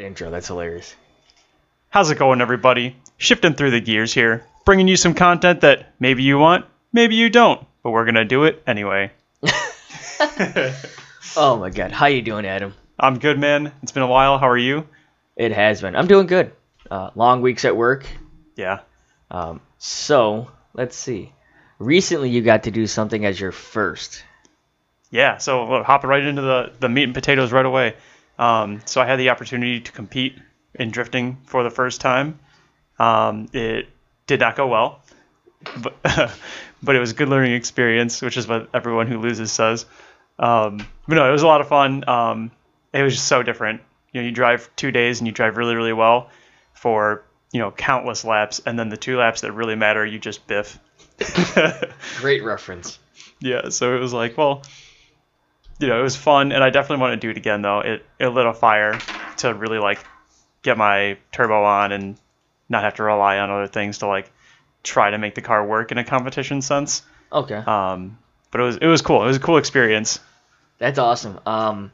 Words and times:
that 0.00 0.06
intro. 0.06 0.30
That's 0.30 0.48
hilarious. 0.48 0.94
How's 1.90 2.10
it 2.10 2.18
going, 2.18 2.40
everybody? 2.40 2.96
Shifting 3.18 3.54
through 3.54 3.72
the 3.72 3.80
gears 3.80 4.14
here, 4.14 4.46
bringing 4.64 4.88
you 4.88 4.96
some 4.96 5.14
content 5.14 5.60
that 5.62 5.94
maybe 6.00 6.22
you 6.22 6.38
want, 6.38 6.64
maybe 6.92 7.16
you 7.16 7.28
don't, 7.28 7.66
but 7.82 7.90
we're 7.90 8.04
gonna 8.04 8.24
do 8.24 8.44
it 8.44 8.62
anyway. 8.66 9.10
Oh 11.36 11.58
my 11.58 11.70
god, 11.70 11.92
how 11.92 12.06
you 12.06 12.22
doing, 12.22 12.44
Adam? 12.44 12.74
I'm 12.98 13.20
good, 13.20 13.38
man. 13.38 13.72
It's 13.84 13.92
been 13.92 14.02
a 14.02 14.08
while. 14.08 14.38
How 14.38 14.48
are 14.48 14.58
you? 14.58 14.88
It 15.36 15.52
has 15.52 15.80
been. 15.80 15.94
I'm 15.94 16.08
doing 16.08 16.26
good. 16.26 16.50
Uh, 16.90 17.10
long 17.14 17.40
weeks 17.40 17.64
at 17.64 17.76
work. 17.76 18.04
Yeah. 18.56 18.80
Um, 19.30 19.60
so 19.78 20.50
let's 20.74 20.96
see. 20.96 21.32
Recently, 21.78 22.30
you 22.30 22.42
got 22.42 22.64
to 22.64 22.72
do 22.72 22.88
something 22.88 23.24
as 23.24 23.38
your 23.38 23.52
first. 23.52 24.24
Yeah. 25.12 25.36
So 25.36 25.68
look, 25.68 25.86
hopping 25.86 26.10
right 26.10 26.24
into 26.24 26.42
the 26.42 26.72
the 26.80 26.88
meat 26.88 27.04
and 27.04 27.14
potatoes 27.14 27.52
right 27.52 27.64
away. 27.64 27.94
Um, 28.40 28.80
so 28.86 29.02
I 29.02 29.06
had 29.06 29.18
the 29.18 29.28
opportunity 29.28 29.80
to 29.80 29.92
compete 29.92 30.38
in 30.74 30.90
drifting 30.90 31.36
for 31.44 31.62
the 31.62 31.70
first 31.70 32.00
time. 32.00 32.38
Um, 32.98 33.48
it 33.52 33.88
did 34.26 34.40
not 34.40 34.56
go 34.56 34.66
well, 34.66 35.02
but 35.76 35.94
but 36.82 36.96
it 36.96 36.98
was 36.98 37.10
a 37.10 37.14
good 37.14 37.28
learning 37.28 37.52
experience, 37.52 38.22
which 38.22 38.38
is 38.38 38.48
what 38.48 38.70
everyone 38.72 39.08
who 39.08 39.20
loses 39.20 39.52
says. 39.52 39.84
Um, 40.38 40.78
but 41.06 41.16
no, 41.16 41.28
it 41.28 41.32
was 41.32 41.42
a 41.42 41.46
lot 41.46 41.60
of 41.60 41.68
fun. 41.68 42.08
Um, 42.08 42.50
it 42.94 43.02
was 43.02 43.14
just 43.14 43.28
so 43.28 43.42
different. 43.42 43.82
You 44.12 44.22
know, 44.22 44.26
you 44.26 44.32
drive 44.32 44.70
two 44.74 44.90
days 44.90 45.20
and 45.20 45.26
you 45.26 45.32
drive 45.34 45.58
really, 45.58 45.76
really 45.76 45.92
well 45.92 46.30
for 46.72 47.22
you 47.52 47.60
know 47.60 47.70
countless 47.70 48.24
laps, 48.24 48.62
and 48.64 48.78
then 48.78 48.88
the 48.88 48.96
two 48.96 49.18
laps 49.18 49.42
that 49.42 49.52
really 49.52 49.76
matter, 49.76 50.04
you 50.04 50.18
just 50.18 50.46
biff. 50.46 50.78
Great 52.20 52.42
reference. 52.42 52.98
yeah, 53.40 53.68
so 53.68 53.94
it 53.94 54.00
was 54.00 54.14
like, 54.14 54.38
well, 54.38 54.62
you 55.80 55.88
know, 55.88 55.98
it 55.98 56.02
was 56.02 56.16
fun, 56.16 56.52
and 56.52 56.62
I 56.62 56.70
definitely 56.70 57.00
want 57.02 57.20
to 57.20 57.26
do 57.26 57.30
it 57.30 57.36
again. 57.36 57.62
Though 57.62 57.80
it 57.80 58.06
it 58.18 58.28
lit 58.28 58.46
a 58.46 58.54
fire 58.54 58.98
to 59.38 59.54
really 59.54 59.78
like 59.78 60.04
get 60.62 60.76
my 60.78 61.16
turbo 61.32 61.64
on 61.64 61.92
and 61.92 62.16
not 62.68 62.82
have 62.84 62.94
to 62.96 63.02
rely 63.02 63.38
on 63.38 63.50
other 63.50 63.66
things 63.66 63.98
to 63.98 64.06
like 64.06 64.30
try 64.82 65.10
to 65.10 65.18
make 65.18 65.34
the 65.34 65.42
car 65.42 65.64
work 65.66 65.90
in 65.92 65.98
a 65.98 66.04
competition 66.04 66.62
sense. 66.62 67.02
Okay, 67.32 67.56
Um, 67.56 68.18
but 68.50 68.60
it 68.60 68.64
was 68.64 68.76
it 68.76 68.86
was 68.86 69.02
cool. 69.02 69.22
It 69.22 69.26
was 69.26 69.36
a 69.36 69.40
cool 69.40 69.56
experience. 69.56 70.20
that's 70.78 70.98
awesome. 70.98 71.40
Um, 71.46 71.90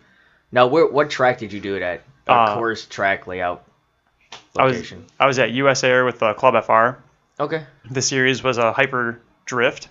now 0.52 0.66
where 0.66 0.86
what 0.86 1.10
track 1.10 1.38
did 1.38 1.52
you 1.52 1.60
do 1.60 1.76
it 1.76 1.82
at? 1.82 2.02
A 2.28 2.32
Uh, 2.32 2.54
course 2.56 2.86
track 2.86 3.26
layout 3.26 3.64
Location. 4.54 4.98
I 4.98 5.02
was. 5.04 5.12
I 5.20 5.26
was 5.26 5.38
at 5.38 5.50
US 5.52 5.84
Air 5.84 6.04
with 6.04 6.22
uh, 6.22 6.34
Club 6.34 6.54
FR. 6.64 6.98
Okay. 7.40 7.64
The 7.90 8.02
series 8.02 8.42
was 8.42 8.58
a 8.58 8.72
hyper 8.72 9.20
drift, 9.44 9.88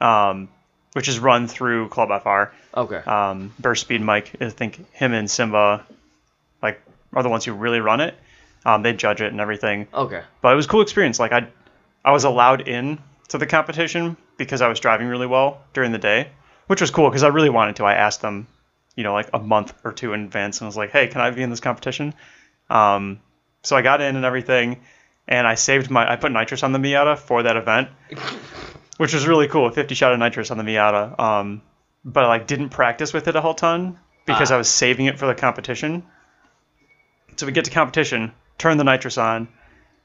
um, 0.00 0.48
which 0.94 1.08
is 1.08 1.18
run 1.18 1.46
through 1.48 1.88
Club 1.88 2.08
FR. 2.22 2.54
Okay. 2.78 2.96
um, 2.98 3.52
Burst 3.58 3.82
Speed 3.82 4.00
Mike. 4.02 4.32
I 4.40 4.50
think 4.50 4.92
him 4.92 5.12
and 5.12 5.30
Simba, 5.30 5.84
like, 6.62 6.80
are 7.12 7.22
the 7.22 7.28
ones 7.28 7.44
who 7.44 7.52
really 7.52 7.80
run 7.80 8.00
it. 8.00 8.14
Um, 8.64 8.82
they 8.82 8.92
judge 8.92 9.20
it 9.20 9.30
and 9.32 9.40
everything. 9.40 9.86
Okay. 9.94 10.22
But 10.42 10.52
it 10.52 10.56
was 10.56 10.66
a 10.66 10.68
cool 10.68 10.82
experience. 10.82 11.18
Like 11.18 11.32
I, 11.32 11.48
I 12.04 12.12
was 12.12 12.24
allowed 12.24 12.68
in 12.68 12.98
to 13.28 13.38
the 13.38 13.46
competition 13.46 14.16
because 14.36 14.60
I 14.62 14.68
was 14.68 14.80
driving 14.80 15.06
really 15.06 15.26
well 15.26 15.60
during 15.72 15.92
the 15.92 15.98
day, 15.98 16.28
which 16.66 16.80
was 16.80 16.90
cool 16.90 17.08
because 17.08 17.22
I 17.22 17.28
really 17.28 17.50
wanted 17.50 17.76
to. 17.76 17.84
I 17.84 17.94
asked 17.94 18.20
them, 18.20 18.46
you 18.96 19.04
know, 19.04 19.12
like 19.12 19.30
a 19.32 19.38
month 19.38 19.72
or 19.84 19.92
two 19.92 20.12
in 20.12 20.24
advance, 20.24 20.58
and 20.60 20.66
I 20.66 20.68
was 20.68 20.76
like, 20.76 20.90
"Hey, 20.90 21.06
can 21.06 21.20
I 21.20 21.30
be 21.30 21.42
in 21.42 21.50
this 21.50 21.60
competition?" 21.60 22.14
Um, 22.68 23.20
so 23.62 23.76
I 23.76 23.82
got 23.82 24.00
in 24.00 24.16
and 24.16 24.24
everything, 24.24 24.80
and 25.26 25.46
I 25.46 25.54
saved 25.54 25.90
my. 25.90 26.10
I 26.10 26.16
put 26.16 26.32
nitrous 26.32 26.62
on 26.62 26.72
the 26.72 26.78
Miata 26.78 27.16
for 27.18 27.44
that 27.44 27.56
event, 27.56 27.88
which 28.98 29.14
was 29.14 29.26
really 29.26 29.48
cool. 29.48 29.70
50 29.70 29.94
shot 29.94 30.12
of 30.12 30.18
nitrous 30.18 30.50
on 30.50 30.58
the 30.58 30.64
Miata. 30.64 31.18
Um, 31.18 31.62
but 32.04 32.24
I 32.24 32.28
like 32.28 32.46
didn't 32.46 32.68
practice 32.68 33.12
with 33.12 33.26
it 33.28 33.34
a 33.36 33.40
whole 33.40 33.54
ton 33.54 33.98
because 34.26 34.50
Ah. 34.52 34.54
I 34.54 34.58
was 34.58 34.68
saving 34.68 35.06
it 35.06 35.18
for 35.18 35.26
the 35.26 35.34
competition. 35.34 36.04
So 37.36 37.46
we 37.46 37.52
get 37.52 37.64
to 37.64 37.70
competition, 37.70 38.32
turn 38.58 38.76
the 38.76 38.84
nitrous 38.84 39.16
on, 39.18 39.48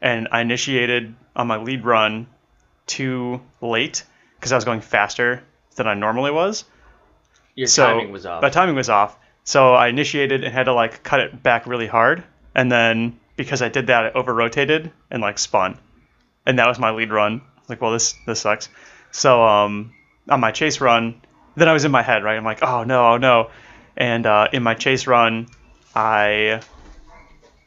and 0.01 0.27
I 0.31 0.41
initiated 0.41 1.15
on 1.35 1.47
my 1.47 1.57
lead 1.57 1.83
run 1.83 2.27
too 2.85 3.41
late 3.61 4.03
because 4.39 4.51
I 4.51 4.55
was 4.55 4.65
going 4.65 4.81
faster 4.81 5.43
than 5.75 5.87
I 5.87 5.93
normally 5.95 6.31
was. 6.31 6.65
Your 7.55 7.67
So 7.67 7.85
timing 7.85 8.11
was 8.11 8.25
off. 8.25 8.41
My 8.41 8.49
timing 8.49 8.75
was 8.75 8.89
off. 8.89 9.17
So 9.43 9.73
I 9.73 9.87
initiated 9.87 10.43
and 10.43 10.53
had 10.53 10.63
to 10.65 10.73
like 10.73 11.03
cut 11.03 11.19
it 11.19 11.41
back 11.43 11.65
really 11.67 11.87
hard, 11.87 12.23
and 12.55 12.71
then 12.71 13.19
because 13.35 13.61
I 13.61 13.69
did 13.69 13.87
that, 13.87 14.05
I 14.05 14.11
over 14.11 14.33
rotated 14.33 14.91
and 15.11 15.21
like 15.21 15.37
spun, 15.39 15.77
and 16.45 16.59
that 16.59 16.67
was 16.67 16.79
my 16.79 16.91
lead 16.91 17.11
run. 17.11 17.41
Was 17.63 17.69
like, 17.69 17.81
well, 17.81 17.91
this 17.91 18.16
this 18.25 18.41
sucks. 18.41 18.69
So 19.12 19.44
um, 19.44 19.94
on 20.29 20.40
my 20.40 20.51
chase 20.51 20.81
run, 20.81 21.22
then 21.56 21.68
I 21.68 21.74
was 21.74 21.85
in 21.85 21.91
my 21.91 22.01
head, 22.01 22.24
right? 22.24 22.35
I'm 22.35 22.44
like, 22.44 22.62
oh 22.62 22.84
no, 22.84 23.13
oh 23.13 23.18
no, 23.18 23.50
and 23.96 24.25
uh, 24.25 24.47
in 24.51 24.63
my 24.63 24.74
chase 24.74 25.07
run, 25.07 25.47
I 25.96 26.62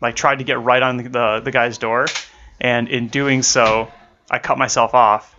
like 0.00 0.16
tried 0.16 0.38
to 0.38 0.44
get 0.44 0.60
right 0.60 0.82
on 0.82 0.96
the, 0.98 1.08
the 1.08 1.40
the 1.44 1.50
guy's 1.50 1.78
door, 1.78 2.06
and 2.60 2.88
in 2.88 3.08
doing 3.08 3.42
so, 3.42 3.90
I 4.30 4.38
cut 4.38 4.58
myself 4.58 4.94
off, 4.94 5.34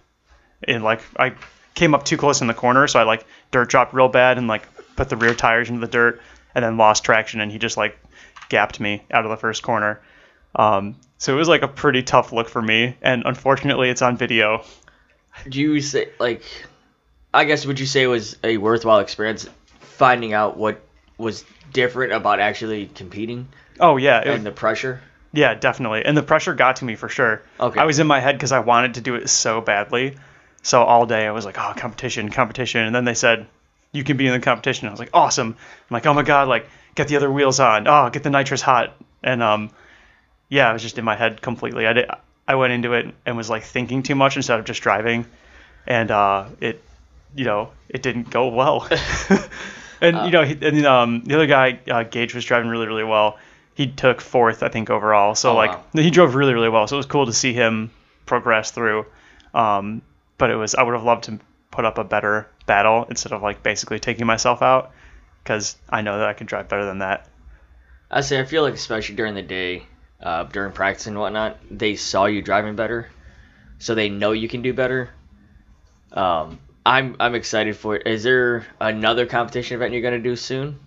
and 0.63 0.84
like 0.84 1.01
I 1.19 1.34
came 1.75 1.94
up 1.94 2.06
too 2.06 2.17
close 2.17 2.41
in 2.41 2.47
the 2.47 2.53
corner, 2.53 2.88
so 2.88 3.00
I 3.00 3.03
like 3.03 3.25
dirt 3.51 3.69
dropped 3.69 3.94
real 3.94 4.09
bad 4.09 4.38
and 4.38 4.47
like 4.47 4.67
put 4.96 5.09
the 5.09 5.17
rear 5.17 5.35
tires 5.35 5.69
into 5.69 5.81
the 5.81 5.91
dirt, 5.91 6.22
and 6.56 6.66
then 6.66 6.78
lost 6.78 7.03
traction, 7.03 7.41
and 7.41 7.51
he 7.51 7.59
just 7.59 7.78
like 7.78 8.00
gapped 8.50 8.79
me 8.79 9.03
out 9.12 9.25
of 9.25 9.29
the 9.29 9.38
first 9.38 9.62
corner. 9.62 10.01
Um, 10.56 10.96
so 11.17 11.33
it 11.33 11.38
was 11.38 11.47
like 11.47 11.61
a 11.61 11.67
pretty 11.67 12.03
tough 12.03 12.31
look 12.31 12.50
for 12.50 12.61
me, 12.61 12.95
and 13.01 13.23
unfortunately, 13.25 13.89
it's 13.89 14.01
on 14.01 14.17
video. 14.17 14.63
Do 15.47 15.59
you 15.59 15.81
say 15.81 16.09
like? 16.19 16.44
I 17.33 17.44
guess 17.44 17.66
would 17.66 17.79
you 17.79 17.85
say 17.85 18.03
it 18.03 18.07
was 18.07 18.38
a 18.44 18.57
worthwhile 18.57 19.00
experience 19.00 19.47
finding 19.79 20.33
out 20.33 20.57
what 20.57 20.81
was 21.17 21.44
different 21.72 22.13
about 22.13 22.39
actually 22.39 22.88
competing 22.88 23.47
Oh 23.79 23.97
yeah, 23.97 24.19
and 24.19 24.45
the 24.45 24.51
pressure? 24.51 25.01
Yeah, 25.33 25.53
definitely. 25.53 26.03
And 26.05 26.17
the 26.17 26.23
pressure 26.23 26.53
got 26.53 26.78
to 26.78 26.85
me 26.85 26.95
for 26.95 27.09
sure. 27.09 27.41
Okay. 27.59 27.79
I 27.79 27.85
was 27.85 27.99
in 27.99 28.07
my 28.07 28.19
head 28.19 28.35
because 28.35 28.51
I 28.51 28.59
wanted 28.59 28.95
to 28.95 29.01
do 29.01 29.16
it 29.16 29.29
so 29.29 29.61
badly. 29.61 30.16
So 30.63 30.84
all 30.84 31.05
day 31.05 31.28
I 31.28 31.31
was 31.31 31.45
like, 31.45 31.57
oh, 31.59 31.73
competition, 31.75 32.29
competition. 32.29 32.81
And 32.81 32.95
then 32.95 33.05
they 33.05 33.13
said, 33.13 33.45
you 33.91 34.03
can 34.03 34.17
be 34.17 34.25
in 34.25 34.34
the 34.34 34.39
competition. 34.39 34.88
I 34.88 34.91
was 34.91 34.99
like, 34.99 35.11
awesome. 35.13 35.49
I'm 35.49 35.94
like, 35.94 36.05
oh 36.05 36.13
my 36.13 36.23
God, 36.23 36.47
like, 36.47 36.67
get 36.95 37.07
the 37.07 37.17
other 37.17 37.31
wheels 37.31 37.59
on. 37.59 37.88
Oh, 37.88 38.09
get 38.09 38.23
the 38.23 38.29
nitrous 38.29 38.61
hot. 38.61 38.95
And 39.22 39.44
um, 39.44 39.69
yeah, 40.50 40.69
I 40.69 40.74
was 40.74 40.81
just 40.81 40.97
in 40.97 41.06
my 41.06 41.16
head 41.16 41.41
completely. 41.41 41.88
I 41.88 41.94
did. 41.94 42.09
I 42.47 42.56
went 42.56 42.74
into 42.74 42.94
it 42.94 43.13
and 43.25 43.35
was 43.35 43.50
like 43.50 43.63
thinking 43.63 44.03
too 44.03 44.16
much 44.16 44.38
instead 44.38 44.59
of 44.59 44.66
just 44.66 44.81
driving. 44.81 45.25
And 45.85 46.12
uh, 46.12 46.46
it, 46.62 46.81
you 47.35 47.46
know, 47.46 47.72
it 47.90 48.02
didn't 48.02 48.30
go 48.30 48.47
well. 48.47 48.88
and, 50.02 50.25
you 50.25 50.31
know, 50.31 50.44
he, 50.44 50.58
and 50.62 50.85
um, 50.85 51.24
the 51.25 51.35
other 51.35 51.47
guy, 51.47 51.80
uh, 51.90 52.03
Gage, 52.03 52.34
was 52.34 52.46
driving 52.46 52.69
really, 52.69 52.88
really 52.88 53.03
well 53.03 53.38
he 53.78 53.85
took 53.85 54.22
fourth, 54.22 54.63
I 54.63 54.69
think, 54.69 54.90
overall. 54.90 55.35
So 55.35 55.52
Oh, 55.52 55.56
like 55.56 55.69
wow. 55.69 55.84
he 55.94 56.09
drove 56.09 56.34
really, 56.34 56.56
really 56.56 56.68
well. 56.68 56.88
So 56.88 56.96
it 56.96 56.97
was 56.97 57.06
cool 57.06 57.28
to 57.28 57.34
see 57.34 57.53
him 57.53 57.91
progress 58.25 58.72
through. 58.72 59.06
Um, 59.53 60.02
but 60.40 60.50
it 60.50 60.56
was 60.56 60.74
I 60.74 60.81
would 60.81 60.96
have 60.96 61.03
loved 61.03 61.25
to 61.25 61.40
put 61.69 61.85
up 61.85 62.00
a 62.00 62.03
better 62.03 62.47
battle 62.66 63.06
instead 63.08 63.34
of 63.34 63.44
like 63.44 63.62
basically 63.62 64.00
taking 64.00 64.25
myself 64.25 64.64
out 64.64 64.94
because 65.44 65.78
I 65.88 66.02
know 66.02 66.18
that 66.18 66.28
I 66.28 66.34
can 66.34 66.47
drive 66.47 66.68
better 66.69 66.85
than 66.85 67.00
that. 67.00 67.28
I 68.09 68.22
say 68.22 68.40
I 68.40 68.46
feel 68.46 68.64
like 68.64 68.74
especially 68.74 69.16
during 69.16 69.35
the 69.35 69.44
day, 69.44 69.85
uh, 70.22 70.44
during 70.44 70.72
practice 70.72 71.07
and 71.07 71.17
whatnot, 71.17 71.58
they 71.69 71.96
saw 71.96 72.25
you 72.25 72.41
driving 72.41 72.75
better, 72.75 73.09
so 73.79 73.96
they 73.96 74.09
know 74.09 74.31
you 74.31 74.47
can 74.47 74.61
do 74.61 74.73
better. 74.73 75.09
Um, 76.11 76.59
I'm 76.85 77.16
I'm 77.19 77.35
excited 77.35 77.75
for 77.75 77.96
it. 77.96 78.08
Is 78.08 78.23
there 78.23 78.66
another 78.79 79.25
competition 79.25 79.75
event 79.75 79.93
you're 79.93 80.02
gonna 80.02 80.19
do 80.19 80.35
soon? 80.35 80.79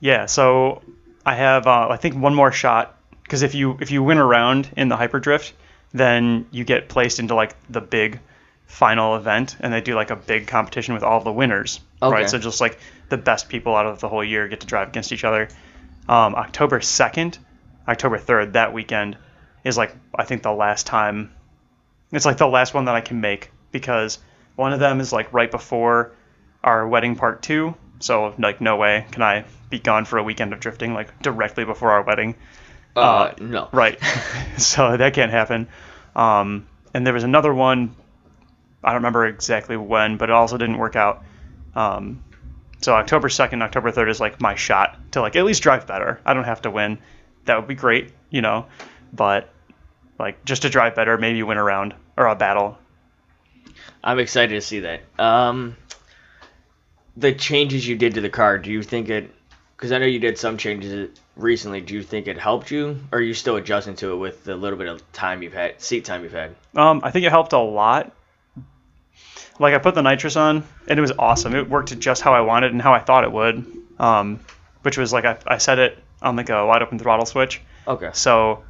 Yeah. 0.00 0.26
So 0.26 0.82
I 1.24 1.34
have 1.34 1.66
uh, 1.66 1.88
I 1.90 1.96
think 1.96 2.16
one 2.16 2.34
more 2.34 2.52
shot 2.52 2.98
because 3.22 3.42
if 3.42 3.54
you 3.54 3.76
if 3.80 3.90
you 3.90 4.02
win 4.02 4.18
a 4.18 4.24
round 4.24 4.70
in 4.76 4.88
the 4.88 4.96
hyperdrift, 4.96 5.52
then 5.92 6.46
you 6.50 6.64
get 6.64 6.88
placed 6.88 7.18
into 7.18 7.34
like 7.34 7.54
the 7.70 7.80
big 7.80 8.20
final 8.66 9.16
event 9.16 9.56
and 9.60 9.72
they 9.72 9.80
do 9.80 9.94
like 9.94 10.10
a 10.10 10.16
big 10.16 10.46
competition 10.46 10.92
with 10.92 11.02
all 11.02 11.20
the 11.20 11.32
winners 11.32 11.80
Okay. 12.02 12.12
right 12.12 12.28
so 12.28 12.38
just 12.38 12.60
like 12.60 12.78
the 13.08 13.16
best 13.16 13.48
people 13.48 13.74
out 13.74 13.86
of 13.86 13.98
the 14.00 14.08
whole 14.08 14.22
year 14.22 14.46
get 14.46 14.60
to 14.60 14.66
drive 14.66 14.88
against 14.88 15.10
each 15.10 15.24
other 15.24 15.48
um, 16.06 16.34
october 16.34 16.78
2nd 16.78 17.38
october 17.88 18.18
3rd 18.18 18.52
that 18.52 18.72
weekend 18.72 19.16
is 19.64 19.76
like 19.76 19.94
i 20.14 20.24
think 20.24 20.42
the 20.42 20.52
last 20.52 20.86
time 20.86 21.32
it's 22.12 22.24
like 22.26 22.36
the 22.36 22.46
last 22.46 22.74
one 22.74 22.84
that 22.84 22.94
i 22.94 23.00
can 23.00 23.20
make 23.20 23.50
because 23.72 24.18
one 24.56 24.72
of 24.72 24.80
them 24.80 25.00
is 25.00 25.12
like 25.12 25.32
right 25.32 25.50
before 25.50 26.12
our 26.62 26.86
wedding 26.86 27.16
part 27.16 27.42
two 27.42 27.74
so 28.00 28.34
like 28.38 28.60
no 28.60 28.76
way 28.76 29.06
can 29.10 29.22
i 29.22 29.44
be 29.70 29.78
gone 29.78 30.04
for 30.04 30.18
a 30.18 30.22
weekend 30.22 30.52
of 30.52 30.60
drifting 30.60 30.94
like 30.94 31.20
directly 31.22 31.64
before 31.64 31.90
our 31.92 32.02
wedding 32.02 32.34
Uh, 32.96 33.32
no. 33.38 33.68
Right. 33.70 33.98
so 34.58 34.96
that 34.96 35.14
can't 35.14 35.30
happen. 35.30 35.68
Um, 36.16 36.66
and 36.92 37.06
there 37.06 37.14
was 37.14 37.22
another 37.22 37.54
one. 37.54 37.94
I 38.82 38.88
don't 38.88 39.02
remember 39.02 39.26
exactly 39.26 39.76
when, 39.76 40.16
but 40.16 40.30
it 40.30 40.32
also 40.32 40.56
didn't 40.56 40.78
work 40.78 40.96
out. 40.96 41.22
Um, 41.76 42.24
so 42.80 42.94
October 42.94 43.28
second, 43.28 43.62
October 43.62 43.92
third 43.92 44.08
is 44.08 44.18
like 44.18 44.40
my 44.40 44.56
shot 44.56 44.96
to 45.12 45.20
like 45.20 45.36
at 45.36 45.44
least 45.44 45.62
drive 45.62 45.86
better. 45.86 46.18
I 46.24 46.34
don't 46.34 46.44
have 46.44 46.62
to 46.62 46.70
win. 46.72 46.98
That 47.48 47.56
would 47.56 47.66
be 47.66 47.74
great, 47.74 48.12
you 48.28 48.42
know, 48.42 48.66
but 49.10 49.48
like 50.18 50.44
just 50.44 50.62
to 50.62 50.68
drive 50.68 50.94
better, 50.94 51.16
maybe 51.16 51.42
win 51.42 51.56
a 51.56 51.64
round 51.64 51.94
or 52.16 52.26
a 52.26 52.34
battle. 52.34 52.76
I'm 54.04 54.18
excited 54.18 54.54
to 54.54 54.60
see 54.60 54.80
that. 54.80 55.00
Um, 55.18 55.74
the 57.16 57.32
changes 57.32 57.88
you 57.88 57.96
did 57.96 58.14
to 58.14 58.20
the 58.20 58.28
car, 58.28 58.58
do 58.58 58.70
you 58.70 58.82
think 58.82 59.08
it? 59.08 59.34
Because 59.74 59.92
I 59.92 59.98
know 59.98 60.04
you 60.04 60.18
did 60.18 60.36
some 60.36 60.58
changes 60.58 61.08
recently, 61.36 61.80
do 61.80 61.94
you 61.94 62.02
think 62.02 62.26
it 62.26 62.36
helped 62.36 62.70
you, 62.70 62.98
or 63.12 63.18
are 63.18 63.22
you 63.22 63.32
still 63.32 63.56
adjusting 63.56 63.96
to 63.96 64.12
it 64.12 64.16
with 64.16 64.44
the 64.44 64.54
little 64.54 64.78
bit 64.78 64.88
of 64.88 65.12
time 65.12 65.42
you've 65.42 65.54
had, 65.54 65.80
seat 65.80 66.04
time 66.04 66.24
you've 66.24 66.32
had? 66.32 66.54
Um, 66.76 67.00
I 67.02 67.10
think 67.10 67.24
it 67.24 67.30
helped 67.30 67.54
a 67.54 67.58
lot. 67.58 68.14
Like 69.58 69.72
I 69.72 69.78
put 69.78 69.94
the 69.94 70.02
nitrous 70.02 70.36
on, 70.36 70.64
and 70.86 70.98
it 70.98 71.00
was 71.00 71.12
awesome. 71.18 71.54
It 71.54 71.70
worked 71.70 71.98
just 71.98 72.20
how 72.20 72.34
I 72.34 72.42
wanted 72.42 72.72
and 72.72 72.82
how 72.82 72.92
I 72.92 73.00
thought 73.00 73.24
it 73.24 73.32
would. 73.32 73.64
Um, 73.98 74.40
which 74.82 74.98
was 74.98 75.12
like 75.12 75.24
I, 75.24 75.38
I 75.46 75.58
set 75.58 75.78
it 75.78 75.98
on 76.22 76.36
like 76.36 76.50
a 76.50 76.66
wide 76.66 76.82
open 76.82 76.98
throttle 76.98 77.26
switch. 77.26 77.60
Okay. 77.86 78.10
So, 78.12 78.64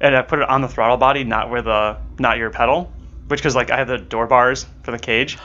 and 0.00 0.16
I 0.16 0.22
put 0.22 0.38
it 0.40 0.48
on 0.48 0.62
the 0.62 0.68
throttle 0.68 0.96
body, 0.96 1.24
not 1.24 1.50
where 1.50 1.62
the 1.62 1.98
not 2.18 2.38
your 2.38 2.50
pedal, 2.50 2.92
which 3.28 3.40
because 3.40 3.54
like 3.54 3.70
I 3.70 3.78
have 3.78 3.88
the 3.88 3.98
door 3.98 4.26
bars 4.26 4.66
for 4.82 4.90
the 4.90 4.98
cage, 4.98 5.38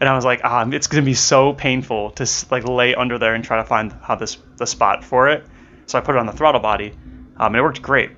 and 0.00 0.08
I 0.08 0.14
was 0.14 0.24
like, 0.24 0.40
ah, 0.44 0.66
it's 0.70 0.86
gonna 0.86 1.04
be 1.04 1.14
so 1.14 1.52
painful 1.52 2.10
to 2.12 2.26
like 2.50 2.66
lay 2.66 2.94
under 2.94 3.18
there 3.18 3.34
and 3.34 3.44
try 3.44 3.58
to 3.58 3.64
find 3.64 3.92
how 4.02 4.14
this 4.14 4.38
the 4.56 4.66
spot 4.66 5.04
for 5.04 5.28
it. 5.28 5.44
So 5.86 5.98
I 5.98 6.02
put 6.02 6.14
it 6.14 6.18
on 6.18 6.26
the 6.26 6.32
throttle 6.32 6.60
body, 6.60 6.92
um, 7.36 7.54
and 7.54 7.56
it 7.56 7.62
worked 7.62 7.82
great. 7.82 8.10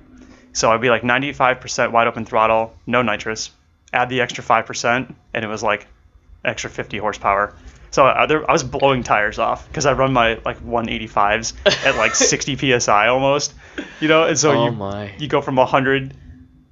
So 0.53 0.71
I'd 0.71 0.81
be 0.81 0.89
like 0.89 1.01
95% 1.01 1.91
wide 1.91 2.07
open 2.07 2.25
throttle, 2.25 2.75
no 2.85 3.01
nitrous. 3.01 3.49
Add 3.91 4.09
the 4.09 4.21
extra 4.21 4.43
5%, 4.43 5.15
and 5.33 5.45
it 5.45 5.47
was 5.47 5.63
like 5.63 5.87
extra 6.45 6.69
50 6.69 6.99
horsepower. 6.99 7.55
So 7.93 8.07
I, 8.07 8.25
I 8.25 8.51
was 8.51 8.63
blowing 8.63 9.03
tires 9.03 9.37
off 9.37 9.67
because 9.67 9.85
I 9.85 9.93
run 9.93 10.13
my 10.13 10.39
like 10.43 10.59
185s 10.65 11.85
at 11.85 11.95
like 11.95 12.15
60 12.15 12.79
psi 12.79 13.07
almost, 13.07 13.53
you 13.99 14.07
know. 14.07 14.23
And 14.23 14.35
so 14.37 14.51
oh 14.51 14.65
you 14.65 14.71
my. 14.71 15.15
you 15.19 15.27
go 15.27 15.41
from 15.41 15.57
100 15.57 16.11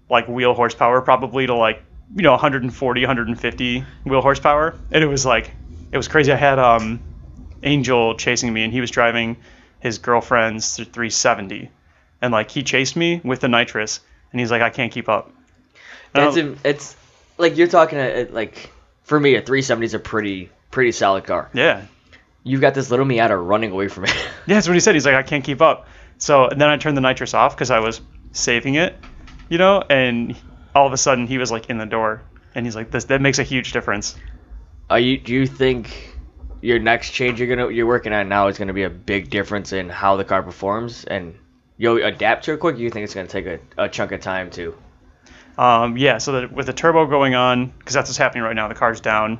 like 0.10 0.28
wheel 0.28 0.56
horsepower 0.56 1.00
probably 1.02 1.46
to 1.46 1.54
like 1.54 1.84
you 2.16 2.24
know 2.24 2.32
140 2.32 3.02
150 3.02 3.86
wheel 4.04 4.22
horsepower 4.22 4.76
and 4.92 5.04
it 5.04 5.08
was 5.08 5.24
like 5.24 5.52
it 5.92 5.98
was 5.98 6.08
crazy 6.08 6.32
i 6.32 6.36
had 6.36 6.60
um 6.60 7.00
angel 7.64 8.16
chasing 8.16 8.52
me 8.52 8.64
and 8.64 8.74
he 8.74 8.82
was 8.82 8.92
driving 8.92 9.38
his 9.80 10.00
girlfriend's 10.00 10.76
370 10.76 11.70
and 12.22 12.34
like 12.34 12.52
he 12.52 12.64
chased 12.64 12.98
me 12.98 13.22
with 13.24 13.40
the 13.40 13.48
nitrous 13.48 14.02
and 14.34 14.42
he's 14.42 14.52
like 14.52 14.62
i 14.62 14.70
can't 14.70 14.92
keep 14.92 15.08
up 15.08 15.32
And 16.14 16.26
I 16.26 16.32
That's 16.32 16.60
it's 16.66 16.96
like 17.38 17.56
you're 17.56 17.68
talking 17.68 17.98
a, 17.98 18.26
like 18.26 18.70
for 19.04 19.18
me 19.18 19.36
a 19.36 19.42
370 19.42 19.86
is 19.86 19.94
a 19.94 20.00
pretty 20.00 20.50
pretty 20.72 20.92
solid 20.92 21.24
car. 21.26 21.50
yeah 21.54 21.86
You've 22.44 22.62
got 22.62 22.74
this 22.74 22.90
little 22.90 23.06
Miata 23.06 23.38
running 23.40 23.72
away 23.72 23.88
from 23.88 24.06
it. 24.06 24.16
yeah 24.48 24.56
that's 24.56 24.68
what 24.68 24.74
he 24.74 24.80
said 24.80 24.96
he's 24.96 25.06
like 25.06 25.16
i 25.16 25.22
can't 25.24 25.44
keep 25.44 25.62
up 25.62 25.88
so 26.18 26.48
and 26.48 26.60
then 26.60 26.70
i 26.70 26.78
turned 26.78 26.98
the 26.98 27.02
nitrous 27.02 27.34
off 27.34 27.56
because 27.56 27.70
i 27.72 27.80
was 27.80 28.02
saving 28.32 28.76
it 28.76 28.96
you 29.50 29.58
know 29.58 29.84
and 29.90 30.36
all 30.74 30.88
of 30.88 30.94
a 30.94 30.98
sudden 30.98 31.28
he 31.28 31.38
was 31.38 31.52
like 31.52 31.70
in 31.70 31.78
the 31.78 31.86
door 31.86 32.22
and 32.56 32.66
he's 32.66 32.76
like 32.76 32.90
this 32.92 33.06
that 33.06 33.22
makes 33.22 33.38
a 33.40 33.44
huge 33.44 33.72
difference 33.74 34.16
Are 34.90 35.00
you? 35.00 35.18
Do 35.18 35.34
you 35.34 35.46
think 35.46 36.18
your 36.62 36.80
next 36.80 37.12
change 37.12 37.40
you're 37.40 37.48
gonna 37.54 37.70
you're 37.72 37.88
working 37.88 38.14
on 38.14 38.30
now 38.30 38.48
is 38.48 38.58
gonna 38.58 38.74
be 38.74 38.84
a 38.84 38.90
big 38.90 39.30
difference 39.30 39.74
in 39.74 39.90
how 39.90 40.16
the 40.16 40.24
car 40.24 40.44
performs 40.44 41.06
and 41.06 41.36
you'll 41.78 42.04
adapt 42.04 42.46
to 42.46 42.54
it 42.54 42.60
quick? 42.60 42.76
Or 42.76 42.80
you 42.80 42.90
think 42.90 43.04
it's 43.06 43.14
gonna 43.16 43.28
take 43.28 43.46
a, 43.46 43.60
a 43.78 43.90
chunk 43.90 44.12
of 44.12 44.22
time 44.22 44.50
to? 44.52 44.76
Um, 45.58 45.98
yeah, 45.98 46.18
so 46.18 46.34
that 46.34 46.52
with 46.52 46.66
the 46.68 46.74
turbo 46.74 47.06
going 47.08 47.36
on, 47.36 47.68
because 47.80 47.94
that's 47.94 48.10
what's 48.10 48.18
happening 48.18 48.44
right 48.44 48.56
now. 48.56 48.68
The 48.68 48.76
car's 48.76 49.02
down. 49.02 49.40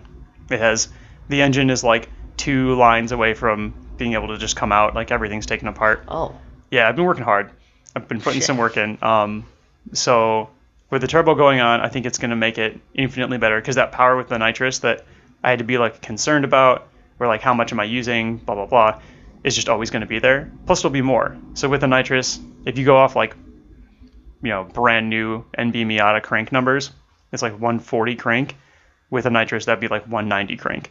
It 0.50 0.60
has 0.60 0.90
the 1.32 1.42
engine 1.42 1.70
is 1.70 1.84
like 1.84 2.10
two 2.38 2.76
lines 2.76 3.12
away 3.12 3.34
from 3.34 3.74
being 3.98 4.14
able 4.14 4.28
to 4.30 4.38
just 4.38 4.56
come 4.56 4.72
out. 4.72 4.96
Like 4.96 5.12
everything's 5.12 5.46
taken 5.46 5.68
apart. 5.68 6.04
Oh, 6.08 6.36
Yeah, 6.70 6.88
I've 6.88 6.96
been 6.96 7.06
working 7.06 7.24
hard. 7.24 7.52
I've 7.96 8.08
been 8.08 8.22
putting 8.22 8.40
Shit. 8.40 8.48
some 8.48 8.58
work 8.58 8.78
in. 8.78 8.98
Um, 9.02 9.46
so 9.94 10.50
with 10.90 11.02
the 11.02 11.08
turbo 11.08 11.36
going 11.36 11.60
on, 11.60 11.82
I 11.82 11.90
think 11.90 12.06
it's 12.06 12.18
going 12.18 12.30
to 12.30 12.36
make 12.36 12.58
it 12.58 12.80
infinitely 12.94 13.38
better 13.38 13.60
because 13.60 13.76
that 13.76 13.92
power 13.92 14.16
with 14.16 14.30
the 14.30 14.38
nitrous 14.38 14.80
that 14.80 15.06
I 15.44 15.50
had 15.50 15.60
to 15.60 15.66
be 15.66 15.78
like 15.78 16.02
concerned 16.02 16.46
about, 16.46 16.88
or 17.20 17.28
like 17.28 17.42
how 17.42 17.54
much 17.54 17.72
am 17.72 17.80
I 17.80 17.86
using, 17.86 18.38
blah 18.38 18.56
blah 18.56 18.66
blah, 18.66 19.02
is 19.44 19.56
just 19.56 19.70
always 19.70 19.90
going 19.90 20.02
to 20.02 20.08
be 20.08 20.20
there. 20.20 20.52
Plus, 20.66 20.80
it'll 20.80 20.92
be 20.92 21.02
more. 21.02 21.38
So 21.56 21.68
with 21.70 21.82
the 21.82 21.88
nitrous, 21.88 22.40
if 22.66 22.78
you 22.78 22.86
go 22.86 22.98
off 22.98 23.16
like, 23.16 23.36
you 24.44 24.50
know, 24.50 24.64
brand 24.64 25.10
new 25.10 25.44
NB 25.58 25.86
Miata 25.86 26.22
crank 26.22 26.52
numbers, 26.52 26.92
it's 27.32 27.42
like 27.42 27.54
140 27.54 28.16
crank. 28.16 28.56
With 29.10 29.26
a 29.26 29.30
nitrous, 29.30 29.66
that'd 29.66 29.82
be 29.82 29.90
like 29.90 30.04
190 30.04 30.56
crank, 30.56 30.90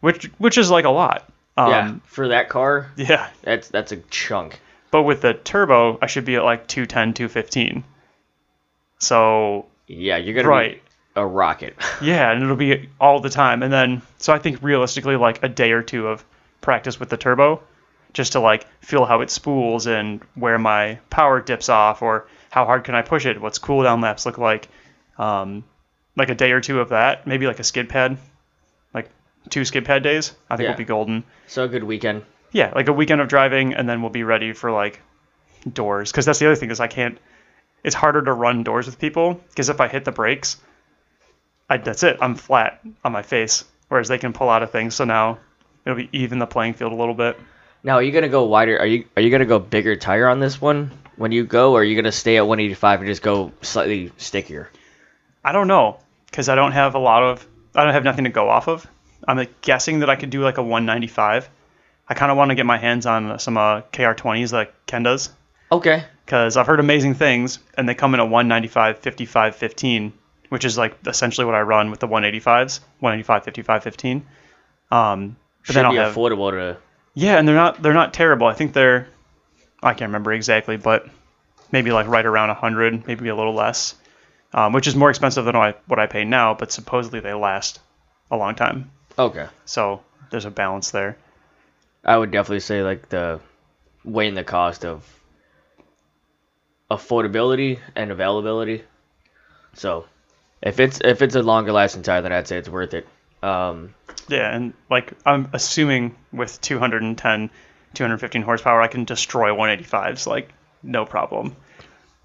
which 0.00 0.30
which 0.38 0.58
is 0.58 0.70
like 0.70 0.84
a 0.84 0.90
lot. 0.90 1.28
Um, 1.56 1.70
yeah. 1.70 1.94
For 2.04 2.28
that 2.28 2.48
car, 2.48 2.90
yeah. 2.96 3.30
that's 3.42 3.68
that's 3.68 3.92
a 3.92 3.96
chunk. 4.10 4.60
But 4.90 5.02
with 5.02 5.22
the 5.22 5.34
turbo, 5.34 5.98
I 6.00 6.06
should 6.06 6.24
be 6.24 6.36
at 6.36 6.44
like 6.44 6.66
210, 6.68 7.14
215. 7.14 7.84
So, 8.98 9.66
Yeah, 9.86 10.16
you're 10.16 10.34
gonna 10.34 10.48
right. 10.48 10.74
be 10.74 10.80
a 11.16 11.26
rocket. 11.26 11.76
Yeah, 12.02 12.30
and 12.30 12.42
it'll 12.42 12.56
be 12.56 12.88
all 13.00 13.20
the 13.20 13.30
time. 13.30 13.62
And 13.62 13.72
then, 13.72 14.02
so 14.18 14.32
I 14.32 14.38
think 14.38 14.62
realistically, 14.62 15.16
like 15.16 15.42
a 15.42 15.48
day 15.48 15.72
or 15.72 15.82
two 15.82 16.08
of 16.08 16.24
practice 16.60 17.00
with 17.00 17.08
the 17.08 17.16
turbo, 17.16 17.62
just 18.12 18.32
to 18.32 18.40
like 18.40 18.66
feel 18.80 19.04
how 19.04 19.20
it 19.22 19.30
spools 19.30 19.86
and 19.86 20.20
where 20.34 20.58
my 20.58 20.98
power 21.10 21.40
dips 21.40 21.68
off, 21.68 22.02
or 22.02 22.26
how 22.50 22.64
hard 22.64 22.84
can 22.84 22.94
I 22.94 23.02
push 23.02 23.26
it, 23.26 23.40
what's 23.40 23.58
cooldown 23.58 24.02
laps 24.02 24.26
look 24.26 24.38
like. 24.38 24.68
Um, 25.18 25.64
like 26.16 26.28
a 26.30 26.34
day 26.34 26.52
or 26.52 26.60
two 26.60 26.80
of 26.80 26.90
that, 26.90 27.26
maybe 27.26 27.46
like 27.46 27.60
a 27.60 27.64
skid 27.64 27.88
pad, 27.88 28.16
two 29.50 29.64
skid 29.64 29.84
pad 29.84 30.02
days. 30.02 30.32
I 30.50 30.56
think 30.56 30.64
Yeah. 30.66 30.70
will 30.72 30.78
be 30.78 30.84
golden. 30.84 31.24
so 31.46 31.64
a 31.64 31.68
good 31.68 31.84
weekend. 31.84 32.22
yeah, 32.52 32.72
like 32.74 32.88
a 32.88 32.92
weekend 32.92 33.20
of 33.20 33.28
driving, 33.28 33.74
and 33.74 33.88
then 33.88 34.00
we'll 34.02 34.10
be 34.10 34.22
ready 34.24 34.52
for 34.52 34.70
like 34.70 35.00
doors. 35.70 36.10
Because 36.10 36.24
that's 36.24 36.38
the 36.38 36.46
other 36.46 36.56
thing 36.56 36.70
is 36.70 36.80
I 36.80 36.86
can't. 36.86 37.18
It's 37.84 37.94
harder 37.94 38.22
to 38.22 38.32
run 38.32 38.62
doors 38.64 38.86
with 38.86 38.98
people 38.98 39.34
because 39.50 39.68
if 39.68 39.80
I 39.80 39.88
hit 39.88 40.04
the 40.04 40.12
brakes, 40.12 40.56
I 41.68 41.76
that's 41.78 42.02
it. 42.02 42.18
I'm 42.20 42.34
flat 42.34 42.80
on 43.04 43.12
my 43.12 43.22
face. 43.22 43.64
Whereas 43.88 44.08
they 44.08 44.18
can 44.18 44.32
pull 44.32 44.48
out 44.50 44.62
of 44.62 44.70
things, 44.72 44.94
so 44.96 45.04
now 45.04 45.38
it'll 45.84 45.96
be 45.96 46.08
even 46.12 46.38
the 46.40 46.46
playing 46.46 46.74
field 46.74 46.92
a 46.92 46.96
little 46.96 47.14
bit. 47.14 47.38
Now, 47.84 47.94
are 47.94 48.02
you 48.02 48.10
gonna 48.10 48.28
go 48.28 48.44
wider? 48.44 48.78
Are 48.78 48.86
you 48.86 49.04
are 49.16 49.22
you 49.22 49.30
gonna 49.30 49.44
go 49.46 49.58
bigger 49.60 49.94
tire 49.94 50.26
on 50.28 50.40
this 50.40 50.60
one 50.60 50.90
when 51.16 51.30
you 51.30 51.44
go, 51.44 51.72
or 51.74 51.80
are 51.80 51.84
you 51.84 51.94
gonna 51.94 52.10
stay 52.10 52.36
at 52.36 52.46
185 52.46 53.00
and 53.00 53.08
just 53.08 53.22
go 53.22 53.52
slightly 53.62 54.10
stickier? 54.16 54.68
I 55.44 55.52
don't 55.52 55.68
know 55.68 55.98
because 56.26 56.48
I 56.48 56.56
don't 56.56 56.72
have 56.72 56.96
a 56.96 56.98
lot 56.98 57.22
of. 57.22 57.46
I 57.76 57.84
don't 57.84 57.92
have 57.92 58.02
nothing 58.04 58.24
to 58.24 58.30
go 58.30 58.48
off 58.48 58.66
of. 58.68 58.84
I'm 59.26 59.46
guessing 59.62 60.00
that 60.00 60.10
I 60.10 60.16
could 60.16 60.30
do 60.30 60.42
like 60.42 60.58
a 60.58 60.62
195. 60.62 61.48
I 62.08 62.14
kind 62.14 62.30
of 62.30 62.38
want 62.38 62.50
to 62.50 62.54
get 62.54 62.66
my 62.66 62.78
hands 62.78 63.06
on 63.06 63.38
some 63.38 63.56
uh, 63.56 63.82
KR20s 63.92 64.52
like 64.52 64.72
Ken 64.86 65.02
does. 65.02 65.30
Okay. 65.72 66.04
because 66.24 66.56
I've 66.56 66.66
heard 66.68 66.78
amazing 66.78 67.14
things, 67.14 67.58
and 67.76 67.88
they 67.88 67.94
come 67.94 68.14
in 68.14 68.20
a 68.20 68.24
195, 68.24 68.98
55, 69.00 69.56
15, 69.56 70.12
which 70.48 70.64
is 70.64 70.78
like 70.78 70.96
essentially 71.06 71.44
what 71.44 71.56
I 71.56 71.62
run 71.62 71.90
with 71.90 71.98
the 71.98 72.06
185s, 72.06 72.80
185, 73.00 73.44
55, 73.44 73.82
15. 73.82 74.26
Um, 74.92 75.36
but 75.58 75.66
Should 75.66 75.76
then 75.76 75.86
I'll 75.86 75.90
be 75.92 75.98
have 75.98 76.14
affordable 76.14 76.52
to. 76.52 76.76
yeah, 77.14 77.38
and 77.38 77.48
they're 77.48 77.56
not 77.56 77.82
they're 77.82 77.94
not 77.94 78.14
terrible. 78.14 78.46
I 78.46 78.54
think 78.54 78.72
they're 78.72 79.08
I 79.82 79.94
can't 79.94 80.10
remember 80.10 80.32
exactly, 80.32 80.76
but 80.76 81.08
maybe 81.72 81.90
like 81.90 82.06
right 82.06 82.24
around 82.24 82.48
100, 82.48 83.06
maybe 83.08 83.28
a 83.28 83.34
little 83.34 83.54
less, 83.54 83.96
um, 84.54 84.72
which 84.72 84.86
is 84.86 84.94
more 84.94 85.10
expensive 85.10 85.44
than 85.44 85.56
what 85.56 85.74
I, 85.74 85.78
what 85.86 85.98
I 85.98 86.06
pay 86.06 86.22
now, 86.24 86.54
but 86.54 86.70
supposedly 86.70 87.18
they 87.18 87.34
last 87.34 87.80
a 88.30 88.36
long 88.36 88.54
time. 88.54 88.90
Okay. 89.18 89.46
So 89.64 90.02
there's 90.30 90.44
a 90.44 90.50
balance 90.50 90.90
there. 90.90 91.16
I 92.04 92.16
would 92.16 92.30
definitely 92.30 92.60
say 92.60 92.82
like 92.82 93.08
the 93.08 93.40
weighing 94.04 94.34
the 94.34 94.44
cost 94.44 94.84
of 94.84 95.04
affordability 96.90 97.78
and 97.94 98.10
availability. 98.10 98.84
So 99.74 100.06
if 100.62 100.80
it's 100.80 101.00
if 101.04 101.22
it's 101.22 101.34
a 101.34 101.42
longer 101.42 101.72
lasting 101.72 102.02
tire, 102.02 102.22
then 102.22 102.32
I'd 102.32 102.46
say 102.46 102.58
it's 102.58 102.68
worth 102.68 102.94
it. 102.94 103.06
Um, 103.42 103.94
Yeah, 104.28 104.54
and 104.54 104.74
like 104.90 105.12
I'm 105.24 105.48
assuming 105.52 106.14
with 106.32 106.60
210, 106.60 107.50
215 107.94 108.42
horsepower, 108.42 108.80
I 108.80 108.88
can 108.88 109.04
destroy 109.04 109.50
185s 109.50 110.26
like 110.26 110.50
no 110.82 111.04
problem. 111.04 111.56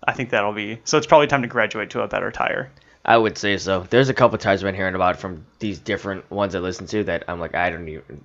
I 0.03 0.13
think 0.13 0.31
that'll 0.31 0.53
be 0.53 0.79
so. 0.83 0.97
It's 0.97 1.07
probably 1.07 1.27
time 1.27 1.43
to 1.43 1.47
graduate 1.47 1.91
to 1.91 2.01
a 2.01 2.07
better 2.07 2.31
tire. 2.31 2.71
I 3.03 3.17
would 3.17 3.37
say 3.37 3.57
so. 3.57 3.85
There's 3.89 4.09
a 4.09 4.13
couple 4.13 4.37
times 4.37 4.61
I've 4.61 4.67
been 4.67 4.75
hearing 4.75 4.95
about 4.95 5.17
from 5.19 5.45
these 5.59 5.79
different 5.79 6.29
ones 6.29 6.53
I 6.55 6.59
listen 6.59 6.87
to 6.87 7.03
that 7.05 7.23
I'm 7.27 7.39
like 7.39 7.55
I 7.55 7.69
don't 7.69 7.87
even 7.87 8.23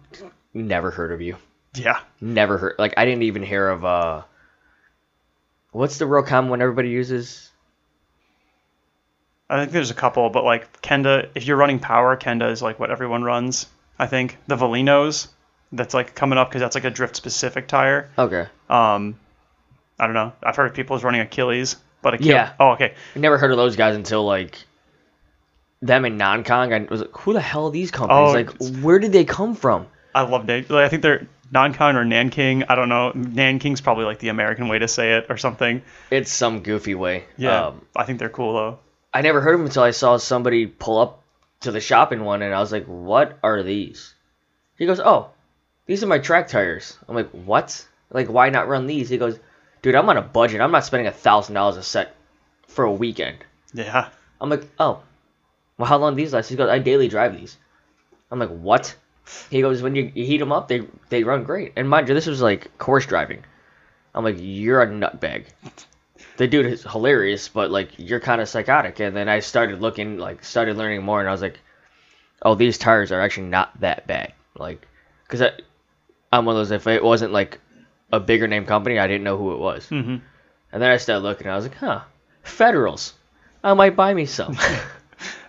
never 0.55 0.91
heard 0.91 1.13
of 1.13 1.21
you. 1.21 1.37
Yeah, 1.75 2.01
Never 2.21 2.57
heard 2.59 2.77
like 2.79 2.95
I 2.97 3.05
didn't 3.05 3.25
even 3.25 3.43
hear 3.43 3.69
of 3.69 3.85
uh 3.85 4.23
what's 5.73 5.99
the 5.99 6.07
real 6.07 6.23
common 6.23 6.51
one 6.51 6.63
everybody 6.63 6.89
uses? 6.91 7.51
I 9.49 9.61
think 9.61 9.73
there's 9.73 9.91
a 9.91 9.95
couple, 9.95 10.29
but 10.31 10.45
like 10.45 10.83
Kenda, 10.83 11.29
if 11.35 11.47
you're 11.47 11.57
running 11.57 11.79
power, 11.79 12.17
Kenda 12.17 12.51
is 12.51 12.63
like 12.63 12.81
what 12.81 12.91
everyone 12.91 13.23
runs. 13.23 13.67
I 13.99 14.07
think 14.07 14.37
the 14.47 14.57
Valinos, 14.57 15.29
that's 15.73 15.95
like 15.95 16.15
coming 16.15 16.39
up 16.39 16.49
because 16.51 16.61
that's 16.61 16.75
like 16.75 16.85
a 16.85 16.91
drift 16.91 17.17
specific 17.17 17.69
tire. 17.69 18.11
Okay. 18.19 18.47
Um, 18.69 19.19
I 19.99 20.07
don't 20.07 20.15
know. 20.15 20.33
I've 20.43 20.57
heard 20.57 20.67
of 20.67 20.75
people 20.75 20.99
running 20.99 21.21
Achilles, 21.21 21.77
but 22.07 22.15
Achilles. 22.15 22.29
Yeah. 22.31 22.53
Oh, 22.61 22.71
okay. 22.75 22.95
I 23.17 23.19
never 23.19 23.37
heard 23.37 23.51
of 23.51 23.57
those 23.57 23.75
guys 23.75 23.97
until 23.97 24.25
like 24.25 24.57
them 25.83 26.05
in 26.05 26.17
non-Kong. 26.17 26.73
I 26.73 26.87
was 26.89 27.01
like, 27.01 27.11
who 27.17 27.33
the 27.33 27.41
hell 27.41 27.67
are 27.67 27.73
these 27.73 27.91
companies? 27.91 28.29
Oh, 28.61 28.65
like, 28.65 28.83
where 28.85 29.01
did 29.01 29.11
they 29.11 29.25
come 29.25 29.57
from? 29.57 29.89
I 30.15 30.23
love 30.23 30.47
Nan- 30.47 30.67
like, 30.69 30.85
I 30.85 30.89
think 30.89 31.03
they're 31.03 31.27
Nankon 31.53 31.97
or 31.97 32.05
Nanking. 32.05 32.63
I 32.69 32.77
don't 32.77 32.89
know. 32.89 33.11
Nanking's 33.17 33.81
probably 33.81 34.05
like 34.05 34.21
the 34.21 34.29
American 34.29 34.69
way 34.69 34.79
to 34.79 34.87
say 34.87 35.15
it 35.17 35.27
or 35.29 35.37
something. 35.37 35.83
It's 36.13 36.31
some 36.31 36.61
goofy 36.61 36.95
way. 36.95 37.25
Yeah, 37.37 37.67
Um, 37.67 37.85
I 37.97 38.05
think 38.05 38.21
they're 38.21 38.29
cool 38.29 38.55
though. 38.55 38.79
I 39.13 39.23
never 39.23 39.41
heard 39.41 39.55
of 39.55 39.59
them 39.61 39.67
until 39.67 39.83
I 39.83 39.91
saw 39.91 40.17
somebody 40.17 40.67
pull 40.67 40.99
up 41.01 41.23
to 41.63 41.73
the 41.73 41.81
shop 41.81 42.13
in 42.13 42.23
one, 42.23 42.43
and 42.43 42.55
I 42.55 42.61
was 42.61 42.71
like, 42.71 42.85
"What 42.87 43.39
are 43.43 43.65
these?" 43.65 44.15
He 44.79 44.87
goes, 44.87 45.01
"Oh, 45.01 45.31
these 45.87 46.05
are 46.05 46.07
my 46.07 46.19
track 46.21 46.47
tires." 46.47 46.97
I'm 47.09 47.17
like, 47.17 47.31
"What?" 47.31 47.85
Like, 48.13 48.29
why 48.29 48.51
not 48.51 48.69
run 48.69 48.87
these? 48.87 49.09
He 49.09 49.19
goes, 49.19 49.39
dude, 49.87 49.95
I'm 49.95 50.09
on 50.09 50.17
a 50.17 50.23
budget. 50.23 50.61
I'm 50.61 50.73
not 50.73 50.85
spending 50.85 51.07
a 51.07 51.13
thousand 51.13 51.55
dollars 51.55 51.77
a 51.77 51.83
set 51.85 52.17
for 52.67 52.85
a 52.85 52.93
weekend. 52.93 53.39
Yeah. 53.73 54.09
I'm 54.41 54.51
like, 54.51 54.65
oh, 54.81 55.01
well, 55.79 55.89
how 55.89 55.97
long 55.99 56.17
do 56.17 56.23
these 56.23 56.33
last? 56.33 56.49
He 56.49 56.57
goes, 56.57 56.69
I 56.69 56.81
daily 56.81 57.07
drive 57.07 57.39
these. 57.39 57.57
I'm 58.33 58.41
like, 58.41 58.51
what? 58.51 58.97
He 59.49 59.61
goes, 59.61 59.83
when 59.83 59.95
you, 59.95 60.11
you 60.13 60.25
heat 60.25 60.39
them 60.39 60.51
up, 60.51 60.67
they 60.67 60.83
they 61.09 61.23
run 61.23 61.45
great. 61.45 61.73
And 61.77 61.89
mind 61.89 62.09
you, 62.09 62.15
this 62.15 62.27
was 62.27 62.43
like 62.43 62.77
course 62.79 63.07
driving. 63.07 63.45
I'm 64.13 64.25
like, 64.25 64.39
you're 64.41 64.83
a 64.83 64.89
nutbag. 64.89 65.45
The 66.37 66.49
dude 66.49 66.67
is 66.67 66.83
hilarious, 66.83 67.47
but 67.47 67.71
like 67.71 67.91
you're 67.97 68.19
kind 68.19 68.41
of 68.41 68.49
psychotic. 68.49 68.99
And 68.99 69.17
then 69.17 69.29
I 69.29 69.39
started 69.39 69.81
looking, 69.81 70.19
like, 70.19 70.43
started 70.43 70.77
learning 70.77 71.05
more, 71.05 71.21
and 71.21 71.29
I 71.29 71.33
was 71.33 71.43
like, 71.43 71.61
oh, 72.43 72.57
these 72.57 72.77
tires 72.77 73.13
are 73.13 73.21
actually 73.21 73.47
not 73.47 73.79
that 73.83 74.09
bad. 74.09 74.33
Like, 74.59 74.85
because 75.29 75.49
I'm 76.33 76.45
one 76.45 76.57
of 76.57 76.59
those. 76.59 76.73
If 76.73 76.89
it 76.89 77.05
wasn't 77.05 77.33
like 77.33 77.61
a 78.13 78.21
bigger 78.21 78.47
name 78.49 78.67
company, 78.67 78.99
I 78.99 79.07
didn't 79.07 79.25
know 79.25 79.37
who 79.37 79.53
it 79.53 79.59
was. 79.59 79.89
hmm 79.89 80.17
And 80.73 80.83
then 80.83 80.91
I 80.91 80.97
started 80.97 81.23
looking, 81.23 81.49
I 81.49 81.57
was 81.57 81.67
like, 81.67 81.77
huh, 81.77 82.01
Federals. 82.43 83.15
I 83.65 83.75
might 83.75 83.97
buy 83.97 84.15
me 84.15 84.27
some. 84.27 84.57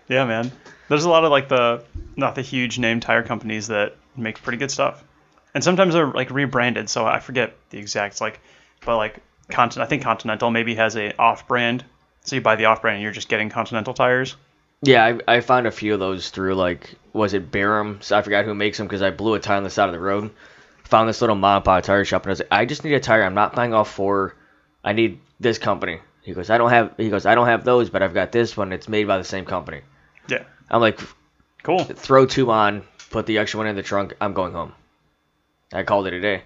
Yeah, 0.08 0.26
man. 0.26 0.52
There's 0.90 1.04
a 1.04 1.10
lot 1.10 1.26
of 1.26 1.32
like 1.32 1.50
the 1.50 1.84
not 2.16 2.36
the 2.36 2.42
huge 2.42 2.80
name 2.80 3.00
tire 3.00 3.24
companies 3.24 3.68
that 3.68 3.96
make 4.16 4.42
pretty 4.42 4.58
good 4.58 4.72
stuff, 4.72 5.04
and 5.54 5.64
sometimes 5.64 5.94
they're 5.94 6.08
like 6.08 6.30
rebranded. 6.32 6.90
So 6.90 7.06
I 7.06 7.20
forget 7.20 7.56
the 7.72 7.78
exact 7.78 8.22
like, 8.22 8.40
but 8.86 8.96
like 8.98 9.20
Continent, 9.50 9.86
I 9.86 9.90
think 9.90 10.04
Continental 10.04 10.50
maybe 10.50 10.76
has 10.76 10.96
a 10.96 11.16
off-brand. 11.18 11.84
So 12.24 12.36
you 12.36 12.42
buy 12.42 12.56
the 12.56 12.66
off-brand, 12.66 12.96
and 12.96 13.04
you're 13.04 13.12
just 13.12 13.30
getting 13.30 13.50
Continental 13.50 13.94
tires. 13.94 14.36
Yeah, 14.82 15.04
I, 15.04 15.36
I 15.36 15.42
found 15.42 15.68
a 15.68 15.72
few 15.72 15.94
of 15.94 16.00
those 16.00 16.30
through 16.30 16.56
like 16.56 16.96
was 17.12 17.34
it 17.34 17.52
Barham? 17.52 18.00
So 18.02 18.18
I 18.18 18.22
forgot 18.22 18.46
who 18.46 18.56
makes 18.56 18.78
them 18.78 18.88
because 18.88 19.02
I 19.02 19.10
blew 19.10 19.34
a 19.34 19.40
tire 19.40 19.58
on 19.58 19.64
the 19.64 19.70
side 19.70 19.90
of 19.90 19.94
the 19.94 20.00
road. 20.00 20.32
Found 20.88 21.10
this 21.10 21.20
little 21.20 21.36
mom 21.36 21.58
and 21.58 21.66
pop 21.66 21.84
tire 21.84 22.06
shop 22.06 22.24
and 22.24 22.30
I 22.30 22.32
was 22.32 22.40
like, 22.40 22.48
I 22.52 22.66
just 22.66 22.84
need 22.84 22.94
a 22.94 23.00
tire. 23.00 23.24
I'm 23.24 23.34
not 23.34 23.54
buying 23.56 23.74
off 23.74 23.92
four. 23.92 24.36
I 24.84 24.94
need 24.94 25.20
this 25.40 25.58
company. 25.58 26.00
He 26.24 26.34
goes, 26.34 26.50
I 26.50 26.58
don't 26.58 26.70
have. 26.70 26.94
He 26.98 27.10
goes, 27.10 27.26
I 27.26 27.36
don't 27.36 27.48
have 27.48 27.64
those, 27.64 27.90
but 27.90 28.04
I've 28.04 28.14
got 28.14 28.32
this 28.32 28.56
one. 28.56 28.72
It's 28.74 28.88
made 28.88 29.08
by 29.08 29.18
the 29.18 29.24
same 29.24 29.46
company. 29.46 29.82
Yeah, 30.28 30.44
I'm 30.70 30.82
like, 30.82 31.00
cool. 31.64 31.84
throw 31.84 32.26
two 32.26 32.52
on, 32.52 32.84
put 33.10 33.26
the 33.26 33.38
extra 33.38 33.58
one 33.60 33.68
in 33.68 33.76
the 33.76 33.84
trunk. 33.84 34.14
I'm 34.20 34.34
going 34.34 34.54
home. 34.54 34.74
I 35.74 35.84
called 35.84 36.08
it 36.08 36.14
a 36.14 36.22
day. 36.22 36.44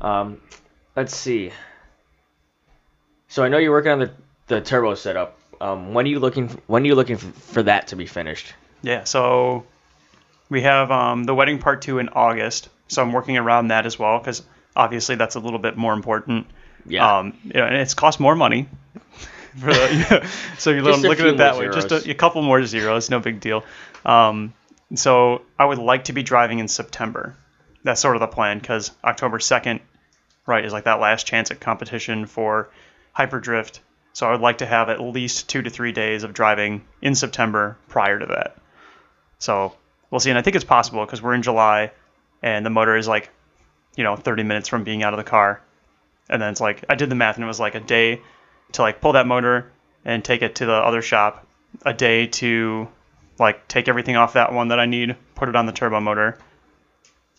Um, 0.00 0.40
let's 0.94 1.14
see. 1.16 1.52
So 3.28 3.42
I 3.42 3.48
know 3.48 3.58
you're 3.58 3.72
working 3.72 3.92
on 3.92 3.98
the 3.98 4.10
the 4.46 4.60
turbo 4.60 4.94
setup. 4.94 5.38
Um, 5.60 5.94
when 5.94 6.06
are 6.06 6.08
you 6.08 6.20
looking? 6.20 6.48
When 6.66 6.82
are 6.82 6.86
you 6.86 6.94
looking 6.94 7.16
for 7.16 7.62
that 7.64 7.88
to 7.88 7.96
be 7.96 8.06
finished? 8.06 8.54
Yeah, 8.82 9.04
so 9.04 9.64
we 10.48 10.62
have 10.62 10.90
um, 10.90 11.24
the 11.24 11.34
wedding 11.34 11.58
part 11.58 11.82
two 11.82 11.98
in 11.98 12.08
August. 12.08 12.68
So 12.88 13.02
I'm 13.02 13.12
working 13.12 13.36
around 13.36 13.68
that 13.68 13.86
as 13.86 13.98
well 13.98 14.18
because 14.18 14.42
obviously 14.76 15.16
that's 15.16 15.34
a 15.34 15.40
little 15.40 15.58
bit 15.58 15.76
more 15.76 15.92
important. 15.92 16.46
Yeah. 16.86 17.18
Um, 17.18 17.38
you 17.44 17.54
know, 17.54 17.66
and 17.66 17.76
it's 17.76 17.94
cost 17.94 18.20
more 18.20 18.34
money. 18.34 18.68
The, 19.54 20.26
so 20.58 20.70
you're 20.70 20.82
looking 20.82 21.10
at 21.10 21.20
it 21.20 21.36
that 21.36 21.58
way. 21.58 21.68
Just 21.68 21.92
a, 21.92 22.10
a 22.10 22.14
couple 22.14 22.40
more 22.40 22.64
zeros, 22.64 23.10
no 23.10 23.20
big 23.20 23.38
deal. 23.38 23.64
Um, 24.02 24.54
so 24.94 25.42
I 25.58 25.66
would 25.66 25.76
like 25.76 26.04
to 26.04 26.14
be 26.14 26.22
driving 26.22 26.58
in 26.58 26.68
September. 26.68 27.36
That's 27.84 28.00
sort 28.00 28.16
of 28.16 28.20
the 28.20 28.28
plan 28.28 28.58
because 28.58 28.92
October 29.04 29.38
2nd, 29.38 29.80
right, 30.46 30.64
is 30.64 30.72
like 30.72 30.84
that 30.84 31.00
last 31.00 31.26
chance 31.26 31.50
at 31.50 31.60
competition 31.60 32.24
for 32.24 32.70
Hyperdrift. 33.12 33.80
So 34.14 34.26
I 34.26 34.32
would 34.32 34.40
like 34.40 34.58
to 34.58 34.66
have 34.66 34.88
at 34.88 35.00
least 35.00 35.48
two 35.48 35.62
to 35.62 35.70
three 35.70 35.92
days 35.92 36.22
of 36.22 36.32
driving 36.32 36.84
in 37.00 37.14
September 37.14 37.76
prior 37.88 38.18
to 38.18 38.26
that. 38.26 38.56
So 39.38 39.74
we'll 40.10 40.20
see. 40.20 40.30
And 40.30 40.38
I 40.38 40.42
think 40.42 40.56
it's 40.56 40.64
possible 40.64 41.04
because 41.04 41.22
we're 41.22 41.34
in 41.34 41.42
July 41.42 41.90
and 42.42 42.66
the 42.66 42.70
motor 42.70 42.96
is 42.96 43.08
like, 43.08 43.30
you 43.96 44.04
know, 44.04 44.16
30 44.16 44.42
minutes 44.42 44.68
from 44.68 44.84
being 44.84 45.02
out 45.02 45.12
of 45.12 45.18
the 45.18 45.24
car. 45.24 45.62
And 46.28 46.40
then 46.40 46.50
it's 46.50 46.60
like, 46.60 46.84
I 46.88 46.94
did 46.94 47.10
the 47.10 47.14
math 47.14 47.36
and 47.36 47.44
it 47.44 47.48
was 47.48 47.60
like 47.60 47.74
a 47.74 47.80
day 47.80 48.20
to 48.72 48.82
like 48.82 49.00
pull 49.00 49.12
that 49.12 49.26
motor 49.26 49.70
and 50.04 50.24
take 50.24 50.42
it 50.42 50.56
to 50.56 50.66
the 50.66 50.72
other 50.72 51.02
shop, 51.02 51.46
a 51.84 51.92
day 51.92 52.26
to 52.26 52.88
like 53.38 53.68
take 53.68 53.88
everything 53.88 54.16
off 54.16 54.34
that 54.34 54.52
one 54.52 54.68
that 54.68 54.80
I 54.80 54.86
need, 54.86 55.16
put 55.34 55.48
it 55.48 55.56
on 55.56 55.66
the 55.66 55.72
turbo 55.72 56.00
motor, 56.00 56.38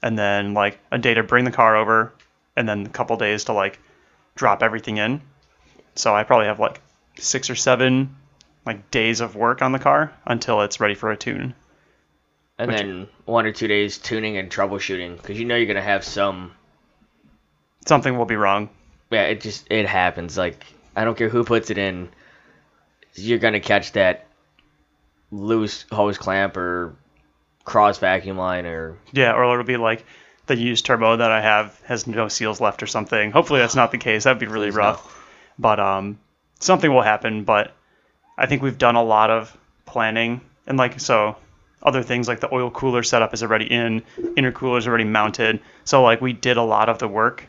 and 0.02 0.18
then 0.18 0.54
like 0.54 0.80
a 0.92 0.98
day 0.98 1.14
to 1.14 1.24
bring 1.24 1.46
the 1.46 1.52
car 1.52 1.76
over, 1.76 2.14
and 2.56 2.68
then 2.68 2.86
a 2.86 2.90
couple 2.90 3.18
days 3.18 3.46
to 3.46 3.54
like 3.54 3.80
drop 4.36 4.64
everything 4.64 4.98
in. 4.98 5.22
So 5.96 6.16
I 6.16 6.24
probably 6.24 6.48
have 6.48 6.60
like 6.60 6.82
six 7.18 7.50
or 7.50 7.56
seven 7.56 8.16
like 8.66 8.92
days 8.92 9.22
of 9.22 9.36
work 9.36 9.62
on 9.62 9.72
the 9.72 9.80
car 9.80 10.14
until 10.26 10.62
it's 10.62 10.80
ready 10.80 10.96
for 10.96 11.12
a 11.12 11.18
tune. 11.18 11.54
And 12.60 12.70
Which- 12.72 12.78
then 12.82 13.08
one 13.26 13.46
or 13.46 13.52
two 13.52 13.68
days 13.68 13.98
tuning 13.98 14.38
and 14.38 14.50
troubleshooting 14.52 15.18
because 15.18 15.40
you 15.40 15.46
know 15.46 15.56
you're 15.56 15.66
gonna 15.68 15.82
have 15.82 16.04
some. 16.04 16.52
Something 17.86 18.18
will 18.18 18.26
be 18.26 18.36
wrong. 18.36 18.70
Yeah, 19.10 19.24
it 19.24 19.42
just 19.42 19.68
it 19.72 19.88
happens. 19.88 20.38
Like 20.38 20.64
I 20.96 21.04
don't 21.04 21.18
care 21.18 21.30
who 21.30 21.44
puts 21.44 21.70
it 21.70 21.78
in, 21.78 22.10
you're 23.16 23.40
gonna 23.40 23.60
catch 23.60 23.92
that 23.94 24.28
loose 25.32 25.86
hose 25.92 26.18
clamp 26.18 26.56
or 26.58 26.96
cross 27.66 27.98
vacuum 27.98 28.38
line 28.38 28.66
or 28.66 28.98
Yeah, 29.12 29.34
or 29.34 29.44
it'll 29.52 29.64
be 29.64 29.78
like 29.78 30.06
the 30.46 30.56
used 30.56 30.86
turbo 30.86 31.18
that 31.18 31.32
I 31.32 31.42
have 31.42 31.80
has 31.86 32.06
no 32.06 32.28
seals 32.28 32.62
left 32.62 32.84
or 32.84 32.88
something. 32.88 33.32
Hopefully 33.32 33.60
that's 33.62 33.76
not 33.76 33.92
the 33.92 33.98
case. 33.98 34.26
That'd 34.26 34.40
be 34.40 34.46
really 34.48 34.68
Please 34.68 34.76
rough. 34.76 35.30
But 35.58 35.80
um, 35.80 36.20
something 36.60 36.92
will 36.94 37.02
happen. 37.02 37.44
But 37.46 37.74
I 38.38 38.46
think 38.46 38.62
we've 38.62 38.78
done 38.78 38.96
a 38.96 39.04
lot 39.04 39.30
of 39.30 39.56
planning 39.86 40.42
and 40.68 40.78
like 40.78 41.00
so 41.00 41.36
other 41.84 42.02
things 42.02 42.28
like 42.28 42.40
the 42.40 42.54
oil 42.54 42.72
cooler 42.72 43.04
setup 43.04 43.34
is 43.34 43.44
already 43.44 43.66
in, 43.66 44.02
intercooler 44.18 44.78
is 44.78 44.88
already 44.88 45.04
mounted. 45.04 45.60
So 45.84 46.02
like 46.02 46.22
we 46.22 46.34
did 46.34 46.58
a 46.58 46.64
lot 46.64 46.90
of 46.90 46.98
the 46.98 47.08
work, 47.08 47.46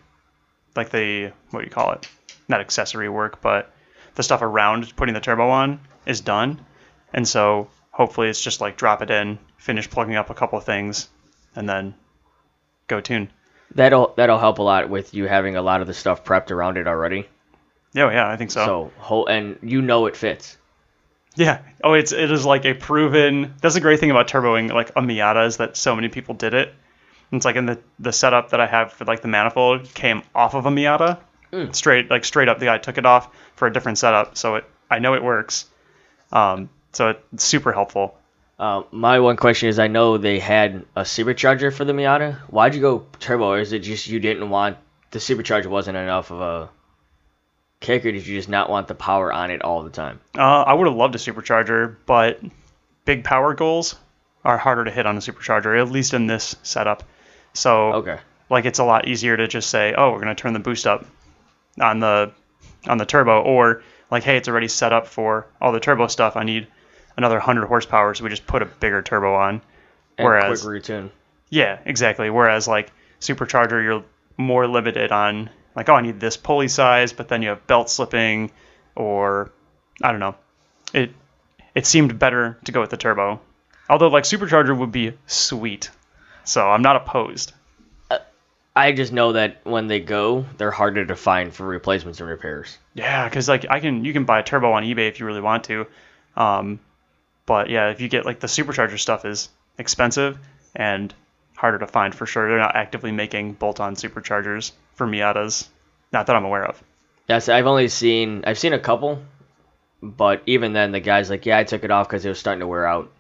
like 0.76 0.90
the 0.90 1.32
what 1.50 1.60
do 1.60 1.64
you 1.64 1.70
call 1.70 1.92
it? 1.92 2.08
Not 2.48 2.60
accessory 2.60 3.08
work, 3.08 3.40
but 3.40 3.72
the 4.16 4.22
stuff 4.22 4.42
around 4.42 4.94
putting 4.96 5.14
the 5.14 5.20
turbo 5.20 5.48
on 5.48 5.80
is 6.04 6.20
done. 6.20 6.60
And 7.12 7.26
so 7.26 7.68
hopefully 7.90 8.28
it's 8.28 8.42
just 8.42 8.60
like 8.60 8.76
drop 8.76 9.02
it 9.02 9.10
in, 9.10 9.38
finish 9.56 9.88
plugging 9.88 10.16
up 10.16 10.30
a 10.30 10.34
couple 10.34 10.58
of 10.58 10.64
things, 10.64 11.08
and 11.54 11.68
then 11.68 11.94
go 12.88 13.00
tune. 13.00 13.30
that'll 13.74 14.14
that'll 14.16 14.38
help 14.38 14.58
a 14.58 14.62
lot 14.62 14.90
with 14.90 15.14
you 15.14 15.26
having 15.26 15.56
a 15.56 15.62
lot 15.62 15.80
of 15.80 15.86
the 15.86 15.94
stuff 15.94 16.24
prepped 16.24 16.50
around 16.50 16.76
it 16.76 16.86
already. 16.88 17.28
Yeah, 17.92 18.10
yeah, 18.10 18.28
I 18.28 18.36
think 18.36 18.50
so. 18.50 18.66
So 18.66 18.92
whole 18.98 19.26
and 19.26 19.58
you 19.62 19.80
know 19.80 20.06
it 20.06 20.16
fits. 20.16 20.58
Yeah. 21.36 21.60
Oh, 21.82 21.94
it's 21.94 22.12
it 22.12 22.30
is 22.30 22.44
like 22.46 22.64
a 22.64 22.74
proven. 22.74 23.54
That's 23.60 23.74
the 23.74 23.80
great 23.80 24.00
thing 24.00 24.10
about 24.10 24.28
turboing 24.28 24.72
like 24.72 24.90
a 24.90 25.00
Miata 25.00 25.46
is 25.46 25.56
that 25.58 25.76
so 25.76 25.94
many 25.94 26.08
people 26.08 26.34
did 26.34 26.54
it. 26.54 26.68
And 27.30 27.38
it's 27.38 27.44
like 27.44 27.56
in 27.56 27.66
the 27.66 27.78
the 27.98 28.12
setup 28.12 28.50
that 28.50 28.60
I 28.60 28.66
have 28.66 28.92
for 28.92 29.04
like 29.04 29.22
the 29.22 29.28
manifold 29.28 29.92
came 29.94 30.22
off 30.34 30.54
of 30.54 30.66
a 30.66 30.70
Miata, 30.70 31.18
Mm. 31.52 31.74
straight 31.74 32.10
like 32.10 32.24
straight 32.24 32.48
up. 32.48 32.58
The 32.58 32.66
guy 32.66 32.78
took 32.78 32.98
it 32.98 33.06
off 33.06 33.28
for 33.56 33.66
a 33.68 33.72
different 33.72 33.98
setup, 33.98 34.36
so 34.36 34.56
it 34.56 34.64
I 34.90 34.98
know 34.98 35.14
it 35.14 35.22
works. 35.22 35.66
Um, 36.32 36.68
so 36.92 37.14
it's 37.32 37.44
super 37.44 37.72
helpful. 37.72 38.16
Uh, 38.58 38.82
my 38.92 39.18
one 39.18 39.36
question 39.36 39.68
is, 39.68 39.80
I 39.80 39.88
know 39.88 40.16
they 40.16 40.38
had 40.38 40.84
a 40.94 41.02
supercharger 41.02 41.72
for 41.74 41.84
the 41.84 41.92
Miata. 41.92 42.36
Why'd 42.48 42.74
you 42.76 42.80
go 42.80 43.06
turbo? 43.18 43.46
Or 43.52 43.58
is 43.58 43.72
it 43.72 43.80
just 43.80 44.06
you 44.06 44.20
didn't 44.20 44.48
want 44.50 44.78
the 45.10 45.18
supercharger 45.18 45.66
wasn't 45.66 45.96
enough 45.96 46.30
of 46.30 46.40
a 46.40 46.68
kick, 47.84 48.04
or 48.04 48.12
did 48.12 48.26
you 48.26 48.36
just 48.36 48.48
not 48.48 48.68
want 48.70 48.88
the 48.88 48.94
power 48.94 49.32
on 49.32 49.50
it 49.50 49.62
all 49.62 49.82
the 49.82 49.90
time? 49.90 50.20
Uh, 50.36 50.62
I 50.62 50.72
would 50.74 50.86
have 50.86 50.96
loved 50.96 51.14
a 51.14 51.18
supercharger, 51.18 51.96
but 52.06 52.40
big 53.04 53.24
power 53.24 53.54
goals 53.54 53.94
are 54.44 54.58
harder 54.58 54.84
to 54.84 54.90
hit 54.90 55.06
on 55.06 55.16
a 55.16 55.20
supercharger, 55.20 55.78
at 55.80 55.90
least 55.90 56.14
in 56.14 56.26
this 56.26 56.56
setup. 56.62 57.02
So 57.52 57.92
Okay. 57.94 58.18
like 58.50 58.64
it's 58.64 58.78
a 58.78 58.84
lot 58.84 59.06
easier 59.08 59.36
to 59.36 59.46
just 59.48 59.70
say, 59.70 59.94
oh, 59.96 60.10
we're 60.12 60.20
gonna 60.20 60.34
turn 60.34 60.52
the 60.52 60.58
boost 60.58 60.86
up 60.86 61.04
on 61.80 62.00
the 62.00 62.32
on 62.86 62.98
the 62.98 63.06
turbo, 63.06 63.40
or 63.42 63.82
like, 64.10 64.22
hey, 64.24 64.36
it's 64.36 64.48
already 64.48 64.68
set 64.68 64.92
up 64.92 65.06
for 65.06 65.46
all 65.60 65.72
the 65.72 65.80
turbo 65.80 66.06
stuff. 66.06 66.36
I 66.36 66.44
need 66.44 66.66
another 67.16 67.36
100 67.36 67.66
horsepower, 67.66 68.12
so 68.14 68.24
we 68.24 68.30
just 68.30 68.46
put 68.46 68.60
a 68.62 68.66
bigger 68.66 69.00
turbo 69.02 69.34
on. 69.34 69.62
And 70.18 70.24
Whereas- 70.26 70.62
quick 70.62 70.82
retune. 70.82 71.10
Yeah, 71.48 71.78
exactly. 71.84 72.28
Whereas 72.30 72.66
like 72.68 72.90
supercharger, 73.20 73.82
you're 73.82 74.02
more 74.36 74.66
limited 74.66 75.12
on 75.12 75.48
like, 75.74 75.88
oh, 75.88 75.94
I 75.94 76.02
need 76.02 76.20
this 76.20 76.36
pulley 76.36 76.68
size, 76.68 77.12
but 77.12 77.28
then 77.28 77.42
you 77.42 77.48
have 77.50 77.66
belt 77.66 77.90
slipping, 77.90 78.50
or 78.94 79.50
I 80.02 80.10
don't 80.10 80.20
know. 80.20 80.36
It 80.92 81.12
it 81.74 81.86
seemed 81.86 82.18
better 82.18 82.58
to 82.64 82.72
go 82.72 82.80
with 82.80 82.90
the 82.90 82.96
turbo. 82.96 83.40
Although 83.88 84.08
like 84.08 84.24
supercharger 84.24 84.76
would 84.76 84.92
be 84.92 85.12
sweet, 85.26 85.90
so 86.44 86.68
I'm 86.70 86.82
not 86.82 86.96
opposed. 86.96 87.52
I 88.76 88.90
just 88.90 89.12
know 89.12 89.32
that 89.32 89.60
when 89.62 89.86
they 89.86 90.00
go, 90.00 90.46
they're 90.58 90.72
harder 90.72 91.06
to 91.06 91.14
find 91.14 91.54
for 91.54 91.64
replacements 91.64 92.18
and 92.18 92.28
repairs. 92.28 92.76
Yeah, 92.94 93.28
because 93.28 93.48
like 93.48 93.66
I 93.70 93.78
can 93.80 94.04
you 94.04 94.12
can 94.12 94.24
buy 94.24 94.40
a 94.40 94.42
turbo 94.42 94.72
on 94.72 94.82
eBay 94.82 95.08
if 95.08 95.20
you 95.20 95.26
really 95.26 95.40
want 95.40 95.64
to, 95.64 95.86
um, 96.36 96.80
but 97.46 97.70
yeah, 97.70 97.90
if 97.90 98.00
you 98.00 98.08
get 98.08 98.24
like 98.24 98.40
the 98.40 98.48
supercharger 98.48 98.98
stuff 98.98 99.24
is 99.24 99.48
expensive 99.78 100.38
and 100.74 101.14
harder 101.56 101.78
to 101.78 101.87
find 101.87 102.14
for 102.14 102.26
sure. 102.26 102.49
They're 102.49 102.58
not 102.58 102.76
actively 102.76 103.12
making 103.12 103.54
bolt-on 103.54 103.96
superchargers 103.96 104.73
for 104.94 105.06
Miatas, 105.06 105.68
not 106.12 106.26
that 106.26 106.37
I'm 106.37 106.44
aware 106.44 106.64
of. 106.64 106.82
Yes, 107.28 107.49
I've 107.49 107.66
only 107.66 107.88
seen 107.88 108.44
I've 108.46 108.58
seen 108.58 108.73
a 108.73 108.78
couple, 108.78 109.23
but 110.02 110.42
even 110.46 110.73
then, 110.73 110.92
the 110.92 111.00
guy's 111.00 111.30
like, 111.30 111.46
"Yeah, 111.46 111.58
I 111.58 111.64
took 111.64 111.84
it 111.84 111.90
off 111.90 112.08
because 112.08 112.25
it 112.25 112.28
was 112.28 112.38
starting 112.38 112.61
to 112.61 112.66
wear 112.66 112.87
out." 112.87 113.11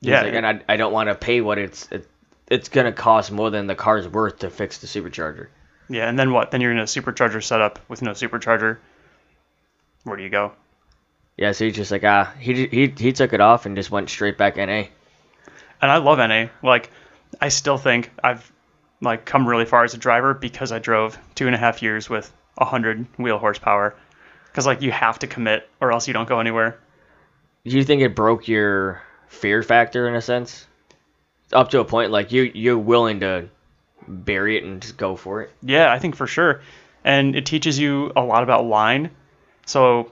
He's 0.00 0.10
Yeah, 0.10 0.22
like, 0.22 0.34
and 0.34 0.46
I, 0.46 0.60
I 0.68 0.76
don't 0.76 0.92
want 0.92 1.08
to 1.08 1.14
pay 1.14 1.40
what 1.40 1.58
it's 1.58 1.88
it, 1.90 2.06
it's 2.48 2.68
gonna 2.68 2.92
cost 2.92 3.32
more 3.32 3.50
than 3.50 3.66
the 3.66 3.74
car's 3.74 4.06
worth 4.06 4.40
to 4.40 4.50
fix 4.50 4.78
the 4.78 4.86
supercharger. 4.86 5.48
Yeah, 5.88 6.08
and 6.08 6.18
then 6.18 6.32
what? 6.32 6.50
Then 6.50 6.60
you're 6.60 6.72
in 6.72 6.78
a 6.78 6.84
supercharger 6.84 7.42
setup 7.42 7.78
with 7.88 8.02
no 8.02 8.10
supercharger. 8.12 8.78
Where 10.04 10.16
do 10.16 10.22
you 10.22 10.28
go? 10.30 10.52
Yeah, 11.36 11.52
so 11.52 11.64
he's 11.64 11.74
just 11.74 11.90
like 11.90 12.04
ah, 12.04 12.32
he 12.38 12.66
he 12.66 12.92
he 12.96 13.12
took 13.12 13.32
it 13.32 13.40
off 13.40 13.64
and 13.64 13.74
just 13.74 13.90
went 13.90 14.10
straight 14.10 14.36
back 14.36 14.56
NA. 14.56 14.84
And 15.80 15.90
I 15.90 15.96
love 15.98 16.18
NA. 16.18 16.48
Like, 16.62 16.90
I 17.40 17.48
still 17.48 17.78
think 17.78 18.10
I've 18.22 18.50
like 19.00 19.24
come 19.24 19.46
really 19.46 19.64
far 19.64 19.84
as 19.84 19.94
a 19.94 19.98
driver 19.98 20.34
because 20.34 20.72
I 20.72 20.78
drove 20.78 21.18
two 21.34 21.46
and 21.46 21.54
a 21.54 21.58
half 21.58 21.82
years 21.82 22.08
with 22.08 22.32
a 22.58 22.64
hundred 22.64 23.06
wheel 23.18 23.38
horsepower. 23.38 23.94
Because 24.46 24.66
like 24.66 24.82
you 24.82 24.92
have 24.92 25.18
to 25.20 25.26
commit 25.26 25.68
or 25.80 25.92
else 25.92 26.06
you 26.06 26.14
don't 26.14 26.28
go 26.28 26.40
anywhere. 26.40 26.78
Do 27.64 27.76
you 27.76 27.84
think 27.84 28.02
it 28.02 28.14
broke 28.14 28.46
your 28.46 29.02
fear 29.28 29.62
factor 29.62 30.06
in 30.08 30.14
a 30.14 30.20
sense? 30.20 30.66
Up 31.52 31.70
to 31.70 31.80
a 31.80 31.84
point, 31.84 32.10
like 32.10 32.32
you 32.32 32.42
you're 32.54 32.78
willing 32.78 33.20
to 33.20 33.48
bury 34.06 34.56
it 34.56 34.64
and 34.64 34.80
just 34.82 34.96
go 34.96 35.16
for 35.16 35.42
it. 35.42 35.50
Yeah, 35.62 35.92
I 35.92 35.98
think 35.98 36.16
for 36.16 36.26
sure. 36.26 36.62
And 37.04 37.36
it 37.36 37.46
teaches 37.46 37.78
you 37.78 38.12
a 38.16 38.22
lot 38.22 38.42
about 38.42 38.64
line. 38.64 39.10
So 39.66 40.10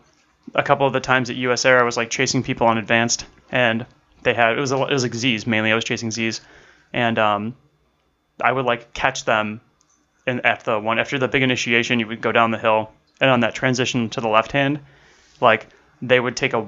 a 0.54 0.62
couple 0.62 0.86
of 0.86 0.92
the 0.92 1.00
times 1.00 1.30
at 1.30 1.36
US 1.36 1.64
Air, 1.64 1.80
I 1.80 1.84
was 1.84 1.96
like 1.96 2.10
chasing 2.10 2.42
people 2.42 2.66
on 2.66 2.78
advanced, 2.78 3.26
and 3.50 3.86
they 4.22 4.34
had 4.34 4.56
it 4.56 4.60
was 4.60 4.72
a, 4.72 4.76
it 4.82 4.92
was 4.92 5.02
like 5.02 5.14
Z's 5.14 5.46
mainly. 5.46 5.72
I 5.72 5.74
was 5.74 5.84
chasing 5.84 6.10
Z's, 6.10 6.40
and 6.92 7.18
um, 7.18 7.56
I 8.40 8.52
would 8.52 8.64
like 8.64 8.92
catch 8.92 9.24
them, 9.24 9.60
and 10.26 10.44
at 10.44 10.64
the 10.64 10.78
one 10.78 10.98
after 10.98 11.18
the 11.18 11.28
big 11.28 11.42
initiation, 11.42 12.00
you 12.00 12.06
would 12.08 12.20
go 12.20 12.32
down 12.32 12.50
the 12.50 12.58
hill, 12.58 12.90
and 13.20 13.30
on 13.30 13.40
that 13.40 13.54
transition 13.54 14.10
to 14.10 14.20
the 14.20 14.28
left 14.28 14.52
hand, 14.52 14.80
like 15.40 15.66
they 16.00 16.18
would 16.18 16.36
take 16.36 16.52
a 16.54 16.66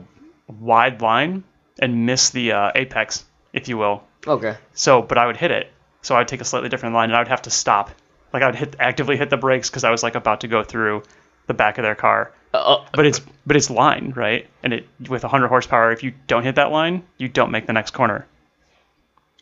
wide 0.49 1.01
line 1.01 1.45
and 1.79 2.07
miss 2.07 2.31
the 2.31 2.53
uh, 2.53 2.73
apex, 2.75 3.25
if 3.53 3.69
you 3.69 3.77
will. 3.79 4.03
Okay. 4.27 4.57
So, 4.75 5.03
but 5.03 5.19
I 5.19 5.27
would 5.27 5.37
hit 5.37 5.51
it. 5.51 5.73
So 6.03 6.15
I 6.15 6.19
would 6.19 6.29
take 6.29 6.41
a 6.41 6.45
slightly 6.45 6.69
different 6.69 6.95
line, 6.95 7.11
and 7.11 7.17
I 7.17 7.21
would 7.21 7.29
have 7.29 7.43
to 7.43 7.51
stop. 7.51 7.91
Like 8.33 8.43
I 8.43 8.47
would 8.47 8.57
hit 8.57 8.77
actively 8.79 9.17
hit 9.17 9.31
the 9.31 9.37
brakes 9.37 9.71
because 9.71 9.85
I 9.85 9.91
was 9.91 10.03
like 10.03 10.15
about 10.15 10.41
to 10.41 10.49
go 10.49 10.63
through 10.63 11.03
the 11.47 11.55
back 11.55 11.79
of 11.79 11.83
their 11.83 11.95
car. 11.95 12.33
Uh, 12.53 12.85
But 12.93 13.07
it's 13.07 13.21
but 13.47 13.57
it's 13.57 13.71
line, 13.71 14.13
right? 14.17 14.49
And 14.63 14.73
it 14.73 14.87
with 15.09 15.23
100 15.23 15.49
horsepower, 15.49 15.93
if 15.93 16.03
you 16.03 16.13
don't 16.27 16.43
hit 16.45 16.57
that 16.57 16.71
line, 16.71 17.03
you 17.19 17.29
don't 17.29 17.51
make 17.51 17.67
the 17.67 17.73
next 17.73 17.93
corner. 17.93 18.27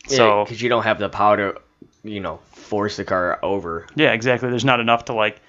So 0.06 0.44
because 0.44 0.60
you 0.60 0.68
don't 0.68 0.82
have 0.82 0.98
the 0.98 1.08
power 1.08 1.36
to, 1.36 1.60
you 2.02 2.20
know, 2.20 2.40
force 2.52 2.96
the 2.96 3.04
car 3.04 3.38
over. 3.42 3.86
yeah, 3.94 4.12
exactly. 4.12 4.50
There's 4.50 4.64
not 4.64 4.80
enough 4.80 5.06
to 5.06 5.12
like 5.14 5.40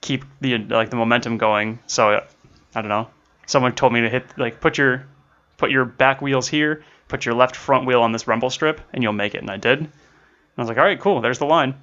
keep 0.00 0.24
the 0.40 0.58
like 0.58 0.90
the 0.90 0.96
momentum 0.96 1.38
going. 1.38 1.78
So 1.86 2.22
I 2.74 2.80
don't 2.80 2.88
know. 2.88 3.08
Someone 3.46 3.74
told 3.74 3.92
me 3.92 4.00
to 4.02 4.08
hit 4.08 4.24
like 4.36 4.60
put 4.60 4.78
your 4.78 5.06
put 5.56 5.70
your 5.70 5.84
back 5.84 6.20
wheels 6.20 6.48
here, 6.48 6.84
put 7.08 7.24
your 7.24 7.34
left 7.34 7.56
front 7.56 7.86
wheel 7.86 8.02
on 8.02 8.12
this 8.12 8.26
rumble 8.26 8.50
strip, 8.50 8.80
and 8.92 9.02
you'll 9.02 9.12
make 9.12 9.34
it. 9.34 9.42
And 9.42 9.50
I 9.50 9.56
did. 9.56 9.78
And 9.78 9.88
I 10.58 10.60
was 10.60 10.68
like, 10.68 10.78
all 10.78 10.84
right, 10.84 11.00
cool. 11.00 11.20
There's 11.20 11.38
the 11.38 11.46
line. 11.46 11.74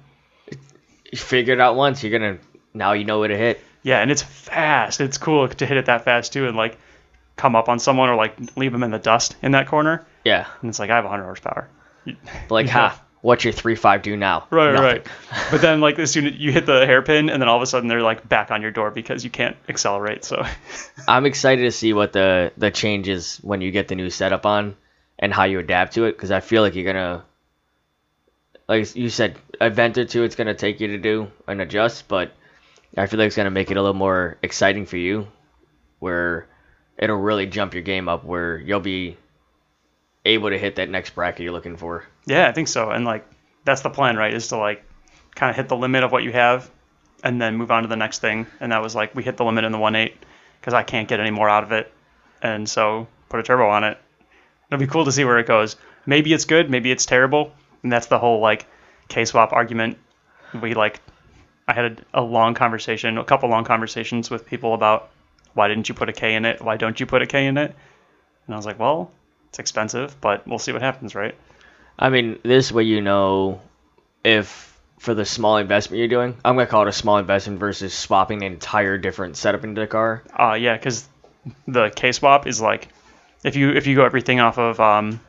You 1.10 1.18
figure 1.18 1.54
it 1.54 1.60
out 1.60 1.74
once, 1.74 2.04
you're 2.04 2.16
gonna 2.16 2.38
now 2.72 2.92
you 2.92 3.04
know 3.04 3.18
where 3.18 3.28
to 3.28 3.36
hit. 3.36 3.60
Yeah, 3.82 4.00
and 4.00 4.10
it's 4.10 4.22
fast. 4.22 5.00
It's 5.00 5.18
cool 5.18 5.48
to 5.48 5.66
hit 5.66 5.76
it 5.76 5.86
that 5.86 6.04
fast 6.04 6.32
too, 6.32 6.46
and 6.46 6.56
like 6.56 6.78
come 7.36 7.56
up 7.56 7.68
on 7.70 7.78
someone 7.78 8.10
or 8.10 8.16
like 8.16 8.36
leave 8.56 8.70
them 8.70 8.82
in 8.82 8.90
the 8.90 8.98
dust 8.98 9.34
in 9.42 9.52
that 9.52 9.66
corner. 9.66 10.04
Yeah. 10.24 10.46
And 10.60 10.68
it's 10.68 10.78
like 10.78 10.90
I 10.90 10.96
have 10.96 11.04
100 11.04 11.24
horsepower. 11.24 11.68
Like, 12.48 12.66
Yeah. 12.66 12.72
ha, 12.72 13.02
what's 13.20 13.44
your 13.44 13.52
three 13.52 13.74
five 13.76 14.02
do 14.02 14.16
now? 14.16 14.46
Right, 14.50 14.72
Nothing. 14.72 14.82
right. 14.84 15.06
But 15.50 15.60
then 15.60 15.80
like 15.80 15.98
as 15.98 16.10
soon 16.10 16.26
as 16.26 16.34
you 16.36 16.52
hit 16.52 16.66
the 16.66 16.86
hairpin, 16.86 17.28
and 17.30 17.40
then 17.40 17.48
all 17.48 17.56
of 17.56 17.62
a 17.62 17.66
sudden 17.66 17.88
they're 17.88 18.02
like 18.02 18.28
back 18.28 18.50
on 18.50 18.62
your 18.62 18.70
door 18.70 18.90
because 18.90 19.22
you 19.24 19.30
can't 19.30 19.56
accelerate. 19.68 20.24
So 20.24 20.42
I'm 21.08 21.26
excited 21.26 21.62
to 21.62 21.72
see 21.72 21.92
what 21.92 22.12
the 22.12 22.52
the 22.56 22.70
changes 22.70 23.38
when 23.42 23.60
you 23.60 23.70
get 23.70 23.88
the 23.88 23.94
new 23.94 24.10
setup 24.10 24.46
on 24.46 24.76
and 25.18 25.32
how 25.34 25.44
you 25.44 25.58
adapt 25.58 25.94
to 25.94 26.04
it 26.04 26.12
because 26.12 26.30
I 26.30 26.40
feel 26.40 26.62
like 26.62 26.74
you're 26.74 26.84
gonna 26.90 27.24
like 28.68 28.94
you 28.96 29.08
said 29.10 29.36
event 29.60 29.98
or 29.98 30.04
two 30.04 30.22
it's 30.22 30.36
gonna 30.36 30.54
take 30.54 30.80
you 30.80 30.88
to 30.88 30.98
do 30.98 31.30
and 31.46 31.60
adjust 31.60 32.08
but 32.08 32.32
I 32.96 33.06
feel 33.06 33.18
like 33.18 33.26
it's 33.26 33.36
gonna 33.36 33.50
make 33.50 33.70
it 33.70 33.76
a 33.76 33.80
little 33.82 33.94
more 33.94 34.38
exciting 34.42 34.86
for 34.86 34.96
you 34.96 35.26
where 35.98 36.46
it'll 36.96 37.16
really 37.16 37.46
jump 37.46 37.74
your 37.74 37.82
game 37.82 38.08
up 38.08 38.24
where 38.24 38.56
you'll 38.58 38.80
be 38.80 39.16
able 40.24 40.50
to 40.50 40.58
hit 40.58 40.76
that 40.76 40.88
next 40.88 41.14
bracket 41.14 41.42
you're 41.42 41.52
looking 41.52 41.76
for. 41.76 42.04
yeah, 42.26 42.48
I 42.48 42.52
think 42.52 42.68
so. 42.68 42.90
And 42.90 43.04
like 43.04 43.26
that's 43.64 43.82
the 43.82 43.90
plan, 43.90 44.16
right? 44.16 44.32
Is 44.32 44.48
to 44.48 44.56
like 44.56 44.84
kind 45.34 45.50
of 45.50 45.56
hit 45.56 45.68
the 45.68 45.76
limit 45.76 46.02
of 46.02 46.12
what 46.12 46.22
you 46.22 46.32
have, 46.32 46.70
and 47.22 47.40
then 47.40 47.56
move 47.56 47.70
on 47.70 47.82
to 47.82 47.88
the 47.88 47.96
next 47.96 48.20
thing. 48.20 48.46
And 48.60 48.72
that 48.72 48.82
was 48.82 48.94
like 48.94 49.14
we 49.14 49.22
hit 49.22 49.36
the 49.36 49.44
limit 49.44 49.64
in 49.64 49.72
the 49.72 49.78
1.8 49.78 50.12
because 50.60 50.74
I 50.74 50.82
can't 50.82 51.08
get 51.08 51.20
any 51.20 51.30
more 51.30 51.48
out 51.48 51.62
of 51.62 51.72
it, 51.72 51.92
and 52.42 52.68
so 52.68 53.06
put 53.28 53.40
a 53.40 53.42
turbo 53.42 53.68
on 53.68 53.84
it. 53.84 53.98
It'll 54.68 54.80
be 54.80 54.86
cool 54.86 55.04
to 55.04 55.12
see 55.12 55.24
where 55.24 55.38
it 55.38 55.46
goes. 55.46 55.76
Maybe 56.06 56.32
it's 56.32 56.44
good, 56.44 56.70
maybe 56.70 56.90
it's 56.90 57.06
terrible, 57.06 57.52
and 57.82 57.92
that's 57.92 58.06
the 58.06 58.18
whole 58.18 58.40
like 58.40 58.66
K 59.08 59.24
swap 59.24 59.52
argument. 59.52 59.98
We 60.60 60.74
like 60.74 61.00
I 61.68 61.72
had 61.72 62.04
a, 62.12 62.20
a 62.20 62.22
long 62.22 62.54
conversation, 62.54 63.18
a 63.18 63.24
couple 63.24 63.48
long 63.48 63.64
conversations 63.64 64.30
with 64.30 64.46
people 64.46 64.74
about 64.74 65.10
why 65.54 65.68
didn't 65.68 65.88
you 65.88 65.94
put 65.94 66.08
a 66.08 66.12
K 66.12 66.34
in 66.34 66.44
it? 66.44 66.62
Why 66.62 66.76
don't 66.76 66.98
you 66.98 67.06
put 67.06 67.22
a 67.22 67.26
K 67.26 67.46
in 67.46 67.56
it? 67.56 67.74
And 68.46 68.54
I 68.54 68.56
was 68.56 68.66
like, 68.66 68.78
well, 68.78 69.10
it's 69.50 69.58
expensive, 69.58 70.18
but 70.20 70.46
we'll 70.46 70.58
see 70.58 70.72
what 70.72 70.80
happens, 70.80 71.14
right? 71.14 71.34
I 71.98 72.08
mean, 72.08 72.38
this 72.42 72.72
way 72.72 72.84
you 72.84 73.02
know 73.02 73.60
if 74.24 74.78
for 74.98 75.14
the 75.14 75.24
small 75.24 75.56
investment 75.56 75.98
you're 75.98 76.08
doing, 76.08 76.36
I'm 76.44 76.54
gonna 76.54 76.66
call 76.66 76.82
it 76.82 76.88
a 76.88 76.92
small 76.92 77.18
investment 77.18 77.58
versus 77.58 77.92
swapping 77.92 78.42
an 78.42 78.52
entire 78.52 78.96
different 78.96 79.36
setup 79.36 79.64
into 79.64 79.80
the 79.80 79.86
car. 79.86 80.22
Uh, 80.38 80.54
yeah, 80.54 80.76
because 80.76 81.08
the 81.66 81.90
K 81.90 82.12
swap 82.12 82.46
is 82.46 82.60
like 82.60 82.88
if 83.42 83.56
you 83.56 83.70
if 83.70 83.86
you 83.86 83.96
go 83.96 84.04
everything 84.04 84.40
off 84.40 84.58
of 84.58 84.78
um, 84.78 85.20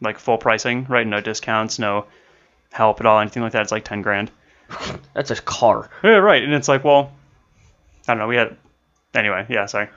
like 0.00 0.18
full 0.18 0.38
pricing, 0.38 0.86
right? 0.88 1.06
No 1.06 1.20
discounts, 1.20 1.78
no 1.78 2.06
help 2.72 3.00
at 3.00 3.06
all, 3.06 3.20
anything 3.20 3.42
like 3.42 3.52
that. 3.52 3.62
It's 3.62 3.72
like 3.72 3.84
ten 3.84 4.02
grand. 4.02 4.30
That's 5.14 5.30
a 5.30 5.36
car. 5.36 5.90
Yeah, 6.02 6.16
right. 6.16 6.42
And 6.42 6.54
it's 6.54 6.68
like, 6.68 6.84
well, 6.84 7.12
I 8.08 8.12
don't 8.12 8.18
know. 8.18 8.28
We 8.28 8.36
had 8.36 8.56
anyway. 9.14 9.46
Yeah, 9.48 9.66
sorry. 9.66 9.88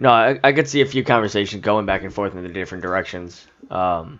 No, 0.00 0.08
I, 0.10 0.40
I 0.42 0.52
could 0.52 0.66
see 0.66 0.80
a 0.80 0.86
few 0.86 1.04
conversations 1.04 1.62
going 1.62 1.84
back 1.84 2.02
and 2.02 2.12
forth 2.12 2.34
in 2.34 2.42
the 2.42 2.48
different 2.48 2.82
directions. 2.82 3.46
Um, 3.70 4.18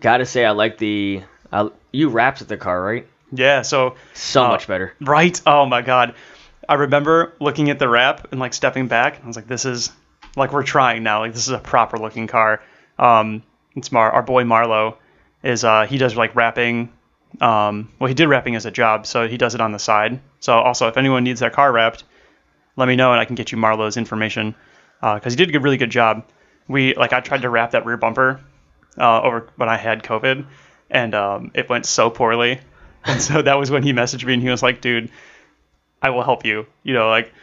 gotta 0.00 0.24
say, 0.24 0.44
I 0.44 0.52
like 0.52 0.78
the. 0.78 1.22
I, 1.52 1.68
you 1.92 2.08
wrapped 2.08 2.40
at 2.40 2.48
the 2.48 2.56
car, 2.56 2.80
right? 2.80 3.08
Yeah. 3.32 3.62
So 3.62 3.96
So 4.14 4.44
Uh, 4.44 4.48
much 4.48 4.68
better. 4.68 4.94
Right. 5.00 5.40
Oh 5.46 5.66
my 5.66 5.82
god. 5.82 6.14
I 6.68 6.74
remember 6.74 7.34
looking 7.40 7.70
at 7.70 7.78
the 7.80 7.88
wrap 7.88 8.30
and 8.30 8.40
like 8.40 8.54
stepping 8.54 8.86
back. 8.86 9.20
I 9.22 9.26
was 9.26 9.36
like, 9.36 9.48
this 9.48 9.64
is 9.64 9.90
like 10.36 10.52
we're 10.52 10.62
trying 10.62 11.02
now. 11.02 11.20
Like 11.20 11.32
this 11.32 11.46
is 11.48 11.52
a 11.52 11.58
proper 11.58 11.98
looking 11.98 12.28
car. 12.28 12.62
Um, 12.98 13.42
it's 13.74 13.90
Mar 13.90 14.12
our 14.12 14.22
boy 14.22 14.44
Marlo 14.44 14.96
is 15.42 15.64
uh 15.64 15.86
he 15.86 15.98
does 15.98 16.14
like 16.16 16.36
wrapping. 16.36 16.92
Um, 17.40 17.90
well 17.98 18.06
he 18.06 18.14
did 18.14 18.28
wrapping 18.28 18.54
as 18.54 18.64
a 18.64 18.70
job, 18.70 19.06
so 19.06 19.26
he 19.26 19.36
does 19.36 19.56
it 19.56 19.60
on 19.60 19.72
the 19.72 19.78
side. 19.80 20.20
So 20.38 20.54
also 20.54 20.86
if 20.86 20.96
anyone 20.96 21.24
needs 21.24 21.40
their 21.40 21.50
car 21.50 21.72
wrapped, 21.72 22.04
let 22.76 22.88
me 22.88 22.96
know 22.96 23.12
and 23.12 23.20
I 23.20 23.24
can 23.24 23.34
get 23.34 23.52
you 23.52 23.58
Marlo's 23.58 23.96
information 23.96 24.54
because 25.00 25.32
he 25.32 25.36
did 25.36 25.54
a 25.54 25.60
really 25.60 25.76
good 25.76 25.90
job. 25.90 26.24
We 26.68 26.94
like 26.94 27.12
I 27.12 27.20
tried 27.20 27.42
to 27.42 27.50
wrap 27.50 27.72
that 27.72 27.84
rear 27.86 27.96
bumper 27.96 28.40
uh, 28.98 29.20
over 29.22 29.48
when 29.56 29.68
I 29.68 29.76
had 29.76 30.02
COVID, 30.02 30.46
and 30.90 31.14
um, 31.14 31.50
it 31.54 31.68
went 31.68 31.86
so 31.86 32.10
poorly. 32.10 32.60
And 33.06 33.20
so 33.20 33.42
that 33.42 33.58
was 33.58 33.70
when 33.70 33.82
he 33.82 33.92
messaged 33.92 34.24
me 34.24 34.32
and 34.32 34.42
he 34.42 34.48
was 34.48 34.62
like, 34.62 34.80
"Dude, 34.80 35.10
I 36.00 36.08
will 36.08 36.22
help 36.22 36.46
you." 36.46 36.66
You 36.84 36.94
know, 36.94 37.10
like 37.10 37.34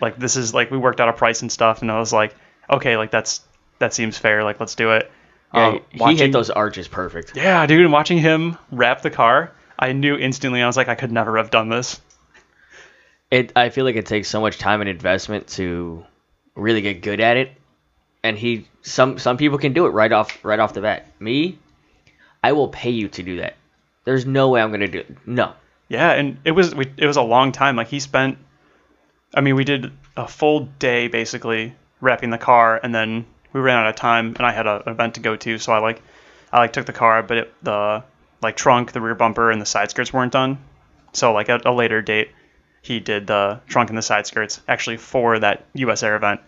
like 0.00 0.16
this 0.16 0.36
is 0.36 0.54
like 0.54 0.70
we 0.70 0.78
worked 0.78 1.00
out 1.00 1.08
a 1.08 1.12
price 1.12 1.42
and 1.42 1.50
stuff, 1.50 1.82
and 1.82 1.90
I 1.90 1.98
was 1.98 2.12
like, 2.12 2.36
"Okay, 2.70 2.96
like 2.96 3.10
that's 3.10 3.40
that 3.80 3.92
seems 3.92 4.16
fair. 4.16 4.44
Like 4.44 4.60
let's 4.60 4.76
do 4.76 4.92
it." 4.92 5.10
Yeah, 5.52 5.60
Uh, 5.66 5.78
he 5.90 5.98
watching- 5.98 6.18
hit 6.18 6.32
those 6.32 6.50
arches 6.50 6.86
perfect. 6.86 7.34
Yeah, 7.34 7.66
dude, 7.66 7.80
and 7.80 7.92
watching 7.92 8.18
him 8.18 8.56
wrap 8.70 9.02
the 9.02 9.10
car, 9.10 9.50
I 9.76 9.90
knew 9.90 10.16
instantly. 10.16 10.62
I 10.62 10.68
was 10.68 10.76
like, 10.76 10.88
I 10.88 10.94
could 10.94 11.10
never 11.10 11.36
have 11.38 11.50
done 11.50 11.68
this. 11.68 12.00
It. 13.30 13.52
I 13.56 13.68
feel 13.68 13.84
like 13.84 13.96
it 13.96 14.06
takes 14.06 14.28
so 14.28 14.40
much 14.40 14.58
time 14.58 14.80
and 14.80 14.88
investment 14.88 15.48
to 15.48 16.04
really 16.54 16.80
get 16.80 17.02
good 17.02 17.20
at 17.20 17.36
it, 17.36 17.52
and 18.22 18.36
he. 18.36 18.66
Some 18.82 19.18
some 19.18 19.36
people 19.36 19.58
can 19.58 19.74
do 19.74 19.86
it 19.86 19.90
right 19.90 20.12
off 20.12 20.44
right 20.44 20.58
off 20.58 20.72
the 20.72 20.80
bat. 20.80 21.06
Me, 21.20 21.58
I 22.42 22.52
will 22.52 22.68
pay 22.68 22.90
you 22.90 23.08
to 23.08 23.22
do 23.22 23.38
that. 23.38 23.56
There's 24.04 24.24
no 24.24 24.48
way 24.48 24.62
I'm 24.62 24.70
gonna 24.70 24.88
do 24.88 25.00
it. 25.00 25.26
No. 25.26 25.52
Yeah, 25.88 26.12
and 26.12 26.38
it 26.44 26.52
was 26.52 26.74
we, 26.74 26.86
it 26.96 27.06
was 27.06 27.16
a 27.16 27.22
long 27.22 27.52
time. 27.52 27.76
Like 27.76 27.88
he 27.88 28.00
spent, 28.00 28.38
I 29.34 29.40
mean, 29.40 29.56
we 29.56 29.64
did 29.64 29.92
a 30.16 30.26
full 30.28 30.68
day 30.78 31.08
basically 31.08 31.74
wrapping 32.00 32.30
the 32.30 32.38
car, 32.38 32.80
and 32.82 32.94
then 32.94 33.26
we 33.52 33.60
ran 33.60 33.76
out 33.76 33.88
of 33.88 33.96
time, 33.96 34.34
and 34.36 34.46
I 34.46 34.52
had 34.52 34.66
a, 34.66 34.82
an 34.86 34.92
event 34.92 35.14
to 35.14 35.20
go 35.20 35.36
to, 35.36 35.58
so 35.58 35.72
I 35.72 35.78
like 35.78 36.02
I 36.52 36.58
like 36.58 36.72
took 36.72 36.86
the 36.86 36.92
car, 36.92 37.22
but 37.22 37.36
it, 37.38 37.54
the 37.62 38.04
like 38.42 38.56
trunk, 38.56 38.92
the 38.92 39.00
rear 39.00 39.14
bumper, 39.14 39.50
and 39.50 39.60
the 39.60 39.66
side 39.66 39.90
skirts 39.90 40.12
weren't 40.12 40.32
done. 40.32 40.58
So 41.12 41.32
like 41.32 41.48
at 41.48 41.66
a 41.66 41.72
later 41.72 42.02
date, 42.02 42.30
he 42.82 43.00
did 43.00 43.26
the 43.26 43.60
trunk 43.68 43.88
and 43.90 43.98
the 43.98 44.02
side 44.02 44.26
skirts 44.26 44.60
actually 44.68 44.96
for 44.96 45.38
that 45.38 45.64
U.S. 45.74 46.02
Air 46.02 46.16
event, 46.16 46.40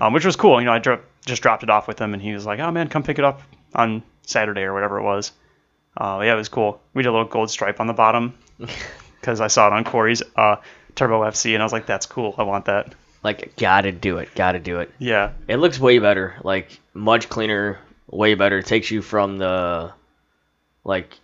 um, 0.00 0.12
which 0.12 0.24
was 0.24 0.36
cool. 0.36 0.60
You 0.60 0.66
know, 0.66 0.72
I 0.72 0.78
dro- 0.78 1.00
just 1.26 1.42
dropped 1.42 1.62
it 1.62 1.70
off 1.70 1.88
with 1.88 1.98
him, 2.00 2.14
and 2.14 2.22
he 2.22 2.32
was 2.32 2.46
like, 2.46 2.60
"Oh 2.60 2.70
man, 2.70 2.88
come 2.88 3.02
pick 3.02 3.18
it 3.18 3.24
up 3.24 3.42
on 3.74 4.02
Saturday 4.22 4.62
or 4.62 4.72
whatever 4.74 4.98
it 4.98 5.02
was." 5.02 5.32
Uh, 5.96 6.20
yeah, 6.24 6.32
it 6.32 6.36
was 6.36 6.48
cool. 6.48 6.80
We 6.94 7.02
did 7.02 7.08
a 7.08 7.12
little 7.12 7.26
gold 7.28 7.50
stripe 7.50 7.80
on 7.80 7.86
the 7.86 7.92
bottom 7.92 8.34
because 9.20 9.40
I 9.40 9.46
saw 9.48 9.66
it 9.68 9.72
on 9.72 9.84
Corey's 9.84 10.22
uh, 10.36 10.56
Turbo 10.94 11.22
FC, 11.22 11.54
and 11.54 11.62
I 11.62 11.64
was 11.66 11.72
like, 11.72 11.86
"That's 11.86 12.06
cool. 12.06 12.34
I 12.38 12.42
want 12.44 12.64
that." 12.66 12.94
Like 13.22 13.56
gotta 13.56 13.90
do 13.90 14.18
it. 14.18 14.28
Gotta 14.34 14.58
do 14.60 14.80
it. 14.80 14.90
Yeah, 14.98 15.32
It 15.48 15.56
looks 15.56 15.80
way 15.80 15.98
better, 15.98 16.34
like 16.44 16.78
much 16.92 17.28
cleaner, 17.30 17.78
way 18.06 18.34
better. 18.34 18.58
It 18.58 18.66
takes 18.66 18.90
you 18.90 19.00
from 19.00 19.38
the 19.38 19.92
like 20.84 21.18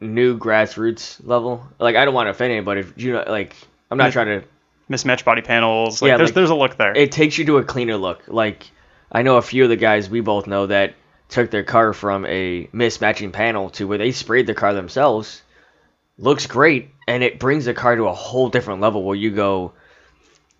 new 0.00 0.38
grassroots 0.38 1.18
level. 1.26 1.66
Like 1.80 1.96
I 1.96 2.04
don't 2.04 2.14
want 2.14 2.26
to 2.28 2.30
offend 2.30 2.52
anybody. 2.52 2.82
If 2.82 2.92
you 2.96 3.12
know, 3.14 3.24
like 3.26 3.56
I'm 3.94 4.06
not 4.06 4.12
trying 4.12 4.40
to. 4.40 4.46
mismatch 4.90 5.24
body 5.24 5.42
panels. 5.42 6.02
Like 6.02 6.10
Yeah, 6.10 6.16
there's 6.18 6.28
like- 6.30 6.34
there's 6.34 6.50
a 6.50 6.54
look 6.54 6.76
there. 6.76 6.92
It 6.96 7.10
takes 7.12 7.38
you 7.38 7.44
to 7.46 7.56
a 7.58 7.64
cleaner 7.64 7.96
look. 7.96 8.22
Like 8.28 8.70
I 9.10 9.22
know 9.22 9.36
a 9.36 9.42
few 9.42 9.64
of 9.64 9.70
the 9.70 9.76
guys 9.76 10.10
we 10.10 10.20
both 10.20 10.46
know 10.46 10.66
that 10.66 10.94
took 11.28 11.50
their 11.50 11.62
car 11.64 11.92
from 11.92 12.26
a 12.26 12.66
mismatching 12.74 13.32
panel 13.32 13.70
to 13.70 13.86
where 13.88 13.98
they 13.98 14.12
sprayed 14.12 14.46
the 14.46 14.54
car 14.54 14.74
themselves. 14.74 15.42
Looks 16.18 16.46
great, 16.46 16.90
and 17.08 17.22
it 17.24 17.38
brings 17.40 17.64
the 17.64 17.74
car 17.74 17.96
to 17.96 18.04
a 18.04 18.12
whole 18.14 18.48
different 18.48 18.80
level 18.80 19.02
where 19.02 19.16
you 19.16 19.30
go, 19.30 19.72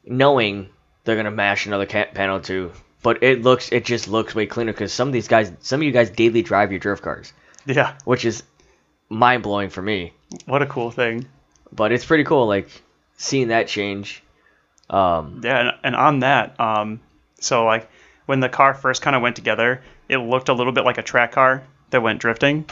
knowing 0.04 0.68
they're 1.04 1.16
gonna 1.16 1.30
mash 1.30 1.66
another 1.66 1.86
ca- 1.86 2.06
panel 2.12 2.40
too. 2.40 2.72
But 3.02 3.22
it 3.22 3.42
looks, 3.42 3.70
it 3.70 3.84
just 3.84 4.08
looks 4.08 4.34
way 4.34 4.46
cleaner 4.46 4.72
because 4.72 4.92
some 4.92 5.08
of 5.08 5.12
these 5.12 5.28
guys, 5.28 5.52
some 5.60 5.80
of 5.80 5.84
you 5.84 5.92
guys 5.92 6.10
daily 6.10 6.42
drive 6.42 6.72
your 6.72 6.80
drift 6.80 7.02
cars, 7.02 7.32
yeah. 7.66 7.94
which 8.04 8.24
is 8.24 8.42
mind 9.10 9.42
blowing 9.42 9.68
for 9.68 9.82
me. 9.82 10.12
What 10.46 10.62
a 10.62 10.66
cool 10.66 10.90
thing. 10.90 11.26
But 11.70 11.92
it's 11.92 12.04
pretty 12.04 12.24
cool, 12.24 12.46
like 12.46 12.68
seeing 13.24 13.48
that 13.48 13.68
change. 13.68 14.22
Um, 14.90 15.40
Yeah, 15.42 15.60
and, 15.60 15.70
and 15.82 15.96
on 15.96 16.20
that, 16.20 16.58
um, 16.60 17.00
so 17.40 17.64
like 17.64 17.88
when 18.26 18.40
the 18.40 18.48
car 18.48 18.74
first 18.74 19.02
kind 19.02 19.16
of 19.16 19.22
went 19.22 19.36
together, 19.36 19.82
it 20.08 20.18
looked 20.18 20.48
a 20.48 20.54
little 20.54 20.72
bit 20.72 20.84
like 20.84 20.98
a 20.98 21.02
track 21.02 21.32
car 21.32 21.62
that 21.90 22.02
went 22.02 22.20
drifting. 22.20 22.64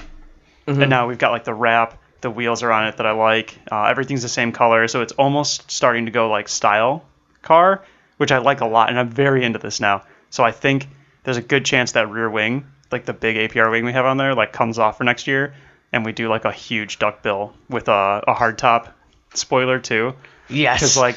Mhm. 0.67 0.83
And 0.83 0.91
now 0.91 1.09
we've 1.09 1.19
got 1.19 1.33
like 1.33 1.45
the 1.45 1.55
wrap, 1.55 1.99
the 2.21 2.31
wheels 2.31 2.63
are 2.63 2.71
on 2.71 2.87
it 2.87 2.99
that 2.99 3.07
I 3.07 3.13
like. 3.13 3.59
Uh, 3.71 3.85
everything's 3.85 4.23
the 4.23 4.29
same 4.29 4.53
color, 4.53 4.87
so 4.89 5.01
it's 5.01 5.13
almost 5.13 5.71
starting 5.71 6.05
to 6.05 6.13
go 6.13 6.29
like 6.29 6.49
style 6.49 7.05
car, 7.41 7.83
which 8.19 8.31
I 8.31 8.39
like 8.39 8.61
a 8.61 8.67
lot, 8.67 8.91
and 8.91 8.99
I'm 8.99 9.09
very 9.09 9.45
into 9.45 9.59
this 9.59 9.81
now. 9.81 10.03
So 10.31 10.45
I 10.45 10.53
think 10.53 10.87
there's 11.25 11.39
a 11.39 11.43
good 11.43 11.65
chance 11.65 11.93
that 11.93 12.11
rear 12.11 12.31
wing, 12.31 12.67
like 12.91 13.07
the 13.07 13.13
big 13.13 13.37
APR 13.37 13.71
wing 13.71 13.85
we 13.85 13.93
have 13.93 14.05
on 14.05 14.19
there, 14.19 14.35
like 14.35 14.53
comes 14.53 14.79
off 14.79 14.99
for 14.99 15.05
next 15.05 15.27
year, 15.27 15.55
and 15.93 16.05
we 16.05 16.13
do 16.13 16.29
like 16.29 16.45
a 16.45 16.53
huge 16.53 16.99
duckbill 16.99 17.55
with 17.69 17.89
a, 17.89 18.23
a 18.29 18.35
hard 18.35 18.59
top 18.59 18.89
spoiler 19.35 19.79
too 19.79 20.15
yes, 20.53 20.81
because 20.81 20.97
like 20.97 21.17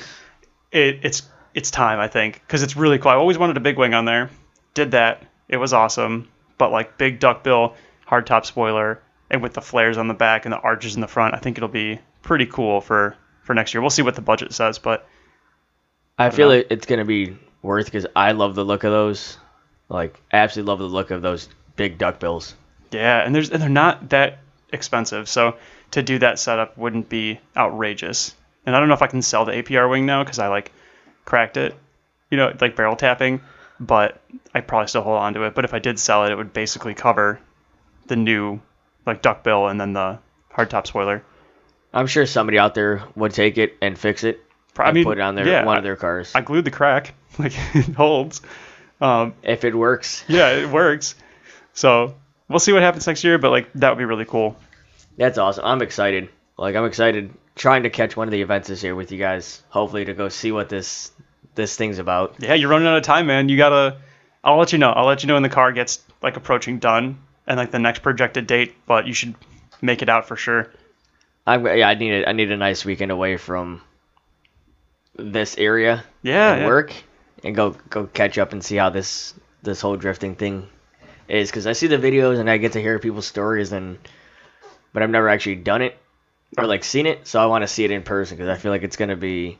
it, 0.72 1.00
it's 1.04 1.24
it's 1.54 1.72
time 1.72 2.00
I 2.00 2.08
think 2.08 2.42
because 2.42 2.64
it's 2.64 2.76
really 2.76 2.98
cool. 2.98 3.12
I 3.12 3.16
always 3.16 3.38
wanted 3.38 3.58
a 3.58 3.62
big 3.62 3.78
wing 3.78 3.94
on 3.94 4.06
there. 4.06 4.30
Did 4.74 4.92
that. 4.92 5.24
It 5.48 5.58
was 5.58 5.74
awesome. 5.74 6.30
But 6.58 6.72
like 6.72 6.98
big 6.98 7.20
duck 7.20 7.38
duckbill, 7.38 7.76
hardtop 8.08 8.46
spoiler, 8.46 9.02
and 9.30 9.42
with 9.42 9.54
the 9.54 9.62
flares 9.62 9.98
on 9.98 10.08
the 10.08 10.14
back 10.14 10.46
and 10.46 10.54
the 10.54 10.60
arches 10.60 10.96
in 10.96 11.02
the 11.02 11.08
front, 11.08 11.36
I 11.36 11.40
think 11.40 11.58
it'll 11.58 11.70
be 11.70 12.00
pretty 12.22 12.46
cool 12.46 12.82
for 12.82 13.16
for 13.44 13.54
next 13.54 13.74
year. 13.74 13.82
We'll 13.82 13.90
see 13.90 14.02
what 14.02 14.16
the 14.16 14.22
budget 14.22 14.54
says, 14.54 14.80
but 14.80 15.08
I 16.18 16.30
feel 16.30 16.50
know. 16.50 16.64
it's 16.70 16.86
gonna 16.86 17.06
be 17.06 17.38
worth 17.62 17.86
because 17.86 18.08
I 18.16 18.32
love 18.32 18.56
the 18.56 18.64
look 18.64 18.84
of 18.84 18.92
those. 18.92 19.38
Like, 19.90 20.20
I 20.32 20.38
absolutely 20.38 20.70
love 20.70 20.80
the 20.80 20.86
look 20.86 21.12
of 21.12 21.22
those 21.22 21.48
big 21.76 21.98
duck 21.98 22.20
bills. 22.20 22.56
yeah, 22.92 23.20
and 23.24 23.36
there's 23.36 23.50
and 23.50 23.62
they're 23.62 23.70
not 23.70 24.10
that 24.10 24.40
expensive, 24.72 25.28
so 25.30 25.58
to 25.92 26.02
do 26.02 26.20
that 26.20 26.40
setup 26.40 26.78
wouldn't 26.78 27.10
be 27.10 27.40
outrageous. 27.56 28.34
And 28.66 28.76
I 28.76 28.80
don't 28.80 28.88
know 28.88 28.96
if 28.96 29.02
I 29.02 29.08
can 29.08 29.22
sell 29.22 29.46
the 29.46 29.52
APR 29.52 29.90
wing 29.90 30.06
now 30.06 30.24
because 30.24 30.40
I 30.40 30.48
like 30.48 30.72
cracked 31.24 31.58
it, 31.58 31.76
you 32.30 32.38
know, 32.38 32.54
like 32.60 32.76
barrel 32.76 32.96
tapping. 32.96 33.42
But 33.80 34.22
I 34.54 34.62
probably 34.62 34.88
still 34.88 35.02
hold 35.02 35.18
on 35.18 35.34
to 35.34 35.44
it. 35.44 35.54
But 35.56 35.66
if 35.66 35.74
I 35.74 35.80
did 35.80 36.00
sell 36.00 36.26
it, 36.26 36.32
it 36.32 36.36
would 36.36 36.54
basically 36.54 36.94
cover 36.94 37.40
the 38.08 38.16
new 38.16 38.62
like 39.06 39.22
duckbill 39.22 39.68
and 39.68 39.80
then 39.80 39.94
the 39.94 40.20
hardtop 40.54 40.88
spoiler. 40.88 41.24
I'm 41.94 42.08
sure 42.08 42.26
somebody 42.26 42.58
out 42.58 42.76
there 42.76 43.04
would 43.16 43.34
take 43.34 43.58
it 43.58 43.78
and 43.82 43.98
fix 43.98 44.24
it. 44.24 44.42
Pro- 44.74 44.86
I 44.86 44.92
mean, 44.92 45.06
put 45.06 45.18
it 45.18 45.22
on 45.22 45.36
their 45.36 45.48
yeah, 45.48 45.66
one 45.66 45.78
of 45.78 45.84
their 45.84 45.96
cars. 45.96 46.32
I 46.36 46.42
glued 46.42 46.66
the 46.66 46.72
crack, 46.72 47.14
like 47.40 47.54
it 47.74 47.96
holds. 47.96 48.42
Um, 49.00 49.34
if 49.44 49.64
it 49.64 49.76
works, 49.76 50.24
yeah, 50.28 50.50
it 50.52 50.70
works. 50.70 51.16
So 51.74 52.16
we'll 52.50 52.60
see 52.60 52.74
what 52.74 52.82
happens 52.82 53.08
next 53.08 53.24
year, 53.24 53.38
but 53.38 53.52
like 53.52 53.72
that 53.74 53.90
would 53.90 53.98
be 53.98 54.06
really 54.06 54.26
cool. 54.26 54.58
that's 55.18 55.38
awesome. 55.38 55.64
I'm 55.66 55.82
excited. 55.82 56.30
Like, 56.58 56.76
I'm 56.76 56.86
excited 56.86 57.34
trying 57.56 57.84
to 57.84 57.90
catch 57.90 58.16
one 58.16 58.28
of 58.28 58.32
the 58.32 58.42
events 58.42 58.68
this 58.68 58.84
year 58.84 58.96
with 58.96 59.12
you 59.12 59.18
guys. 59.18 59.62
Hopefully, 59.70 60.06
to 60.06 60.14
go 60.14 60.30
see 60.30 60.52
what 60.52 60.70
this 60.70 61.12
this 61.56 61.76
thing's 61.76 62.00
about. 62.00 62.36
Yeah, 62.40 62.54
you're 62.54 62.70
running 62.70 62.88
out 62.88 62.98
of 62.98 63.04
time, 63.04 63.28
man. 63.28 63.50
You 63.50 63.58
gotta. 63.58 63.98
I'll 64.44 64.58
let 64.58 64.72
you 64.74 64.78
know. 64.78 64.92
I'll 64.92 65.06
let 65.06 65.24
you 65.24 65.28
know 65.28 65.34
when 65.36 65.44
the 65.44 65.50
car 65.50 65.72
gets 65.72 66.04
like 66.22 66.38
approaching 66.38 66.80
done 66.80 67.20
and 67.48 67.58
like 67.58 67.72
the 67.72 67.80
next 67.80 68.00
projected 68.04 68.46
date. 68.48 68.76
But 68.86 69.08
you 69.08 69.14
should 69.14 69.36
make 69.82 70.02
it 70.02 70.10
out 70.10 70.28
for 70.28 70.36
sure. 70.36 70.72
I'm 71.48 71.66
yeah. 71.66 71.88
I 71.88 71.96
need 71.96 72.24
a, 72.24 72.30
I 72.30 72.34
need 72.34 72.52
a 72.52 72.58
nice 72.58 72.86
weekend 72.86 73.12
away 73.12 73.38
from 73.38 73.82
this 75.18 75.58
area 75.58 76.04
Yeah. 76.24 76.54
and 76.54 76.62
yeah. 76.62 76.68
work 76.68 76.94
and 77.44 77.56
go 77.56 77.76
go 77.90 78.06
catch 78.06 78.38
up 78.38 78.52
and 78.52 78.64
see 78.64 78.76
how 78.76 78.90
this 78.90 79.34
this 79.64 79.80
whole 79.82 79.96
drifting 79.96 80.36
thing 80.36 80.68
is 81.28 81.50
because 81.50 81.66
I 81.68 81.74
see 81.74 81.88
the 81.88 81.98
videos 81.98 82.40
and 82.40 82.50
I 82.50 82.58
get 82.58 82.74
to 82.74 82.82
hear 82.82 83.00
people's 83.00 83.26
stories 83.26 83.72
and 83.72 83.98
but 84.94 85.04
I've 85.04 85.10
never 85.10 85.30
actually 85.30 85.56
done 85.56 85.82
it 85.82 85.98
or 86.58 86.66
like 86.66 86.84
seen 86.84 87.06
it 87.06 87.28
so 87.28 87.40
I 87.40 87.48
want 87.48 87.64
to 87.64 87.68
see 87.68 87.84
it 87.84 87.92
in 87.92 88.04
person 88.04 88.38
because 88.38 88.50
I 88.50 88.60
feel 88.60 88.72
like 88.72 88.84
it's 88.84 88.96
gonna 88.96 89.16
be 89.16 89.58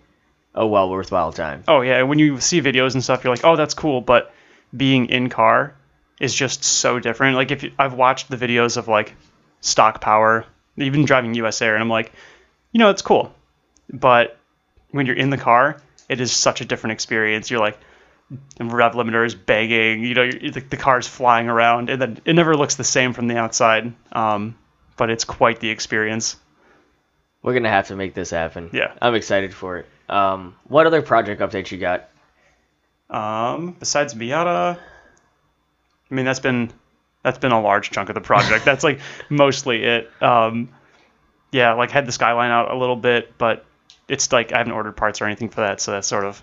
a 0.56 0.66
well 0.66 0.90
worthwhile 0.90 1.34
time. 1.34 1.64
Oh 1.68 1.82
yeah. 1.82 2.02
When 2.04 2.18
you 2.18 2.40
see 2.40 2.62
videos 2.62 2.94
and 2.94 3.04
stuff, 3.04 3.24
you're 3.24 3.34
like, 3.34 3.46
oh, 3.46 3.56
that's 3.56 3.74
cool. 3.74 4.02
But 4.02 4.34
being 4.76 5.08
in 5.08 5.30
car 5.30 5.76
is 6.20 6.34
just 6.34 6.64
so 6.64 7.00
different. 7.00 7.36
Like 7.36 7.52
if 7.52 7.64
you, 7.64 7.72
I've 7.78 7.94
watched 7.94 8.30
the 8.30 8.38
videos 8.38 8.78
of 8.78 8.88
like 8.88 9.14
stock 9.62 10.02
power, 10.02 10.46
even 10.78 11.06
driving 11.06 11.34
US 11.36 11.62
Air, 11.62 11.76
and 11.76 11.84
I'm 11.84 11.90
like, 11.90 12.12
you 12.72 12.80
know, 12.80 12.90
it's 12.90 13.02
cool. 13.02 13.34
But 13.90 14.38
when 14.92 15.06
you're 15.06 15.16
in 15.16 15.30
the 15.30 15.38
car, 15.38 15.82
it 16.08 16.22
is 16.22 16.32
such 16.32 16.62
a 16.62 16.66
different 16.66 16.94
experience. 16.94 17.52
You're 17.52 17.60
like, 17.60 17.78
rev 18.60 18.94
limiter 18.94 19.26
is 19.26 19.36
banging, 19.36 20.04
you 20.04 20.14
know, 20.14 20.32
the, 20.32 20.62
the 20.62 20.78
car's 20.78 21.08
flying 21.08 21.50
around, 21.50 21.90
and 21.90 22.02
then 22.02 22.22
it 22.26 22.34
never 22.34 22.56
looks 22.56 22.76
the 22.76 22.84
same 22.84 23.14
from 23.14 23.28
the 23.28 23.38
outside. 23.38 23.94
Um, 24.12 24.56
but 24.98 25.10
it's 25.10 25.26
quite 25.26 25.60
the 25.60 25.70
experience. 25.70 26.38
We're 27.46 27.54
gonna 27.54 27.70
have 27.70 27.90
to 27.90 27.96
make 27.96 28.16
this 28.16 28.32
happen. 28.32 28.72
Yeah. 28.74 28.92
I'm 29.00 29.14
excited 29.14 29.54
for 29.54 29.78
it. 29.78 29.86
Um, 30.10 30.56
what 30.68 30.88
other 30.88 31.04
project 31.04 31.42
updates 31.42 31.70
you 31.70 31.78
got? 31.78 32.10
Um, 33.08 33.76
besides 33.80 34.16
Miata, 34.16 34.80
I 34.80 36.14
mean 36.16 36.26
that's 36.26 36.40
been 36.40 36.74
that's 37.22 37.38
been 37.38 37.52
a 37.52 37.62
large 37.62 37.92
chunk 37.92 38.10
of 38.10 38.16
the 38.16 38.22
project. 38.22 38.66
that's 38.66 38.84
like 38.84 39.00
mostly 39.30 39.84
it. 39.84 40.10
Um, 40.24 40.70
yeah, 41.52 41.74
like 41.74 41.92
had 41.92 42.08
the 42.08 42.12
skyline 42.12 42.50
out 42.50 42.72
a 42.72 42.76
little 42.76 42.96
bit, 42.96 43.38
but 43.38 43.64
it's 44.08 44.32
like 44.32 44.52
I 44.52 44.58
haven't 44.58 44.74
ordered 44.74 44.98
parts 44.98 45.22
or 45.22 45.26
anything 45.26 45.50
for 45.50 45.62
that, 45.62 45.80
so 45.80 45.92
that's 45.92 46.08
sort 46.08 46.26
of 46.26 46.42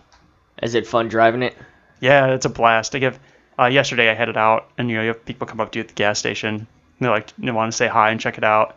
Is 0.63 0.77
it 0.77 0.87
fun 0.87 1.09
driving 1.09 1.43
it? 1.43 1.57
yeah, 1.99 2.29
it's 2.29 2.47
a 2.47 2.49
blast. 2.49 2.95
I 2.95 3.01
give 3.01 3.19
uh, 3.59 3.67
yesterday 3.67 4.09
I 4.09 4.15
headed 4.15 4.37
out, 4.37 4.71
and 4.79 4.89
you 4.89 4.95
know 4.99 5.03
you 5.03 5.09
have 5.09 5.25
people 5.25 5.49
come 5.49 5.61
up 5.61 5.73
to 5.73 5.81
you 5.81 5.83
at 5.83 5.89
the 5.89 5.95
gas 5.95 6.21
station. 6.21 6.55
And 6.55 6.67
they're 7.01 7.11
like 7.11 7.35
they 7.39 7.51
want 7.51 7.73
to 7.73 7.77
say 7.77 7.89
hi 7.89 8.11
and 8.13 8.21
check 8.21 8.39
it 8.39 8.45
out. 8.45 8.77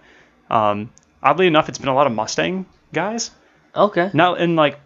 Um, 0.49 0.89
oddly 1.25 1.47
enough, 1.47 1.67
it's 1.67 1.79
been 1.79 1.89
a 1.89 1.93
lot 1.93 2.07
of 2.07 2.13
Mustang 2.13 2.65
guys. 2.93 3.31
Okay. 3.75 4.11
Now, 4.13 4.35
in 4.35 4.55
like, 4.55 4.79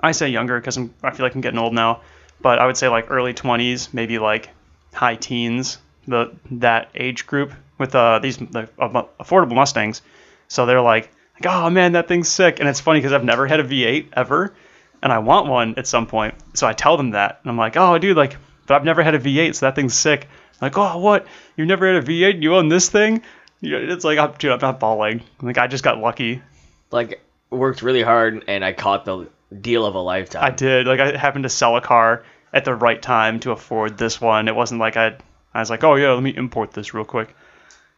I 0.00 0.12
say 0.12 0.28
younger 0.28 0.60
because 0.60 0.76
I'm 0.76 0.94
I 1.02 1.10
feel 1.10 1.26
like 1.26 1.34
I'm 1.34 1.40
getting 1.40 1.58
old 1.58 1.72
now, 1.72 2.02
but 2.40 2.58
I 2.58 2.66
would 2.66 2.76
say 2.76 2.88
like 2.88 3.10
early 3.10 3.34
20s, 3.34 3.92
maybe 3.92 4.18
like 4.18 4.50
high 4.92 5.16
teens, 5.16 5.78
the 6.06 6.32
that 6.52 6.90
age 6.94 7.26
group 7.26 7.52
with 7.78 7.94
uh 7.94 8.18
these 8.20 8.36
the, 8.36 8.68
uh, 8.78 9.04
affordable 9.20 9.54
Mustangs. 9.54 10.02
So 10.48 10.66
they're 10.66 10.80
like, 10.80 11.10
like, 11.34 11.52
oh 11.52 11.70
man, 11.70 11.92
that 11.92 12.08
thing's 12.08 12.28
sick, 12.28 12.60
and 12.60 12.68
it's 12.68 12.80
funny 12.80 13.00
because 13.00 13.12
I've 13.12 13.24
never 13.24 13.46
had 13.46 13.60
a 13.60 13.64
V8 13.64 14.08
ever, 14.12 14.54
and 15.02 15.12
I 15.12 15.18
want 15.18 15.48
one 15.48 15.74
at 15.76 15.86
some 15.86 16.06
point. 16.06 16.34
So 16.54 16.66
I 16.66 16.74
tell 16.74 16.96
them 16.96 17.10
that, 17.10 17.40
and 17.42 17.50
I'm 17.50 17.56
like, 17.56 17.76
oh 17.76 17.98
dude, 17.98 18.16
like, 18.16 18.36
but 18.66 18.74
I've 18.74 18.84
never 18.84 19.02
had 19.02 19.14
a 19.14 19.18
V8, 19.18 19.54
so 19.54 19.66
that 19.66 19.74
thing's 19.74 19.94
sick. 19.94 20.28
Like, 20.60 20.76
oh 20.78 20.98
what? 20.98 21.26
You've 21.56 21.68
never 21.68 21.92
had 21.92 22.02
a 22.02 22.06
V8? 22.06 22.42
You 22.42 22.54
own 22.54 22.68
this 22.68 22.88
thing? 22.88 23.22
It's 23.62 24.04
like, 24.04 24.18
I'm, 24.18 24.32
dude, 24.32 24.52
I'm 24.52 24.58
not 24.60 24.80
bawling. 24.80 25.22
Like, 25.40 25.56
I 25.56 25.68
just 25.68 25.84
got 25.84 25.98
lucky. 25.98 26.42
Like 26.90 27.22
worked 27.52 27.82
really 27.82 28.02
hard 28.02 28.44
and 28.48 28.64
I 28.64 28.72
caught 28.72 29.04
the 29.04 29.28
deal 29.60 29.86
of 29.86 29.94
a 29.94 30.00
lifetime. 30.00 30.44
I 30.44 30.50
did. 30.50 30.86
Like 30.86 31.00
I 31.00 31.16
happened 31.16 31.44
to 31.44 31.48
sell 31.48 31.76
a 31.76 31.80
car 31.80 32.24
at 32.52 32.64
the 32.64 32.74
right 32.74 33.00
time 33.00 33.40
to 33.40 33.52
afford 33.52 33.98
this 33.98 34.20
one. 34.20 34.48
It 34.48 34.56
wasn't 34.56 34.80
like 34.80 34.96
I 34.96 35.16
I 35.54 35.60
was 35.60 35.70
like, 35.70 35.84
"Oh 35.84 35.94
yeah, 35.94 36.12
let 36.12 36.22
me 36.22 36.34
import 36.34 36.72
this 36.72 36.94
real 36.94 37.04
quick." 37.04 37.28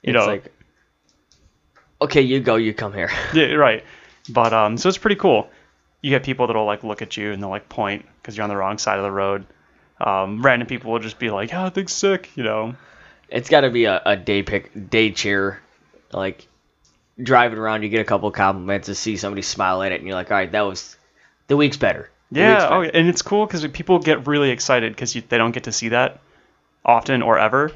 You 0.03 0.15
it's 0.15 0.15
know. 0.15 0.27
like 0.27 0.53
okay, 2.03 2.21
you 2.21 2.41
go, 2.41 2.57
you 2.57 2.75
come 2.75 2.93
here. 2.93 3.11
yeah, 3.35 3.55
right. 3.55 3.85
But 4.29 4.53
um 4.53 4.77
so 4.77 4.89
it's 4.89 4.99
pretty 4.99 5.17
cool. 5.17 5.49
You 6.03 6.11
get 6.11 6.25
people 6.25 6.47
that'll 6.47 6.67
like 6.67 6.85
look 6.85 7.01
at 7.01 7.17
you 7.17 7.33
and 7.33 7.43
they'll 7.43 7.51
like 7.51 7.69
point 7.69 8.05
cuz 8.23 8.37
you're 8.37 8.45
on 8.45 8.51
the 8.51 8.57
wrong 8.57 8.79
side 8.79 8.99
of 8.99 9.05
the 9.05 9.13
road. 9.13 9.47
Um, 10.01 10.43
random 10.43 10.67
people 10.67 10.91
will 10.91 10.99
just 10.99 11.21
be 11.21 11.31
like, 11.31 11.55
"Oh, 11.55 11.71
thing's 11.71 11.93
sick," 11.93 12.31
you 12.35 12.43
know. 12.43 12.75
It's 13.35 13.51
got 13.51 13.63
to 13.63 13.71
be 13.71 13.87
a, 13.87 14.01
a 14.07 14.17
day 14.17 14.43
pick, 14.43 14.91
day 14.91 15.11
cheer, 15.11 15.61
like 16.13 16.47
driving 17.21 17.59
around. 17.59 17.83
You 17.83 17.89
get 17.89 18.01
a 18.01 18.05
couple 18.05 18.31
compliments 18.31 18.87
to 18.87 18.95
see 18.95 19.17
somebody 19.17 19.43
smile 19.43 19.83
at 19.83 19.91
it, 19.91 20.01
and 20.01 20.07
you're 20.07 20.15
like, 20.15 20.31
all 20.31 20.37
right, 20.37 20.53
that 20.53 20.63
was 20.63 20.97
the 21.49 21.57
week's 21.57 21.77
better. 21.77 22.11
The 22.31 22.41
Yeah, 22.41 22.67
oh, 22.67 22.69
better." 22.71 22.85
yeah, 22.85 22.91
and 22.95 23.09
it's 23.09 23.23
cool 23.23 23.45
because 23.45 23.67
people 23.69 23.99
get 23.99 24.29
really 24.29 24.51
excited 24.51 24.93
because 24.93 25.13
they 25.15 25.37
don't 25.37 25.51
get 25.51 25.65
to 25.65 25.73
see 25.73 25.89
that 25.89 26.21
often 26.85 27.23
or 27.23 27.39
ever. 27.39 27.73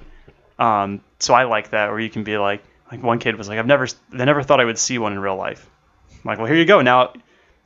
Um, 0.61 1.01
so 1.19 1.35
I 1.35 1.45
like 1.45 1.71
that 1.71 1.91
where 1.91 1.99
you 1.99 2.11
can 2.11 2.23
be 2.23 2.39
like, 2.39 2.63
like 2.91 3.03
one 3.03 3.19
kid 3.19 3.37
was 3.37 3.49
like, 3.49 3.59
I've 3.59 3.67
never, 3.67 3.89
they 4.13 4.25
never 4.25 4.43
thought 4.43 4.61
I 4.61 4.65
would 4.65 4.79
see 4.79 4.99
one 4.99 5.13
in 5.13 5.19
real 5.19 5.37
life. 5.37 5.69
I'm 6.13 6.21
like, 6.25 6.39
well, 6.39 6.47
here 6.47 6.57
you 6.57 6.67
go. 6.67 6.83
Now, 6.83 7.15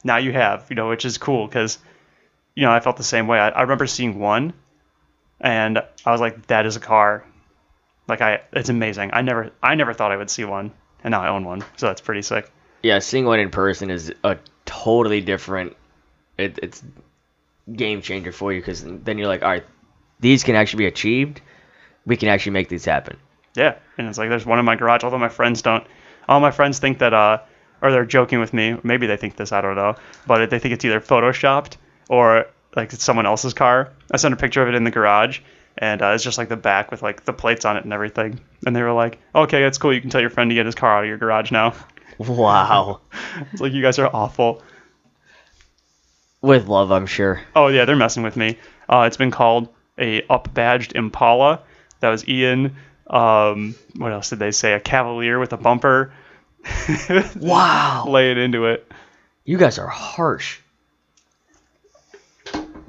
now 0.03 0.17
you 0.17 0.33
have, 0.33 0.67
you 0.71 0.77
know, 0.77 0.89
which 0.89 1.05
is 1.05 1.19
cool 1.19 1.47
because, 1.47 1.79
you 2.55 2.65
know, 2.65 2.73
I 2.73 2.81
felt 2.81 2.97
the 2.97 3.05
same 3.05 3.27
way. 3.27 3.39
I, 3.39 3.51
I 3.51 3.63
remember 3.63 3.87
seeing 3.87 4.19
one, 4.19 4.53
and 5.41 5.79
I 6.05 6.11
was 6.11 6.21
like, 6.21 6.47
that 6.47 6.67
is 6.67 6.77
a 6.77 6.81
car. 6.81 7.25
Like 8.09 8.21
I, 8.21 8.41
it's 8.53 8.69
amazing. 8.69 9.11
I 9.13 9.23
never, 9.23 9.51
I 9.63 9.75
never 9.75 9.93
thought 9.95 10.13
I 10.13 10.17
would 10.17 10.31
see 10.31 10.45
one. 10.45 10.73
and 11.05 11.13
now 11.13 11.23
I 11.23 11.29
own 11.29 11.45
one, 11.45 11.65
so 11.77 11.87
that's 11.87 12.01
pretty 12.01 12.23
sick. 12.23 12.51
Yeah, 12.83 12.99
seeing 12.99 13.25
one 13.25 13.39
in 13.41 13.51
person 13.51 13.91
is 13.91 14.13
a 14.25 14.39
totally 14.65 15.21
different. 15.21 15.77
It, 16.39 16.59
it's 16.63 16.83
game 17.73 18.03
changer 18.03 18.33
for 18.33 18.53
you 18.53 18.61
because 18.61 18.85
then 18.85 19.19
you're 19.19 19.29
like, 19.29 19.43
all 19.43 19.51
right, 19.51 19.65
these 20.21 20.43
can 20.43 20.57
actually 20.57 20.79
be 20.85 20.87
achieved. 20.87 21.41
We 22.07 22.17
can 22.17 22.29
actually 22.29 22.53
make 22.53 22.69
these 22.69 22.85
happen. 22.85 23.19
Yeah, 23.55 23.77
and 23.99 24.09
it's 24.09 24.19
like 24.19 24.29
there's 24.31 24.47
one 24.47 24.59
in 24.59 24.65
my 24.65 24.77
garage. 24.77 25.05
Although 25.05 25.19
my 25.19 25.29
friends 25.29 25.63
don't, 25.63 25.87
all 26.29 26.41
my 26.41 26.51
friends 26.51 26.79
think 26.79 26.99
that, 26.99 27.15
uh, 27.15 27.39
or 27.81 27.91
they're 27.93 28.05
joking 28.05 28.41
with 28.41 28.53
me. 28.53 28.77
Maybe 28.83 29.07
they 29.07 29.17
think 29.17 29.37
this. 29.37 29.53
I 29.53 29.61
don't 29.61 29.77
know, 29.77 29.95
but 30.27 30.51
they 30.51 30.59
think 30.59 30.75
it's 30.75 30.85
either 30.85 31.01
photoshopped 31.01 31.77
or 32.09 32.47
like 32.75 32.93
it's 32.93 33.05
someone 33.05 33.27
else's 33.27 33.55
car. 33.55 33.93
I 34.11 34.17
sent 34.17 34.35
a 34.35 34.37
picture 34.37 34.63
of 34.63 34.69
it 34.69 34.75
in 34.75 34.85
the 34.85 34.91
garage, 34.91 35.41
and 35.79 36.03
uh, 36.03 36.09
it's 36.09 36.25
just 36.25 36.39
like 36.39 36.49
the 36.49 36.57
back 36.57 36.91
with 36.91 37.03
like 37.03 37.25
the 37.25 37.33
plates 37.33 37.65
on 37.65 37.77
it 37.77 37.85
and 37.85 37.93
everything. 37.93 38.41
And 38.67 38.75
they 38.75 38.83
were 38.83 38.93
like, 38.93 39.19
"Okay, 39.35 39.63
that's 39.63 39.79
cool. 39.79 39.93
You 39.93 40.01
can 40.01 40.11
tell 40.11 40.21
your 40.21 40.31
friend 40.31 40.51
to 40.51 40.55
get 40.55 40.67
his 40.67 40.75
car 40.75 40.99
out 40.99 41.05
of 41.05 41.09
your 41.09 41.19
garage 41.19 41.51
now." 41.51 41.75
Wow. 42.19 43.01
it's 43.53 43.61
like 43.61 43.73
you 43.73 43.83
guys 43.83 43.99
are 43.99 44.09
awful. 44.13 44.63
With 46.41 46.69
love, 46.69 46.93
I'm 46.93 47.07
sure. 47.07 47.41
Oh 47.57 47.69
yeah, 47.69 47.85
they're 47.85 47.97
messing 47.97 48.23
with 48.23 48.37
me. 48.37 48.59
Uh, 48.89 49.05
it's 49.07 49.17
been 49.17 49.31
called 49.31 49.69
a 49.99 50.23
up 50.29 50.53
badged 50.53 50.95
Impala. 50.95 51.63
That 52.01 52.11
was 52.11 52.29
Ian. 52.29 52.77
Um, 53.09 53.75
what 53.97 54.13
else 54.13 54.31
did 54.31 54.39
they 54.39 54.51
say? 54.51 54.75
A 54.75 54.81
Cavalier 54.81 55.39
with 55.39 55.53
a 55.53 55.57
bumper. 55.57 56.13
Wow. 57.37 58.05
Lay 58.09 58.31
it 58.31 58.39
into 58.39 58.67
it. 58.67 58.91
You 59.45 59.59
guys 59.59 59.79
are 59.79 59.89
harsh. 59.89 60.59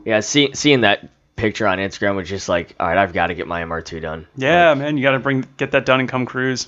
Yeah, 0.06 0.20
see, 0.20 0.54
seeing 0.54 0.82
that 0.82 1.10
picture 1.36 1.68
on 1.68 1.78
Instagram 1.78 2.16
was 2.16 2.30
just 2.30 2.50
like, 2.50 2.76
all 2.80 2.88
right, 2.88 2.98
I've 2.98 3.14
got 3.14 3.28
to 3.28 3.36
get 3.36 3.48
my 3.48 3.62
MR2 3.64 4.02
done. 4.02 4.28
Yeah, 4.36 4.74
man, 4.74 4.98
you 4.98 5.04
gotta 5.04 5.20
bring 5.20 5.46
get 5.58 5.72
that 5.72 5.86
done 5.86 6.00
and 6.00 6.10
come 6.10 6.26
cruise. 6.26 6.68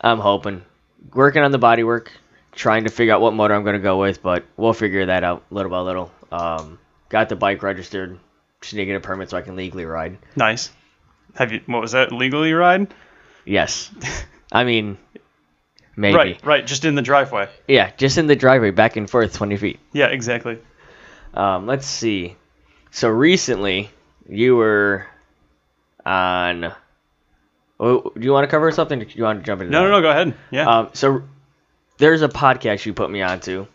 I'm 0.00 0.18
hoping. 0.18 0.64
Working 1.12 1.42
on 1.42 1.50
the 1.50 1.58
bodywork, 1.58 2.08
trying 2.52 2.84
to 2.84 2.90
figure 2.90 3.14
out 3.14 3.20
what 3.20 3.34
motor 3.34 3.54
I'm 3.54 3.62
going 3.62 3.74
to 3.74 3.82
go 3.82 4.00
with, 4.00 4.22
but 4.22 4.44
we'll 4.56 4.72
figure 4.72 5.06
that 5.06 5.24
out 5.24 5.44
little 5.50 5.70
by 5.70 5.80
little. 5.80 6.12
Um, 6.30 6.78
got 7.08 7.28
the 7.28 7.36
bike 7.36 7.62
registered, 7.62 8.18
just 8.60 8.74
need 8.74 8.80
to 8.80 8.86
get 8.86 8.96
a 8.96 9.00
permit 9.00 9.30
so 9.30 9.36
I 9.36 9.42
can 9.42 9.56
legally 9.56 9.84
ride. 9.84 10.18
Nice. 10.36 10.70
Have 11.34 11.52
you? 11.52 11.60
What 11.66 11.82
was 11.82 11.92
that? 11.92 12.12
Legally 12.12 12.52
ride? 12.52 12.92
Yes. 13.44 13.90
I 14.52 14.64
mean, 14.64 14.98
maybe. 15.96 16.16
Right, 16.16 16.44
right. 16.44 16.66
Just 16.66 16.84
in 16.84 16.94
the 16.94 17.02
driveway. 17.02 17.48
Yeah, 17.66 17.90
just 17.96 18.18
in 18.18 18.26
the 18.26 18.36
driveway, 18.36 18.70
back 18.70 18.96
and 18.96 19.08
forth 19.10 19.34
20 19.34 19.56
feet. 19.56 19.80
Yeah, 19.92 20.06
exactly. 20.06 20.58
Um, 21.34 21.66
let's 21.66 21.86
see. 21.86 22.36
So 22.90 23.08
recently, 23.08 23.90
you 24.28 24.56
were 24.56 25.06
on. 26.04 26.72
Oh, 27.80 28.12
do 28.14 28.20
you 28.20 28.32
want 28.32 28.44
to 28.44 28.50
cover 28.50 28.70
something? 28.70 28.98
Do 29.00 29.06
you 29.14 29.24
want 29.24 29.40
to 29.40 29.44
jump 29.44 29.60
into 29.60 29.72
No, 29.72 29.82
that? 29.82 29.88
no, 29.90 29.96
no. 29.96 30.02
Go 30.02 30.10
ahead. 30.10 30.34
Yeah. 30.50 30.68
Um, 30.68 30.90
so 30.92 31.22
there's 31.98 32.22
a 32.22 32.28
podcast 32.28 32.86
you 32.86 32.94
put 32.94 33.10
me 33.10 33.22
onto. 33.22 33.66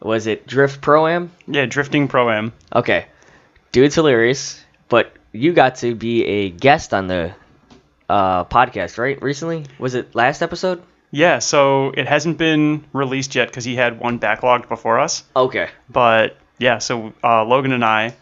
Was 0.00 0.26
it 0.26 0.46
Drift 0.46 0.80
Pro 0.80 1.06
Am? 1.06 1.30
yeah, 1.46 1.64
drifting 1.66 2.06
pro 2.08 2.28
am. 2.30 2.52
Okay, 2.74 3.06
dude's 3.72 3.94
hilarious. 3.94 4.62
But 4.88 5.12
you 5.32 5.52
got 5.52 5.76
to 5.76 5.94
be 5.94 6.24
a 6.24 6.50
guest 6.50 6.92
on 6.92 7.06
the 7.06 7.34
uh, 8.08 8.44
podcast, 8.44 8.98
right? 8.98 9.20
Recently, 9.22 9.64
was 9.78 9.94
it 9.94 10.14
last 10.14 10.42
episode? 10.42 10.82
Yeah. 11.10 11.38
So 11.38 11.90
it 11.96 12.06
hasn't 12.06 12.36
been 12.36 12.84
released 12.92 13.34
yet 13.34 13.48
because 13.48 13.64
he 13.64 13.74
had 13.74 13.98
one 13.98 14.18
backlogged 14.18 14.68
before 14.68 15.00
us. 15.00 15.24
Okay. 15.34 15.68
But 15.88 16.36
yeah, 16.58 16.78
so 16.78 17.12
uh, 17.24 17.44
Logan 17.44 17.72
and 17.72 17.84
I 17.84 18.14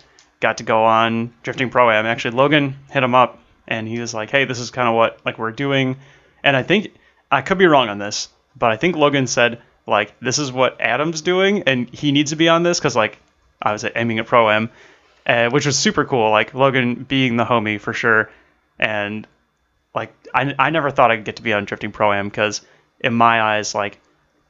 got 0.45 0.59
to 0.59 0.65
go 0.65 0.85
on 0.85 1.33
drifting 1.43 1.71
pro 1.71 1.91
am. 1.91 2.05
Actually, 2.05 2.37
Logan 2.37 2.77
hit 2.91 3.03
him 3.03 3.15
up 3.15 3.39
and 3.67 3.89
he 3.89 3.99
was 3.99 4.13
like, 4.13 4.31
"Hey, 4.31 4.45
this 4.45 4.59
is 4.59 4.71
kind 4.71 4.87
of 4.87 4.95
what 4.95 5.19
like 5.25 5.39
we're 5.39 5.53
doing." 5.53 5.97
And 6.43 6.55
I 6.55 6.63
think 6.63 6.95
I 7.33 7.41
could 7.41 7.57
be 7.57 7.65
wrong 7.65 7.89
on 7.89 7.99
this, 7.99 8.29
but 8.55 8.71
I 8.71 8.77
think 8.77 8.95
Logan 8.95 9.27
said 9.27 9.63
like 9.87 10.13
this 10.21 10.39
is 10.39 10.53
what 10.53 10.83
Adam's 10.83 11.23
doing 11.23 11.63
and 11.63 11.89
he 11.89 12.13
needs 12.13 12.31
to 12.31 12.37
be 12.37 12.51
on 12.51 12.63
this 12.63 12.79
because 12.79 12.95
like 12.95 13.19
I 13.63 13.73
was 13.73 13.87
aiming 13.97 14.19
at 14.19 14.27
pro 14.27 14.51
am, 14.51 14.71
uh, 15.25 15.49
which 15.49 15.65
was 15.65 15.79
super 15.79 16.05
cool. 16.05 16.31
Like 16.31 16.53
Logan 16.53 17.05
being 17.05 17.39
the 17.39 17.47
homie 17.47 17.81
for 17.81 17.95
sure, 17.95 18.31
and 18.79 19.27
like 19.95 20.13
I, 20.35 20.55
I 20.59 20.69
never 20.69 20.91
thought 20.91 21.11
I'd 21.11 21.25
get 21.25 21.37
to 21.37 21.43
be 21.43 21.55
on 21.55 21.65
drifting 21.65 21.91
pro 21.91 22.13
am 22.13 22.29
because 22.29 22.61
in 23.01 23.15
my 23.15 23.41
eyes 23.41 23.75
like 23.75 23.99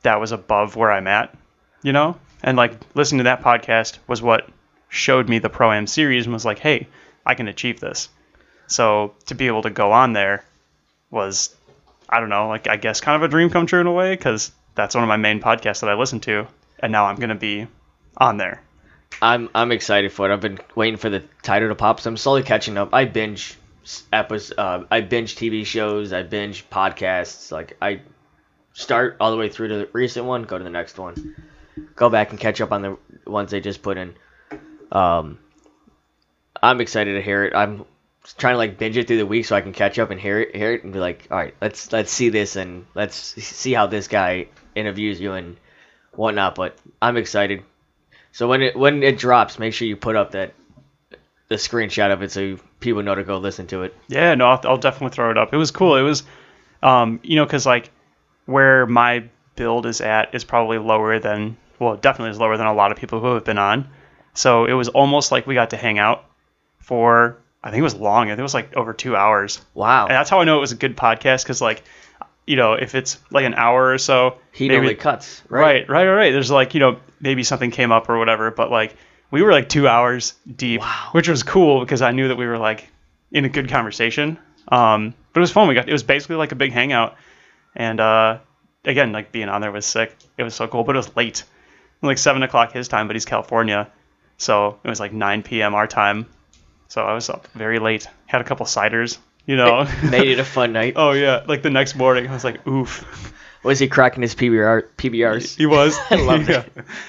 that 0.03 0.19
was 0.19 0.33
above 0.33 0.75
where 0.75 0.91
I'm 0.91 1.07
at, 1.07 1.33
you 1.85 1.93
know. 1.93 2.19
And 2.43 2.57
like 2.57 2.75
listening 2.97 3.19
to 3.19 3.25
that 3.25 3.43
podcast 3.43 3.99
was 4.09 4.21
what 4.21 4.51
showed 4.95 5.29
me 5.29 5.41
the 5.41 5.51
pro 5.51 5.73
am 5.73 5.87
series 5.87 6.25
and 6.25 6.33
was 6.33 6.45
like, 6.45 6.61
hey, 6.61 6.87
I 7.27 7.35
can 7.35 7.49
achieve 7.49 7.81
this. 7.81 8.09
So 8.69 9.15
to 9.27 9.35
be 9.35 9.49
able 9.49 9.63
to 9.63 9.71
go 9.71 9.93
on 9.93 10.13
there 10.13 10.45
was, 11.11 11.55
I 12.09 12.21
don't 12.21 12.29
know, 12.29 12.49
like 12.49 12.69
I 12.69 12.77
guess 12.77 13.01
kind 13.01 13.17
of 13.17 13.23
a 13.23 13.31
dream 13.31 13.51
come 13.51 13.67
true 13.67 13.81
in 13.81 13.89
a 13.89 13.93
way 13.93 14.15
because 14.15 14.53
that's 14.75 14.95
one 14.95 15.03
of 15.03 15.09
my 15.09 15.17
main 15.17 15.41
podcasts 15.41 15.81
that 15.81 15.91
I 15.91 15.95
listen 15.95 16.21
to, 16.21 16.47
and 16.79 16.93
now 16.93 17.07
I'm 17.07 17.17
gonna 17.17 17.35
be 17.35 17.67
on 18.17 18.37
there. 18.37 18.63
I'm 19.21 19.51
I'm 19.55 19.73
excited 19.73 20.13
for 20.13 20.31
it. 20.31 20.33
I've 20.33 20.41
been 20.41 20.61
waiting 20.75 20.97
for 20.97 21.11
the 21.11 21.25
title 21.43 21.69
to 21.69 21.75
pop, 21.75 22.01
so 22.01 22.11
I'm 22.11 22.17
slowly 22.17 22.43
catching 22.43 22.79
up. 22.79 22.95
I 22.95 23.05
binge 23.05 23.57
episodes, 24.13 24.57
uh, 24.57 24.85
I 24.91 25.01
binge 25.01 25.35
TV 25.35 25.67
shows, 25.67 26.13
I 26.13 26.23
binge 26.23 26.69
podcasts. 26.71 27.51
Like 27.51 27.77
I 27.83 28.01
start 28.73 29.17
all 29.21 29.33
the 29.33 29.37
way 29.37 29.49
through 29.49 29.69
to 29.69 29.79
the 29.79 29.89
recent 29.93 30.25
one, 30.25 30.45
go 30.45 30.57
to 30.57 30.65
the 30.65 30.71
next 30.71 30.99
one, 30.99 31.37
go 31.97 32.09
back 32.09 32.31
and 32.31 32.39
catch 32.39 32.61
up 32.61 32.73
on 32.73 32.83
the 32.83 32.97
ones 33.27 33.51
they 33.51 33.61
just 33.61 33.83
put 33.83 33.97
in. 33.97 34.15
Um, 34.93 35.39
I'm 36.63 36.81
excited 36.81 37.15
to 37.15 37.23
hear 37.23 37.45
it. 37.45 37.55
I'm 37.55 37.85
trying 38.39 38.55
to 38.55 38.59
like 38.59 38.79
binge 38.79 38.97
it 38.97 39.07
through 39.07 39.19
the 39.19 39.27
week 39.27 39.45
so 39.45 39.57
I 39.57 39.61
can 39.61 39.73
catch 39.73 39.99
up 39.99 40.11
and 40.11 40.21
hear 40.21 40.41
it, 40.41 40.57
hear 40.57 40.73
it, 40.73 40.85
and 40.85 40.93
be 40.93 40.99
like, 40.99 41.29
all 41.31 41.37
right, 41.37 41.55
let's 41.61 41.93
let's 41.93 42.11
see 42.11 42.31
this 42.31 42.57
and 42.57 42.87
let's 42.95 43.17
see 43.17 43.73
how 43.73 43.87
this 43.87 44.09
guy 44.09 44.49
interviews 44.75 45.21
you 45.21 45.33
and 45.33 45.57
whatnot. 46.13 46.55
But 46.55 46.79
I'm 47.03 47.17
excited. 47.17 47.63
So 48.33 48.49
when 48.49 48.63
it 48.63 48.77
when 48.77 49.03
it 49.03 49.19
drops, 49.19 49.59
make 49.59 49.75
sure 49.75 49.87
you 49.87 49.97
put 49.97 50.17
up 50.17 50.33
that 50.33 50.55
the 51.49 51.57
screenshot 51.57 52.13
of 52.13 52.23
it 52.23 52.33
so 52.33 52.57
people 52.81 53.03
know 53.03 53.15
to 53.15 53.25
go 53.25 53.39
listen 53.39 53.67
to 53.69 53.83
it. 53.83 53.95
Yeah, 54.09 54.35
no, 54.35 54.47
I'll, 54.47 54.61
I'll 54.65 54.79
definitely 54.79 55.15
throw 55.15 55.31
it 55.31 55.39
up. 55.39 55.53
It 55.53 55.57
was 55.57 55.71
cool. 55.71 55.97
It 55.97 56.03
was, 56.03 56.23
um, 56.83 57.21
you 57.23 57.37
know, 57.37 57.45
because 57.45 57.67
like 57.67 57.91
where 58.47 58.87
my 58.87 59.29
build 59.57 59.87
is 59.87 60.01
at 60.01 60.35
is 60.35 60.45
probably 60.45 60.79
lower 60.79 61.19
than, 61.19 61.57
well, 61.79 61.97
definitely 61.97 62.31
is 62.31 62.39
lower 62.39 62.57
than 62.57 62.67
a 62.67 62.75
lot 62.75 62.93
of 62.93 62.99
people 62.99 63.21
who 63.21 63.35
have 63.35 63.45
been 63.45 63.59
on. 63.59 63.89
So 64.35 64.65
it 64.67 64.73
was 64.73 64.89
almost 64.89 65.33
like 65.33 65.47
we 65.47 65.55
got 65.55 65.71
to 65.71 65.77
hang 65.77 65.99
out 65.99 66.25
for, 66.79 67.39
I 67.63 67.71
think 67.71 67.81
it 67.81 67.85
was 67.85 67.95
long. 67.95 68.27
I 68.29 68.31
think 68.33 68.41
it 68.41 68.43
was 68.43 68.55
like 68.55 68.77
over 68.77 68.93
two 68.93 69.17
hours. 69.17 69.61
Wow, 69.75 70.07
And 70.07 70.13
that's 70.15 70.29
how 70.31 70.41
I 70.41 70.45
know 70.45 70.59
it 70.59 70.61
was 70.61 70.73
a 70.73 70.77
good 70.77 70.97
podcast 70.97 71.45
because 71.45 71.61
like, 71.61 71.83
you 72.47 72.57
know, 72.57 72.75
if 72.75 72.95
it's 72.95 73.19
like 73.31 73.45
an 73.47 73.55
hour 73.55 73.93
or 73.93 73.99
so, 73.99 74.37
he 74.53 74.69
maybe- 74.69 74.77
normally 74.77 74.95
cuts, 74.97 75.43
right? 75.49 75.61
right, 75.61 75.89
right, 75.89 76.07
right, 76.07 76.15
right. 76.15 76.31
There's 76.33 76.51
like, 76.51 76.75
you 76.75 76.81
know, 76.81 76.99
maybe 77.21 77.43
something 77.43 77.71
came 77.71 77.91
up 77.93 78.09
or 78.11 78.19
whatever, 78.19 78.51
but 78.51 78.71
like 78.71 78.97
we 79.31 79.43
were 79.43 79.53
like 79.53 79.69
two 79.69 79.89
hours 79.89 80.35
deep, 80.55 80.81
Wow. 80.81 81.09
which 81.13 81.29
was 81.29 81.43
cool 81.43 81.81
because 81.81 82.03
I 82.03 82.11
knew 82.13 82.29
that 82.29 82.37
we 82.37 82.47
were 82.47 82.59
like 82.59 82.89
in 83.33 83.45
a 83.45 83.49
good 83.49 83.69
conversation. 83.69 84.39
Um, 84.69 85.15
but 85.33 85.41
it 85.41 85.43
was 85.43 85.53
fun. 85.53 85.69
We 85.69 85.75
got 85.75 85.89
it 85.89 85.93
was 85.93 86.03
basically 86.03 86.37
like 86.37 86.53
a 86.53 86.55
big 86.55 86.73
hangout, 86.73 87.17
and 87.75 87.99
uh, 88.01 88.39
again, 88.85 89.13
like 89.13 89.31
being 89.33 89.49
on 89.49 89.61
there 89.61 89.73
was 89.73 89.85
sick. 89.87 90.15
It 90.39 90.43
was 90.43 90.55
so 90.55 90.69
cool, 90.69 90.85
but 90.85 90.95
it 90.97 90.99
was 90.99 91.15
late, 91.17 91.43
like 92.03 92.19
seven 92.19 92.43
o'clock 92.43 92.73
his 92.73 92.89
time, 92.89 93.07
but 93.07 93.17
he's 93.17 93.25
California, 93.25 93.91
so 94.39 94.79
it 94.83 94.89
was 94.89 95.01
like 95.01 95.13
9 95.13 95.43
p.m. 95.43 95.75
our 95.75 95.87
time. 95.87 96.27
So 96.89 97.03
I 97.03 97.15
was 97.15 97.29
up 97.29 97.47
very 97.55 97.79
late. 97.79 98.07
Had 98.27 98.41
a 98.41 98.45
couple 98.45 98.67
ciders, 98.67 99.19
you 99.47 99.57
know. 99.57 99.89
Made 100.03 100.29
it 100.29 100.39
a 100.39 100.45
fun 100.45 100.73
night. 100.73 100.95
oh 100.97 101.13
yeah, 101.13 101.45
like 101.47 101.63
the 101.63 101.71
next 101.71 101.95
morning, 101.97 102.29
I 102.29 102.33
was 102.33 102.45
like, 102.45 102.67
oof. 102.67 103.33
Was 103.63 103.79
he 103.79 103.89
cracking 103.89 104.21
his 104.23 104.35
PBR 104.35 104.85
PBRs? 104.99 105.57
He 105.57 105.65
was. 105.67 105.97
I 106.11 106.17
love 106.17 106.49
yeah. 106.49 106.65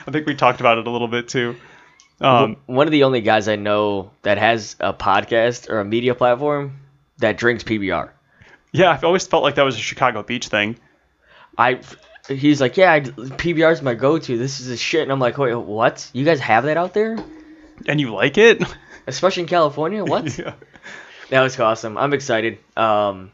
I 0.08 0.12
think 0.12 0.26
we 0.26 0.36
talked 0.36 0.62
about 0.62 0.78
it 0.78 0.88
a 0.88 0.90
little 0.90 1.10
bit 1.10 1.28
too. 1.28 1.56
Um, 2.22 2.56
One 2.66 2.88
of 2.88 2.92
the 2.92 3.04
only 3.04 3.20
guys 3.20 3.50
I 3.50 3.58
know 3.58 4.12
that 4.22 4.38
has 4.38 4.78
a 4.80 4.94
podcast 4.94 5.70
or 5.70 5.82
a 5.82 5.86
media 5.86 6.16
platform 6.16 6.80
that 7.18 7.38
drinks 7.38 7.64
PBR. 7.66 8.10
yeah, 8.72 8.92
I've 8.92 9.04
always 9.04 9.28
felt 9.28 9.44
like 9.44 9.56
that 9.56 9.64
was 9.64 9.76
a 9.76 9.80
Chicago 9.82 10.24
Beach 10.24 10.48
thing. 10.48 10.78
I 11.58 11.82
he's 12.28 12.62
like, 12.62 12.78
yeah, 12.78 12.94
I, 12.94 13.00
PBR 13.02 13.72
is 13.72 13.82
my 13.82 13.94
go-to. 13.94 14.38
This 14.38 14.60
is 14.60 14.70
a 14.70 14.78
shit, 14.78 15.04
and 15.04 15.12
I'm 15.12 15.20
like, 15.20 15.38
wait, 15.38 15.54
what? 15.56 16.10
You 16.14 16.26
guys 16.26 16.40
have 16.40 16.66
that 16.66 16.78
out 16.78 16.94
there, 16.94 17.18
And 17.88 18.00
you 18.00 18.14
like 18.14 18.38
it? 18.38 18.64
especially 19.08 19.44
in 19.44 19.48
California? 19.50 20.04
What? 20.04 20.38
yeah. 20.40 20.54
that 21.30 21.42
was 21.42 21.60
awesome. 21.60 21.98
I'm 21.98 22.14
excited. 22.14 22.60
Um, 22.76 23.32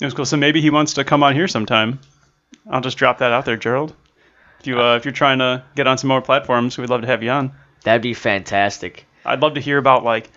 It 0.00 0.04
was 0.04 0.14
cool. 0.14 0.26
So 0.26 0.36
maybe 0.36 0.60
he 0.60 0.70
wants 0.70 0.94
to 0.94 1.04
come 1.04 1.22
on 1.22 1.34
here 1.34 1.48
sometime. 1.48 2.00
I'll 2.70 2.80
just 2.80 2.98
drop 2.98 3.18
that 3.18 3.32
out 3.32 3.44
there, 3.44 3.56
Gerald. 3.56 3.94
If 4.60 4.66
you 4.66 4.80
uh, 4.80 4.96
if 4.96 5.04
you're 5.04 5.12
trying 5.12 5.38
to 5.38 5.64
get 5.74 5.86
on 5.86 5.98
some 5.98 6.08
more 6.08 6.22
platforms, 6.22 6.78
we'd 6.78 6.90
love 6.90 7.02
to 7.02 7.06
have 7.06 7.22
you 7.22 7.30
on. 7.30 7.52
that'd 7.84 8.02
be 8.02 8.14
fantastic. 8.14 9.06
I'd 9.24 9.40
love 9.42 9.54
to 9.54 9.60
hear 9.60 9.78
about 9.78 10.02
like, 10.04 10.30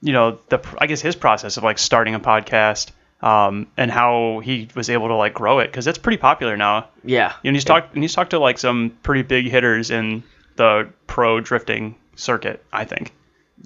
you 0.00 0.12
know, 0.12 0.38
the 0.48 0.60
I 0.78 0.86
guess 0.86 1.00
his 1.00 1.16
process 1.16 1.56
of 1.56 1.64
like 1.64 1.78
starting 1.78 2.14
a 2.14 2.20
podcast, 2.20 2.90
um, 3.20 3.66
and 3.76 3.90
how 3.90 4.40
he 4.40 4.68
was 4.74 4.90
able 4.90 5.08
to 5.08 5.14
like 5.14 5.34
grow 5.34 5.58
it 5.58 5.66
because 5.66 5.86
it's 5.86 5.98
pretty 5.98 6.18
popular 6.18 6.56
now. 6.56 6.88
Yeah. 7.04 7.34
And 7.44 7.56
he's 7.56 7.64
talked 7.64 7.94
and 7.94 8.02
he's 8.02 8.14
talked 8.14 8.30
to 8.30 8.38
like 8.38 8.58
some 8.58 8.96
pretty 9.02 9.22
big 9.22 9.48
hitters 9.48 9.90
in 9.90 10.22
the 10.56 10.90
pro 11.06 11.40
drifting 11.40 11.96
circuit. 12.16 12.64
I 12.72 12.84
think. 12.84 13.12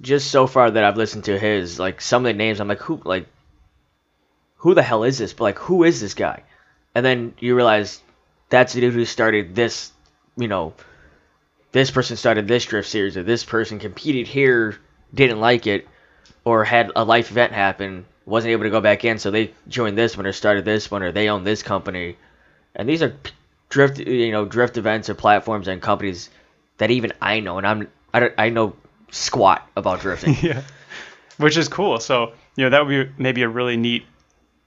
Just 0.00 0.30
so 0.30 0.46
far 0.46 0.70
that 0.70 0.84
I've 0.84 0.96
listened 0.96 1.24
to 1.24 1.38
his, 1.38 1.78
like 1.78 2.00
some 2.00 2.24
of 2.24 2.32
the 2.32 2.38
names, 2.38 2.60
I'm 2.60 2.68
like, 2.68 2.80
who, 2.80 2.98
like, 3.04 3.26
who 4.56 4.72
the 4.74 4.82
hell 4.82 5.04
is 5.04 5.18
this? 5.18 5.34
But 5.34 5.44
like, 5.44 5.58
who 5.58 5.84
is 5.84 6.00
this 6.00 6.14
guy? 6.14 6.44
and 6.94 7.04
then 7.04 7.34
you 7.38 7.54
realize 7.54 8.00
that's 8.48 8.72
the 8.72 8.80
dude 8.80 8.94
who 8.94 9.04
started 9.04 9.54
this, 9.54 9.92
you 10.36 10.48
know, 10.48 10.74
this 11.72 11.90
person 11.90 12.16
started 12.16 12.46
this 12.46 12.64
drift 12.66 12.88
series, 12.88 13.16
or 13.16 13.22
this 13.22 13.44
person 13.44 13.78
competed 13.78 14.26
here, 14.26 14.78
didn't 15.14 15.40
like 15.40 15.66
it, 15.66 15.88
or 16.44 16.64
had 16.64 16.92
a 16.94 17.04
life 17.04 17.30
event 17.30 17.52
happen, 17.52 18.04
wasn't 18.26 18.52
able 18.52 18.64
to 18.64 18.70
go 18.70 18.80
back 18.80 19.04
in, 19.04 19.18
so 19.18 19.30
they 19.30 19.52
joined 19.68 19.96
this 19.98 20.16
one 20.16 20.26
or 20.26 20.32
started 20.32 20.64
this 20.64 20.90
one, 20.90 21.02
or 21.02 21.12
they 21.12 21.28
own 21.28 21.44
this 21.44 21.62
company, 21.62 22.16
and 22.74 22.88
these 22.88 23.02
are 23.02 23.14
drift, 23.68 23.98
you 23.98 24.30
know, 24.32 24.44
drift 24.44 24.76
events 24.76 25.08
or 25.08 25.14
platforms 25.14 25.68
and 25.68 25.80
companies 25.82 26.30
that 26.78 26.90
even 26.90 27.12
I 27.20 27.40
know, 27.40 27.58
and 27.58 27.66
I'm 27.66 27.88
I, 28.14 28.20
don't, 28.20 28.34
I 28.38 28.48
know 28.50 28.76
squat 29.10 29.68
about 29.76 30.00
drifting. 30.00 30.36
yeah, 30.42 30.62
which 31.38 31.56
is 31.56 31.68
cool. 31.68 31.98
So 32.00 32.32
you 32.56 32.64
know 32.64 32.70
that 32.70 32.86
would 32.86 33.08
be 33.08 33.12
maybe 33.22 33.42
a 33.42 33.48
really 33.48 33.76
neat 33.76 34.04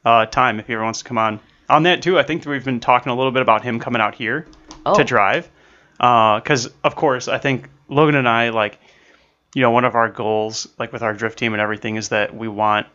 uh, 0.04 0.26
time 0.26 0.60
if 0.60 0.68
he 0.68 0.74
ever 0.74 0.84
wants 0.84 1.00
to 1.00 1.06
come 1.06 1.18
on. 1.18 1.40
On 1.70 1.84
that 1.84 2.02
too, 2.02 2.20
I 2.20 2.24
think 2.24 2.46
we've 2.46 2.64
been 2.66 2.80
talking 2.80 3.12
a 3.12 3.16
little 3.16 3.32
bit 3.32 3.42
about 3.42 3.64
him 3.64 3.80
coming 3.80 4.02
out 4.02 4.16
here 4.16 4.46
Oh. 4.88 4.94
to 4.96 5.04
drive, 5.04 5.50
because 5.98 6.70
of 6.84 6.96
course 6.96 7.28
I 7.28 7.40
think 7.40 7.70
Logan 7.88 8.14
and 8.16 8.30
I 8.30 8.50
like, 8.50 8.78
you 9.56 9.64
know, 9.64 9.72
one 9.72 9.84
of 9.84 9.96
our 9.96 10.10
goals 10.10 10.68
like 10.78 10.94
with 10.94 11.02
our 11.02 11.14
drift 11.14 11.40
team 11.40 11.54
and 11.54 11.62
everything 11.62 11.96
is 11.96 12.10
that 12.10 12.36
we 12.36 12.48
want 12.48 12.86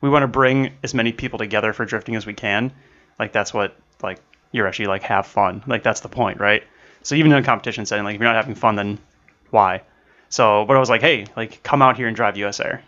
we 0.00 0.08
want 0.08 0.22
to 0.22 0.28
bring 0.28 0.72
as 0.82 0.94
many 0.94 1.12
people 1.12 1.38
together 1.38 1.72
for 1.72 1.84
drifting 1.84 2.16
as 2.16 2.26
we 2.26 2.34
can. 2.34 2.72
Like 3.18 3.32
that's 3.32 3.52
what 3.52 3.76
like 4.02 4.20
you're 4.52 4.66
actually 4.66 4.86
like 4.86 5.02
have 5.02 5.26
fun. 5.26 5.62
Like 5.66 5.82
that's 5.82 6.00
the 6.00 6.08
point, 6.08 6.40
right? 6.40 6.62
So 7.02 7.14
even 7.14 7.32
in 7.32 7.38
a 7.38 7.42
competition 7.42 7.86
setting, 7.86 8.04
like 8.04 8.14
if 8.14 8.20
you're 8.20 8.28
not 8.28 8.36
having 8.36 8.54
fun, 8.54 8.76
then 8.76 8.98
why? 9.50 9.82
So, 10.28 10.64
but 10.66 10.76
I 10.76 10.80
was 10.80 10.90
like, 10.90 11.00
hey, 11.00 11.26
like 11.36 11.62
come 11.62 11.82
out 11.82 11.96
here 11.96 12.06
and 12.06 12.16
drive 12.16 12.36
US 12.36 12.60
Air, 12.60 12.82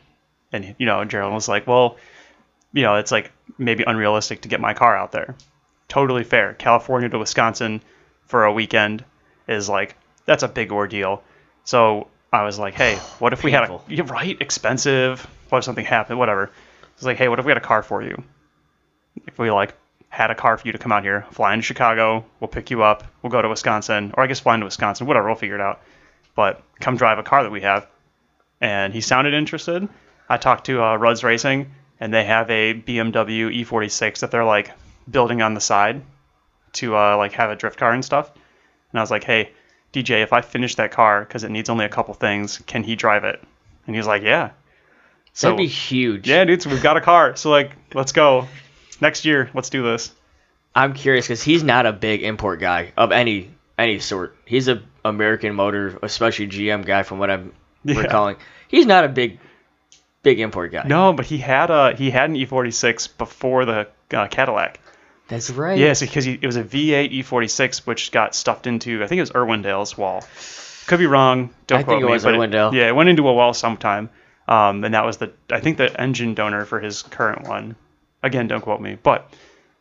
and 0.52 0.74
you 0.78 0.86
know, 0.86 1.04
Gerald 1.04 1.32
was 1.32 1.48
like, 1.48 1.66
well, 1.66 1.96
you 2.72 2.82
know, 2.82 2.96
it's 2.96 3.10
like 3.10 3.32
maybe 3.58 3.84
unrealistic 3.86 4.42
to 4.42 4.48
get 4.48 4.60
my 4.60 4.74
car 4.74 4.96
out 4.96 5.12
there. 5.12 5.34
Totally 5.88 6.24
fair. 6.24 6.54
California 6.54 7.08
to 7.08 7.18
Wisconsin 7.18 7.80
for 8.26 8.44
a 8.44 8.52
weekend 8.52 9.04
is 9.48 9.68
like 9.68 9.96
that's 10.26 10.42
a 10.42 10.48
big 10.48 10.70
ordeal. 10.70 11.22
So 11.64 12.08
I 12.32 12.44
was 12.44 12.58
like, 12.58 12.74
hey, 12.74 12.96
what 13.18 13.32
if 13.32 13.42
we 13.42 13.50
had 13.50 13.68
a 13.68 14.02
right 14.04 14.40
expensive? 14.40 15.26
What 15.48 15.58
if 15.58 15.64
something 15.64 15.84
happened? 15.84 16.18
Whatever. 16.18 16.50
It's 17.00 17.06
like, 17.06 17.16
hey, 17.16 17.28
what 17.28 17.38
if 17.38 17.46
we 17.46 17.50
had 17.50 17.56
a 17.56 17.62
car 17.62 17.82
for 17.82 18.02
you? 18.02 18.22
If 19.26 19.38
we 19.38 19.50
like 19.50 19.72
had 20.10 20.30
a 20.30 20.34
car 20.34 20.58
for 20.58 20.68
you 20.68 20.72
to 20.72 20.78
come 20.78 20.92
out 20.92 21.02
here, 21.02 21.24
fly 21.30 21.54
into 21.54 21.64
Chicago, 21.64 22.26
we'll 22.40 22.48
pick 22.48 22.70
you 22.70 22.82
up, 22.82 23.04
we'll 23.22 23.30
go 23.30 23.40
to 23.40 23.48
Wisconsin, 23.48 24.12
or 24.18 24.22
I 24.22 24.26
guess 24.26 24.38
fly 24.38 24.52
into 24.52 24.66
Wisconsin, 24.66 25.06
whatever, 25.06 25.28
we'll 25.28 25.34
figure 25.34 25.54
it 25.54 25.62
out. 25.62 25.80
But 26.34 26.62
come 26.78 26.98
drive 26.98 27.18
a 27.18 27.22
car 27.22 27.42
that 27.42 27.50
we 27.50 27.62
have. 27.62 27.86
And 28.60 28.92
he 28.92 29.00
sounded 29.00 29.32
interested. 29.32 29.88
I 30.28 30.36
talked 30.36 30.66
to 30.66 30.82
uh, 30.84 30.96
Rudd's 30.96 31.24
Racing, 31.24 31.70
and 32.00 32.12
they 32.12 32.24
have 32.24 32.50
a 32.50 32.74
BMW 32.74 33.64
E46 33.64 34.18
that 34.18 34.30
they're 34.30 34.44
like 34.44 34.70
building 35.10 35.40
on 35.40 35.54
the 35.54 35.60
side 35.62 36.02
to 36.74 36.98
uh, 36.98 37.16
like 37.16 37.32
have 37.32 37.48
a 37.48 37.56
drift 37.56 37.78
car 37.78 37.94
and 37.94 38.04
stuff. 38.04 38.30
And 38.92 39.00
I 39.00 39.02
was 39.02 39.10
like, 39.10 39.24
hey, 39.24 39.52
DJ, 39.94 40.22
if 40.22 40.34
I 40.34 40.42
finish 40.42 40.74
that 40.74 40.90
car 40.90 41.24
because 41.24 41.44
it 41.44 41.50
needs 41.50 41.70
only 41.70 41.86
a 41.86 41.88
couple 41.88 42.12
things, 42.12 42.58
can 42.66 42.82
he 42.82 42.94
drive 42.94 43.24
it? 43.24 43.42
And 43.86 43.96
he 43.96 43.98
was 43.98 44.06
like, 44.06 44.22
yeah. 44.22 44.50
So 45.32 45.48
That'd 45.48 45.58
be 45.58 45.66
huge. 45.68 46.28
yeah, 46.28 46.44
dude, 46.44 46.64
we've 46.66 46.82
got 46.82 46.96
a 46.96 47.00
car. 47.00 47.36
So 47.36 47.50
like, 47.50 47.72
let's 47.94 48.12
go. 48.12 48.48
Next 49.00 49.24
year, 49.24 49.50
let's 49.54 49.70
do 49.70 49.82
this. 49.82 50.12
I'm 50.74 50.92
curious 50.94 51.26
because 51.26 51.42
he's 51.42 51.62
not 51.62 51.86
a 51.86 51.92
big 51.92 52.22
import 52.22 52.60
guy 52.60 52.92
of 52.96 53.12
any 53.12 53.50
any 53.78 53.98
sort. 53.98 54.36
He's 54.44 54.68
a 54.68 54.82
American 55.04 55.54
motor, 55.54 55.98
especially 56.02 56.48
GM 56.48 56.84
guy, 56.84 57.02
from 57.02 57.18
what 57.18 57.30
I'm 57.30 57.52
Yeah. 57.84 57.98
recalling. 58.00 58.36
He's 58.68 58.86
not 58.86 59.04
a 59.04 59.08
big 59.08 59.38
big 60.22 60.38
import 60.40 60.72
guy. 60.72 60.84
No, 60.86 61.12
but 61.12 61.24
he 61.26 61.38
had 61.38 61.70
a 61.70 61.94
he 61.96 62.10
had 62.10 62.28
an 62.30 62.36
E46 62.36 63.16
before 63.16 63.64
the 63.64 63.88
uh, 64.12 64.26
Cadillac. 64.28 64.78
that's 65.28 65.48
right. 65.50 65.78
Yes, 65.78 66.00
because 66.00 66.26
it 66.26 66.44
was 66.44 66.56
a 66.56 66.64
V8 66.64 67.12
E46 67.22 67.86
which 67.86 68.10
got 68.12 68.34
stuffed 68.34 68.66
into 68.66 69.02
I 69.02 69.06
think 69.06 69.18
it 69.18 69.22
was 69.22 69.30
Irwindale's 69.30 69.96
wall. 69.96 70.22
Could 70.86 70.98
be 70.98 71.06
wrong. 71.06 71.50
Don't 71.66 71.78
I 71.78 71.82
quote 71.84 71.94
think 71.94 72.02
it 72.02 72.06
me. 72.06 72.12
was 72.12 72.24
but 72.24 72.34
Irwindale. 72.34 72.72
yeah, 72.74 72.88
it 72.88 72.94
went 72.94 73.08
into 73.08 73.26
a 73.28 73.32
wall 73.32 73.54
sometime, 73.54 74.10
um, 74.50 74.84
and 74.84 74.92
that 74.92 75.06
was 75.06 75.16
the 75.16 75.32
I 75.50 75.60
think 75.60 75.78
the 75.78 75.98
engine 75.98 76.34
donor 76.34 76.66
for 76.66 76.78
his 76.80 77.00
current 77.02 77.48
one. 77.48 77.76
Again, 78.22 78.48
don't 78.48 78.60
quote 78.60 78.82
me, 78.82 78.98
but 79.02 79.32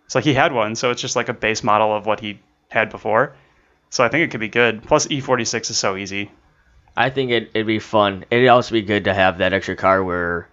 it's 0.05 0.15
like 0.15 0.23
he 0.23 0.33
had 0.33 0.53
one, 0.53 0.75
so 0.75 0.91
it's 0.91 1.01
just 1.01 1.17
like 1.17 1.27
a 1.27 1.33
base 1.33 1.61
model 1.63 1.93
of 1.93 2.05
what 2.05 2.21
he 2.21 2.39
had 2.69 2.89
before. 2.89 3.35
So 3.89 4.03
I 4.03 4.07
think 4.07 4.23
it 4.23 4.31
could 4.31 4.39
be 4.39 4.47
good. 4.47 4.83
Plus 4.83 5.07
E46 5.07 5.71
is 5.71 5.77
so 5.77 5.97
easy. 5.97 6.31
I 6.95 7.09
think 7.09 7.31
it, 7.31 7.51
it'd 7.53 7.67
be 7.67 7.79
fun. 7.79 8.23
It'd 8.29 8.47
also 8.47 8.73
be 8.73 8.81
good 8.81 9.05
to 9.05 9.13
have 9.13 9.39
that 9.39 9.51
extra 9.51 9.75
car 9.75 10.03
where 10.03 10.47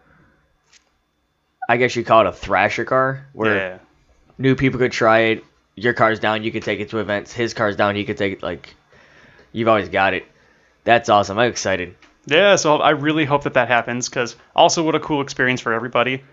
I 1.68 1.76
guess 1.76 1.94
you 1.96 2.05
call 2.05 2.22
it 2.22 2.26
a 2.29 2.33
thrasher 2.33 2.85
car, 2.85 3.26
where 3.33 3.57
Yeah. 3.57 3.79
new 4.38 4.55
people 4.55 4.79
could 4.79 4.92
try 4.92 5.18
it. 5.31 5.44
Your 5.74 5.92
car's 5.92 6.20
down, 6.20 6.42
you 6.44 6.52
could 6.52 6.62
take 6.62 6.81
it 6.81 6.90
to 6.90 6.98
events. 7.00 7.33
His 7.33 7.52
car's 7.55 7.76
down, 7.76 7.96
you 7.96 8.05
could 8.05 8.16
take 8.16 8.35
it. 8.35 8.42
Like, 8.42 8.74
you've 9.52 9.68
always 9.68 9.88
got 9.90 10.14
it. 10.14 10.24
That's 10.85 11.09
awesome. 11.09 11.38
I'm 11.38 11.50
excited. 11.50 11.96
Yeah, 12.27 12.57
so 12.57 12.77
I 12.79 12.91
really 12.91 13.25
hope 13.25 13.45
that 13.45 13.55
that 13.55 13.69
happens 13.69 14.09
because 14.09 14.37
also 14.55 14.83
what 14.83 14.95
a 14.95 15.01
cool 15.01 15.21
experience 15.23 15.61
for 15.61 15.73
everybody. 15.73 16.25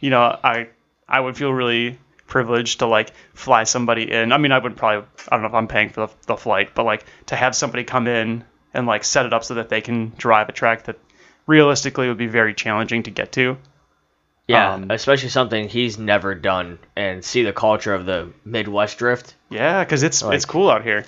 You 0.00 0.10
know, 0.10 0.22
I 0.22 0.68
I 1.08 1.20
would 1.20 1.36
feel 1.36 1.52
really 1.52 1.98
privileged 2.26 2.80
to 2.80 2.86
like 2.86 3.12
fly 3.34 3.64
somebody 3.64 4.12
in. 4.12 4.32
I 4.32 4.38
mean, 4.38 4.52
I 4.52 4.58
would 4.58 4.76
probably 4.76 5.08
I 5.28 5.36
don't 5.36 5.42
know 5.42 5.48
if 5.48 5.54
I'm 5.54 5.68
paying 5.68 5.88
for 5.88 6.06
the, 6.06 6.12
the 6.26 6.36
flight, 6.36 6.70
but 6.74 6.84
like 6.84 7.04
to 7.26 7.36
have 7.36 7.56
somebody 7.56 7.84
come 7.84 8.06
in 8.06 8.44
and 8.74 8.86
like 8.86 9.04
set 9.04 9.24
it 9.26 9.32
up 9.32 9.44
so 9.44 9.54
that 9.54 9.70
they 9.70 9.80
can 9.80 10.12
drive 10.18 10.48
a 10.50 10.52
track 10.52 10.84
that 10.84 10.98
realistically 11.46 12.08
would 12.08 12.18
be 12.18 12.26
very 12.26 12.52
challenging 12.52 13.04
to 13.04 13.10
get 13.10 13.32
to. 13.32 13.56
Yeah, 14.46 14.74
Um, 14.74 14.90
especially 14.90 15.28
something 15.30 15.68
he's 15.68 15.98
never 15.98 16.34
done, 16.34 16.78
and 16.96 17.22
see 17.24 17.42
the 17.42 17.52
culture 17.52 17.94
of 17.94 18.06
the 18.06 18.30
Midwest 18.46 18.96
drift. 18.98 19.34
Yeah, 19.50 19.84
because 19.84 20.02
it's 20.02 20.22
Like- 20.22 20.36
it's 20.36 20.44
cool 20.46 20.70
out 20.70 20.82
here. 20.84 21.04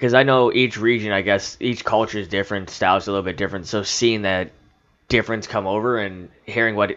Because 0.00 0.14
I 0.14 0.22
know 0.22 0.50
each 0.50 0.78
region, 0.78 1.12
I 1.12 1.20
guess 1.20 1.58
each 1.60 1.84
culture 1.84 2.18
is 2.18 2.26
different, 2.26 2.70
styles 2.70 3.06
a 3.06 3.10
little 3.10 3.22
bit 3.22 3.36
different. 3.36 3.66
So 3.66 3.82
seeing 3.82 4.22
that 4.22 4.50
difference 5.10 5.46
come 5.46 5.66
over 5.66 5.98
and 5.98 6.30
hearing 6.46 6.74
what 6.74 6.96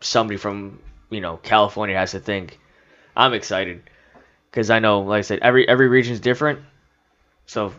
somebody 0.00 0.36
from 0.36 0.78
you 1.10 1.20
know 1.20 1.38
California 1.38 1.96
has 1.96 2.12
to 2.12 2.20
think, 2.20 2.60
I'm 3.16 3.34
excited. 3.34 3.82
Because 4.52 4.70
I 4.70 4.78
know, 4.78 5.00
like 5.00 5.18
I 5.18 5.22
said, 5.22 5.40
every 5.40 5.68
every 5.68 5.88
region 5.88 6.12
is 6.12 6.20
different. 6.20 6.60
So 7.46 7.74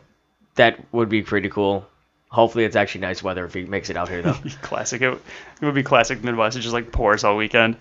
that 0.56 0.78
would 0.94 1.08
be 1.08 1.22
pretty 1.22 1.48
cool. 1.48 1.88
Hopefully, 2.28 2.66
it's 2.66 2.76
actually 2.76 3.00
nice 3.00 3.24
weather 3.24 3.46
if 3.46 3.54
he 3.54 3.64
makes 3.64 3.90
it 3.90 3.96
out 3.96 4.10
here, 4.10 4.22
though. 4.22 4.34
classic. 4.62 5.02
It, 5.02 5.14
it 5.14 5.66
would 5.66 5.74
be 5.74 5.84
classic 5.84 6.22
Midwest. 6.22 6.58
It 6.58 6.60
just 6.60 6.74
like 6.74 6.92
pours 6.92 7.24
all 7.24 7.38
weekend. 7.38 7.78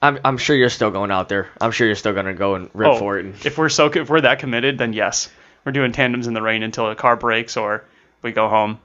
I'm, 0.00 0.20
I'm 0.24 0.38
sure 0.38 0.54
you're 0.54 0.70
still 0.70 0.92
going 0.92 1.10
out 1.10 1.28
there. 1.28 1.48
I'm 1.60 1.72
sure 1.72 1.88
you're 1.88 1.96
still 1.96 2.12
gonna 2.12 2.32
go 2.32 2.54
and 2.54 2.70
rip 2.74 2.90
Oh, 2.90 2.98
for 2.98 3.18
it. 3.18 3.24
And, 3.24 3.34
if 3.44 3.58
we're 3.58 3.68
so 3.68 3.86
if 3.86 4.08
we're 4.08 4.20
that 4.20 4.38
committed, 4.38 4.78
then 4.78 4.92
yes, 4.92 5.28
we're 5.64 5.72
doing 5.72 5.92
tandems 5.92 6.26
in 6.26 6.34
the 6.34 6.42
rain 6.42 6.62
until 6.62 6.88
the 6.88 6.94
car 6.94 7.16
breaks 7.16 7.56
or 7.56 7.84
we 8.22 8.32
go 8.32 8.48
home. 8.48 8.78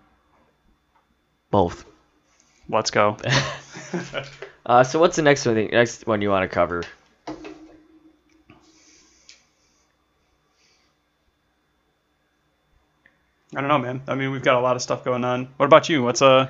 both. 1.51 1.85
Let's 2.69 2.91
go. 2.91 3.17
Uh, 4.65 4.83
so 4.83 4.99
what's 4.99 5.15
the 5.15 5.21
next 5.21 5.45
one? 5.45 5.55
Next 5.71 6.05
one 6.05 6.21
you 6.21 6.29
want 6.29 6.43
to 6.43 6.53
cover? 6.53 6.83
I 13.55 13.61
don't 13.61 13.69
know, 13.69 13.77
man. 13.77 14.01
I 14.07 14.15
mean, 14.15 14.31
we've 14.31 14.43
got 14.43 14.55
a 14.55 14.59
lot 14.59 14.75
of 14.75 14.81
stuff 14.81 15.05
going 15.05 15.23
on. 15.23 15.47
What 15.57 15.67
about 15.67 15.87
you? 15.87 16.03
What's 16.03 16.21
uh? 16.21 16.49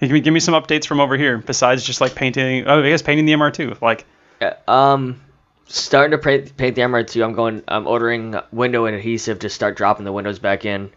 Give 0.00 0.12
me, 0.12 0.20
give 0.20 0.32
me 0.32 0.38
some 0.38 0.54
updates 0.54 0.86
from 0.86 1.00
over 1.00 1.16
here 1.16 1.38
besides 1.38 1.82
just 1.82 2.00
like 2.00 2.14
painting. 2.14 2.64
Oh, 2.68 2.80
I 2.80 2.88
guess 2.88 3.02
painting 3.02 3.26
the 3.26 3.32
MR2. 3.32 3.80
Like, 3.82 4.04
Yeah, 4.40 4.54
um, 4.68 5.20
starting 5.68 6.12
to 6.12 6.18
paint, 6.18 6.56
paint 6.56 6.74
the 6.74 6.82
MR2. 6.82 7.24
I'm 7.24 7.34
going. 7.34 7.62
I'm 7.68 7.86
ordering 7.86 8.34
window 8.50 8.86
and 8.86 8.96
adhesive 8.96 9.40
to 9.40 9.48
start 9.48 9.76
dropping 9.76 10.04
the 10.04 10.12
windows 10.12 10.38
back 10.38 10.64
in. 10.64 10.90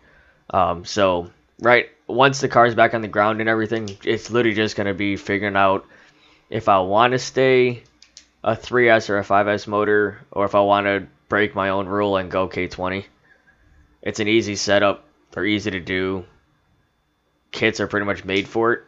Um, 0.49 0.86
so 0.86 1.32
right 1.59 1.89
once 2.07 2.41
the 2.41 2.49
car's 2.49 2.76
back 2.76 2.93
on 2.93 3.01
the 3.01 3.07
ground 3.07 3.39
and 3.39 3.49
everything, 3.49 3.97
it's 4.03 4.32
literally 4.32 4.55
just 4.55 4.76
gonna 4.76 4.93
be 4.93 5.15
figuring 5.15 5.55
out 5.55 5.86
if 6.49 6.67
I 6.67 6.80
want 6.80 7.11
to 7.11 7.19
stay 7.19 7.84
a 8.43 8.55
3S 8.55 9.09
or 9.09 9.19
a 9.19 9.24
5S 9.24 9.67
motor, 9.67 10.19
or 10.32 10.45
if 10.45 10.55
I 10.55 10.61
want 10.61 10.88
to 10.88 11.07
break 11.30 11.55
my 11.55 11.69
own 11.69 11.88
rule 11.88 12.17
and 12.17 12.32
go 12.32 12.49
K20. 12.49 13.05
It's 14.01 14.19
an 14.19 14.28
easy 14.28 14.55
setup. 14.55 15.05
They're 15.32 15.45
easy 15.45 15.72
to 15.72 15.80
do. 15.80 16.26
Kits 17.51 17.80
are 17.80 17.88
pretty 17.88 18.05
much 18.05 18.26
made 18.26 18.47
for 18.47 18.74
it, 18.74 18.84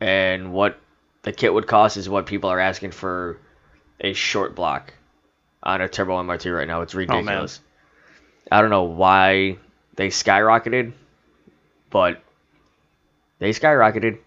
and 0.00 0.52
what 0.52 0.78
the 1.22 1.32
kit 1.32 1.52
would 1.54 1.66
cost 1.66 1.96
is 1.96 2.08
what 2.08 2.26
people 2.26 2.50
are 2.50 2.58
asking 2.58 2.90
for 2.90 3.38
a 4.00 4.12
short 4.12 4.56
block 4.56 4.94
on 5.62 5.80
a 5.80 5.88
turbo 5.88 6.22
MR2 6.22 6.56
right 6.56 6.68
now. 6.68 6.82
It's 6.82 6.94
oh, 6.94 6.98
ridiculous. 6.98 7.60
I 8.50 8.60
don't 8.60 8.70
know 8.70 8.84
why 8.84 9.58
they 9.96 10.08
skyrocketed, 10.08 10.92
but 11.90 12.22
they 13.38 13.50
skyrocketed. 13.50 14.18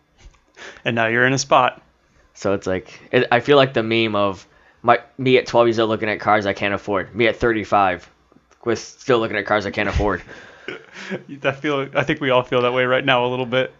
and 0.85 0.95
now 0.95 1.07
you're 1.07 1.25
in 1.25 1.33
a 1.33 1.37
spot. 1.37 1.81
So 2.33 2.53
it's 2.53 2.67
like 2.67 2.99
it, 3.11 3.27
I 3.31 3.39
feel 3.39 3.57
like 3.57 3.73
the 3.73 3.83
meme 3.83 4.15
of 4.15 4.47
my 4.81 4.99
me 5.17 5.37
at 5.37 5.47
12 5.47 5.67
years 5.67 5.79
old 5.79 5.89
looking 5.89 6.09
at 6.09 6.19
cars 6.19 6.45
I 6.45 6.53
can't 6.53 6.73
afford. 6.73 7.15
Me 7.15 7.27
at 7.27 7.37
35 7.37 8.09
with 8.65 8.79
still 8.79 9.19
looking 9.19 9.37
at 9.37 9.45
cars 9.45 9.65
I 9.65 9.71
can't 9.71 9.89
afford. 9.89 10.21
That 11.41 11.57
feel. 11.57 11.89
I 11.93 12.03
think 12.03 12.21
we 12.21 12.29
all 12.29 12.43
feel 12.43 12.61
that 12.61 12.71
way 12.71 12.85
right 12.85 13.03
now 13.03 13.25
a 13.25 13.27
little 13.27 13.45
bit. 13.45 13.73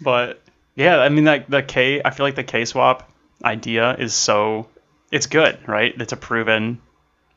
But 0.00 0.42
yeah, 0.74 0.98
I 0.98 1.08
mean, 1.08 1.24
like 1.24 1.48
the 1.48 1.62
K. 1.62 2.02
I 2.04 2.10
feel 2.10 2.26
like 2.26 2.34
the 2.34 2.42
K 2.42 2.64
swap 2.64 3.08
idea 3.44 3.94
is 3.94 4.14
so. 4.14 4.66
It's 5.10 5.26
good, 5.26 5.58
right? 5.66 5.94
It's 5.98 6.12
a 6.12 6.16
proven 6.16 6.80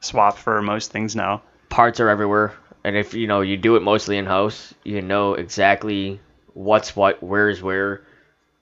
swap 0.02 0.38
for 0.38 0.62
most 0.62 0.92
things 0.92 1.16
now. 1.16 1.42
parts 1.70 2.00
are 2.02 2.10
everywhere 2.10 2.54
and 2.84 2.98
if 2.98 3.14
you 3.14 3.28
know 3.28 3.42
you 3.42 3.58
do 3.58 3.76
it 3.76 3.82
mostly 3.82 4.18
in 4.18 4.26
house 4.26 4.74
you 4.84 5.02
know 5.02 5.34
exactly 5.34 6.20
what's 6.54 6.96
what 6.96 7.22
where's 7.24 7.62
where 7.62 8.02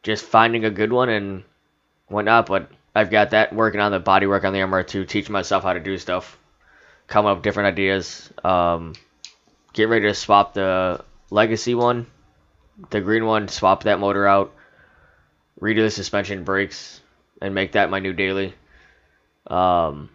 just 0.04 0.24
finding 0.24 0.64
a 0.66 0.70
good 0.70 0.94
one 0.94 1.10
and 1.10 1.44
whatnot 2.08 2.46
but 2.46 2.70
i've 2.96 3.10
got 3.10 3.32
that 3.32 3.54
working 3.54 3.82
on 3.82 3.92
the 3.92 4.00
body 4.00 4.28
work 4.28 4.44
on 4.44 4.54
the 4.54 4.60
mr2 4.60 5.08
teaching 5.08 5.34
myself 5.34 5.64
how 5.64 5.74
to 5.74 5.80
do 5.80 5.98
stuff 5.98 6.38
coming 7.08 7.32
up 7.32 7.38
with 7.38 7.44
different 7.44 7.68
ideas 7.68 8.32
um, 8.44 8.94
getting 9.74 9.90
ready 9.90 10.06
to 10.06 10.14
swap 10.14 10.54
the 10.54 11.04
legacy 11.32 11.74
one 11.74 12.06
the 12.92 13.02
green 13.02 13.26
one 13.26 13.48
swap 13.48 13.84
that 13.84 14.00
motor 14.00 14.28
out 14.28 14.54
redo 15.60 15.78
the 15.78 15.90
suspension 15.90 16.44
brakes 16.44 17.02
and 17.42 17.56
make 17.56 17.72
that 17.72 17.90
my 17.90 18.00
new 18.00 18.14
daily 18.14 18.54
um, 19.48 20.10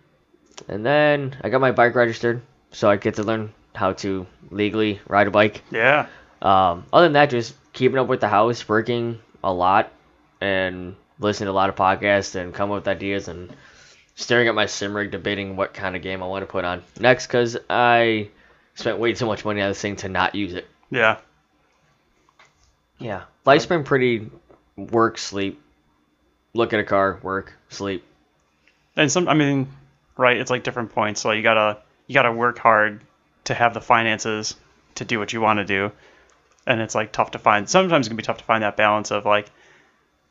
and 0.68 0.85
then 0.85 1.37
I 1.43 1.49
got 1.49 1.61
my 1.61 1.72
bike 1.72 1.95
registered, 1.95 2.43
so 2.70 2.91
I 2.91 2.97
get 2.97 3.16
to 3.16 3.22
learn 3.22 3.53
how 3.75 3.93
to 3.95 4.27
legally 4.51 5.01
ride 5.09 5.27
a 5.27 5.31
bike. 5.31 5.62
Yeah. 5.70 6.07
Um, 6.43 6.85
other 6.93 7.07
than 7.07 7.14
that, 7.14 7.31
just 7.31 7.55
keeping 7.72 7.99
up 7.99 8.07
with 8.07 8.20
the 8.20 8.29
house, 8.29 8.68
working 8.68 9.20
a 9.43 9.53
lot, 9.53 9.91
and 10.41 10.97
listening 11.18 11.47
to 11.47 11.53
a 11.53 11.55
lot 11.55 11.70
of 11.70 11.77
podcasts 11.77 12.35
and 12.35 12.53
coming 12.53 12.77
up 12.77 12.83
with 12.83 12.89
ideas 12.89 13.29
and 13.29 13.55
staring 14.14 14.49
at 14.49 14.55
my 14.55 14.66
sim 14.66 14.95
rig, 14.97 15.11
debating 15.11 15.57
what 15.57 15.75
kind 15.75 15.97
of 15.97 16.03
game 16.03 16.22
I 16.22 16.27
want 16.27 16.43
to 16.43 16.47
put 16.47 16.64
on 16.64 16.83
next 17.01 17.27
because 17.27 17.57
I 17.68 18.29
spent 18.75 18.99
way 18.99 19.12
too 19.12 19.27
much 19.27 19.45
money 19.45 19.61
on 19.61 19.70
this 19.70 19.81
thing 19.81 19.97
to 19.97 20.09
not 20.09 20.35
use 20.35 20.55
it. 20.55 20.66
Yeah. 20.91 21.18
Yeah, 22.99 23.25
life's 23.45 23.66
been 23.66 23.85
pretty 23.85 24.31
work, 24.77 25.18
sleep, 25.18 25.61
look 26.53 26.72
at 26.72 26.81
a 26.81 26.85
car, 26.85 27.18
work, 27.22 27.55
sleep. 27.68 28.05
And 28.97 29.11
some, 29.11 29.28
I 29.28 29.34
mean, 29.34 29.68
right? 30.16 30.36
It's 30.36 30.51
like 30.51 30.64
different 30.64 30.92
points. 30.92 31.20
So 31.20 31.30
you 31.32 31.42
gotta 31.42 31.78
you 32.07 32.14
gotta 32.14 32.32
work 32.32 32.59
hard 32.59 33.03
to 33.45 33.55
have 33.55 33.74
the 33.74 33.80
finances 33.80 34.57
to 34.97 35.05
do 35.05 35.18
what 35.18 35.32
you 35.32 35.40
want 35.40 35.59
to 35.59 35.64
do, 35.64 35.92
and 36.66 36.80
it's 36.80 36.95
like 36.95 37.12
tough 37.12 37.32
to 37.32 37.38
find. 37.38 37.68
Sometimes 37.68 38.07
it 38.07 38.11
can 38.11 38.16
be 38.16 38.22
tough 38.22 38.38
to 38.38 38.45
find 38.45 38.62
that 38.62 38.76
balance 38.76 39.11
of 39.11 39.24
like, 39.24 39.51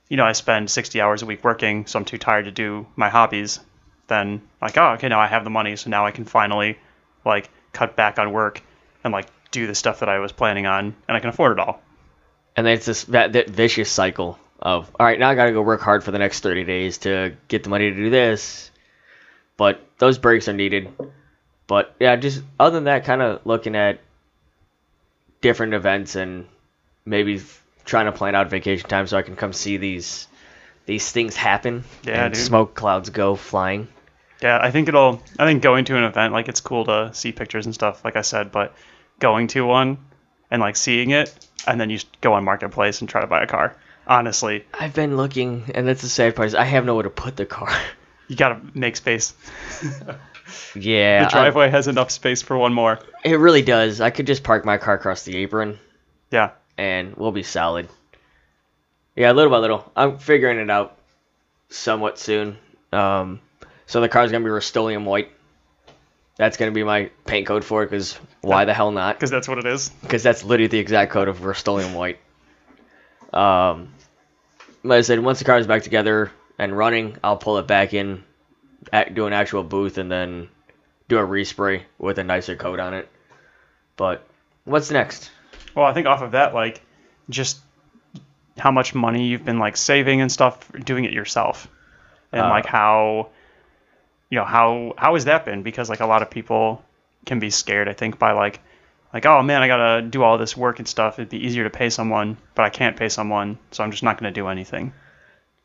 you 0.09 0.17
know, 0.17 0.25
I 0.25 0.31
spend 0.31 0.69
60 0.69 1.01
hours 1.01 1.21
a 1.21 1.25
week 1.25 1.43
working, 1.43 1.85
so 1.85 1.99
I'm 1.99 2.05
too 2.05 2.17
tired 2.17 2.45
to 2.45 2.51
do 2.51 2.87
my 2.95 3.09
hobbies. 3.09 3.59
Then 4.07 4.41
like, 4.61 4.77
oh, 4.77 4.91
okay, 4.93 5.09
now 5.09 5.19
I 5.19 5.27
have 5.27 5.43
the 5.43 5.49
money, 5.49 5.75
so 5.75 5.89
now 5.89 6.05
I 6.05 6.11
can 6.11 6.25
finally 6.25 6.77
like 7.25 7.49
cut 7.71 7.95
back 7.95 8.19
on 8.19 8.31
work 8.31 8.61
and 9.03 9.11
like 9.11 9.27
do 9.51 9.67
the 9.67 9.75
stuff 9.75 9.99
that 9.99 10.09
I 10.09 10.19
was 10.19 10.31
planning 10.31 10.65
on, 10.65 10.95
and 11.07 11.17
I 11.17 11.19
can 11.19 11.29
afford 11.29 11.53
it 11.53 11.59
all. 11.59 11.81
And 12.55 12.67
it's 12.67 12.85
this 12.85 13.03
that, 13.05 13.33
that 13.33 13.49
vicious 13.49 13.91
cycle 13.91 14.39
of 14.63 14.89
all 14.99 15.05
right, 15.05 15.19
now 15.19 15.29
I 15.29 15.35
got 15.35 15.45
to 15.45 15.51
go 15.51 15.61
work 15.61 15.81
hard 15.81 16.03
for 16.03 16.11
the 16.11 16.17
next 16.19 16.39
30 16.39 16.63
days 16.63 16.97
to 16.99 17.35
get 17.49 17.63
the 17.63 17.69
money 17.69 17.89
to 17.91 17.95
do 17.95 18.09
this. 18.09 18.71
But 19.57 19.85
those 19.99 20.17
breaks 20.17 20.47
are 20.47 20.53
needed. 20.53 20.89
But 21.67 21.95
yeah, 21.99 22.15
just 22.15 22.41
other 22.59 22.75
than 22.77 22.85
that, 22.85 23.05
kind 23.05 23.21
of 23.21 23.45
looking 23.45 23.75
at 23.75 23.99
different 25.41 25.73
events 25.73 26.15
and 26.15 26.47
maybe 27.05 27.41
trying 27.85 28.05
to 28.05 28.11
plan 28.11 28.35
out 28.35 28.49
vacation 28.49 28.89
time 28.89 29.05
so 29.07 29.17
I 29.17 29.21
can 29.21 29.35
come 29.35 29.53
see 29.53 29.77
these 29.77 30.27
these 30.85 31.09
things 31.11 31.35
happen 31.35 31.83
Yeah, 32.03 32.25
and 32.25 32.33
dude. 32.33 32.43
smoke 32.43 32.75
clouds 32.75 33.09
go 33.09 33.35
flying. 33.35 33.87
Yeah, 34.41 34.59
I 34.61 34.71
think 34.71 34.87
it'll. 34.89 35.21
I 35.39 35.45
think 35.45 35.61
going 35.61 35.85
to 35.85 35.97
an 35.97 36.03
event 36.03 36.33
like 36.33 36.49
it's 36.49 36.61
cool 36.61 36.85
to 36.85 37.11
see 37.13 37.31
pictures 37.31 37.65
and 37.65 37.73
stuff, 37.75 38.03
like 38.03 38.15
I 38.15 38.21
said, 38.21 38.51
but 38.51 38.73
going 39.19 39.47
to 39.47 39.65
one 39.65 39.97
and 40.51 40.61
like 40.61 40.75
seeing 40.75 41.11
it, 41.11 41.33
and 41.67 41.79
then 41.79 41.89
you 41.89 41.99
go 42.21 42.33
on 42.33 42.43
marketplace 42.43 42.99
and 43.01 43.09
try 43.09 43.21
to 43.21 43.27
buy 43.27 43.43
a 43.43 43.47
car. 43.47 43.75
Honestly, 44.05 44.65
I've 44.73 44.93
been 44.93 45.15
looking, 45.15 45.71
and 45.73 45.87
that's 45.87 46.01
the 46.01 46.09
sad 46.09 46.35
part 46.35 46.47
is 46.47 46.55
I 46.55 46.65
have 46.65 46.85
nowhere 46.85 47.03
to 47.03 47.09
put 47.09 47.35
the 47.37 47.45
car. 47.45 47.71
you 48.27 48.35
gotta 48.35 48.59
make 48.73 48.95
space. 48.97 49.33
yeah, 50.75 51.23
the 51.23 51.29
driveway 51.29 51.69
has 51.69 51.87
enough 51.87 52.11
space 52.11 52.41
for 52.41 52.57
one 52.57 52.73
more. 52.73 52.99
it 53.23 53.39
really 53.39 53.61
does. 53.61 54.01
I 54.01 54.09
could 54.09 54.27
just 54.27 54.43
park 54.43 54.65
my 54.65 54.77
car 54.77 54.95
across 54.95 55.23
the 55.23 55.37
apron 55.37 55.79
Yeah, 56.31 56.51
and 56.77 57.15
we'll 57.15 57.31
be 57.31 57.43
solid. 57.43 57.87
Yeah, 59.15 59.31
little 59.31 59.51
by 59.51 59.59
little. 59.59 59.91
I'm 59.95 60.17
figuring 60.17 60.59
it 60.59 60.69
out 60.69 60.97
somewhat 61.69 62.19
soon. 62.19 62.57
Um, 62.91 63.39
so 63.85 64.01
the 64.01 64.09
car's 64.09 64.31
gonna 64.31 64.43
be 64.43 64.49
Rust-Oleum 64.49 65.05
white. 65.05 65.31
That's 66.35 66.57
gonna 66.57 66.71
be 66.71 66.83
my 66.83 67.11
paint 67.25 67.47
code 67.47 67.63
for 67.63 67.83
it. 67.83 67.89
Cause 67.89 68.19
why 68.41 68.65
the 68.65 68.73
hell 68.73 68.91
not? 68.91 69.15
because 69.15 69.29
that's 69.29 69.47
what 69.47 69.59
it 69.59 69.65
is. 69.65 69.89
Because 70.01 70.23
that's 70.23 70.43
literally 70.43 70.67
the 70.67 70.79
exact 70.79 71.11
code 71.11 71.27
of 71.27 71.45
Rust-Oleum 71.45 71.93
white. 71.93 72.19
Um, 73.33 73.93
like 74.83 74.99
I 74.99 75.01
said, 75.01 75.19
once 75.19 75.39
the 75.39 75.45
car 75.45 75.57
is 75.57 75.67
back 75.67 75.83
together 75.83 76.31
and 76.59 76.77
running, 76.77 77.17
I'll 77.23 77.37
pull 77.37 77.57
it 77.57 77.67
back 77.67 77.93
in, 77.93 78.23
do 79.13 79.25
an 79.25 79.33
actual 79.33 79.63
booth, 79.63 79.97
and 79.97 80.11
then 80.11 80.49
do 81.07 81.17
a 81.17 81.25
respray 81.25 81.83
with 81.97 82.19
a 82.19 82.23
nicer 82.23 82.55
coat 82.55 82.79
on 82.79 82.93
it. 82.93 83.09
But 83.95 84.25
what's 84.65 84.91
next? 84.91 85.31
Well, 85.75 85.85
I 85.85 85.93
think 85.93 86.07
off 86.07 86.21
of 86.21 86.31
that, 86.31 86.53
like, 86.53 86.81
just 87.29 87.59
how 88.57 88.71
much 88.71 88.93
money 88.93 89.27
you've 89.27 89.45
been 89.45 89.57
like 89.57 89.77
saving 89.77 90.21
and 90.21 90.31
stuff 90.31 90.71
doing 90.83 91.05
it 91.05 91.13
yourself, 91.13 91.67
and 92.31 92.41
Uh, 92.41 92.49
like 92.49 92.65
how, 92.67 93.29
you 94.29 94.37
know, 94.37 94.45
how 94.45 94.93
how 94.97 95.15
has 95.15 95.25
that 95.25 95.45
been? 95.45 95.63
Because 95.63 95.89
like 95.89 96.01
a 96.01 96.05
lot 96.05 96.21
of 96.21 96.29
people 96.29 96.83
can 97.25 97.39
be 97.39 97.49
scared, 97.49 97.87
I 97.87 97.93
think, 97.93 98.19
by 98.19 98.33
like, 98.33 98.59
like 99.13 99.25
oh 99.25 99.41
man, 99.43 99.61
I 99.61 99.67
gotta 99.67 100.01
do 100.01 100.23
all 100.23 100.37
this 100.37 100.57
work 100.57 100.79
and 100.79 100.87
stuff. 100.87 101.19
It'd 101.19 101.29
be 101.29 101.45
easier 101.45 101.63
to 101.63 101.69
pay 101.69 101.89
someone, 101.89 102.37
but 102.55 102.65
I 102.65 102.69
can't 102.69 102.97
pay 102.97 103.09
someone, 103.09 103.59
so 103.71 103.83
I'm 103.83 103.91
just 103.91 104.03
not 104.03 104.17
gonna 104.17 104.31
do 104.31 104.47
anything. 104.47 104.93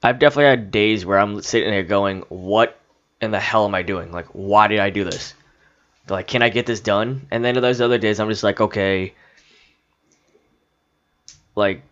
I've 0.02 0.18
definitely 0.18 0.44
had 0.44 0.70
days 0.70 1.04
where 1.04 1.18
I'm 1.18 1.40
sitting 1.42 1.70
there 1.70 1.82
going, 1.82 2.22
"What 2.28 2.78
in 3.20 3.30
the 3.30 3.40
hell 3.40 3.64
am 3.64 3.74
I 3.74 3.82
doing? 3.82 4.12
Like, 4.12 4.26
why 4.32 4.68
did 4.68 4.78
I 4.78 4.90
do 4.90 5.02
this? 5.02 5.34
Like, 6.08 6.28
can 6.28 6.42
I 6.42 6.50
get 6.50 6.66
this 6.66 6.80
done?" 6.80 7.26
And 7.30 7.44
then 7.44 7.54
those 7.54 7.80
other 7.80 7.98
days, 7.98 8.20
I'm 8.20 8.28
just 8.28 8.44
like, 8.44 8.60
"Okay, 8.60 9.14
like, 11.56 11.82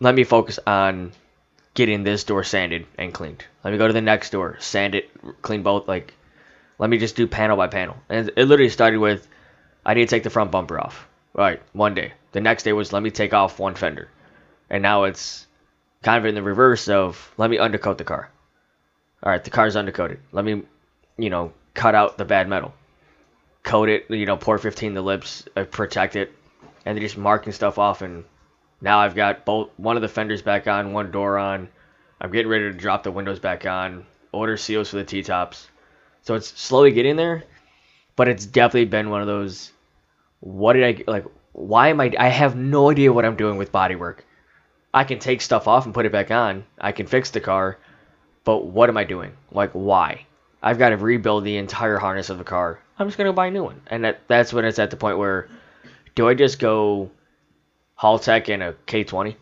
let 0.00 0.14
me 0.14 0.24
focus 0.24 0.58
on 0.66 1.12
getting 1.74 2.04
this 2.04 2.24
door 2.24 2.44
sanded 2.44 2.86
and 2.98 3.14
cleaned. 3.14 3.44
Let 3.64 3.72
me 3.72 3.78
go 3.78 3.86
to 3.86 3.92
the 3.92 4.00
next 4.00 4.30
door, 4.30 4.56
sand 4.60 4.94
it, 4.94 5.10
clean 5.42 5.62
both. 5.62 5.88
Like, 5.88 6.14
let 6.78 6.90
me 6.90 6.98
just 6.98 7.16
do 7.16 7.26
panel 7.26 7.56
by 7.56 7.66
panel." 7.66 7.96
And 8.08 8.30
it 8.36 8.44
literally 8.44 8.70
started 8.70 8.98
with, 8.98 9.26
I 9.88 9.94
need 9.94 10.06
to 10.06 10.14
take 10.14 10.22
the 10.22 10.30
front 10.30 10.50
bumper 10.50 10.78
off. 10.78 11.08
All 11.34 11.42
right, 11.42 11.62
one 11.72 11.94
day. 11.94 12.12
The 12.32 12.42
next 12.42 12.64
day 12.64 12.74
was, 12.74 12.92
let 12.92 13.02
me 13.02 13.10
take 13.10 13.32
off 13.32 13.58
one 13.58 13.74
fender, 13.74 14.10
and 14.68 14.82
now 14.82 15.04
it's 15.04 15.46
kind 16.02 16.18
of 16.18 16.26
in 16.28 16.34
the 16.34 16.42
reverse 16.42 16.88
of 16.88 17.32
let 17.38 17.48
me 17.48 17.56
undercoat 17.56 17.96
the 17.96 18.04
car. 18.04 18.30
All 19.22 19.32
right, 19.32 19.42
the 19.42 19.48
car's 19.48 19.76
undercoated. 19.76 20.18
Let 20.30 20.44
me, 20.44 20.62
you 21.16 21.30
know, 21.30 21.54
cut 21.72 21.94
out 21.94 22.18
the 22.18 22.26
bad 22.26 22.50
metal, 22.50 22.74
coat 23.62 23.88
it, 23.88 24.10
you 24.10 24.26
know, 24.26 24.36
POR-15 24.36 24.92
the 24.92 25.00
lips, 25.00 25.48
uh, 25.56 25.64
protect 25.64 26.16
it, 26.16 26.32
and 26.84 26.94
then 26.94 27.02
just 27.02 27.16
marking 27.16 27.54
stuff 27.54 27.78
off. 27.78 28.02
And 28.02 28.24
now 28.82 28.98
I've 28.98 29.14
got 29.14 29.46
both 29.46 29.70
one 29.78 29.96
of 29.96 30.02
the 30.02 30.08
fenders 30.08 30.42
back 30.42 30.66
on, 30.68 30.92
one 30.92 31.10
door 31.10 31.38
on. 31.38 31.66
I'm 32.20 32.30
getting 32.30 32.50
ready 32.50 32.64
to 32.64 32.76
drop 32.76 33.04
the 33.04 33.10
windows 33.10 33.38
back 33.38 33.64
on. 33.64 34.04
Order 34.32 34.58
seals 34.58 34.90
for 34.90 34.96
the 34.96 35.04
T 35.04 35.22
tops. 35.22 35.66
So 36.22 36.34
it's 36.34 36.48
slowly 36.60 36.92
getting 36.92 37.16
there, 37.16 37.44
but 38.16 38.28
it's 38.28 38.44
definitely 38.44 38.84
been 38.84 39.08
one 39.08 39.22
of 39.22 39.26
those. 39.26 39.72
What 40.40 40.74
did 40.74 40.84
I 40.84 41.10
like? 41.10 41.24
Why 41.52 41.88
am 41.88 42.00
I? 42.00 42.12
I 42.18 42.28
have 42.28 42.56
no 42.56 42.90
idea 42.90 43.12
what 43.12 43.24
I'm 43.24 43.36
doing 43.36 43.56
with 43.56 43.72
bodywork. 43.72 44.18
I 44.94 45.04
can 45.04 45.18
take 45.18 45.40
stuff 45.40 45.68
off 45.68 45.84
and 45.84 45.94
put 45.94 46.06
it 46.06 46.12
back 46.12 46.30
on. 46.30 46.64
I 46.78 46.92
can 46.92 47.06
fix 47.06 47.30
the 47.30 47.40
car, 47.40 47.78
but 48.44 48.64
what 48.64 48.88
am 48.88 48.96
I 48.96 49.04
doing? 49.04 49.32
Like, 49.50 49.72
why? 49.72 50.26
I've 50.62 50.78
got 50.78 50.90
to 50.90 50.96
rebuild 50.96 51.44
the 51.44 51.56
entire 51.56 51.98
harness 51.98 52.30
of 52.30 52.38
the 52.38 52.44
car. 52.44 52.80
I'm 52.98 53.06
just 53.06 53.18
gonna 53.18 53.32
buy 53.32 53.46
a 53.46 53.50
new 53.50 53.62
one, 53.62 53.80
and 53.86 54.04
that, 54.04 54.20
that's 54.26 54.52
when 54.52 54.64
it's 54.64 54.78
at 54.78 54.90
the 54.90 54.96
point 54.96 55.18
where, 55.18 55.48
do 56.14 56.28
I 56.28 56.34
just 56.34 56.58
go, 56.58 57.10
Haltech 58.00 58.52
and 58.52 58.62
a 58.62 58.72
K20, 58.86 59.36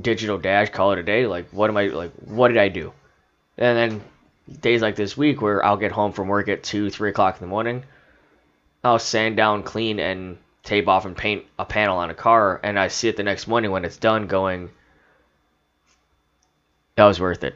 digital 0.00 0.38
dash, 0.38 0.70
call 0.70 0.92
it 0.92 0.98
a 0.98 1.02
day? 1.02 1.26
Like, 1.26 1.48
what 1.50 1.70
am 1.70 1.76
I 1.76 1.86
like? 1.86 2.12
What 2.24 2.48
did 2.48 2.58
I 2.58 2.68
do? 2.68 2.92
And 3.56 3.76
then 3.76 4.02
days 4.60 4.82
like 4.82 4.96
this 4.96 5.16
week 5.16 5.40
where 5.40 5.64
I'll 5.64 5.76
get 5.76 5.92
home 5.92 6.12
from 6.12 6.28
work 6.28 6.48
at 6.48 6.62
two, 6.62 6.90
three 6.90 7.10
o'clock 7.10 7.36
in 7.36 7.40
the 7.40 7.50
morning, 7.50 7.84
I'll 8.84 8.98
sand 8.98 9.36
down, 9.36 9.62
clean, 9.62 10.00
and 10.00 10.38
tape 10.64 10.88
off 10.88 11.04
and 11.04 11.16
paint 11.16 11.44
a 11.58 11.64
panel 11.64 11.98
on 11.98 12.10
a 12.10 12.14
car, 12.14 12.60
and 12.62 12.78
I 12.78 12.88
see 12.88 13.08
it 13.08 13.16
the 13.16 13.22
next 13.22 13.46
morning 13.46 13.70
when 13.70 13.84
it's 13.84 13.96
done, 13.96 14.26
going, 14.26 14.70
that 16.96 17.04
was 17.04 17.20
worth 17.20 17.44
it. 17.44 17.54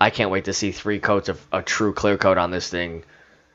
I 0.00 0.10
can't 0.10 0.30
wait 0.30 0.44
to 0.44 0.52
see 0.52 0.72
three 0.72 1.00
coats 1.00 1.28
of 1.30 1.44
a 1.50 1.62
true 1.62 1.94
clear 1.94 2.18
coat 2.18 2.36
on 2.36 2.50
this 2.50 2.68
thing, 2.68 3.04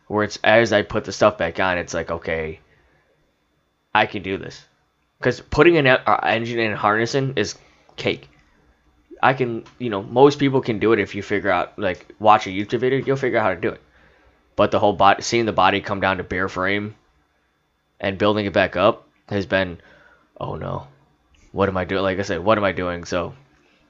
where 0.07 0.23
it's 0.23 0.39
as 0.43 0.73
I 0.73 0.81
put 0.81 1.05
the 1.05 1.11
stuff 1.11 1.37
back 1.37 1.59
on, 1.59 1.77
it's 1.77 1.93
like, 1.93 2.09
okay, 2.09 2.59
I 3.93 4.07
can 4.07 4.23
do 4.23 4.37
this. 4.37 4.63
Because 5.19 5.39
putting 5.39 5.77
an 5.77 5.85
uh, 5.85 6.19
engine 6.23 6.59
in 6.59 6.75
harnessing 6.75 7.33
is 7.35 7.55
cake. 7.95 8.27
I 9.21 9.33
can, 9.33 9.65
you 9.77 9.91
know, 9.91 10.01
most 10.01 10.39
people 10.39 10.61
can 10.61 10.79
do 10.79 10.93
it 10.93 10.99
if 10.99 11.13
you 11.13 11.21
figure 11.21 11.51
out, 11.51 11.77
like, 11.77 12.07
watch 12.17 12.47
a 12.47 12.49
YouTube 12.49 12.79
video, 12.79 13.05
you'll 13.05 13.15
figure 13.15 13.37
out 13.37 13.43
how 13.43 13.53
to 13.53 13.61
do 13.61 13.69
it. 13.69 13.81
But 14.55 14.71
the 14.71 14.79
whole 14.79 14.93
body, 14.93 15.21
seeing 15.21 15.45
the 15.45 15.53
body 15.53 15.81
come 15.81 16.01
down 16.01 16.17
to 16.17 16.23
bare 16.23 16.49
frame 16.49 16.95
and 18.01 18.17
building 18.19 18.45
it 18.47 18.53
back 18.53 18.75
up 18.77 19.07
has 19.29 19.45
been, 19.47 19.79
oh 20.39 20.55
no, 20.57 20.87
what 21.53 21.69
am 21.69 21.77
I 21.77 21.85
doing? 21.85 22.03
Like 22.03 22.19
I 22.19 22.23
said, 22.23 22.41
what 22.43 22.57
am 22.57 22.65
I 22.65 22.73
doing? 22.73 23.05
So 23.05 23.33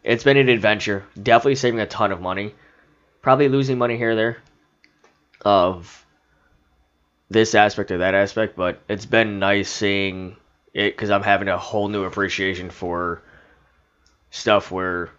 it's 0.03 0.24
been 0.24 0.38
an 0.38 0.49
adventure. 0.49 1.05
Definitely 1.22 1.55
saving 1.55 1.80
a 1.82 1.88
ton 1.88 2.12
of 2.12 2.22
money. 2.22 2.55
Probably 3.24 3.49
losing 3.49 3.78
money 3.80 3.97
here 3.97 4.12
or 4.12 4.16
there. 4.16 4.38
of 5.45 6.05
this 7.30 7.55
aspect 7.55 7.91
or 7.91 7.99
that 7.99 8.16
aspect, 8.16 8.55
but 8.55 8.82
it's 8.89 9.05
been 9.05 9.39
nice 9.39 9.70
seeing 9.70 10.36
it 10.74 10.95
because 10.95 11.09
I'm 11.09 11.24
having 11.24 11.47
a 11.47 11.57
whole 11.57 11.88
new 11.88 12.03
appreciation 12.03 12.70
for 12.70 13.22
stuff 14.32 14.72
where, 14.72 15.09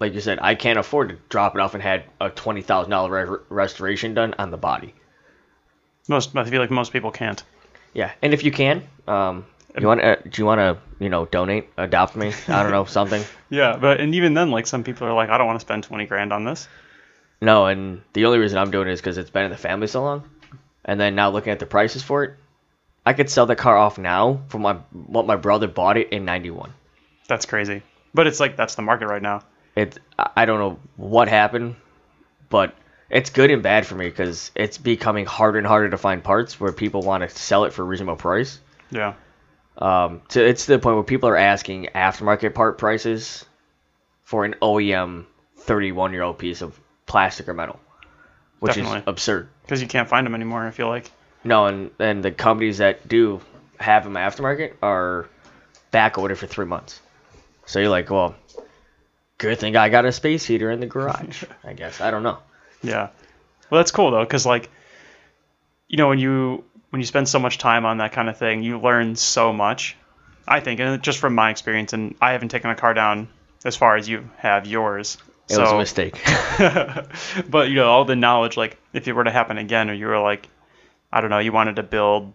like 0.00 0.14
you 0.14 0.20
said, 0.20 0.38
I 0.42 0.54
can't 0.54 0.78
afford 0.78 1.10
to 1.10 1.16
drop 1.28 1.54
it 1.54 1.60
off 1.60 1.74
and 1.74 1.82
had 1.82 2.04
a 2.20 2.30
twenty 2.30 2.62
thousand 2.62 2.90
dollar 2.90 3.26
re- 3.26 3.38
restoration 3.48 4.14
done 4.14 4.34
on 4.38 4.50
the 4.50 4.58
body. 4.58 4.94
Most 6.08 6.36
I 6.36 6.44
feel 6.44 6.60
like 6.60 6.70
most 6.70 6.92
people 6.92 7.10
can't. 7.10 7.42
Yeah, 7.92 8.12
and 8.22 8.32
if 8.32 8.44
you 8.44 8.52
can, 8.52 8.82
um, 9.06 9.46
you 9.78 9.86
want 9.86 10.02
uh, 10.02 10.16
do 10.16 10.42
you 10.42 10.46
want 10.46 10.58
to 10.60 10.78
you 11.02 11.08
know 11.08 11.26
donate, 11.26 11.68
adopt 11.76 12.16
me? 12.16 12.32
I 12.48 12.62
don't 12.62 12.72
know 12.72 12.84
something. 12.98 13.22
Yeah, 13.50 13.76
but 13.76 14.00
and 14.00 14.14
even 14.14 14.34
then, 14.34 14.50
like 14.50 14.66
some 14.66 14.84
people 14.84 15.06
are 15.06 15.14
like, 15.14 15.30
I 15.30 15.38
don't 15.38 15.46
want 15.46 15.60
to 15.60 15.64
spend 15.64 15.84
twenty 15.84 16.06
grand 16.06 16.32
on 16.32 16.44
this. 16.44 16.68
No, 17.40 17.66
and 17.66 18.02
the 18.12 18.26
only 18.26 18.38
reason 18.38 18.58
I'm 18.58 18.70
doing 18.70 18.88
it 18.88 18.92
is 18.92 19.00
because 19.00 19.18
it's 19.18 19.30
been 19.30 19.44
in 19.44 19.50
the 19.50 19.56
family 19.56 19.86
so 19.86 20.02
long, 20.02 20.28
and 20.84 21.00
then 21.00 21.14
now 21.14 21.30
looking 21.30 21.52
at 21.52 21.58
the 21.58 21.66
prices 21.66 22.02
for 22.02 22.24
it, 22.24 22.34
I 23.04 23.14
could 23.14 23.28
sell 23.28 23.46
the 23.46 23.56
car 23.56 23.76
off 23.76 23.98
now 23.98 24.42
for 24.48 24.58
my 24.58 24.74
what 24.92 25.26
my 25.26 25.36
brother 25.36 25.66
bought 25.66 25.96
it 25.96 26.10
in 26.10 26.24
'91. 26.24 26.72
That's 27.28 27.46
crazy. 27.46 27.82
But 28.14 28.26
it's 28.26 28.40
like 28.40 28.56
that's 28.56 28.74
the 28.74 28.82
market 28.82 29.06
right 29.06 29.22
now. 29.22 29.42
It 29.76 29.98
I 30.18 30.30
I 30.36 30.44
don't 30.44 30.58
know 30.58 30.78
what 30.96 31.28
happened, 31.28 31.76
but 32.48 32.74
it's 33.12 33.28
good 33.28 33.50
and 33.50 33.62
bad 33.62 33.86
for 33.86 33.94
me 33.94 34.06
because 34.06 34.50
it's 34.54 34.78
becoming 34.78 35.26
harder 35.26 35.58
and 35.58 35.66
harder 35.66 35.90
to 35.90 35.98
find 35.98 36.24
parts 36.24 36.58
where 36.58 36.72
people 36.72 37.02
want 37.02 37.22
to 37.22 37.28
sell 37.28 37.64
it 37.64 37.74
for 37.74 37.82
a 37.82 37.84
reasonable 37.84 38.16
price. 38.16 38.58
Yeah. 38.90 39.14
Um, 39.76 40.22
to 40.30 40.44
it's 40.44 40.64
to 40.66 40.72
the 40.72 40.78
point 40.78 40.96
where 40.96 41.04
people 41.04 41.28
are 41.28 41.36
asking 41.36 41.88
aftermarket 41.94 42.54
part 42.54 42.78
prices 42.78 43.44
for 44.22 44.46
an 44.46 44.56
OEM 44.62 45.26
31 45.58 46.12
year 46.12 46.22
old 46.22 46.38
piece 46.38 46.62
of 46.62 46.78
plastic 47.04 47.48
or 47.48 47.54
metal, 47.54 47.78
which 48.60 48.74
Definitely. 48.74 49.00
is 49.00 49.04
absurd. 49.06 49.48
Because 49.62 49.82
you 49.82 49.88
can't 49.88 50.08
find 50.08 50.26
them 50.26 50.34
anymore. 50.34 50.66
I 50.66 50.70
feel 50.70 50.88
like. 50.88 51.10
No, 51.44 51.66
and 51.66 51.90
and 51.98 52.24
the 52.24 52.30
companies 52.30 52.78
that 52.78 53.06
do 53.08 53.42
have 53.78 54.04
them 54.04 54.14
aftermarket 54.14 54.74
are 54.82 55.28
back 55.90 56.16
ordered 56.16 56.38
for 56.38 56.46
three 56.46 56.66
months. 56.66 57.00
So 57.66 57.78
you're 57.78 57.90
like, 57.90 58.08
well, 58.08 58.34
good 59.36 59.58
thing 59.58 59.76
I 59.76 59.90
got 59.90 60.06
a 60.06 60.12
space 60.12 60.46
heater 60.46 60.70
in 60.70 60.80
the 60.80 60.86
garage. 60.86 61.44
I 61.64 61.74
guess 61.74 62.00
I 62.00 62.10
don't 62.10 62.22
know. 62.22 62.38
Yeah. 62.82 63.08
Well, 63.70 63.78
that's 63.78 63.90
cool 63.90 64.10
though, 64.10 64.24
because 64.24 64.44
like, 64.44 64.70
you 65.88 65.96
know, 65.96 66.08
when 66.08 66.18
you 66.18 66.64
when 66.90 67.00
you 67.00 67.06
spend 67.06 67.28
so 67.28 67.38
much 67.38 67.58
time 67.58 67.86
on 67.86 67.98
that 67.98 68.12
kind 68.12 68.28
of 68.28 68.36
thing, 68.36 68.62
you 68.62 68.78
learn 68.78 69.16
so 69.16 69.52
much. 69.52 69.96
I 70.46 70.60
think, 70.60 70.80
and 70.80 71.02
just 71.02 71.18
from 71.18 71.34
my 71.34 71.50
experience, 71.50 71.92
and 71.92 72.16
I 72.20 72.32
haven't 72.32 72.48
taken 72.48 72.70
a 72.70 72.74
car 72.74 72.94
down 72.94 73.28
as 73.64 73.76
far 73.76 73.96
as 73.96 74.08
you 74.08 74.28
have 74.38 74.66
yours. 74.66 75.16
It 75.48 75.58
was 75.58 75.72
a 75.72 75.76
mistake. 75.76 76.20
but 77.50 77.68
you 77.68 77.76
know, 77.76 77.88
all 77.88 78.04
the 78.04 78.16
knowledge, 78.16 78.56
like 78.56 78.78
if 78.92 79.06
it 79.06 79.12
were 79.12 79.24
to 79.24 79.30
happen 79.30 79.58
again, 79.58 79.88
or 79.88 79.94
you 79.94 80.06
were 80.06 80.18
like, 80.18 80.48
I 81.12 81.20
don't 81.20 81.30
know, 81.30 81.38
you 81.38 81.52
wanted 81.52 81.76
to 81.76 81.82
build, 81.82 82.32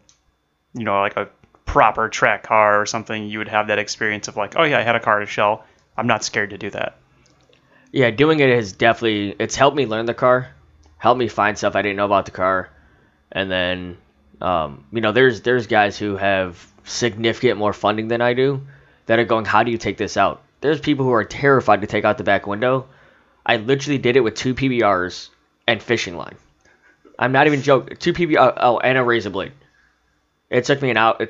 you 0.73 0.85
know, 0.85 0.99
like 0.99 1.17
a 1.17 1.29
proper 1.65 2.09
track 2.09 2.43
car 2.43 2.81
or 2.81 2.85
something, 2.85 3.27
you 3.27 3.39
would 3.39 3.47
have 3.47 3.67
that 3.67 3.79
experience 3.79 4.27
of 4.27 4.37
like, 4.37 4.53
oh 4.55 4.63
yeah, 4.63 4.79
I 4.79 4.83
had 4.83 4.95
a 4.95 4.99
car 4.99 5.19
to 5.19 5.25
shell. 5.25 5.65
I'm 5.95 6.07
not 6.07 6.23
scared 6.23 6.51
to 6.51 6.57
do 6.57 6.69
that. 6.71 6.97
Yeah, 7.91 8.11
doing 8.11 8.39
it 8.39 8.49
has 8.49 8.73
definitely 8.73 9.35
it's 9.39 9.55
helped 9.55 9.77
me 9.77 9.85
learn 9.85 10.05
the 10.05 10.13
car, 10.13 10.49
helped 10.97 11.19
me 11.19 11.27
find 11.27 11.57
stuff 11.57 11.75
I 11.75 11.81
didn't 11.81 11.97
know 11.97 12.05
about 12.05 12.25
the 12.25 12.31
car, 12.31 12.69
and 13.31 13.49
then 13.49 13.97
um, 14.41 14.85
you 14.91 15.01
know 15.01 15.11
there's 15.11 15.41
there's 15.41 15.67
guys 15.67 15.97
who 15.97 16.17
have 16.17 16.65
significant 16.83 17.57
more 17.57 17.73
funding 17.73 18.07
than 18.07 18.21
I 18.21 18.33
do 18.33 18.61
that 19.05 19.19
are 19.19 19.25
going, 19.25 19.45
how 19.45 19.63
do 19.63 19.71
you 19.71 19.77
take 19.77 19.97
this 19.97 20.17
out? 20.17 20.41
There's 20.61 20.79
people 20.79 21.05
who 21.05 21.13
are 21.13 21.23
terrified 21.23 21.81
to 21.81 21.87
take 21.87 22.05
out 22.05 22.17
the 22.17 22.23
back 22.23 22.47
window. 22.47 22.87
I 23.45 23.57
literally 23.57 23.97
did 23.97 24.17
it 24.17 24.21
with 24.21 24.35
two 24.35 24.53
PBRs 24.53 25.29
and 25.67 25.81
fishing 25.81 26.17
line. 26.17 26.35
I'm 27.17 27.31
not 27.31 27.47
even 27.47 27.61
joking. 27.61 27.97
Two 27.97 28.13
PBR 28.13 28.53
oh 28.57 28.79
and 28.79 28.97
a 28.97 29.03
razor 29.03 29.29
blade. 29.29 29.53
It 30.49 30.65
took 30.65 30.81
me 30.81 30.89
an 30.89 30.97
out 30.97 31.21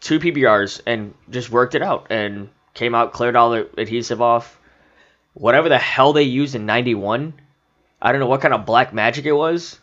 two 0.00 0.20
PBRs 0.20 0.82
and 0.86 1.14
just 1.30 1.50
worked 1.50 1.74
it 1.74 1.82
out 1.82 2.08
and 2.10 2.50
came 2.74 2.94
out 2.94 3.12
cleared 3.12 3.36
all 3.36 3.50
the 3.50 3.68
adhesive 3.78 4.20
off 4.20 4.58
whatever 5.36 5.68
the 5.68 5.78
hell 5.78 6.12
they 6.12 6.22
used 6.22 6.54
in 6.54 6.66
91 6.66 7.34
i 8.00 8.10
don't 8.10 8.20
know 8.20 8.26
what 8.26 8.40
kind 8.40 8.54
of 8.54 8.64
black 8.64 8.92
magic 8.92 9.26
it 9.26 9.32
was 9.32 9.78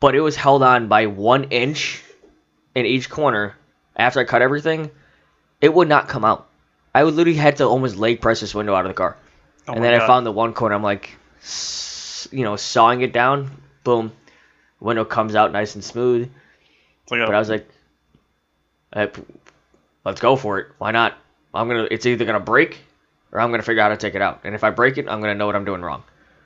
but 0.00 0.14
it 0.14 0.20
was 0.20 0.34
held 0.34 0.62
on 0.62 0.88
by 0.88 1.06
one 1.06 1.44
inch 1.44 2.02
in 2.74 2.86
each 2.86 3.08
corner. 3.08 3.54
After 3.96 4.20
i 4.20 4.24
cut 4.24 4.42
everything 4.42 4.90
it 5.60 5.72
would 5.72 5.88
not 5.88 6.08
come 6.08 6.24
out. 6.24 6.48
I 6.94 7.04
would 7.04 7.14
literally 7.14 7.38
had 7.38 7.56
to 7.56 7.64
almost 7.64 7.96
leg 7.96 8.20
press 8.22 8.40
this 8.40 8.54
window 8.54 8.74
out 8.74 8.86
of 8.86 8.90
the 8.90 8.94
car. 8.94 9.16
Oh 9.68 9.74
and 9.74 9.84
then 9.84 9.92
i 9.92 10.06
found 10.06 10.24
the 10.24 10.32
one 10.32 10.54
corner. 10.54 10.74
I'm 10.74 10.82
like 10.82 11.16
you 12.30 12.44
know 12.44 12.56
sawing 12.56 13.02
it 13.02 13.12
down. 13.12 13.50
Boom. 13.84 14.12
Window 14.80 15.04
comes 15.04 15.34
out 15.34 15.52
nice 15.52 15.74
and 15.74 15.84
smooth. 15.84 16.30
Like 17.10 17.26
but 17.26 17.34
I 17.34 17.38
was 17.38 17.50
like, 17.50 17.68
let's 20.04 20.20
go 20.20 20.36
for 20.36 20.60
it. 20.60 20.68
Why 20.78 20.92
not? 20.92 21.18
I'm 21.52 21.68
gonna. 21.68 21.88
It's 21.90 22.06
either 22.06 22.24
gonna 22.24 22.40
break, 22.40 22.78
or 23.32 23.40
I'm 23.40 23.50
gonna 23.50 23.62
figure 23.62 23.82
out 23.82 23.90
how 23.90 23.96
to 23.96 24.00
take 24.00 24.14
it 24.14 24.22
out. 24.22 24.40
And 24.44 24.54
if 24.54 24.64
I 24.64 24.70
break 24.70 24.98
it, 24.98 25.08
I'm 25.08 25.20
gonna 25.20 25.34
know 25.34 25.46
what 25.46 25.56
I'm 25.56 25.64
doing 25.64 25.82
wrong. 25.82 26.02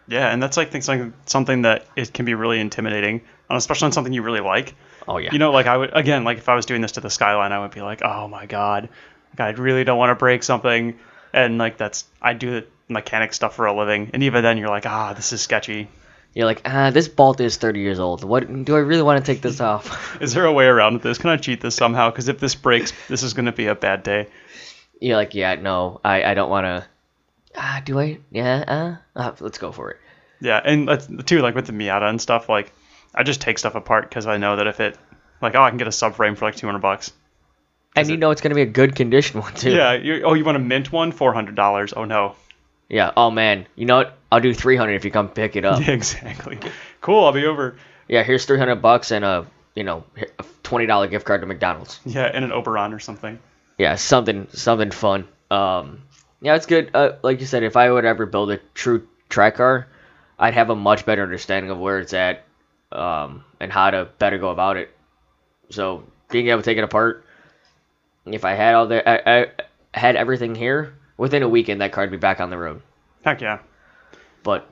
yeah, 0.06 0.30
and 0.32 0.42
that's 0.42 0.56
like 0.56 0.70
something 0.82 1.12
something 1.26 1.62
that 1.62 1.86
it 1.96 2.12
can 2.12 2.24
be 2.24 2.34
really 2.34 2.60
intimidating, 2.60 3.22
especially 3.50 3.86
on 3.86 3.92
something 3.92 4.12
you 4.12 4.22
really 4.22 4.40
like. 4.40 4.74
Oh 5.08 5.18
yeah. 5.18 5.30
You 5.32 5.38
know, 5.38 5.50
like 5.50 5.66
I 5.66 5.76
would 5.76 5.90
again, 5.96 6.24
like 6.24 6.38
if 6.38 6.48
I 6.48 6.54
was 6.54 6.66
doing 6.66 6.80
this 6.82 6.92
to 6.92 7.00
the 7.00 7.10
skyline, 7.10 7.52
I 7.52 7.60
would 7.60 7.70
be 7.72 7.82
like, 7.82 8.02
oh 8.02 8.28
my 8.28 8.46
god, 8.46 8.88
like, 9.38 9.40
I 9.40 9.60
really 9.60 9.84
don't 9.84 9.98
want 9.98 10.10
to 10.10 10.14
break 10.16 10.42
something, 10.42 10.98
and 11.32 11.58
like 11.58 11.76
that's 11.76 12.04
I 12.20 12.34
do 12.34 12.60
the 12.60 12.66
mechanic 12.88 13.32
stuff 13.32 13.56
for 13.56 13.66
a 13.66 13.76
living, 13.76 14.10
and 14.12 14.22
even 14.22 14.42
then 14.42 14.58
you're 14.58 14.68
like, 14.68 14.86
ah, 14.86 15.14
this 15.14 15.32
is 15.32 15.40
sketchy. 15.40 15.88
You're 16.34 16.46
like, 16.46 16.62
ah, 16.64 16.90
this 16.90 17.06
bolt 17.06 17.40
is 17.40 17.56
30 17.58 17.78
years 17.78 18.00
old. 18.00 18.24
What 18.24 18.64
do 18.64 18.74
I 18.74 18.80
really 18.80 19.02
want 19.02 19.24
to 19.24 19.32
take 19.32 19.40
this 19.40 19.60
off? 19.70 20.20
Is 20.20 20.34
there 20.34 20.44
a 20.44 20.52
way 20.52 20.66
around 20.66 21.00
this? 21.00 21.16
Can 21.16 21.30
I 21.30 21.36
cheat 21.36 21.60
this 21.60 21.76
somehow? 21.76 22.10
Because 22.10 22.26
if 22.28 22.40
this 22.40 22.56
breaks, 22.56 22.92
this 23.08 23.22
is 23.22 23.34
going 23.34 23.46
to 23.46 23.52
be 23.52 23.68
a 23.68 23.74
bad 23.76 24.02
day. 24.02 24.26
You're 25.04 25.16
like, 25.16 25.34
yeah, 25.34 25.56
no, 25.56 26.00
I, 26.02 26.24
I 26.24 26.32
don't 26.32 26.48
want 26.48 26.64
to. 26.64 26.86
Ah, 27.54 27.82
do 27.84 28.00
I? 28.00 28.18
Yeah, 28.30 28.98
uh, 29.14 29.18
uh, 29.20 29.32
let's 29.40 29.58
go 29.58 29.70
for 29.70 29.90
it. 29.90 29.98
Yeah, 30.40 30.60
and 30.64 30.88
that's, 30.88 31.06
too, 31.26 31.40
like 31.42 31.54
with 31.54 31.66
the 31.66 31.72
Miata 31.74 32.08
and 32.08 32.18
stuff, 32.20 32.48
like 32.48 32.72
I 33.14 33.22
just 33.22 33.42
take 33.42 33.58
stuff 33.58 33.74
apart 33.74 34.08
because 34.08 34.26
I 34.26 34.38
know 34.38 34.56
that 34.56 34.66
if 34.66 34.80
it, 34.80 34.96
like, 35.42 35.54
oh, 35.54 35.62
I 35.62 35.68
can 35.68 35.76
get 35.76 35.86
a 35.88 35.90
subframe 35.90 36.38
for 36.38 36.46
like 36.46 36.56
200 36.56 36.78
bucks. 36.78 37.12
And 37.94 38.08
you 38.08 38.16
know 38.16 38.30
it's 38.30 38.40
gonna 38.40 38.54
be 38.54 38.62
a 38.62 38.66
good 38.66 38.96
condition 38.96 39.40
one 39.40 39.52
too. 39.54 39.72
Yeah. 39.72 39.92
You, 39.92 40.22
oh, 40.24 40.32
you 40.32 40.42
want 40.44 40.56
a 40.56 40.60
mint 40.60 40.90
one? 40.90 41.12
Four 41.12 41.32
hundred 41.34 41.54
dollars. 41.54 41.92
Oh 41.94 42.04
no. 42.06 42.34
Yeah. 42.88 43.12
Oh 43.16 43.30
man, 43.30 43.66
you 43.76 43.84
know 43.84 43.98
what? 43.98 44.18
I'll 44.32 44.40
do 44.40 44.52
300 44.54 44.94
if 44.94 45.04
you 45.04 45.10
come 45.10 45.28
pick 45.28 45.54
it 45.54 45.64
up. 45.66 45.80
Yeah, 45.80 45.90
exactly. 45.92 46.58
Cool. 47.02 47.24
I'll 47.26 47.32
be 47.32 47.44
over. 47.46 47.76
yeah, 48.08 48.22
here's 48.24 48.46
300 48.46 48.76
bucks 48.76 49.12
and 49.12 49.24
a 49.24 49.46
you 49.76 49.84
know 49.84 50.04
a 50.38 50.44
$20 50.64 51.10
gift 51.10 51.24
card 51.26 51.42
to 51.42 51.46
McDonald's. 51.46 52.00
Yeah, 52.06 52.34
in 52.36 52.42
an 52.42 52.52
Oberon 52.52 52.92
or 52.94 52.98
something. 52.98 53.38
Yeah, 53.78 53.96
something 53.96 54.48
something 54.52 54.90
fun. 54.90 55.26
Um, 55.50 56.02
yeah, 56.40 56.54
it's 56.56 56.66
good. 56.66 56.90
Uh, 56.94 57.12
like 57.22 57.40
you 57.40 57.46
said, 57.46 57.62
if 57.62 57.76
I 57.76 57.90
would 57.90 58.04
ever 58.04 58.26
build 58.26 58.50
a 58.50 58.58
true 58.74 59.08
track 59.28 59.56
car, 59.56 59.88
I'd 60.38 60.54
have 60.54 60.70
a 60.70 60.76
much 60.76 61.06
better 61.06 61.22
understanding 61.22 61.70
of 61.70 61.78
where 61.78 61.98
it's 61.98 62.12
at, 62.12 62.44
um, 62.92 63.44
and 63.60 63.72
how 63.72 63.90
to 63.90 64.08
better 64.18 64.38
go 64.38 64.50
about 64.50 64.76
it. 64.76 64.94
So 65.70 66.04
being 66.30 66.48
able 66.48 66.60
to 66.60 66.64
take 66.64 66.78
it 66.78 66.84
apart, 66.84 67.24
if 68.26 68.44
I 68.44 68.52
had 68.52 68.74
all 68.74 68.86
the, 68.86 69.08
I, 69.08 69.40
I 69.40 69.46
had 69.92 70.16
everything 70.16 70.54
here 70.54 70.94
within 71.16 71.42
a 71.42 71.48
weekend, 71.48 71.80
that 71.80 71.92
car 71.92 72.04
would 72.04 72.10
be 72.10 72.16
back 72.16 72.40
on 72.40 72.50
the 72.50 72.58
road. 72.58 72.82
Heck 73.24 73.40
yeah. 73.40 73.60
But 74.42 74.70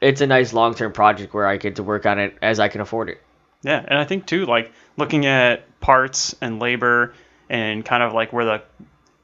it's 0.00 0.20
a 0.20 0.26
nice 0.26 0.52
long 0.52 0.74
term 0.74 0.92
project 0.92 1.32
where 1.32 1.46
I 1.46 1.56
get 1.56 1.76
to 1.76 1.82
work 1.82 2.06
on 2.06 2.18
it 2.18 2.36
as 2.42 2.60
I 2.60 2.68
can 2.68 2.80
afford 2.80 3.08
it. 3.08 3.22
Yeah, 3.62 3.82
and 3.86 3.98
I 3.98 4.04
think 4.04 4.26
too, 4.26 4.46
like 4.46 4.72
looking 4.96 5.26
at 5.26 5.80
parts 5.80 6.36
and 6.40 6.60
labor 6.60 7.14
and 7.48 7.84
kind 7.84 8.02
of 8.02 8.12
like 8.12 8.32
where 8.32 8.44
the 8.44 8.62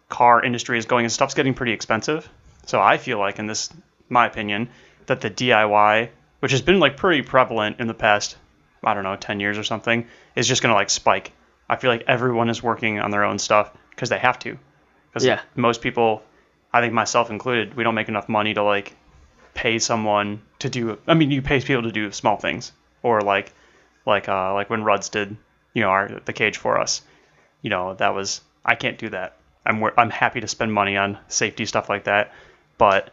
car 0.08 0.44
industry 0.44 0.78
is 0.78 0.86
going 0.86 1.04
and 1.04 1.12
stuff's 1.12 1.34
getting 1.34 1.54
pretty 1.54 1.72
expensive. 1.72 2.28
So 2.66 2.80
I 2.80 2.98
feel 2.98 3.18
like, 3.18 3.38
in 3.38 3.46
this, 3.46 3.70
my 4.08 4.26
opinion, 4.26 4.68
that 5.06 5.20
the 5.20 5.30
DIY, 5.30 6.10
which 6.40 6.52
has 6.52 6.62
been 6.62 6.78
like 6.78 6.96
pretty 6.96 7.22
prevalent 7.22 7.80
in 7.80 7.86
the 7.86 7.94
past, 7.94 8.36
I 8.84 8.94
don't 8.94 9.04
know, 9.04 9.16
10 9.16 9.40
years 9.40 9.58
or 9.58 9.64
something, 9.64 10.06
is 10.36 10.46
just 10.46 10.62
gonna 10.62 10.74
like 10.74 10.90
spike. 10.90 11.32
I 11.68 11.76
feel 11.76 11.90
like 11.90 12.04
everyone 12.06 12.50
is 12.50 12.62
working 12.62 13.00
on 13.00 13.10
their 13.10 13.24
own 13.24 13.38
stuff 13.38 13.72
because 13.90 14.10
they 14.10 14.18
have 14.18 14.38
to. 14.40 14.58
Because 15.10 15.24
Yeah. 15.24 15.40
most 15.54 15.80
people, 15.80 16.22
I 16.72 16.80
think 16.80 16.92
myself 16.92 17.30
included, 17.30 17.74
we 17.74 17.82
don't 17.84 17.94
make 17.94 18.08
enough 18.08 18.28
money 18.28 18.54
to 18.54 18.62
like 18.62 18.94
pay 19.54 19.78
someone 19.78 20.42
to 20.60 20.68
do. 20.68 20.98
I 21.06 21.14
mean, 21.14 21.30
you 21.30 21.42
pay 21.42 21.60
people 21.60 21.82
to 21.82 21.92
do 21.92 22.10
small 22.12 22.36
things, 22.36 22.72
or 23.02 23.20
like, 23.20 23.52
like, 24.06 24.28
uh, 24.28 24.54
like 24.54 24.70
when 24.70 24.82
Ruds 24.84 25.08
did, 25.08 25.36
you 25.74 25.82
know, 25.82 25.88
our 25.88 26.20
the 26.24 26.32
cage 26.32 26.56
for 26.58 26.78
us. 26.78 27.02
You 27.62 27.70
know, 27.70 27.94
that 27.94 28.14
was 28.14 28.40
I 28.64 28.74
can't 28.74 28.98
do 28.98 29.08
that. 29.10 29.36
I'm 29.64 29.82
I'm 29.96 30.10
happy 30.10 30.40
to 30.40 30.48
spend 30.48 30.72
money 30.72 30.96
on 30.96 31.18
safety 31.28 31.66
stuff 31.66 31.88
like 31.88 32.04
that, 32.04 32.32
but 32.78 33.10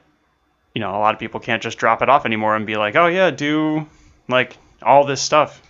you 0.73 0.81
know, 0.81 0.91
a 0.91 0.99
lot 0.99 1.13
of 1.13 1.19
people 1.19 1.39
can't 1.39 1.63
just 1.63 1.77
drop 1.77 2.01
it 2.01 2.09
off 2.09 2.25
anymore 2.25 2.55
and 2.55 2.65
be 2.65 2.77
like, 2.77 2.95
oh 2.95 3.07
yeah, 3.07 3.31
do 3.31 3.87
like 4.27 4.57
all 4.81 5.05
this 5.05 5.21
stuff. 5.21 5.61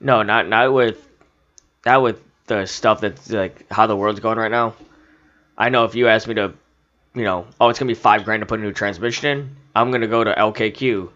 No, 0.00 0.22
not 0.22 0.48
not 0.48 0.72
with 0.72 1.06
not 1.84 2.02
with 2.02 2.20
the 2.46 2.66
stuff 2.66 3.00
that's 3.00 3.30
like 3.30 3.70
how 3.70 3.86
the 3.86 3.96
world's 3.96 4.20
going 4.20 4.38
right 4.38 4.50
now. 4.50 4.74
I 5.56 5.68
know 5.68 5.84
if 5.84 5.94
you 5.94 6.08
ask 6.08 6.26
me 6.26 6.34
to, 6.34 6.54
you 7.14 7.24
know, 7.24 7.46
oh, 7.60 7.68
it's 7.68 7.78
gonna 7.78 7.88
be 7.88 7.94
five 7.94 8.24
grand 8.24 8.40
to 8.40 8.46
put 8.46 8.60
a 8.60 8.62
new 8.62 8.72
transmission 8.72 9.26
in, 9.38 9.56
I'm 9.74 9.90
gonna 9.90 10.08
go 10.08 10.24
to 10.24 10.34
LKQ 10.34 11.10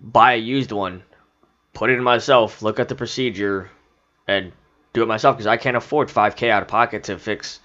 buy 0.00 0.34
a 0.34 0.38
used 0.38 0.72
one, 0.72 1.02
put 1.72 1.90
it 1.90 1.94
in 1.94 2.02
myself, 2.02 2.62
look 2.62 2.78
at 2.78 2.88
the 2.88 2.94
procedure, 2.94 3.70
and 4.26 4.52
do 4.96 5.02
it 5.02 5.06
myself 5.06 5.36
because 5.36 5.46
I 5.46 5.56
can't 5.58 5.76
afford 5.76 6.08
5K 6.08 6.48
out 6.50 6.62
of 6.62 6.68
pocket 6.68 7.04
to 7.04 7.18
fix 7.18 7.60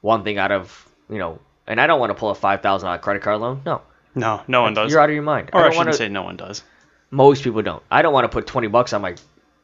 one 0.00 0.24
thing 0.24 0.38
out 0.38 0.50
of 0.52 0.88
you 1.10 1.18
know. 1.18 1.38
And 1.66 1.80
I 1.80 1.86
don't 1.86 2.00
want 2.00 2.10
to 2.10 2.14
pull 2.14 2.30
a 2.30 2.34
five 2.34 2.60
thousand 2.62 2.86
dollar 2.86 2.98
credit 2.98 3.22
card 3.22 3.40
loan. 3.40 3.62
No, 3.64 3.82
No, 4.14 4.42
no 4.48 4.62
one 4.62 4.74
does. 4.74 4.90
you're 4.90 5.00
out 5.00 5.08
of 5.10 5.14
your 5.14 5.22
mind. 5.22 5.50
or 5.52 5.60
I, 5.60 5.66
I 5.66 5.70
shouldn't 5.70 5.76
want 5.86 5.88
to. 5.90 5.96
say 5.96 6.08
no 6.08 6.22
one 6.22 6.36
does. 6.36 6.62
Most 7.10 7.44
people 7.44 7.62
don't. 7.62 7.82
I 7.90 8.02
don't 8.02 8.12
want 8.12 8.24
to 8.24 8.28
put 8.28 8.46
twenty 8.46 8.68
bucks 8.68 8.92
on 8.92 9.02
my 9.02 9.14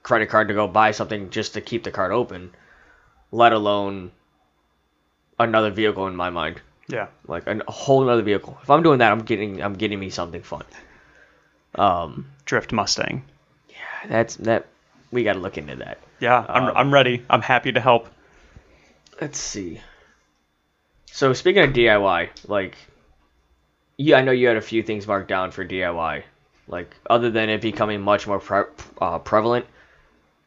credit 0.03 0.29
card 0.29 0.49
to 0.49 0.55
go 0.55 0.69
buy 0.69 0.91
something 0.93 1.31
just 1.31 1.55
to 1.55 1.61
keep 1.61 1.83
the 1.85 1.91
card 1.91 2.13
open, 2.13 2.53
let 3.33 3.53
alone 3.53 4.13
another 5.39 5.71
vehicle 5.71 6.07
in 6.07 6.15
my 6.17 6.31
mind. 6.31 6.61
Yeah. 6.89 7.09
like 7.27 7.47
a 7.47 7.61
whole 7.71 8.09
other 8.09 8.23
vehicle. 8.23 8.57
If 8.63 8.71
I'm 8.71 8.83
doing 8.83 8.99
that, 9.01 9.11
I'm 9.13 9.21
getting 9.23 9.61
I'm 9.63 9.75
getting 9.75 9.99
me 9.99 10.11
something 10.11 10.43
fun. 10.43 10.65
Um, 11.75 12.27
Drift 12.45 12.73
Mustang. 12.73 13.25
Yeah, 13.69 13.77
that's 14.09 14.37
that 14.37 14.67
we 15.11 15.25
got 15.25 15.35
to 15.35 15.39
look 15.41 15.59
into 15.59 15.77
that. 15.77 15.99
Yeah, 16.21 16.45
I'm, 16.49 16.65
Um, 16.65 16.73
I'm 16.77 16.95
ready. 16.95 17.25
I'm 17.31 17.43
happy 17.43 17.73
to 17.73 17.81
help. 17.81 18.09
Let's 19.21 19.39
see. 19.39 19.81
So 21.07 21.33
speaking 21.33 21.63
of 21.65 21.73
DIY, 21.73 22.29
like, 22.47 22.77
yeah, 23.97 24.19
I 24.19 24.23
know 24.23 24.33
you 24.33 24.47
had 24.47 24.57
a 24.57 24.61
few 24.63 24.83
things 24.83 25.07
marked 25.07 25.29
down 25.29 25.51
for 25.51 25.65
DIY, 25.65 26.23
like 26.69 26.95
other 27.11 27.31
than 27.31 27.49
it 27.49 27.61
becoming 27.61 28.01
much 28.01 28.27
more 28.27 28.39
pre- 28.39 28.65
uh, 29.01 29.19
prevalent, 29.19 29.67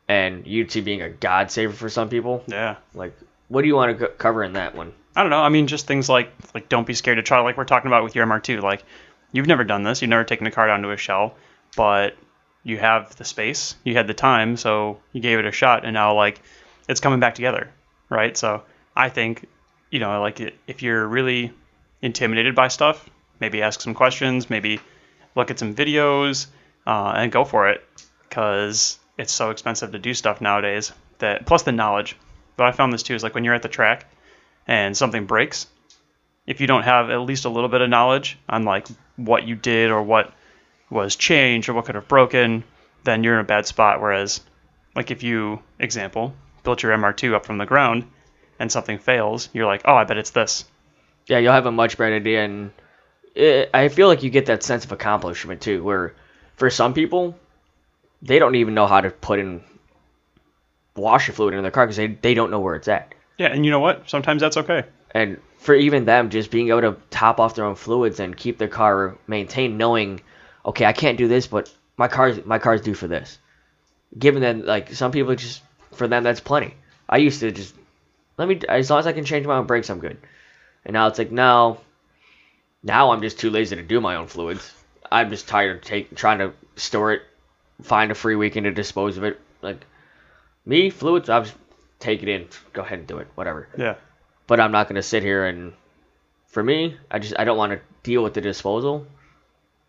and 0.07 0.45
YouTube 0.45 0.85
being 0.85 1.01
a 1.01 1.09
god 1.09 1.51
saver 1.51 1.73
for 1.73 1.89
some 1.89 2.07
people. 2.09 2.43
Yeah. 2.47 2.77
Like, 2.93 3.13
what 3.49 3.61
do 3.63 3.67
you 3.67 3.75
want 3.75 3.97
to 3.97 4.07
co- 4.07 4.13
cover 4.13 4.43
in 4.43 4.53
that 4.53 4.75
one? 4.75 4.93
I 5.15 5.21
don't 5.21 5.29
know. 5.29 5.41
I 5.41 5.49
mean, 5.49 5.67
just 5.67 5.87
things 5.87 6.07
like 6.07 6.31
like 6.53 6.69
don't 6.69 6.87
be 6.87 6.93
scared 6.93 7.17
to 7.17 7.23
try. 7.23 7.39
Like 7.41 7.57
we're 7.57 7.65
talking 7.65 7.87
about 7.87 8.03
with 8.03 8.15
your 8.15 8.25
MR2. 8.25 8.61
Like 8.61 8.85
you've 9.33 9.47
never 9.47 9.65
done 9.65 9.83
this. 9.83 10.01
You've 10.01 10.09
never 10.09 10.23
taken 10.23 10.47
a 10.47 10.51
car 10.51 10.67
down 10.67 10.81
to 10.83 10.91
a 10.91 10.97
shell, 10.97 11.35
but 11.75 12.15
you 12.63 12.77
have 12.77 13.15
the 13.15 13.25
space. 13.25 13.75
You 13.83 13.95
had 13.95 14.07
the 14.07 14.13
time, 14.13 14.57
so 14.57 14.99
you 15.13 15.21
gave 15.21 15.39
it 15.39 15.45
a 15.45 15.51
shot, 15.51 15.85
and 15.85 15.93
now 15.93 16.15
like 16.15 16.41
it's 16.87 16.99
coming 16.99 17.19
back 17.19 17.35
together, 17.35 17.69
right? 18.09 18.35
So 18.37 18.63
I 18.95 19.09
think 19.09 19.47
you 19.89 19.99
know, 19.99 20.21
like 20.21 20.39
if 20.67 20.81
you're 20.81 21.05
really 21.05 21.53
intimidated 22.01 22.55
by 22.55 22.69
stuff, 22.69 23.09
maybe 23.39 23.61
ask 23.61 23.81
some 23.81 23.93
questions, 23.93 24.49
maybe 24.49 24.79
look 25.35 25.51
at 25.51 25.59
some 25.59 25.75
videos, 25.75 26.47
uh, 26.87 27.13
and 27.15 27.31
go 27.31 27.43
for 27.43 27.69
it, 27.69 27.83
because 28.27 28.97
it's 29.17 29.33
so 29.33 29.49
expensive 29.49 29.91
to 29.91 29.99
do 29.99 30.13
stuff 30.13 30.41
nowadays. 30.41 30.91
That 31.19 31.45
plus 31.45 31.63
the 31.63 31.71
knowledge. 31.71 32.17
But 32.57 32.67
I 32.67 32.71
found 32.71 32.93
this 32.93 33.03
too 33.03 33.15
is 33.15 33.23
like 33.23 33.35
when 33.35 33.43
you're 33.43 33.53
at 33.53 33.61
the 33.61 33.69
track 33.69 34.05
and 34.67 34.95
something 34.95 35.25
breaks, 35.25 35.67
if 36.47 36.61
you 36.61 36.67
don't 36.67 36.83
have 36.83 37.09
at 37.09 37.21
least 37.21 37.45
a 37.45 37.49
little 37.49 37.69
bit 37.69 37.81
of 37.81 37.89
knowledge 37.89 38.37
on 38.49 38.63
like 38.63 38.87
what 39.15 39.47
you 39.47 39.55
did 39.55 39.91
or 39.91 40.01
what 40.01 40.33
was 40.91 41.15
changed 41.15 41.69
or 41.69 41.73
what 41.73 41.85
could 41.85 41.95
have 41.95 42.07
broken, 42.07 42.63
then 43.03 43.23
you're 43.23 43.33
in 43.33 43.39
a 43.39 43.47
bad 43.47 43.65
spot. 43.65 44.01
Whereas, 44.01 44.41
like 44.95 45.09
if 45.09 45.23
you, 45.23 45.61
example, 45.79 46.35
built 46.63 46.83
your 46.83 46.95
MR2 46.95 47.33
up 47.33 47.45
from 47.45 47.57
the 47.57 47.65
ground 47.65 48.05
and 48.59 48.71
something 48.71 48.99
fails, 48.99 49.49
you're 49.53 49.65
like, 49.65 49.81
oh, 49.85 49.95
I 49.95 50.03
bet 50.03 50.17
it's 50.17 50.29
this. 50.31 50.65
yeah, 51.25 51.39
you'll 51.39 51.53
have 51.53 51.65
a 51.65 51.71
much 51.71 51.97
better 51.97 52.15
idea, 52.15 52.43
and 52.43 52.71
it, 53.33 53.69
I 53.73 53.87
feel 53.87 54.07
like 54.07 54.21
you 54.21 54.29
get 54.29 54.47
that 54.47 54.63
sense 54.63 54.85
of 54.85 54.91
accomplishment 54.91 55.61
too. 55.61 55.83
Where 55.83 56.13
for 56.57 56.69
some 56.69 56.93
people, 56.93 57.39
they 58.21 58.37
don't 58.37 58.55
even 58.55 58.73
know 58.73 58.85
how 58.85 59.01
to 59.01 59.09
put 59.09 59.39
in 59.39 59.63
washer 60.95 61.31
fluid 61.31 61.53
in 61.53 61.61
their 61.61 61.71
car 61.71 61.85
because 61.85 61.97
they, 61.97 62.07
they 62.07 62.33
don't 62.33 62.51
know 62.51 62.59
where 62.59 62.75
it's 62.75 62.87
at. 62.87 63.15
Yeah, 63.37 63.47
and 63.47 63.65
you 63.65 63.71
know 63.71 63.79
what? 63.79 64.09
Sometimes 64.09 64.41
that's 64.41 64.57
okay. 64.57 64.83
And 65.11 65.39
for 65.57 65.73
even 65.73 66.05
them, 66.05 66.29
just 66.29 66.51
being 66.51 66.69
able 66.69 66.81
to 66.81 66.97
top 67.09 67.39
off 67.39 67.55
their 67.55 67.65
own 67.65 67.75
fluids 67.75 68.19
and 68.19 68.35
keep 68.35 68.57
their 68.57 68.67
car 68.67 69.17
maintained, 69.27 69.77
knowing, 69.77 70.21
okay, 70.65 70.85
I 70.85 70.93
can't 70.93 71.17
do 71.17 71.27
this, 71.27 71.47
but 71.47 71.73
my 71.97 72.07
car's 72.07 72.43
my 72.45 72.59
car's 72.59 72.81
due 72.81 72.93
for 72.93 73.07
this. 73.07 73.37
Given 74.17 74.41
that, 74.41 74.65
like 74.65 74.93
some 74.93 75.11
people 75.11 75.35
just 75.35 75.61
for 75.93 76.07
them 76.07 76.23
that's 76.23 76.39
plenty. 76.39 76.75
I 77.07 77.17
used 77.17 77.39
to 77.41 77.51
just 77.51 77.75
let 78.37 78.47
me 78.47 78.59
as 78.67 78.89
long 78.89 78.99
as 78.99 79.07
I 79.07 79.13
can 79.13 79.25
change 79.25 79.45
my 79.45 79.57
own 79.57 79.67
brakes, 79.67 79.89
I'm 79.89 79.99
good. 79.99 80.17
And 80.85 80.93
now 80.93 81.07
it's 81.07 81.19
like 81.19 81.31
now, 81.31 81.79
now 82.83 83.11
I'm 83.11 83.21
just 83.21 83.39
too 83.39 83.49
lazy 83.49 83.75
to 83.75 83.83
do 83.83 84.01
my 84.01 84.15
own 84.15 84.27
fluids. 84.27 84.73
I'm 85.11 85.29
just 85.29 85.47
tired 85.47 85.77
of 85.77 85.83
take, 85.83 86.15
trying 86.15 86.39
to 86.39 86.53
store 86.75 87.13
it, 87.13 87.21
find 87.83 88.11
a 88.11 88.15
free 88.15 88.35
weekend 88.35 88.63
to 88.63 88.71
dispose 88.71 89.17
of 89.17 89.23
it. 89.23 89.39
Like 89.61 89.85
me, 90.65 90.89
fluids, 90.89 91.29
I'll 91.29 91.43
just 91.43 91.55
take 91.99 92.23
it 92.23 92.29
in, 92.29 92.47
go 92.73 92.81
ahead 92.81 92.99
and 92.99 93.07
do 93.07 93.19
it, 93.19 93.27
whatever 93.35 93.67
Yeah. 93.77 93.95
but 94.47 94.59
I'm 94.59 94.71
not 94.71 94.87
going 94.87 94.95
to 94.95 95.03
sit 95.03 95.21
here 95.21 95.45
and 95.45 95.73
for 96.47 96.63
me, 96.63 96.97
I 97.09 97.19
just 97.19 97.35
I 97.37 97.43
don't 97.43 97.57
want 97.57 97.73
to 97.73 97.79
deal 98.03 98.23
with 98.23 98.33
the 98.33 98.41
disposal. 98.41 99.05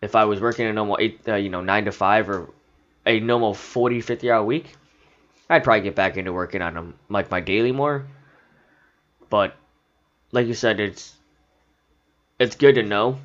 If 0.03 0.15
I 0.15 0.25
was 0.25 0.41
working 0.41 0.65
a 0.67 0.73
normal 0.73 0.97
eight, 0.99 1.21
uh, 1.27 1.35
you 1.35 1.49
know, 1.49 1.61
nine 1.61 1.85
to 1.85 1.91
five 1.91 2.29
or 2.29 2.49
a 3.05 3.19
normal 3.19 3.53
40, 3.53 4.01
50 4.01 4.29
hour 4.29 4.43
week, 4.43 4.75
I'd 5.49 5.63
probably 5.63 5.81
get 5.81 5.95
back 5.95 6.17
into 6.17 6.33
working 6.33 6.61
on 6.61 6.73
them 6.73 6.95
like 7.09 7.31
my 7.31 7.39
daily 7.39 7.71
more. 7.71 8.05
But 9.29 9.55
like 10.31 10.47
you 10.47 10.53
said, 10.53 10.79
it's 10.79 11.15
it's 12.37 12.55
good 12.55 12.75
to 12.75 12.83
know, 12.83 13.19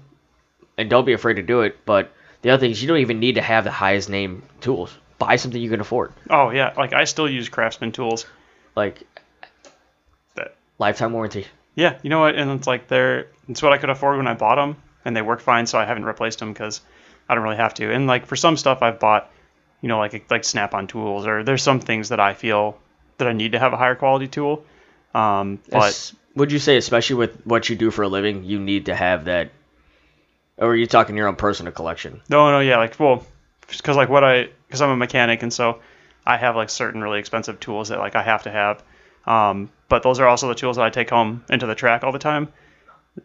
and 0.77 0.89
don't 0.89 1.05
be 1.05 1.15
afraid 1.15 1.35
to 1.35 1.43
do 1.43 1.63
it. 1.63 1.85
But 1.85 2.13
the 2.43 2.51
other 2.51 2.61
thing 2.61 2.71
is, 2.71 2.81
you 2.81 2.87
don't 2.87 2.99
even 2.99 3.19
need 3.19 3.35
to 3.35 3.43
have 3.43 3.65
the 3.65 3.73
highest 3.73 4.09
name 4.09 4.45
tools. 4.61 4.97
Buy 5.19 5.35
something 5.35 5.61
you 5.61 5.71
can 5.71 5.81
afford, 5.81 6.13
Oh 6.31 6.51
yeah. 6.51 6.75
Like 6.77 6.93
I 6.93 7.05
still 7.05 7.29
use 7.29 7.49
Craftsman 7.49 7.91
tools. 7.91 8.25
like 8.77 9.03
That 10.37 10.55
lifetime 10.79 11.13
warranty. 11.13 11.47
Yeah, 11.75 11.99
you 12.03 12.11
know 12.11 12.21
what? 12.21 12.37
And 12.37 12.53
it's 12.53 12.69
like 12.69 12.87
they're 12.87 13.27
it's 13.49 13.63
what 13.63 13.73
I 13.73 13.79
could 13.79 13.91
afford 13.91 14.17
when 14.19 14.29
I 14.29 14.35
bought 14.35 14.57
them, 14.57 14.77
and 15.09 15.17
they 15.17 15.23
work 15.23 15.41
fine. 15.41 15.67
So 15.67 15.79
I 15.79 15.85
haven't 15.87 16.05
replaced 16.05 16.39
them 16.39 16.53
because 16.53 16.81
I 17.29 17.35
don't 17.35 17.43
really 17.43 17.57
have 17.57 17.75
to. 17.75 17.93
And 17.93 18.07
like 18.07 18.27
for 18.27 18.37
some 18.37 18.57
stuff, 18.57 18.83
I've 18.83 19.01
bought, 19.01 19.29
you 19.81 19.89
know, 19.89 19.99
like 19.99 20.31
like 20.31 20.45
Snap-on 20.45 20.87
tools, 20.87 21.27
or 21.27 21.43
there's 21.43 21.63
some 21.63 21.81
things 21.81 22.11
that 22.11 22.21
I 22.21 22.35
feel 22.35 22.79
that 23.17 23.27
I 23.27 23.33
need 23.33 23.53
to 23.53 23.59
have 23.59 23.73
a 23.73 23.77
higher 23.77 23.97
quality 23.97 24.29
tool. 24.29 24.65
Um, 25.15 25.59
but 25.71 26.13
would 26.37 26.53
you 26.53 26.59
say, 26.61 26.77
especially 26.77 27.17
with 27.17 27.45
what 27.45 27.69
you 27.69 27.75
do 27.75 27.91
for 27.91 28.03
a 28.03 28.09
living, 28.09 28.45
you 28.45 28.61
need 28.61 28.87
to 28.87 28.95
have 28.95 29.25
that? 29.25 29.51
Or 30.59 30.69
are 30.69 30.77
you 30.77 30.87
talking 30.87 31.17
your 31.17 31.29
own 31.29 31.37
personal 31.37 31.73
collection? 31.73 32.21
no, 32.29 32.51
no, 32.51 32.61
yeah, 32.61 32.79
like 32.79 32.99
well, 33.01 33.25
because 33.69 33.97
like 33.97 34.09
what 34.09 34.25
I 34.25 34.49
because 34.67 34.83
I'm 34.83 34.91
a 34.91 34.97
mechanic, 34.97 35.43
and 35.43 35.53
so 35.53 35.81
I 36.27 36.37
have 36.37 36.57
like 36.57 36.69
certain 36.71 37.01
really 37.03 37.19
expensive 37.21 37.59
tools 37.61 37.89
that 37.89 37.99
like 37.99 38.15
I 38.17 38.23
have 38.23 38.43
to 38.43 38.51
have. 38.51 38.83
Um, 39.27 39.71
but 39.89 40.03
those 40.03 40.21
are 40.21 40.27
also 40.27 40.49
the 40.49 40.55
tools 40.55 40.77
that 40.77 40.85
I 40.85 40.91
take 40.91 41.11
home 41.11 41.45
into 41.49 41.67
the 41.67 41.75
track 41.75 42.03
all 42.05 42.13
the 42.13 42.19
time. 42.19 42.49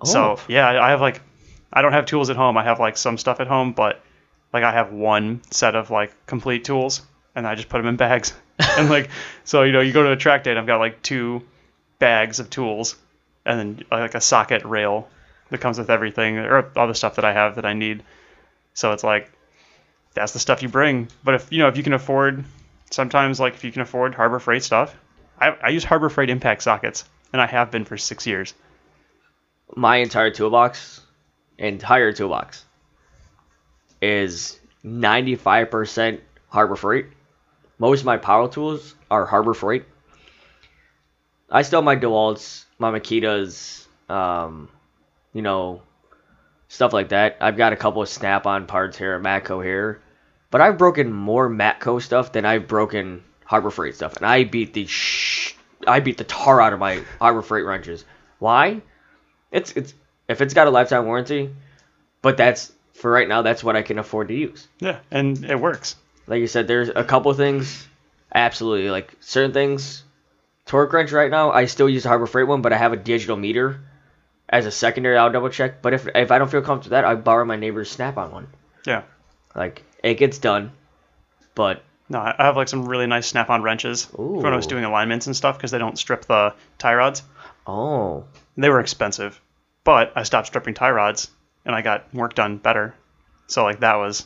So 0.03 0.21
Oh. 0.37 0.39
yeah, 0.47 0.67
I 0.67 0.87
I 0.87 0.89
have 0.91 1.01
like 1.01 1.21
I 1.73 1.81
don't 1.81 1.91
have 1.91 2.05
tools 2.05 2.29
at 2.29 2.35
home. 2.35 2.55
I 2.55 2.63
have 2.63 2.79
like 2.79 2.97
some 2.97 3.17
stuff 3.17 3.39
at 3.39 3.47
home, 3.47 3.73
but 3.73 4.01
like 4.53 4.63
I 4.63 4.71
have 4.71 4.93
one 4.93 5.41
set 5.49 5.75
of 5.75 5.89
like 5.89 6.13
complete 6.27 6.63
tools, 6.63 7.01
and 7.35 7.47
I 7.47 7.55
just 7.55 7.67
put 7.67 7.79
them 7.79 7.87
in 7.87 7.95
bags. 7.95 8.33
and 8.77 8.89
like 8.89 9.09
so, 9.43 9.63
you 9.63 9.71
know, 9.71 9.81
you 9.81 9.91
go 9.91 10.03
to 10.03 10.11
a 10.11 10.15
track 10.15 10.43
day, 10.43 10.51
and 10.51 10.59
I've 10.59 10.67
got 10.67 10.77
like 10.77 11.01
two 11.01 11.41
bags 11.97 12.39
of 12.39 12.51
tools, 12.51 12.95
and 13.45 13.59
then 13.59 13.85
uh, 13.91 13.97
like 13.97 14.13
a 14.13 14.21
socket 14.21 14.63
rail 14.63 15.09
that 15.49 15.57
comes 15.57 15.79
with 15.79 15.89
everything, 15.89 16.37
or 16.37 16.71
all 16.77 16.87
the 16.87 16.93
stuff 16.93 17.15
that 17.15 17.25
I 17.25 17.33
have 17.33 17.55
that 17.55 17.65
I 17.65 17.73
need. 17.73 18.03
So 18.75 18.91
it's 18.91 19.03
like 19.03 19.31
that's 20.13 20.33
the 20.33 20.39
stuff 20.39 20.61
you 20.61 20.69
bring. 20.69 21.07
But 21.23 21.35
if 21.35 21.51
you 21.51 21.57
know 21.57 21.67
if 21.67 21.77
you 21.77 21.83
can 21.83 21.93
afford, 21.93 22.45
sometimes 22.91 23.39
like 23.39 23.55
if 23.55 23.63
you 23.63 23.71
can 23.71 23.81
afford 23.81 24.13
Harbor 24.13 24.39
Freight 24.39 24.63
stuff, 24.63 24.95
I, 25.39 25.49
I 25.49 25.69
use 25.69 25.83
Harbor 25.83 26.09
Freight 26.09 26.29
impact 26.29 26.61
sockets, 26.61 27.05
and 27.31 27.41
I 27.41 27.47
have 27.47 27.71
been 27.71 27.85
for 27.85 27.97
six 27.97 28.27
years. 28.27 28.53
My 29.75 29.97
entire 29.97 30.29
toolbox, 30.29 31.01
entire 31.57 32.13
toolbox, 32.13 32.65
is 34.01 34.59
95% 34.85 36.19
Harbor 36.49 36.75
Freight. 36.75 37.07
Most 37.79 38.01
of 38.01 38.05
my 38.05 38.17
power 38.17 38.47
tools 38.47 38.95
are 39.09 39.25
Harbor 39.25 39.53
Freight. 39.53 39.85
I 41.49 41.61
still 41.61 41.79
have 41.79 41.85
my 41.85 41.95
DeWalt's, 41.95 42.65
my 42.79 42.91
Makitas, 42.91 43.85
um, 44.09 44.69
you 45.33 45.41
know, 45.41 45.81
stuff 46.67 46.93
like 46.93 47.09
that. 47.09 47.37
I've 47.41 47.57
got 47.57 47.73
a 47.73 47.75
couple 47.75 48.01
of 48.01 48.09
Snap-on 48.09 48.65
parts 48.65 48.97
here, 48.97 49.19
Matco 49.19 49.63
here, 49.63 50.01
but 50.49 50.61
I've 50.61 50.77
broken 50.77 51.13
more 51.13 51.49
Matco 51.49 52.01
stuff 52.01 52.31
than 52.31 52.45
I've 52.45 52.67
broken 52.67 53.23
Harbor 53.45 53.69
Freight 53.69 53.95
stuff, 53.95 54.17
and 54.17 54.25
I 54.25 54.43
beat 54.43 54.73
the 54.73 54.85
sh- 54.85 55.55
I 55.85 55.99
beat 55.99 56.17
the 56.17 56.23
tar 56.23 56.61
out 56.61 56.73
of 56.73 56.79
my 56.79 57.03
Harbor 57.19 57.41
Freight 57.41 57.65
wrenches. 57.65 58.05
Why? 58.39 58.81
It's 59.51 59.71
it's 59.73 59.93
if 60.27 60.41
it's 60.41 60.53
got 60.53 60.67
a 60.67 60.71
lifetime 60.71 61.05
warranty, 61.05 61.53
but 62.21 62.37
that's 62.37 62.71
for 62.93 63.11
right 63.11 63.27
now. 63.27 63.41
That's 63.41 63.63
what 63.63 63.75
I 63.75 63.81
can 63.81 63.99
afford 63.99 64.27
to 64.29 64.33
use. 64.33 64.67
Yeah, 64.79 64.99
and 65.11 65.43
it 65.45 65.59
works. 65.59 65.95
Like 66.27 66.39
you 66.39 66.47
said, 66.47 66.67
there's 66.67 66.89
a 66.89 67.03
couple 67.03 67.33
things, 67.33 67.87
absolutely 68.33 68.89
like 68.89 69.13
certain 69.19 69.51
things. 69.53 70.03
Torque 70.65 70.93
wrench 70.93 71.11
right 71.11 71.29
now, 71.29 71.51
I 71.51 71.65
still 71.65 71.89
use 71.89 72.03
the 72.03 72.09
Harbor 72.09 72.25
Freight 72.27 72.47
one, 72.47 72.61
but 72.61 72.71
I 72.71 72.77
have 72.77 72.93
a 72.93 72.97
digital 72.97 73.35
meter 73.35 73.81
as 74.47 74.65
a 74.65 74.71
secondary. 74.71 75.17
I'll 75.17 75.31
double 75.31 75.49
check. 75.49 75.81
But 75.81 75.93
if 75.93 76.07
if 76.15 76.31
I 76.31 76.37
don't 76.37 76.49
feel 76.49 76.61
comfortable 76.61 76.95
with 76.95 77.03
that, 77.03 77.05
I 77.05 77.15
borrow 77.15 77.43
my 77.43 77.57
neighbor's 77.57 77.91
Snap-on 77.91 78.31
one. 78.31 78.47
Yeah. 78.87 79.01
Like 79.55 79.83
it 80.01 80.15
gets 80.15 80.37
done, 80.37 80.71
but 81.55 81.83
No, 82.09 82.19
I 82.19 82.35
have 82.37 82.55
like 82.55 82.69
some 82.69 82.85
really 82.87 83.07
nice 83.07 83.27
snap-on 83.27 83.61
wrenches 83.61 84.05
for 84.05 84.41
when 84.41 84.53
I 84.53 84.55
was 84.55 84.67
doing 84.67 84.83
alignments 84.85 85.27
and 85.27 85.35
stuff 85.35 85.57
because 85.57 85.71
they 85.71 85.77
don't 85.79 85.97
strip 85.99 86.23
the 86.25 86.53
tie 86.77 86.95
rods. 86.95 87.23
oh, 87.67 88.23
They 88.57 88.69
were 88.69 88.79
expensive, 88.79 89.39
but 89.83 90.13
I 90.15 90.23
stopped 90.23 90.47
stripping 90.47 90.73
tie 90.73 90.91
rods 90.91 91.29
and 91.65 91.75
I 91.75 91.81
got 91.81 92.13
work 92.13 92.35
done 92.35 92.57
better. 92.57 92.93
So 93.47 93.63
like 93.63 93.81
that 93.81 93.95
was 93.95 94.25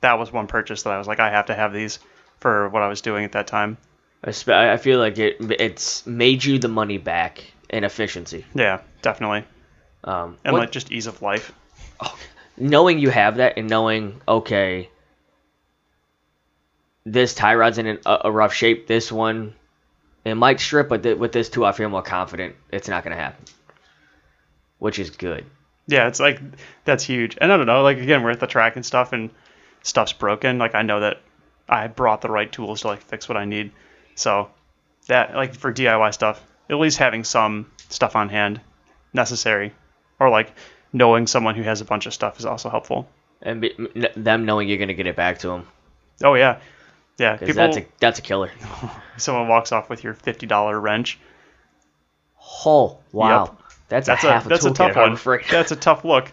that 0.00 0.18
was 0.18 0.32
one 0.32 0.46
purchase 0.46 0.82
that 0.82 0.92
I 0.92 0.98
was 0.98 1.06
like, 1.06 1.20
I 1.20 1.30
have 1.30 1.46
to 1.46 1.54
have 1.54 1.72
these 1.72 1.98
for 2.40 2.68
what 2.68 2.82
I 2.82 2.88
was 2.88 3.00
doing 3.00 3.24
at 3.24 3.32
that 3.32 3.46
time. 3.46 3.78
I 4.24 4.76
feel 4.76 4.98
like 4.98 5.18
it 5.18 5.36
it's 5.60 6.06
made 6.06 6.44
you 6.44 6.58
the 6.58 6.68
money 6.68 6.98
back 6.98 7.44
in 7.70 7.84
efficiency. 7.84 8.44
Yeah, 8.54 8.80
definitely. 9.02 9.44
Um, 10.04 10.36
And 10.44 10.52
what- 10.52 10.60
like 10.60 10.72
just 10.72 10.90
ease 10.92 11.06
of 11.06 11.22
life. 11.22 11.52
knowing 12.56 12.98
you 12.98 13.10
have 13.10 13.36
that 13.36 13.54
and 13.56 13.68
knowing 13.68 14.20
okay, 14.26 14.90
this 17.04 17.34
tie 17.34 17.54
rod's 17.54 17.78
in 17.78 17.86
an- 17.86 18.00
a, 18.06 18.18
a 18.24 18.30
rough 18.30 18.52
shape. 18.52 18.86
This 18.86 19.10
one, 19.12 19.54
it 20.24 20.34
might 20.34 20.58
strip, 20.60 20.88
but 20.88 21.02
th- 21.02 21.18
with 21.18 21.32
this 21.32 21.48
two, 21.48 21.64
I 21.64 21.72
feel 21.72 21.88
more 21.88 22.02
confident 22.02 22.56
it's 22.72 22.88
not 22.88 23.04
gonna 23.04 23.16
happen, 23.16 23.44
which 24.78 24.98
is 24.98 25.10
good. 25.10 25.44
Yeah, 25.86 26.08
it's 26.08 26.20
like 26.20 26.40
that's 26.84 27.04
huge. 27.04 27.38
And 27.40 27.52
I 27.52 27.56
don't 27.56 27.66
know, 27.66 27.82
like 27.82 27.98
again, 27.98 28.22
we're 28.22 28.30
at 28.30 28.40
the 28.40 28.46
track 28.46 28.76
and 28.76 28.84
stuff, 28.84 29.12
and 29.12 29.30
stuff's 29.82 30.12
broken. 30.12 30.58
Like 30.58 30.74
I 30.74 30.82
know 30.82 31.00
that 31.00 31.20
I 31.68 31.86
brought 31.86 32.22
the 32.22 32.30
right 32.30 32.50
tools 32.50 32.80
to 32.82 32.88
like 32.88 33.02
fix 33.02 33.28
what 33.28 33.36
I 33.36 33.44
need. 33.44 33.72
So 34.16 34.50
that 35.06 35.34
like 35.34 35.54
for 35.54 35.72
DIY 35.72 36.12
stuff, 36.14 36.42
at 36.68 36.76
least 36.76 36.98
having 36.98 37.24
some 37.24 37.70
stuff 37.88 38.16
on 38.16 38.28
hand 38.28 38.60
necessary, 39.12 39.72
or 40.18 40.28
like 40.28 40.52
knowing 40.92 41.26
someone 41.26 41.54
who 41.54 41.62
has 41.62 41.80
a 41.80 41.84
bunch 41.84 42.06
of 42.06 42.14
stuff 42.14 42.38
is 42.38 42.46
also 42.46 42.68
helpful. 42.68 43.08
And 43.42 43.60
be, 43.60 43.72
n- 43.78 44.08
them 44.16 44.44
knowing 44.44 44.68
you're 44.68 44.78
gonna 44.78 44.94
get 44.94 45.06
it 45.06 45.14
back 45.16 45.38
to 45.40 45.48
them, 45.48 45.66
Oh 46.24 46.34
yeah, 46.34 46.60
yeah. 47.18 47.36
People, 47.36 47.54
that's 47.54 47.76
a 47.76 47.86
that's 48.00 48.18
a 48.18 48.22
killer. 48.22 48.50
someone 49.18 49.46
walks 49.46 49.70
off 49.72 49.88
with 49.88 50.02
your 50.02 50.14
fifty 50.14 50.46
dollar 50.46 50.80
wrench. 50.80 51.18
Oh 52.64 52.98
wow, 53.12 53.44
Yep. 53.44 53.62
That's, 53.88 54.06
That's 54.06 54.24
a 54.24 54.38
a 54.38 54.48
that's 54.48 54.64
a 54.64 54.72
tough 54.72 54.94
Harbor 54.94 55.10
one. 55.10 55.16
Freight. 55.16 55.46
That's 55.50 55.72
a 55.72 55.76
tough 55.76 56.04
look. 56.04 56.32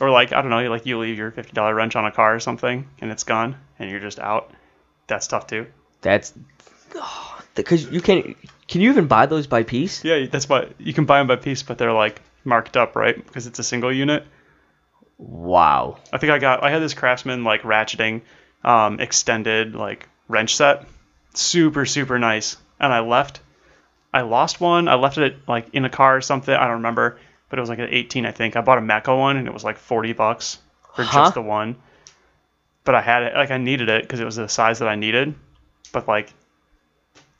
Or 0.00 0.10
like 0.10 0.32
I 0.32 0.40
don't 0.40 0.50
know, 0.50 0.68
like 0.70 0.86
you 0.86 0.98
leave 0.98 1.18
your 1.18 1.30
fifty 1.30 1.52
dollar 1.52 1.74
wrench 1.74 1.94
on 1.96 2.06
a 2.06 2.10
car 2.10 2.34
or 2.34 2.40
something, 2.40 2.88
and 3.00 3.10
it's 3.10 3.24
gone, 3.24 3.56
and 3.78 3.90
you're 3.90 4.00
just 4.00 4.18
out. 4.18 4.50
That's 5.06 5.26
tough 5.26 5.46
too. 5.46 5.66
That's 6.00 6.32
because 7.54 7.90
you 7.90 8.00
can. 8.00 8.34
Can 8.66 8.80
you 8.80 8.90
even 8.90 9.08
buy 9.08 9.26
those 9.26 9.46
by 9.46 9.64
piece? 9.64 10.04
Yeah, 10.04 10.26
that's 10.26 10.48
why 10.48 10.68
you 10.78 10.92
can 10.92 11.04
buy 11.04 11.18
them 11.18 11.26
by 11.26 11.36
piece, 11.36 11.62
but 11.62 11.76
they're 11.76 11.92
like 11.92 12.22
marked 12.44 12.76
up, 12.76 12.96
right? 12.96 13.14
Because 13.14 13.46
it's 13.46 13.58
a 13.58 13.64
single 13.64 13.92
unit. 13.92 14.24
Wow. 15.18 15.98
I 16.12 16.18
think 16.18 16.32
I 16.32 16.38
got 16.38 16.62
I 16.64 16.70
had 16.70 16.80
this 16.80 16.94
Craftsman 16.94 17.44
like 17.44 17.62
ratcheting, 17.62 18.22
um, 18.64 19.00
extended 19.00 19.74
like 19.74 20.08
wrench 20.28 20.56
set, 20.56 20.86
super 21.34 21.84
super 21.84 22.18
nice. 22.18 22.56
And 22.78 22.92
I 22.92 23.00
left, 23.00 23.40
I 24.12 24.22
lost 24.22 24.60
one. 24.60 24.88
I 24.88 24.94
left 24.94 25.18
it 25.18 25.36
like 25.48 25.68
in 25.72 25.84
a 25.84 25.90
car 25.90 26.16
or 26.16 26.20
something. 26.20 26.54
I 26.54 26.64
don't 26.64 26.76
remember, 26.76 27.18
but 27.48 27.58
it 27.58 27.62
was 27.62 27.68
like 27.68 27.78
an 27.78 27.88
18, 27.90 28.26
I 28.26 28.32
think. 28.32 28.56
I 28.56 28.60
bought 28.60 28.78
a 28.78 28.80
Mecca 28.80 29.14
one, 29.16 29.36
and 29.36 29.46
it 29.46 29.54
was 29.54 29.64
like 29.64 29.78
40 29.78 30.12
bucks 30.14 30.58
for 30.94 31.04
Huh? 31.04 31.20
just 31.24 31.34
the 31.34 31.42
one. 31.42 31.76
But 32.84 32.94
I 32.94 33.02
had 33.02 33.22
it 33.22 33.34
like 33.34 33.50
I 33.50 33.58
needed 33.58 33.88
it 33.88 34.02
because 34.02 34.20
it 34.20 34.24
was 34.24 34.36
the 34.36 34.48
size 34.48 34.78
that 34.80 34.88
I 34.88 34.96
needed, 34.96 35.34
but 35.92 36.08
like 36.08 36.32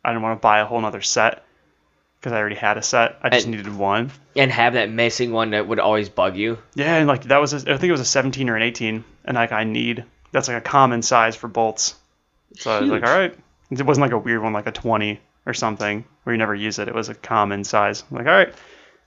I 0.04 0.10
didn't 0.10 0.22
want 0.22 0.38
to 0.38 0.42
buy 0.42 0.60
a 0.60 0.66
whole 0.66 0.80
nother 0.80 1.00
set 1.02 1.42
because 2.20 2.32
I 2.32 2.38
already 2.38 2.56
had 2.56 2.76
a 2.76 2.82
set. 2.82 3.18
I 3.22 3.30
just 3.30 3.46
And- 3.46 3.56
needed 3.56 3.74
one. 3.74 4.10
And 4.36 4.50
have 4.52 4.74
that 4.74 4.90
missing 4.90 5.32
one 5.32 5.50
that 5.50 5.66
would 5.66 5.80
always 5.80 6.08
bug 6.08 6.36
you. 6.36 6.58
Yeah, 6.74 6.94
and 6.96 7.08
like 7.08 7.24
that 7.24 7.38
was 7.40 7.52
a, 7.52 7.56
I 7.56 7.76
think 7.78 7.84
it 7.84 7.92
was 7.92 8.00
a 8.00 8.04
17 8.04 8.48
or 8.48 8.56
an 8.56 8.62
18, 8.62 9.02
and 9.24 9.34
like 9.34 9.50
I 9.52 9.64
need 9.64 10.04
that's 10.30 10.46
like 10.46 10.58
a 10.58 10.60
common 10.60 11.02
size 11.02 11.34
for 11.34 11.48
bolts. 11.48 11.96
So 12.58 12.70
I 12.70 12.80
was 12.80 12.90
like, 12.90 13.02
all 13.02 13.12
right, 13.12 13.34
it 13.70 13.82
wasn't 13.84 14.02
like 14.02 14.12
a 14.12 14.18
weird 14.18 14.42
one 14.42 14.52
like 14.52 14.66
a 14.68 14.72
20 14.72 15.18
or 15.46 15.54
something 15.54 16.04
where 16.30 16.34
you 16.34 16.38
never 16.38 16.54
use 16.54 16.78
it. 16.78 16.86
It 16.86 16.94
was 16.94 17.08
a 17.08 17.14
common 17.14 17.64
size. 17.64 18.04
I'm 18.08 18.16
like, 18.16 18.26
all 18.26 18.32
right, 18.32 18.54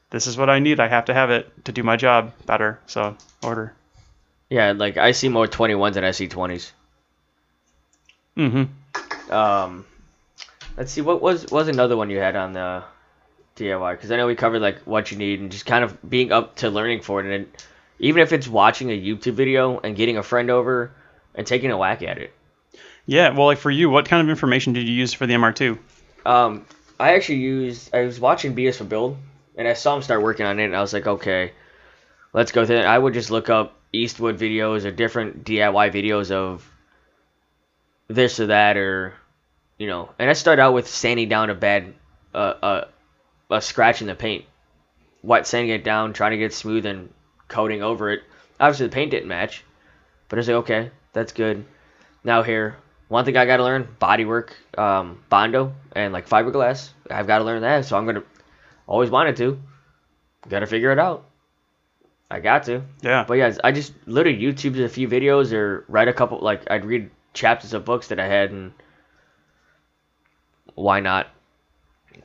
this 0.10 0.28
is 0.28 0.38
what 0.38 0.50
I 0.50 0.60
need. 0.60 0.82
I 0.82 0.90
have 0.90 1.06
to 1.06 1.14
have 1.14 1.32
it 1.32 1.66
to 1.66 1.72
do 1.72 1.82
my 1.82 1.96
job 1.96 2.34
better. 2.46 2.80
So 2.86 3.16
order. 3.42 3.74
Yeah, 4.50 4.74
like 4.74 4.98
I 4.98 5.14
see 5.14 5.30
more 5.30 5.48
21s 5.48 5.94
than 5.94 6.04
I 6.04 6.12
see 6.12 6.28
20s. 6.28 6.72
Mm-hmm. 8.36 9.34
Um, 9.34 9.86
let's 10.76 10.92
see, 10.92 11.02
what 11.02 11.22
was 11.22 11.50
was 11.50 11.70
another 11.70 11.96
one 11.96 12.10
you 12.10 12.20
had 12.20 12.36
on 12.36 12.54
the 12.54 12.84
DIY? 13.56 13.94
Because 13.94 14.12
I 14.12 14.18
know 14.18 14.28
we 14.28 14.36
covered 14.36 14.62
like 14.62 14.80
what 14.80 15.12
you 15.12 15.18
need 15.18 15.40
and 15.40 15.50
just 15.50 15.66
kind 15.66 15.84
of 15.84 15.98
being 16.08 16.34
up 16.34 16.58
to 16.58 16.70
learning 16.70 17.02
for 17.02 17.22
it, 17.22 17.34
and 17.34 17.48
even 18.00 18.22
if 18.22 18.34
it's 18.34 18.50
watching 18.50 18.92
a 18.92 19.00
YouTube 19.00 19.36
video 19.36 19.80
and 19.80 19.96
getting 19.96 20.18
a 20.18 20.24
friend 20.24 20.50
over 20.50 20.92
and 21.36 21.48
taking 21.48 21.72
a 21.72 21.78
whack 21.78 22.04
at 22.04 22.18
it. 22.18 22.34
Yeah. 23.06 23.30
Well, 23.30 23.46
like 23.46 23.60
for 23.60 23.72
you, 23.72 23.90
what 23.90 24.10
kind 24.10 24.22
of 24.22 24.30
information 24.30 24.74
did 24.74 24.88
you 24.88 24.94
use 24.94 25.14
for 25.14 25.26
the 25.26 25.34
MR2? 25.34 25.78
Um, 26.26 26.66
I 27.00 27.16
actually 27.16 27.40
used. 27.40 27.94
I 27.94 28.02
was 28.02 28.20
watching 28.20 28.54
B 28.54 28.66
is 28.66 28.78
for 28.78 28.84
Build, 28.84 29.18
and 29.58 29.68
I 29.68 29.74
saw 29.74 29.96
him 29.96 30.02
start 30.02 30.22
working 30.22 30.46
on 30.46 30.60
it, 30.60 30.66
and 30.66 30.76
I 30.76 30.82
was 30.82 30.94
like, 30.94 31.08
okay, 31.08 31.52
let's 32.34 32.52
go 32.52 32.66
through 32.66 32.78
it. 32.78 32.86
I 32.86 32.98
would 32.98 33.14
just 33.14 33.32
look 33.32 33.50
up 33.50 33.76
Eastwood 33.92 34.38
videos 34.38 34.86
or 34.86 34.92
different 34.92 35.44
DIY 35.46 35.92
videos 35.92 36.32
of 36.32 36.68
this 38.08 38.40
or 38.40 38.48
that, 38.48 38.78
or 38.78 39.14
you 39.78 39.88
know. 39.88 40.10
And 40.20 40.30
I 40.30 40.34
started 40.34 40.62
out 40.62 40.74
with 40.74 40.88
sanding 40.88 41.30
down 41.30 41.50
a 41.50 41.56
bad, 41.56 41.94
uh, 42.34 42.54
uh, 42.62 42.86
a 43.50 43.62
scratch 43.62 44.02
in 44.02 44.08
the 44.08 44.16
paint, 44.16 44.46
wet 45.22 45.48
sanding 45.48 45.72
it 45.72 45.84
down, 45.84 46.14
trying 46.14 46.32
to 46.32 46.38
get 46.38 46.54
smooth 46.54 46.86
and 46.86 47.14
coating 47.48 47.84
over 47.84 48.12
it. 48.12 48.24
Obviously, 48.60 48.88
the 48.88 48.94
paint 48.94 49.12
didn't 49.12 49.28
match, 49.28 49.64
but 50.30 50.38
I 50.38 50.40
was 50.40 50.48
like, 50.48 50.58
okay, 50.58 50.92
that's 51.12 51.34
good. 51.34 51.66
Now 52.24 52.44
here, 52.44 52.78
one 53.14 53.26
thing 53.26 53.38
I 53.38 53.46
got 53.46 53.58
to 53.58 53.64
learn: 53.64 53.88
bodywork, 54.02 54.50
um, 54.76 55.20
bondo, 55.30 55.76
and 55.92 56.12
like 56.12 56.28
fiberglass. 56.28 56.90
I've 57.12 57.28
got 57.28 57.38
to 57.38 57.44
learn 57.44 57.62
that, 57.62 57.86
so 57.86 57.96
I'm 57.96 58.08
gonna 58.08 58.24
always 58.88 59.12
wanted 59.12 59.38
to. 59.38 59.62
Got 60.50 60.62
to 60.62 60.66
figure 60.66 60.92
it 60.92 60.98
out. 60.98 61.24
I 62.32 62.40
got 62.40 62.64
to. 62.64 62.82
Yeah. 63.04 63.24
But 63.28 63.36
yeah, 63.36 63.54
I 63.64 63.72
just 63.72 63.94
literally 64.08 64.40
YouTubed 64.40 64.84
a 64.84 64.90
few 64.90 65.08
videos 65.08 65.54
or 65.54 65.86
read 65.88 66.08
a 66.08 66.14
couple. 66.14 66.40
Like 66.40 66.64
I'd 66.72 66.86
read 66.86 67.12
chapters 67.34 67.74
of 67.74 67.86
books 67.86 68.08
that 68.08 68.20
I 68.20 68.26
had, 68.26 68.50
and 68.50 68.74
why 70.74 71.00
not? 71.00 71.28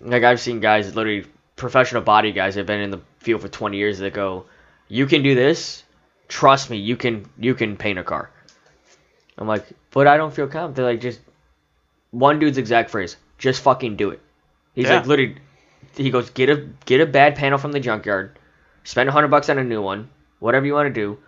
Like 0.01 0.25
I've 0.25 0.41
seen 0.41 0.61
guys, 0.61 0.95
literally 0.95 1.27
professional 1.57 2.01
body 2.01 2.33
guys, 2.33 2.55
that 2.55 2.61
have 2.61 2.67
been 2.67 2.81
in 2.81 2.91
the 2.91 3.03
field 3.19 3.43
for 3.43 3.49
20 3.49 3.77
years 3.77 3.99
that 3.99 4.15
go, 4.15 4.47
"You 4.89 5.05
can 5.05 5.23
do 5.23 5.35
this. 5.35 5.85
Trust 6.29 6.71
me, 6.71 6.79
you 6.79 6.97
can. 6.97 7.29
You 7.39 7.55
can 7.55 7.77
paint 7.77 7.99
a 7.99 8.05
car." 8.05 8.31
I'm 9.37 9.47
like, 9.47 9.67
but 9.91 10.07
I 10.07 10.17
don't 10.17 10.33
feel 10.35 10.47
confident. 10.47 10.77
They're 10.77 10.85
like, 10.85 11.01
just 11.01 11.21
one 12.11 12.39
dude's 12.39 12.59
exact 12.59 12.91
phrase, 12.91 13.17
just 13.39 13.63
fucking 13.63 13.97
do 13.97 14.11
it. 14.11 14.21
He's 14.75 14.87
Yeah. 14.87 14.97
like, 14.99 15.07
literally, 15.07 15.37
he 15.97 16.11
goes, 16.11 16.31
get 16.31 16.51
a 16.51 16.69
get 16.87 17.01
a 17.01 17.07
bad 17.07 17.37
panel 17.37 17.59
from 17.59 17.73
the 17.73 17.81
junkyard, 17.81 18.39
spend 18.85 19.09
a 19.09 19.13
hundred 19.13 19.29
bucks 19.29 19.49
on 19.49 19.59
a 19.59 19.65
new 19.65 19.83
one, 19.83 20.09
whatever 20.39 20.67
you 20.67 20.75
want 20.75 20.87
to 20.87 21.01
do. 21.01 21.19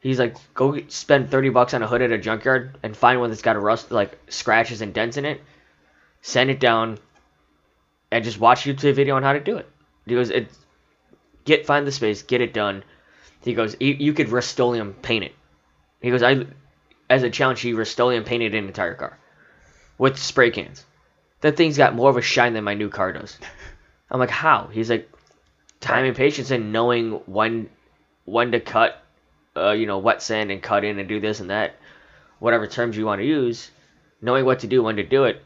He's 0.00 0.18
like, 0.18 0.36
go 0.54 0.72
get, 0.72 0.92
spend 0.92 1.30
thirty 1.30 1.48
bucks 1.48 1.74
on 1.74 1.82
a 1.82 1.86
hood 1.86 2.02
at 2.02 2.12
a 2.12 2.18
junkyard 2.18 2.78
and 2.82 2.96
find 2.96 3.20
one 3.20 3.30
that's 3.30 3.42
got 3.42 3.56
a 3.56 3.58
rust 3.60 3.90
like 3.90 4.18
scratches 4.28 4.80
and 4.80 4.94
dents 4.94 5.16
in 5.16 5.24
it. 5.24 5.40
Send 6.22 6.50
it 6.50 6.58
down, 6.60 6.98
and 8.10 8.24
just 8.24 8.40
watch 8.40 8.64
YouTube 8.64 8.94
video 8.94 9.16
on 9.16 9.22
how 9.22 9.32
to 9.32 9.40
do 9.40 9.56
it. 9.58 9.68
He 10.06 10.14
goes, 10.14 10.30
it, 10.30 10.48
get 11.44 11.66
find 11.66 11.86
the 11.86 11.92
space, 11.92 12.22
get 12.22 12.40
it 12.40 12.52
done. 12.52 12.82
He 13.42 13.54
goes, 13.54 13.76
you, 13.78 13.94
you 13.94 14.12
could 14.12 14.30
Rust-Oleum 14.30 14.94
paint 15.02 15.24
it. 15.24 15.34
He 16.00 16.10
goes, 16.10 16.22
I, 16.22 16.46
as 17.08 17.22
a 17.22 17.30
challenge, 17.30 17.60
he 17.60 17.72
Rust-Oleum 17.72 18.24
painted 18.24 18.54
an 18.54 18.66
entire 18.66 18.94
car 18.94 19.18
with 19.98 20.18
spray 20.18 20.50
cans. 20.50 20.84
That 21.40 21.56
thing's 21.56 21.76
got 21.76 21.94
more 21.94 22.10
of 22.10 22.16
a 22.16 22.22
shine 22.22 22.54
than 22.54 22.64
my 22.64 22.74
new 22.74 22.88
car 22.88 23.12
does. 23.12 23.38
I'm 24.10 24.20
like, 24.20 24.30
how? 24.30 24.68
He's 24.72 24.90
like, 24.90 25.10
time 25.80 26.04
and 26.04 26.16
patience 26.16 26.50
and 26.50 26.72
knowing 26.72 27.12
when 27.26 27.68
when 28.24 28.52
to 28.52 28.60
cut, 28.60 29.02
uh, 29.56 29.70
you 29.70 29.86
know, 29.86 29.98
wet 29.98 30.20
sand 30.20 30.50
and 30.50 30.62
cut 30.62 30.84
in 30.84 30.98
and 30.98 31.08
do 31.08 31.20
this 31.20 31.40
and 31.40 31.50
that, 31.50 31.76
whatever 32.40 32.66
terms 32.66 32.96
you 32.96 33.06
want 33.06 33.20
to 33.20 33.26
use, 33.26 33.70
knowing 34.20 34.44
what 34.44 34.60
to 34.60 34.66
do, 34.66 34.82
when 34.82 34.96
to 34.96 35.04
do 35.04 35.24
it. 35.24 35.42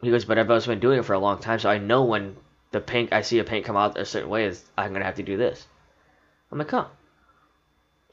He 0.00 0.10
goes, 0.10 0.24
but 0.24 0.38
I've 0.38 0.50
also 0.50 0.70
been 0.70 0.80
doing 0.80 0.98
it 0.98 1.04
for 1.04 1.12
a 1.12 1.18
long 1.18 1.38
time, 1.38 1.58
so 1.58 1.68
I 1.68 1.78
know 1.78 2.04
when 2.04 2.36
the 2.70 2.80
paint, 2.80 3.12
I 3.12 3.22
see 3.22 3.38
a 3.38 3.44
paint 3.44 3.66
come 3.66 3.76
out 3.76 3.98
a 3.98 4.04
certain 4.04 4.30
way, 4.30 4.44
is 4.44 4.64
I'm 4.76 4.92
gonna 4.92 5.04
have 5.04 5.16
to 5.16 5.22
do 5.22 5.36
this. 5.36 5.66
I'm 6.50 6.58
like, 6.58 6.70
huh. 6.70 6.86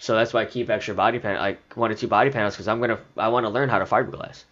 So 0.04 0.16
that's 0.16 0.34
why 0.34 0.42
I 0.42 0.46
keep 0.46 0.70
extra 0.70 0.94
body 0.94 1.20
panel, 1.20 1.42
like 1.42 1.78
one 1.78 1.90
or 1.90 1.96
two 1.96 2.10
body 2.10 2.30
panels, 2.30 2.56
because 2.56 2.68
I'm 2.68 2.82
gonna, 2.82 3.00
I 3.16 3.30
want 3.30 3.46
to 3.46 3.50
learn 3.50 3.70
how 3.70 3.80
to 3.80 3.86
fiberglass. 3.86 4.44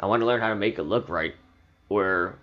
I 0.00 0.06
want 0.06 0.22
to 0.22 0.26
learn 0.26 0.40
how 0.40 0.48
to 0.48 0.56
make 0.56 0.76
it 0.76 0.82
look 0.82 1.08
right, 1.08 1.36
where, 1.86 2.34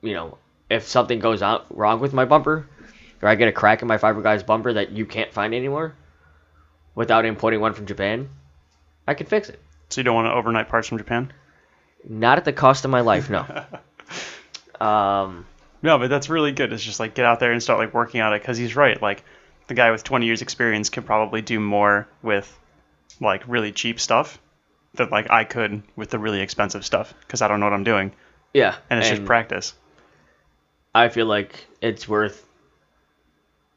you 0.00 0.14
know, 0.14 0.38
if 0.70 0.86
something 0.86 1.18
goes 1.18 1.42
out 1.42 1.66
wrong 1.76 1.98
with 1.98 2.12
my 2.12 2.26
bumper, 2.26 2.68
or 3.20 3.28
I 3.28 3.34
get 3.34 3.48
a 3.48 3.52
crack 3.52 3.82
in 3.82 3.88
my 3.88 3.98
fiberglass 3.98 4.46
bumper 4.46 4.72
that 4.74 4.92
you 4.92 5.04
can't 5.04 5.32
find 5.32 5.52
anymore, 5.52 5.96
without 6.94 7.24
importing 7.24 7.58
one 7.58 7.74
from 7.74 7.86
Japan, 7.86 8.28
I 9.08 9.14
can 9.14 9.26
fix 9.26 9.48
it. 9.48 9.58
So 9.88 10.00
you 10.00 10.04
don't 10.04 10.14
want 10.14 10.26
to 10.26 10.32
overnight 10.32 10.68
parts 10.68 10.86
from 10.86 10.98
Japan? 10.98 11.32
Not 12.08 12.38
at 12.38 12.44
the 12.44 12.52
cost 12.52 12.84
of 12.84 12.92
my 12.92 13.00
life, 13.00 13.28
no. 13.30 13.40
um, 14.80 15.44
No, 15.82 15.98
but 15.98 16.08
that's 16.08 16.28
really 16.28 16.52
good. 16.52 16.72
It's 16.72 16.84
just 16.84 17.00
like 17.00 17.16
get 17.16 17.24
out 17.24 17.40
there 17.40 17.50
and 17.50 17.60
start 17.60 17.80
like 17.80 17.92
working 17.92 18.20
on 18.20 18.32
it 18.32 18.38
because 18.38 18.58
he's 18.58 18.76
right. 18.76 19.02
Like 19.02 19.24
the 19.66 19.74
guy 19.74 19.90
with 19.90 20.04
20 20.04 20.26
years 20.26 20.42
experience 20.42 20.90
can 20.90 21.02
probably 21.02 21.42
do 21.42 21.58
more 21.60 22.06
with 22.22 22.58
like 23.20 23.42
really 23.46 23.72
cheap 23.72 23.98
stuff 24.00 24.38
than 24.94 25.10
like 25.10 25.30
I 25.30 25.44
could 25.44 25.82
with 25.96 26.10
the 26.10 26.18
really 26.18 26.40
expensive 26.40 26.84
stuff 26.84 27.14
because 27.20 27.42
I 27.42 27.48
don't 27.48 27.60
know 27.60 27.66
what 27.66 27.72
I'm 27.72 27.84
doing 27.84 28.12
yeah, 28.52 28.76
and 28.88 29.00
it's 29.00 29.08
just 29.08 29.24
practice. 29.26 29.74
I 30.94 31.08
feel 31.08 31.26
like 31.26 31.66
it's 31.80 32.06
worth. 32.08 32.46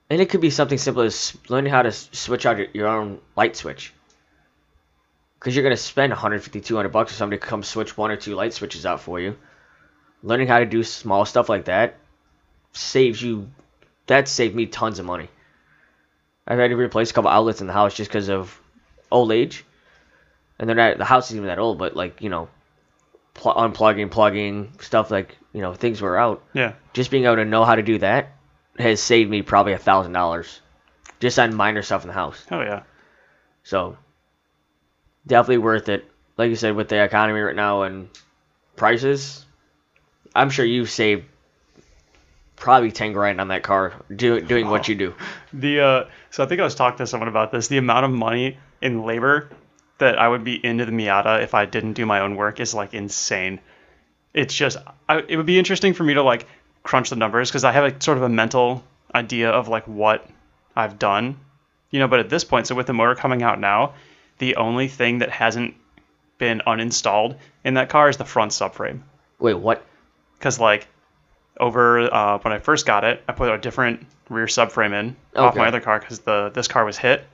And 0.09 0.21
it 0.21 0.29
could 0.29 0.39
be 0.39 0.51
something 0.51 0.77
simple 0.77 1.01
as 1.01 1.35
learning 1.49 1.71
how 1.71 1.81
to 1.81 1.91
switch 1.91 2.45
out 2.45 2.57
your- 2.57 2.67
your 2.73 2.87
own 2.87 3.19
light 3.35 3.55
switch. 3.55 3.91
because 5.39 5.55
you're 5.55 5.63
gonna 5.63 5.77
spend 5.77 6.11
150, 6.11 6.61
200 6.61 6.89
bucks 6.89 7.11
for 7.11 7.17
somebody 7.17 7.39
to 7.39 7.45
come 7.45 7.61
switch 7.63 7.95
one 7.97 8.09
or 8.11 8.15
two 8.17 8.33
light 8.35 8.53
switches 8.53 8.85
out 8.87 8.99
for 9.01 9.19
you. 9.19 9.37
Learning 10.23 10.47
how 10.47 10.57
to 10.59 10.65
do 10.65 10.83
small 10.83 11.25
stuff 11.25 11.47
like 11.47 11.65
that 11.65 11.95
saves 12.73 13.21
you. 13.21 13.47
That 14.07 14.27
saved 14.27 14.55
me 14.55 14.65
tons 14.65 14.97
of 14.99 15.05
money. 15.05 15.29
I've 16.47 16.59
had 16.59 16.69
to 16.69 16.77
replace 16.77 17.11
a 17.11 17.13
couple 17.13 17.29
outlets 17.29 17.61
in 17.61 17.67
the 17.67 17.73
house 17.73 17.93
just 17.93 18.09
because 18.09 18.29
of 18.29 18.59
old 19.11 19.31
age, 19.31 19.65
and 20.57 20.67
they're 20.67 20.75
not. 20.75 20.97
The 20.97 21.05
house 21.05 21.27
isn't 21.27 21.37
even 21.37 21.47
that 21.47 21.59
old, 21.59 21.77
but 21.77 21.95
like 21.95 22.21
you 22.21 22.29
know, 22.29 22.47
pl- 23.33 23.53
unplugging, 23.53 24.09
plugging 24.09 24.71
stuff 24.79 25.11
like 25.11 25.37
you 25.53 25.61
know 25.61 25.73
things 25.73 26.01
were 26.01 26.17
out. 26.17 26.43
Yeah. 26.53 26.73
Just 26.93 27.11
being 27.11 27.25
able 27.25 27.35
to 27.37 27.45
know 27.45 27.65
how 27.65 27.75
to 27.75 27.83
do 27.83 27.97
that 27.99 28.33
has 28.79 29.01
saved 29.01 29.29
me 29.29 29.41
probably 29.41 29.73
a 29.73 29.77
thousand 29.77 30.13
dollars, 30.13 30.61
just 31.19 31.37
on 31.37 31.53
minor 31.53 31.81
stuff 31.81 32.03
in 32.03 32.07
the 32.07 32.13
house. 32.13 32.43
Oh 32.49 32.61
yeah. 32.61 32.83
So 33.63 33.97
definitely 35.25 35.57
worth 35.59 35.89
it. 35.89 36.09
Like 36.37 36.49
you 36.49 36.55
said, 36.55 36.75
with 36.75 36.87
the 36.87 37.03
economy 37.03 37.41
right 37.41 37.55
now 37.55 37.81
and 37.81 38.09
prices, 38.75 39.45
I'm 40.33 40.49
sure 40.49 40.65
you've 40.65 40.89
saved 40.89 41.25
probably 42.57 42.91
ten 42.91 43.13
grand 43.13 43.39
on 43.39 43.47
that 43.47 43.63
car 43.63 43.93
do, 44.13 44.41
doing 44.41 44.67
what 44.67 44.87
you 44.87 44.95
do. 44.95 45.15
The 45.53 45.79
uh, 45.79 46.05
so 46.29 46.43
I 46.43 46.47
think 46.47 46.59
I 46.59 46.63
was 46.65 46.75
talking 46.75 46.97
to 46.97 47.07
someone 47.07 47.29
about 47.29 47.51
this. 47.51 47.69
The 47.69 47.77
amount 47.77 48.05
of 48.05 48.11
money 48.11 48.57
in 48.81 49.03
labor 49.03 49.49
that 49.99 50.19
I 50.19 50.27
would 50.27 50.43
be 50.43 50.63
into 50.63 50.85
the 50.85 50.91
Miata 50.91 51.41
if 51.41 51.53
I 51.53 51.65
didn't 51.65 51.93
do 51.93 52.05
my 52.05 52.19
own 52.19 52.35
work 52.35 52.59
is 52.59 52.73
like 52.73 52.93
insane. 52.93 53.59
It's 54.33 54.53
just 54.53 54.77
I, 55.07 55.23
it 55.27 55.37
would 55.37 55.45
be 55.45 55.57
interesting 55.57 55.93
for 55.93 56.03
me 56.03 56.15
to 56.15 56.23
like 56.23 56.45
crunch 56.83 57.09
the 57.09 57.15
numbers 57.15 57.49
because 57.49 57.63
I 57.63 57.71
have 57.71 57.85
a 57.85 58.01
sort 58.01 58.17
of 58.17 58.23
a 58.23 58.29
mental 58.29 58.83
idea 59.13 59.49
of 59.49 59.67
like 59.67 59.87
what 59.87 60.27
I've 60.75 60.99
done, 60.99 61.39
you 61.91 61.99
know. 61.99 62.07
But 62.07 62.19
at 62.19 62.29
this 62.29 62.43
point, 62.43 62.67
so 62.67 62.75
with 62.75 62.87
the 62.87 62.93
motor 62.93 63.15
coming 63.15 63.41
out 63.41 63.59
now, 63.59 63.93
the 64.37 64.57
only 64.57 64.87
thing 64.87 65.19
that 65.19 65.29
hasn't 65.29 65.75
been 66.37 66.61
uninstalled 66.67 67.37
in 67.63 67.75
that 67.75 67.89
car 67.89 68.09
is 68.09 68.17
the 68.17 68.25
front 68.25 68.51
subframe 68.51 69.01
Wait, 69.39 69.55
what? 69.55 69.83
because 70.37 70.59
like 70.59 70.87
over 71.59 72.01
uh, 72.13 72.37
when 72.39 72.53
I 72.53 72.59
first 72.59 72.85
got 72.85 73.03
it, 73.03 73.23
I 73.27 73.33
put 73.33 73.51
a 73.51 73.57
different 73.57 74.05
rear 74.29 74.45
subframe 74.45 74.93
in 74.93 75.15
off 75.47 75.55
my 75.55 75.67
other 75.67 75.79
car 75.81 75.99
because 75.99 76.19
the 76.19 76.49
this 76.53 76.67
car 76.67 76.85
was 76.85 76.97
hit. 76.97 77.25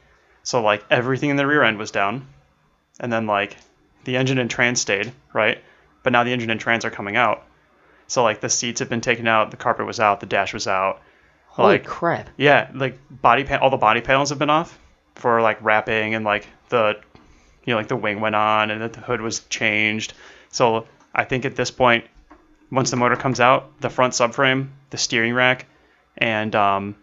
So 0.44 0.62
like 0.62 0.84
everything 0.90 1.30
in 1.30 1.36
the 1.36 1.48
rear 1.48 1.64
end 1.64 1.78
was 1.78 1.92
down, 1.92 2.28
and 3.00 3.12
then 3.12 3.28
like 3.28 3.58
the 4.04 4.18
engine 4.18 4.38
and 4.40 4.50
trans 4.50 4.82
stayed 4.82 5.12
right, 5.34 5.60
but 6.04 6.12
now 6.12 6.24
the 6.24 6.32
engine 6.34 6.50
and 6.50 6.60
trans 6.60 6.86
are 6.86 6.92
coming 6.92 7.16
out. 7.16 7.44
So 8.08 8.24
like 8.24 8.42
the 8.42 8.50
seats 8.50 8.80
have 8.80 8.90
been 8.90 9.02
taken 9.02 9.28
out, 9.28 9.52
the 9.52 9.58
carpet 9.58 9.86
was 9.86 10.00
out, 10.00 10.20
the 10.20 10.26
dash 10.26 10.54
was 10.54 10.68
out. 10.68 11.02
Holy 11.48 11.74
Like 11.74 11.86
crap! 11.86 12.30
yeah, 12.38 12.70
like 12.74 13.00
body 13.10 13.44
pan- 13.44 13.60
all 13.60 13.70
the 13.70 13.78
body 13.78 14.02
panels 14.02 14.30
have 14.30 14.40
been 14.40 14.50
off 14.50 14.78
for 15.16 15.42
like 15.42 15.58
wrapping 15.62 16.16
and 16.16 16.26
like 16.26 16.48
the 16.70 17.00
you 17.64 17.72
know 17.74 17.78
like 17.78 17.88
the 17.88 17.96
wing 17.96 18.20
went 18.20 18.36
on 18.36 18.72
and 18.72 18.92
the 18.92 19.00
hood 19.00 19.22
was 19.22 19.42
changed. 19.50 20.14
So 20.50 20.88
I 21.14 21.24
think 21.26 21.46
at 21.46 21.56
this 21.56 21.72
point, 21.72 22.06
once 22.72 22.92
the 22.92 22.98
motor 22.98 23.16
comes 23.16 23.40
out, 23.40 23.80
the 23.82 23.90
front 23.90 24.14
subframe, 24.14 24.70
the 24.90 24.98
steering 24.98 25.34
rack, 25.34 25.66
and 26.18 26.56
um, 26.56 26.96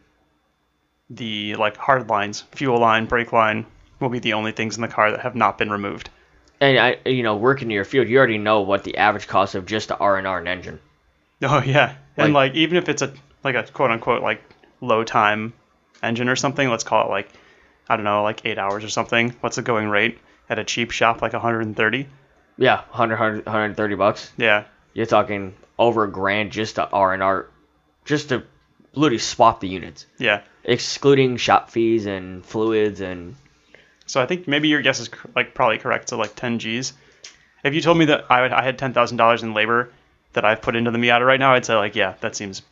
the 1.10 1.56
like 1.56 1.76
hard 1.76 2.08
lines, 2.08 2.42
fuel 2.52 2.78
line, 2.78 3.06
brake 3.06 3.32
line, 3.32 3.66
will 4.00 4.08
be 4.08 4.18
the 4.18 4.34
only 4.34 4.52
things 4.52 4.76
in 4.76 4.82
the 4.82 4.88
car 4.88 5.10
that 5.10 5.20
have 5.20 5.34
not 5.34 5.58
been 5.58 5.70
removed. 5.70 6.10
And 6.60 6.78
I, 6.78 6.98
you 7.06 7.22
know, 7.22 7.36
working 7.36 7.68
in 7.68 7.74
your 7.74 7.84
field, 7.84 8.08
you 8.08 8.18
already 8.18 8.38
know 8.38 8.60
what 8.60 8.84
the 8.84 8.98
average 8.98 9.26
cost 9.26 9.54
of 9.54 9.66
just 9.66 9.88
the 9.88 9.96
R 9.96 10.18
and 10.18 10.26
R 10.26 10.38
an 10.38 10.46
engine. 10.48 10.78
Oh 11.42 11.62
yeah, 11.64 11.94
and 12.18 12.34
Like- 12.34 12.52
like 12.52 12.58
even 12.58 12.76
if 12.76 12.90
it's 12.90 13.00
a 13.00 13.14
like 13.42 13.54
a 13.54 13.62
quote 13.62 13.90
unquote 13.90 14.22
like 14.22 14.42
low 14.82 15.04
time 15.04 15.54
engine 16.02 16.28
or 16.28 16.36
something, 16.36 16.68
let's 16.68 16.84
call 16.84 17.06
it 17.06 17.10
like 17.10 17.30
I 17.88 17.96
don't 17.96 18.04
know 18.04 18.22
like 18.22 18.44
eight 18.44 18.58
hours 18.58 18.84
or 18.84 18.90
something. 18.90 19.34
What's 19.40 19.56
the 19.56 19.62
going 19.62 19.88
rate 19.88 20.18
at 20.50 20.58
a 20.58 20.64
cheap 20.64 20.90
shop 20.90 21.22
like 21.22 21.32
130? 21.32 22.06
Yeah, 22.58 22.76
100, 22.90 23.14
100 23.16 23.46
130 23.46 23.94
bucks. 23.94 24.30
Yeah, 24.36 24.64
You're 24.92 25.06
talking 25.06 25.54
over 25.78 26.04
a 26.04 26.10
grand 26.10 26.52
just 26.52 26.76
to 26.76 26.88
R 26.88 27.14
and 27.14 27.22
R, 27.22 27.48
just 28.04 28.30
to 28.30 28.44
literally 28.94 29.18
swap 29.18 29.60
the 29.60 29.68
units, 29.68 30.06
yeah. 30.18 30.42
excluding 30.64 31.36
shop 31.36 31.70
fees 31.70 32.06
and 32.06 32.44
fluids 32.44 33.00
and 33.00 33.36
So 34.06 34.20
I 34.20 34.26
think 34.26 34.48
maybe 34.48 34.68
your 34.68 34.82
guess 34.82 35.00
is 35.00 35.10
like 35.34 35.54
probably 35.54 35.78
correct. 35.78 36.08
So 36.08 36.18
like 36.18 36.34
10 36.34 36.58
G's. 36.58 36.92
If 37.62 37.74
you 37.74 37.80
told 37.80 37.98
me 37.98 38.06
that 38.06 38.24
I, 38.30 38.42
would, 38.42 38.52
I 38.52 38.64
had 38.64 38.78
ten 38.78 38.92
thousand 38.94 39.18
dollars 39.18 39.42
in 39.42 39.52
labor 39.54 39.90
that 40.32 40.44
I've 40.44 40.62
put 40.62 40.76
into 40.76 40.90
the 40.90 40.98
Miata 40.98 41.26
right 41.26 41.38
now, 41.38 41.54
I'd 41.54 41.64
say 41.66 41.74
like 41.74 41.94
yeah, 41.94 42.14
that 42.20 42.34
seems 42.34 42.62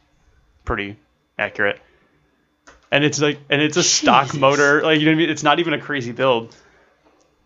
pretty 0.65 0.97
accurate. 1.39 1.81
And 2.91 3.05
it's 3.05 3.21
like 3.21 3.39
and 3.51 3.61
it's 3.61 3.77
a 3.77 3.83
stock 3.83 4.35
motor, 4.35 4.83
like 4.83 4.99
you 4.99 5.05
know 5.05 5.13
what 5.13 5.17
I 5.17 5.19
mean. 5.19 5.31
It's 5.31 5.43
not 5.43 5.61
even 5.61 5.75
a 5.75 5.81
crazy 5.81 6.13
build. 6.13 6.57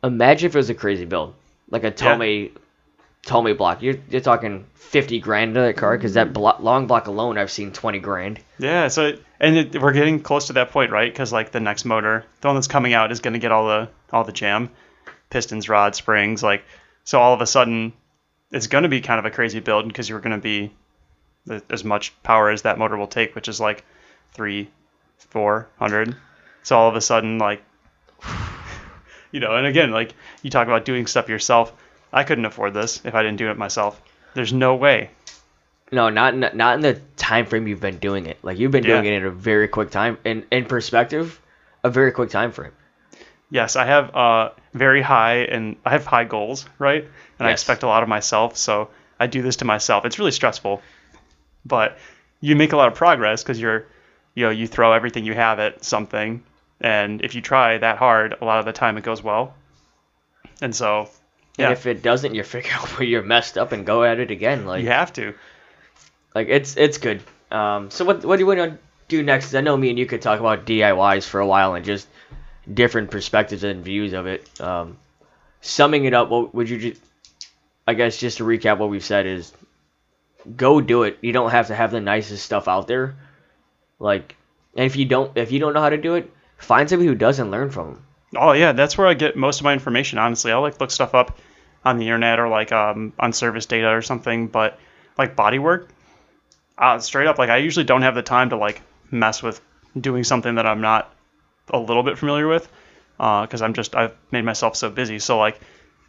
Imagine 0.05 0.47
if 0.47 0.55
it 0.55 0.59
was 0.59 0.71
a 0.71 0.75
crazy 0.75 1.05
build, 1.05 1.35
like 1.71 1.85
a 1.85 1.91
Tomei, 1.91 2.53
Tomei 3.27 3.57
block. 3.57 3.83
You're 3.83 3.97
you're 4.11 4.21
talking 4.21 4.67
fifty 4.75 5.21
grand 5.21 5.51
into 5.51 5.61
that 5.61 5.77
car 5.77 5.97
because 5.97 6.15
that 6.15 6.29
mm-hmm. 6.29 6.35
blo- 6.35 6.57
long 6.59 6.87
block 6.87 7.07
alone, 7.07 7.39
I've 7.39 7.51
seen 7.51 7.73
twenty 7.73 8.01
grand. 8.01 8.41
Yeah, 8.59 8.89
so 8.89 9.17
and 9.39 9.57
it, 9.57 9.81
we're 9.81 9.93
getting 9.93 10.21
close 10.21 10.49
to 10.49 10.55
that 10.55 10.71
point, 10.71 10.91
right? 10.91 11.13
Because 11.13 11.33
like 11.33 11.53
the 11.53 11.61
next 11.61 11.85
motor, 11.85 12.25
the 12.41 12.49
one 12.49 12.57
that's 12.57 12.67
coming 12.67 12.95
out, 12.95 13.13
is 13.13 13.21
going 13.21 13.35
to 13.35 13.39
get 13.39 13.53
all 13.53 13.67
the 13.67 13.89
all 14.13 14.25
the 14.25 14.33
jam, 14.33 14.71
pistons, 15.31 15.69
rods, 15.69 15.99
springs, 15.99 16.43
like 16.43 16.65
so. 17.05 17.21
All 17.21 17.33
of 17.33 17.41
a 17.41 17.47
sudden, 17.47 17.93
it's 18.51 18.67
going 18.67 18.83
to 18.83 18.89
be 18.89 19.01
kind 19.01 19.21
of 19.21 19.25
a 19.25 19.31
crazy 19.31 19.61
build 19.61 19.87
because 19.87 20.09
you're 20.09 20.21
going 20.21 20.37
to 20.37 20.43
be 20.43 20.73
the, 21.47 21.63
as 21.71 21.85
much 21.85 22.21
power 22.25 22.51
as 22.51 22.63
that 22.63 22.79
motor 22.79 22.97
will 22.97 23.07
take, 23.07 23.37
which 23.37 23.49
is 23.49 23.61
like 23.61 23.85
three, 24.33 24.69
four 25.19 25.69
hundred. 25.79 26.17
So 26.65 26.77
all 26.77 26.89
of 26.89 26.97
a 26.97 27.01
sudden, 27.01 27.39
like, 27.39 27.63
you 29.31 29.39
know, 29.39 29.55
and 29.55 29.67
again, 29.67 29.93
like 29.93 30.13
you 30.43 30.51
talk 30.51 30.67
about 30.67 30.85
doing 30.85 31.07
stuff 31.07 31.29
yourself. 31.29 31.73
I 32.13 32.25
couldn't 32.25 32.45
afford 32.45 32.75
this 32.75 33.01
if 33.05 33.15
I 33.15 33.23
didn't 33.23 33.39
do 33.39 33.51
it 33.51 33.57
myself. 33.59 34.01
There's 34.35 34.53
no 34.53 34.75
way. 34.77 35.11
No, 35.91 36.09
not 36.09 36.35
in, 36.35 36.41
not 36.57 36.77
in 36.77 36.81
the 36.81 37.01
time 37.17 37.47
frame 37.47 37.67
you've 37.69 37.81
been 37.81 37.99
doing 37.99 38.27
it. 38.27 38.39
Like 38.43 38.59
you've 38.59 38.71
been 38.73 38.83
doing 38.85 39.05
Yeah. 39.05 39.13
it 39.13 39.17
in 39.17 39.25
a 39.27 39.31
very 39.31 39.69
quick 39.69 39.91
time. 39.91 40.19
In 40.25 40.45
in 40.51 40.65
perspective, 40.65 41.41
a 41.85 41.91
very 41.91 42.13
quick 42.13 42.31
time 42.31 42.53
frame. 42.53 42.73
yes, 43.51 43.77
I 43.77 43.85
have 43.85 44.15
uh, 44.17 44.51
very 44.73 45.03
high 45.03 45.39
and 45.45 45.77
I 45.85 45.91
have 45.91 46.07
high 46.07 46.25
goals, 46.25 46.65
right? 46.79 47.07
And 47.39 47.47
I 47.47 47.51
expect 47.53 47.83
a 47.83 47.87
lot 47.87 48.03
of 48.03 48.09
myself, 48.09 48.57
so 48.57 48.89
I 49.21 49.27
do 49.27 49.43
this 49.43 49.57
to 49.57 49.67
myself. 49.67 50.07
It's 50.07 50.19
really 50.19 50.31
stressful, 50.33 50.81
but 51.67 51.99
you 52.41 52.57
make 52.57 52.73
a 52.73 52.77
lot 52.79 52.89
of 52.89 52.95
progress 52.95 53.43
because 53.43 53.61
you're, 53.61 53.85
you 54.35 54.45
know, 54.47 54.51
you 54.51 54.67
throw 54.67 54.93
everything 54.93 55.25
you 55.27 55.35
have 55.35 55.59
at 55.59 55.85
something, 55.85 56.43
and 56.81 57.21
if 57.23 57.35
you 57.35 57.43
try 57.43 57.77
that 57.77 57.99
hard, 57.99 58.37
a 58.41 58.45
lot 58.47 58.59
of 58.61 58.65
the 58.65 58.73
time 58.73 58.97
it 58.97 59.05
goes 59.05 59.23
well. 59.23 59.55
And 60.63 60.75
so, 60.75 61.11
yeah, 61.59 61.67
And 61.67 61.73
if 61.73 61.87
it 61.87 62.03
doesn't, 62.03 62.35
you 62.35 62.43
figure 62.57 62.73
out 62.73 62.89
where 62.99 63.07
you're 63.07 63.23
messed 63.23 63.59
up 63.59 63.73
and 63.73 63.87
go 63.87 64.05
at 64.05 64.19
it 64.21 64.31
again. 64.31 64.67
Like 64.67 64.83
you 64.83 64.91
have 64.91 65.13
to. 65.15 65.35
like 66.35 66.49
it's 66.49 66.77
it's 66.77 66.99
good. 66.99 67.23
Um, 67.51 67.91
so 67.91 68.05
what 68.05 68.25
what 68.25 68.37
do 68.37 68.41
you 68.41 68.47
want 68.47 68.59
to 68.59 68.79
do 69.09 69.23
next? 69.23 69.55
I 69.55 69.61
know 69.61 69.77
me 69.77 69.91
and 69.91 69.99
you 69.99 70.07
could 70.07 70.23
talk 70.23 70.41
about 70.41 70.65
DIYs 70.67 71.25
for 71.27 71.41
a 71.41 71.47
while 71.47 71.75
and 71.75 71.85
just 71.85 72.09
different 72.73 73.11
perspectives 73.11 73.65
and 73.65 73.85
views 73.85 74.13
of 74.13 74.27
it. 74.27 74.49
Um, 74.61 74.97
summing 75.61 76.05
it 76.05 76.15
up, 76.15 76.29
what 76.31 76.55
would 76.55 76.71
you 76.71 76.79
just? 76.79 77.03
I 77.87 77.95
guess 77.95 78.17
just 78.17 78.39
to 78.39 78.45
recap 78.45 78.79
what 78.79 78.91
we've 78.91 79.05
said 79.05 79.27
is, 79.27 79.53
go 80.57 80.81
do 80.81 81.03
it. 81.03 81.19
You 81.21 81.33
don't 81.33 81.51
have 81.51 81.67
to 81.67 81.75
have 81.75 81.91
the 81.91 82.01
nicest 82.01 82.45
stuff 82.45 82.69
out 82.69 82.87
there. 82.87 83.17
Like, 83.99 84.37
and 84.77 84.87
if 84.87 84.97
you 84.97 85.05
don't 85.05 85.37
if 85.37 85.53
you 85.53 85.59
don't 85.59 85.75
know 85.75 85.81
how 85.81 85.91
to 85.91 85.99
do 85.99 86.15
it, 86.15 86.33
find 86.59 86.89
somebody 86.89 87.09
who 87.09 87.15
does 87.15 87.39
and 87.39 87.51
learn 87.51 87.71
from 87.71 87.87
them. 87.95 88.07
Oh 88.37 88.53
yeah, 88.53 88.73
that's 88.73 88.97
where 88.97 89.07
I 89.07 89.15
get 89.15 89.37
most 89.37 89.61
of 89.61 89.65
my 89.65 89.73
information. 89.73 90.19
Honestly, 90.19 90.53
I 90.53 90.57
like 90.57 90.81
look 90.81 90.91
stuff 90.91 91.15
up 91.15 91.39
on 91.85 91.99
the 91.99 92.05
internet 92.05 92.39
or 92.39 92.49
like 92.49 92.73
um, 92.73 93.13
on 93.19 93.33
service 93.33 93.67
data 93.67 93.89
or 93.89 94.03
something. 94.03 94.49
But 94.49 94.79
like 95.19 95.37
bodywork, 95.37 95.89
uh, 96.79 96.99
straight 96.99 97.27
up, 97.27 97.39
like 97.39 97.51
I 97.51 97.59
usually 97.59 97.85
don't 97.85 98.03
have 98.03 98.15
the 98.15 98.23
time 98.23 98.51
to 98.51 98.57
like 98.57 98.81
mess 99.11 99.43
with 99.43 99.61
doing 99.99 100.25
something 100.25 100.55
that 100.55 100.67
I'm 100.67 100.81
not 100.81 101.15
a 101.71 101.79
little 101.79 102.03
bit 102.03 102.19
familiar 102.19 102.49
with 102.49 102.69
because 103.17 103.63
I'm 103.63 103.75
just 103.75 103.95
I've 103.95 104.15
made 104.31 104.45
myself 104.45 104.77
so 104.77 104.91
busy. 104.91 105.19
So 105.19 105.39
like 105.39 105.61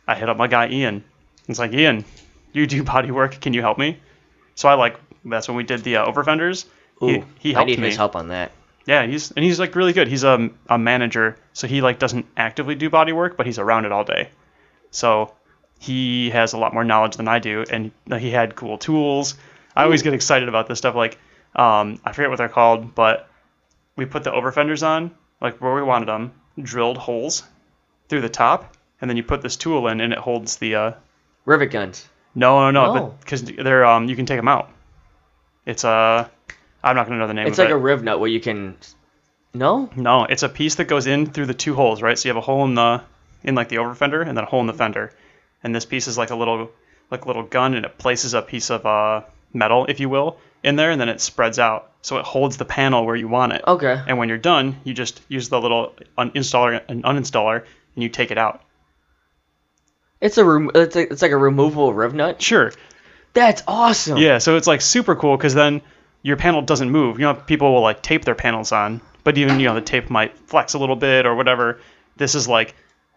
I 0.07 0.15
hit 0.15 0.29
up 0.29 0.37
my 0.37 0.47
guy 0.47 0.69
Ian. 0.69 1.03
It's 1.47 1.59
like 1.59 1.73
Ian, 1.73 2.05
you 2.53 2.67
do 2.67 2.83
bodywork. 2.85 3.41
Can 3.41 3.53
you 3.53 3.61
help 3.61 3.77
me? 3.77 3.99
So 4.55 4.69
I 4.69 4.75
like 4.75 4.97
that's 5.25 5.47
when 5.47 5.57
we 5.57 5.63
did 5.63 5.83
the 5.83 5.97
uh, 5.97 6.05
over 6.05 6.23
fenders. 6.23 6.65
Ooh, 7.01 7.07
he, 7.07 7.23
he 7.39 7.51
I 7.51 7.59
helped 7.59 7.69
need 7.69 7.79
me. 7.79 7.87
his 7.87 7.97
help 7.97 8.15
on 8.15 8.29
that. 8.29 8.51
Yeah, 8.85 9.05
he's 9.05 9.31
and 9.31 9.43
he's 9.45 9.59
like 9.59 9.75
really 9.75 9.93
good. 9.93 10.07
He's 10.07 10.23
a, 10.23 10.49
a 10.67 10.77
manager, 10.77 11.37
so 11.53 11.67
he 11.67 11.81
like 11.81 11.99
doesn't 11.99 12.25
actively 12.35 12.75
do 12.75 12.89
body 12.89 13.13
work, 13.13 13.37
but 13.37 13.45
he's 13.45 13.59
around 13.59 13.85
it 13.85 13.91
all 13.91 14.03
day. 14.03 14.29
So 14.91 15.33
he 15.79 16.29
has 16.31 16.53
a 16.53 16.57
lot 16.57 16.73
more 16.73 16.83
knowledge 16.83 17.15
than 17.17 17.27
I 17.27 17.39
do, 17.39 17.63
and 17.69 17.91
he 18.19 18.29
had 18.29 18.55
cool 18.55 18.77
tools. 18.77 19.35
I 19.75 19.83
always 19.83 20.01
get 20.01 20.13
excited 20.13 20.49
about 20.49 20.67
this 20.67 20.77
stuff. 20.79 20.95
Like 20.95 21.17
um, 21.55 21.99
I 22.03 22.11
forget 22.11 22.29
what 22.29 22.37
they're 22.37 22.49
called, 22.49 22.93
but 22.93 23.29
we 23.95 24.05
put 24.05 24.23
the 24.23 24.33
over 24.33 24.51
fenders 24.51 24.83
on 24.83 25.11
like 25.39 25.61
where 25.61 25.73
we 25.73 25.81
wanted 25.81 26.07
them, 26.07 26.33
drilled 26.61 26.97
holes 26.97 27.43
through 28.09 28.21
the 28.21 28.29
top, 28.29 28.75
and 28.99 29.09
then 29.09 29.15
you 29.17 29.23
put 29.23 29.41
this 29.41 29.55
tool 29.55 29.87
in, 29.87 30.01
and 30.01 30.11
it 30.13 30.19
holds 30.19 30.57
the. 30.57 30.75
Uh, 30.75 30.91
Rivet 31.45 31.71
guns. 31.71 32.07
no, 32.35 32.69
no, 32.69 32.71
no, 32.71 32.93
No. 32.95 33.17
because 33.21 33.43
they're 33.43 33.85
um, 33.85 34.07
you 34.09 34.15
can 34.15 34.25
take 34.25 34.37
them 34.39 34.47
out. 34.47 34.69
It's 35.65 35.85
uh, 35.85 36.27
I'm 36.83 36.95
not 36.95 37.07
gonna 37.07 37.19
know 37.19 37.27
the 37.27 37.33
name. 37.33 37.47
It's 37.47 37.57
like 37.57 37.69
it. 37.69 37.73
a 37.73 37.77
riv 37.77 38.03
nut 38.03 38.19
where 38.19 38.29
you 38.29 38.39
can. 38.39 38.75
No. 39.53 39.89
No, 39.95 40.25
it's 40.25 40.43
a 40.43 40.49
piece 40.49 40.75
that 40.75 40.85
goes 40.85 41.07
in 41.07 41.27
through 41.27 41.45
the 41.45 41.53
two 41.53 41.75
holes, 41.75 42.01
right? 42.01 42.17
So 42.17 42.27
you 42.27 42.33
have 42.33 42.41
a 42.41 42.45
hole 42.45 42.65
in 42.65 42.75
the 42.75 43.01
in 43.43 43.55
like 43.55 43.69
the 43.69 43.77
over 43.77 43.93
fender 43.95 44.21
and 44.21 44.37
then 44.37 44.43
a 44.43 44.47
hole 44.47 44.61
in 44.61 44.67
the 44.67 44.73
fender. 44.73 45.11
And 45.63 45.73
this 45.73 45.85
piece 45.85 46.07
is 46.07 46.17
like 46.17 46.31
a 46.31 46.35
little 46.35 46.71
like 47.11 47.25
a 47.25 47.27
little 47.27 47.43
gun 47.43 47.73
and 47.73 47.85
it 47.85 47.97
places 47.97 48.33
a 48.33 48.41
piece 48.41 48.69
of 48.69 48.85
uh, 48.85 49.21
metal, 49.53 49.85
if 49.87 49.99
you 49.99 50.09
will, 50.09 50.37
in 50.63 50.75
there 50.75 50.91
and 50.91 50.99
then 50.99 51.09
it 51.09 51.21
spreads 51.21 51.59
out. 51.59 51.91
So 52.01 52.17
it 52.17 52.25
holds 52.25 52.57
the 52.57 52.65
panel 52.65 53.05
where 53.05 53.15
you 53.15 53.27
want 53.27 53.53
it. 53.53 53.63
Okay. 53.65 54.01
And 54.07 54.17
when 54.17 54.27
you're 54.27 54.37
done, 54.37 54.77
you 54.83 54.93
just 54.93 55.21
use 55.29 55.49
the 55.49 55.61
little 55.61 55.93
uninstaller 56.17 56.81
and 56.87 57.03
uninstaller 57.03 57.63
and 57.95 58.03
you 58.03 58.09
take 58.09 58.31
it 58.31 58.37
out. 58.37 58.61
It's 60.19 60.37
a 60.37 60.45
rem- 60.45 60.71
it's, 60.73 60.95
a, 60.95 61.11
it's 61.11 61.21
like 61.21 61.31
a 61.31 61.37
removable 61.37 61.93
riv 61.93 62.13
nut. 62.13 62.41
Sure. 62.41 62.71
That's 63.33 63.63
awesome. 63.67 64.17
Yeah, 64.17 64.37
so 64.37 64.57
it's 64.57 64.67
like 64.67 64.81
super 64.81 65.15
cool 65.15 65.35
because 65.37 65.53
then 65.53 65.81
your 66.23 66.37
panel 66.37 66.61
doesn't 66.61 66.89
move. 66.89 67.19
You 67.19 67.25
know, 67.25 67.35
people 67.35 67.73
will 67.73 67.81
like 67.81 68.01
tape 68.01 68.25
their 68.25 68.33
panels 68.33 68.71
on, 68.71 69.01
but 69.23 69.37
even 69.37 69.59
you 69.59 69.67
know 69.67 69.75
the 69.75 69.81
tape 69.81 70.09
might 70.09 70.37
flex 70.37 70.73
a 70.73 70.79
little 70.79 70.95
bit 70.95 71.25
or 71.25 71.35
whatever. 71.35 71.79
This 72.15 72.33
is 72.33 72.47
like 72.47 72.73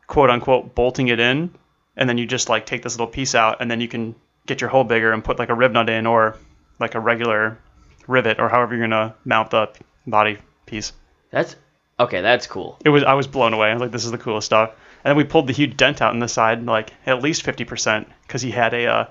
quote 0.06 0.28
unquote 0.28 0.74
bolting 0.74 1.08
it 1.08 1.20
in, 1.20 1.54
and 1.96 2.08
then 2.08 2.18
you 2.18 2.26
just 2.26 2.48
like 2.48 2.66
take 2.66 2.82
this 2.82 2.94
little 2.94 3.06
piece 3.06 3.34
out, 3.34 3.58
and 3.60 3.70
then 3.70 3.80
you 3.80 3.88
can 3.88 4.14
get 4.44 4.60
your 4.60 4.68
hole 4.68 4.84
bigger 4.84 5.12
and 5.12 5.24
put 5.24 5.38
like 5.38 5.48
a 5.48 5.54
riv 5.54 5.72
nut 5.72 5.88
in 5.88 6.06
or 6.06 6.36
like 6.78 6.94
a 6.94 7.00
regular 7.00 7.58
rivet 8.06 8.38
or 8.38 8.48
however 8.48 8.76
you're 8.76 8.86
gonna 8.86 9.14
mount 9.24 9.50
the 9.50 9.70
body 10.06 10.38
piece. 10.66 10.92
That's 11.30 11.56
okay. 11.98 12.20
That's 12.20 12.46
cool. 12.46 12.78
It 12.84 12.90
was 12.90 13.04
I 13.04 13.14
was 13.14 13.28
blown 13.28 13.54
away. 13.54 13.70
I 13.70 13.74
was 13.74 13.80
like, 13.80 13.92
this 13.92 14.04
is 14.04 14.10
the 14.10 14.18
coolest 14.18 14.46
stuff. 14.46 14.70
And 15.04 15.10
then 15.10 15.16
we 15.16 15.24
pulled 15.24 15.46
the 15.46 15.52
huge 15.52 15.76
dent 15.76 16.02
out 16.02 16.14
in 16.14 16.20
the 16.20 16.28
side, 16.28 16.64
like 16.64 16.92
at 17.06 17.22
least 17.22 17.44
50%, 17.44 18.06
because 18.26 18.42
he 18.42 18.50
had 18.50 18.74
a 18.74 18.86
uh, 18.86 19.04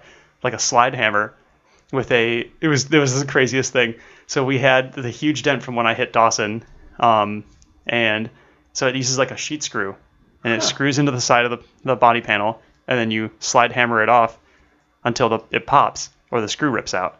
like 0.43 0.53
a 0.53 0.59
slide 0.59 0.93
hammer 0.93 1.33
with 1.91 2.11
a 2.11 2.49
it 2.61 2.67
was 2.67 2.91
it 2.91 2.97
was 2.97 3.19
the 3.19 3.25
craziest 3.25 3.73
thing. 3.73 3.95
So 4.27 4.43
we 4.43 4.57
had 4.57 4.93
the 4.93 5.09
huge 5.09 5.43
dent 5.43 5.63
from 5.63 5.75
when 5.75 5.87
I 5.87 5.93
hit 5.93 6.11
Dawson, 6.11 6.63
um, 6.99 7.43
and 7.85 8.29
so 8.73 8.87
it 8.87 8.95
uses 8.95 9.17
like 9.17 9.31
a 9.31 9.37
sheet 9.37 9.63
screw, 9.63 9.95
and 10.43 10.53
it 10.53 10.63
screws 10.63 10.99
into 10.99 11.11
the 11.11 11.21
side 11.21 11.45
of 11.45 11.51
the, 11.51 11.65
the 11.83 11.95
body 11.95 12.21
panel, 12.21 12.61
and 12.87 12.97
then 12.97 13.11
you 13.11 13.31
slide 13.39 13.71
hammer 13.71 14.01
it 14.01 14.09
off 14.09 14.37
until 15.03 15.29
the, 15.29 15.39
it 15.51 15.67
pops 15.67 16.09
or 16.31 16.41
the 16.41 16.49
screw 16.49 16.69
rips 16.69 16.93
out. 16.93 17.19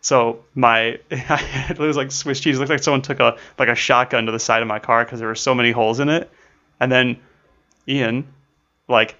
So 0.00 0.44
my 0.54 0.98
it 1.10 1.78
was 1.78 1.96
like 1.96 2.10
Swiss 2.10 2.40
cheese. 2.40 2.56
It 2.56 2.58
looked 2.58 2.70
like 2.70 2.82
someone 2.82 3.02
took 3.02 3.20
a 3.20 3.36
like 3.58 3.68
a 3.68 3.74
shotgun 3.74 4.26
to 4.26 4.32
the 4.32 4.38
side 4.38 4.62
of 4.62 4.68
my 4.68 4.78
car 4.78 5.04
because 5.04 5.20
there 5.20 5.28
were 5.28 5.34
so 5.34 5.54
many 5.54 5.70
holes 5.70 6.00
in 6.00 6.08
it, 6.08 6.30
and 6.80 6.90
then 6.90 7.18
Ian 7.86 8.26
like 8.88 9.14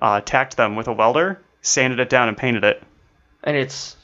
uh, 0.00 0.20
tacked 0.20 0.56
them 0.56 0.76
with 0.76 0.88
a 0.88 0.92
welder, 0.92 1.42
sanded 1.62 2.00
it 2.00 2.08
down, 2.08 2.28
and 2.28 2.36
painted 2.36 2.64
it. 2.64 2.82
And 3.42 3.56
it's 3.56 3.96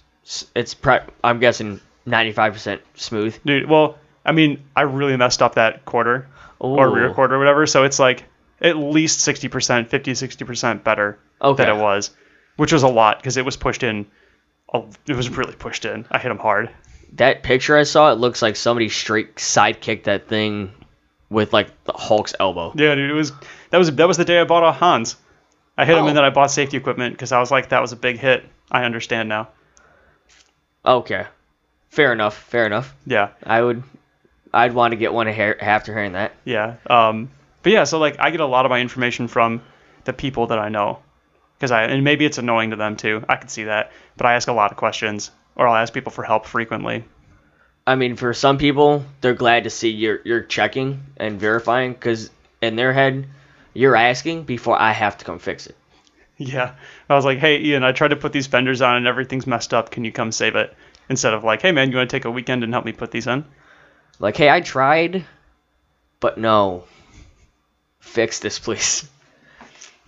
it's 0.54 0.74
pre- 0.74 0.98
I'm 1.22 1.38
guessing 1.40 1.80
95% 2.06 2.80
smooth. 2.94 3.38
Dude, 3.44 3.68
well, 3.68 3.98
I 4.24 4.32
mean, 4.32 4.62
I 4.74 4.82
really 4.82 5.16
messed 5.16 5.42
up 5.42 5.54
that 5.54 5.84
quarter 5.84 6.26
or 6.58 6.90
rear 6.90 7.12
quarter 7.12 7.34
or 7.36 7.38
whatever, 7.38 7.66
so 7.66 7.84
it's 7.84 7.98
like 7.98 8.24
at 8.60 8.76
least 8.76 9.26
60%, 9.26 9.88
50, 9.88 10.12
60% 10.12 10.82
better 10.84 11.18
Okay. 11.42 11.64
than 11.64 11.76
it 11.76 11.80
was, 11.80 12.10
which 12.56 12.72
was 12.72 12.82
a 12.82 12.88
lot 12.88 13.18
because 13.18 13.36
it 13.36 13.44
was 13.44 13.56
pushed 13.56 13.82
in. 13.82 14.06
It 15.06 15.14
was 15.14 15.28
really 15.30 15.54
pushed 15.54 15.84
in. 15.84 16.06
I 16.10 16.18
hit 16.18 16.30
him 16.30 16.38
hard. 16.38 16.70
That 17.12 17.42
picture 17.42 17.76
I 17.76 17.84
saw, 17.84 18.10
it 18.10 18.16
looks 18.18 18.42
like 18.42 18.56
somebody 18.56 18.88
straight 18.88 19.38
side 19.38 19.80
kicked 19.80 20.04
that 20.04 20.28
thing 20.28 20.72
with 21.30 21.52
like 21.52 21.68
the 21.84 21.92
Hulk's 21.92 22.34
elbow. 22.40 22.72
Yeah, 22.74 22.94
dude, 22.94 23.10
it 23.10 23.14
was 23.14 23.32
that 23.70 23.78
was 23.78 23.94
that 23.94 24.08
was 24.08 24.16
the 24.16 24.24
day 24.24 24.40
I 24.40 24.44
bought 24.44 24.64
a 24.64 24.72
Hans. 24.72 25.16
I 25.78 25.84
hit 25.84 25.96
him 25.96 26.04
Oh. 26.04 26.08
and 26.08 26.16
then 26.16 26.24
I 26.24 26.30
bought 26.30 26.50
safety 26.50 26.76
equipment 26.76 27.14
because 27.14 27.32
I 27.32 27.38
was 27.38 27.50
like, 27.50 27.68
that 27.68 27.80
was 27.80 27.92
a 27.92 27.96
big 27.96 28.18
hit. 28.18 28.44
I 28.70 28.84
understand 28.84 29.28
now. 29.28 29.48
Okay. 30.86 31.26
Fair 31.90 32.12
enough. 32.12 32.36
Fair 32.36 32.66
enough. 32.66 32.94
Yeah, 33.06 33.30
I 33.42 33.60
would 33.60 33.82
I'd 34.52 34.74
want 34.74 34.92
to 34.92 34.96
get 34.96 35.12
one 35.12 35.28
after 35.28 35.92
hearing 35.94 36.12
that. 36.12 36.32
yeah. 36.44 36.76
Um, 36.88 37.30
but 37.62 37.72
yeah, 37.72 37.84
so 37.84 37.98
like 37.98 38.16
I 38.20 38.30
get 38.30 38.40
a 38.40 38.46
lot 38.46 38.64
of 38.64 38.70
my 38.70 38.80
information 38.80 39.28
from 39.28 39.62
the 40.04 40.12
people 40.12 40.48
that 40.48 40.58
I 40.58 40.68
know, 40.68 41.00
because 41.58 41.70
I 41.72 41.84
and 41.84 42.04
maybe 42.04 42.24
it's 42.24 42.38
annoying 42.38 42.70
to 42.70 42.76
them 42.76 42.96
too. 42.96 43.24
I 43.28 43.36
can 43.36 43.48
see 43.48 43.64
that, 43.64 43.92
but 44.16 44.26
I 44.26 44.34
ask 44.34 44.48
a 44.48 44.52
lot 44.52 44.70
of 44.70 44.76
questions 44.76 45.30
or 45.56 45.66
I'll 45.66 45.76
ask 45.76 45.92
people 45.92 46.12
for 46.12 46.22
help 46.22 46.46
frequently. 46.46 47.04
I 47.86 47.94
mean, 47.94 48.16
for 48.16 48.34
some 48.34 48.58
people, 48.58 49.04
they're 49.20 49.34
glad 49.34 49.64
to 49.64 49.70
see 49.70 49.90
you're 49.90 50.20
you're 50.24 50.42
checking 50.42 51.02
and 51.16 51.40
verifying 51.40 51.92
because 51.92 52.30
in 52.60 52.76
their 52.76 52.92
head, 52.92 53.26
you're 53.74 53.96
asking 53.96 54.44
before 54.44 54.80
I 54.80 54.92
have 54.92 55.18
to 55.18 55.24
come 55.24 55.38
fix 55.38 55.66
it. 55.66 55.76
Yeah, 56.38 56.74
I 57.08 57.14
was 57.14 57.24
like, 57.24 57.38
hey 57.38 57.60
Ian, 57.62 57.82
I 57.82 57.92
tried 57.92 58.08
to 58.08 58.16
put 58.16 58.32
these 58.32 58.46
fenders 58.46 58.82
on 58.82 58.96
and 58.96 59.06
everything's 59.06 59.46
messed 59.46 59.72
up. 59.72 59.90
Can 59.90 60.04
you 60.04 60.12
come 60.12 60.32
save 60.32 60.54
it? 60.56 60.74
Instead 61.08 61.34
of 61.34 61.44
like, 61.44 61.62
hey 61.62 61.72
man, 61.72 61.90
you 61.90 61.96
want 61.96 62.10
to 62.10 62.16
take 62.16 62.24
a 62.24 62.30
weekend 62.30 62.64
and 62.64 62.72
help 62.72 62.84
me 62.84 62.92
put 62.92 63.10
these 63.10 63.26
in? 63.26 63.44
Like, 64.18 64.36
hey, 64.36 64.50
I 64.50 64.60
tried, 64.60 65.24
but 66.20 66.38
no. 66.38 66.84
Fix 68.00 68.40
this, 68.40 68.58
please. 68.66 69.08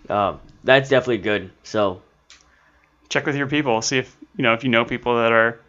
Um, 0.08 0.40
that's 0.64 0.88
definitely 0.88 1.18
good. 1.18 1.50
So, 1.62 2.02
check 3.08 3.26
with 3.26 3.36
your 3.36 3.46
people. 3.46 3.80
See 3.82 3.98
if 3.98 4.16
you 4.36 4.42
know 4.42 4.54
if 4.54 4.64
you 4.64 4.70
know 4.70 4.84
people 4.84 5.16
that 5.16 5.32
are, 5.32 5.60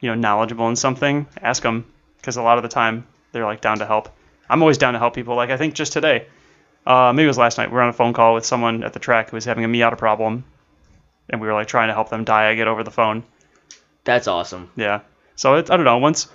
you 0.00 0.08
know, 0.10 0.14
knowledgeable 0.14 0.68
in 0.68 0.76
something. 0.76 1.26
Ask 1.40 1.62
them 1.62 1.86
because 2.18 2.36
a 2.36 2.42
lot 2.42 2.58
of 2.58 2.62
the 2.62 2.68
time 2.68 3.06
they're 3.32 3.44
like 3.44 3.60
down 3.60 3.78
to 3.78 3.86
help. 3.86 4.08
I'm 4.48 4.62
always 4.62 4.78
down 4.78 4.92
to 4.92 4.98
help 4.98 5.14
people. 5.14 5.36
Like 5.36 5.50
I 5.50 5.56
think 5.56 5.74
just 5.74 5.92
today, 5.92 6.26
uh, 6.86 7.12
maybe 7.14 7.24
it 7.24 7.28
was 7.28 7.38
last 7.38 7.58
night. 7.58 7.70
We 7.70 7.74
were 7.74 7.82
on 7.82 7.88
a 7.88 7.92
phone 7.94 8.12
call 8.12 8.34
with 8.34 8.46
someone 8.46 8.82
at 8.84 8.92
the 8.92 8.98
track 8.98 9.30
who 9.30 9.36
was 9.36 9.44
having 9.44 9.64
a 9.64 9.68
Miata 9.68 9.98
problem, 9.98 10.44
and 11.28 11.40
we 11.40 11.46
were 11.46 11.54
like 11.54 11.68
trying 11.68 11.88
to 11.88 11.94
help 11.94 12.08
them 12.10 12.24
diag 12.24 12.64
over 12.64 12.82
the 12.84 12.90
phone. 12.90 13.24
that's 14.04 14.28
awesome. 14.28 14.70
Yeah. 14.76 15.00
So 15.34 15.54
it's 15.56 15.70
I 15.70 15.76
don't 15.76 15.84
know 15.84 15.98
once, 15.98 16.28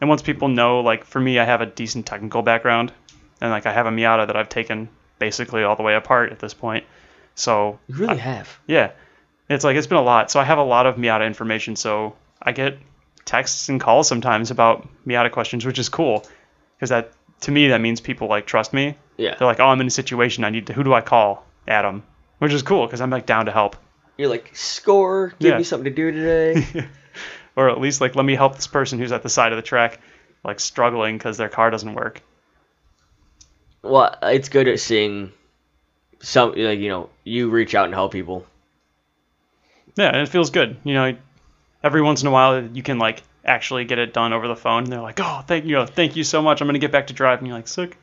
and 0.00 0.08
once 0.08 0.22
people 0.22 0.48
know 0.48 0.80
like 0.80 1.04
for 1.04 1.20
me 1.20 1.38
I 1.38 1.44
have 1.44 1.60
a 1.60 1.66
decent 1.66 2.06
technical 2.06 2.42
background, 2.42 2.92
and 3.40 3.50
like 3.50 3.66
I 3.66 3.72
have 3.72 3.86
a 3.86 3.90
Miata 3.90 4.26
that 4.26 4.36
I've 4.36 4.48
taken 4.48 4.88
basically 5.18 5.62
all 5.64 5.76
the 5.76 5.82
way 5.82 5.94
apart 5.94 6.32
at 6.32 6.38
this 6.38 6.54
point. 6.54 6.84
So 7.34 7.78
You 7.88 7.94
really 7.96 8.18
have. 8.18 8.58
yeah. 8.66 8.92
It's 9.48 9.64
like 9.64 9.76
it's 9.76 9.86
been 9.86 9.98
a 9.98 10.02
lot. 10.02 10.30
So 10.30 10.40
I 10.40 10.44
have 10.44 10.58
a 10.58 10.62
lot 10.62 10.86
of 10.86 10.96
Miata 10.96 11.26
information. 11.26 11.74
So 11.76 12.16
I 12.42 12.52
get 12.52 12.78
texts 13.24 13.68
and 13.68 13.80
calls 13.80 14.06
sometimes 14.08 14.50
about 14.50 14.88
Miata 15.06 15.30
questions, 15.30 15.64
which 15.66 15.78
is 15.78 15.88
cool 15.88 16.26
because 16.76 16.90
that 16.90 17.12
to 17.42 17.50
me 17.50 17.68
that 17.68 17.80
means 17.80 18.00
people 18.00 18.28
like 18.28 18.46
trust 18.46 18.72
me. 18.72 18.96
Yeah. 19.18 19.34
They're 19.38 19.46
like, 19.46 19.60
"Oh, 19.60 19.66
I'm 19.66 19.80
in 19.82 19.86
a 19.86 19.90
situation. 19.90 20.44
I 20.44 20.50
need 20.50 20.68
to. 20.68 20.72
Who 20.72 20.82
do 20.84 20.94
I 20.94 21.00
call?" 21.02 21.44
Adam, 21.66 22.02
which 22.38 22.52
is 22.54 22.62
cool 22.62 22.86
because 22.86 23.02
I'm 23.02 23.10
like 23.10 23.26
down 23.26 23.44
to 23.44 23.52
help, 23.52 23.76
You're 24.16 24.30
like, 24.30 24.50
score, 24.56 25.34
give 25.38 25.50
Yeah. 25.50 25.58
me 25.58 25.64
something 25.64 25.84
to 25.84 25.90
do 25.94 26.10
today. 26.10 26.88
or 27.56 27.68
at 27.68 27.78
least 27.78 28.00
like 28.00 28.16
let 28.16 28.24
me 28.24 28.34
help 28.34 28.54
this 28.56 28.66
person 28.66 28.98
who's 28.98 29.12
at 29.12 29.22
the 29.22 29.28
side 29.28 29.52
of 29.52 29.56
the 29.56 29.62
track, 29.62 30.00
like 30.44 30.60
struggling 30.60 31.18
because 31.18 31.36
their 31.36 31.50
car 31.50 31.70
doesn't 31.70 31.92
work. 31.92 32.22
well, 33.82 34.16
it's 34.22 34.48
good 34.48 34.66
at 34.68 34.80
seeing 34.80 35.32
some, 36.20 36.52
like, 36.56 36.78
you 36.78 36.88
know, 36.88 37.10
you 37.24 37.50
reach 37.50 37.74
out 37.74 37.84
and 37.84 37.94
help 37.94 38.12
people. 38.12 38.46
Yeah, 39.96 40.08
and 40.08 40.16
it 40.16 40.28
feels 40.28 40.50
good. 40.50 40.76
You 40.84 40.94
know, 40.94 41.16
every 41.82 42.02
once 42.02 42.22
in 42.22 42.28
a 42.28 42.30
while 42.30 42.62
you 42.62 42.82
can 42.82 42.98
like 42.98 43.22
actually 43.44 43.84
get 43.84 43.98
it 43.98 44.12
done 44.12 44.32
over 44.32 44.48
the 44.48 44.56
phone. 44.56 44.84
And 44.84 44.92
they're 44.92 45.00
like, 45.00 45.20
"Oh, 45.20 45.42
thank 45.46 45.64
you, 45.64 45.84
thank 45.86 46.16
you 46.16 46.24
so 46.24 46.40
much. 46.42 46.60
I'm 46.60 46.68
gonna 46.68 46.78
get 46.78 46.92
back 46.92 47.08
to 47.08 47.12
driving." 47.14 47.46
You're 47.46 47.56
like, 47.56 47.68
"Sick, 47.68 47.98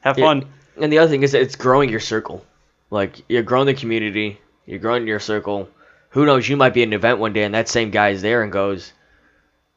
have 0.00 0.18
Yeah. 0.18 0.24
fun." 0.26 0.52
And 0.76 0.92
the 0.92 0.98
other 0.98 1.10
thing 1.10 1.22
is 1.22 1.32
that 1.32 1.42
it's 1.42 1.56
growing 1.56 1.88
your 1.90 2.00
circle. 2.00 2.44
Like 2.90 3.22
you're 3.28 3.42
growing 3.42 3.66
the 3.66 3.74
community, 3.74 4.40
you're 4.66 4.78
growing 4.78 5.06
your 5.06 5.20
circle. 5.20 5.68
Who 6.10 6.26
knows? 6.26 6.48
You 6.48 6.56
might 6.56 6.74
be 6.74 6.82
at 6.82 6.88
an 6.88 6.92
event 6.92 7.18
one 7.18 7.32
day 7.32 7.44
and 7.44 7.54
that 7.54 7.68
same 7.68 7.90
guy 7.90 8.10
is 8.10 8.22
there 8.22 8.42
and 8.42 8.50
goes, 8.50 8.92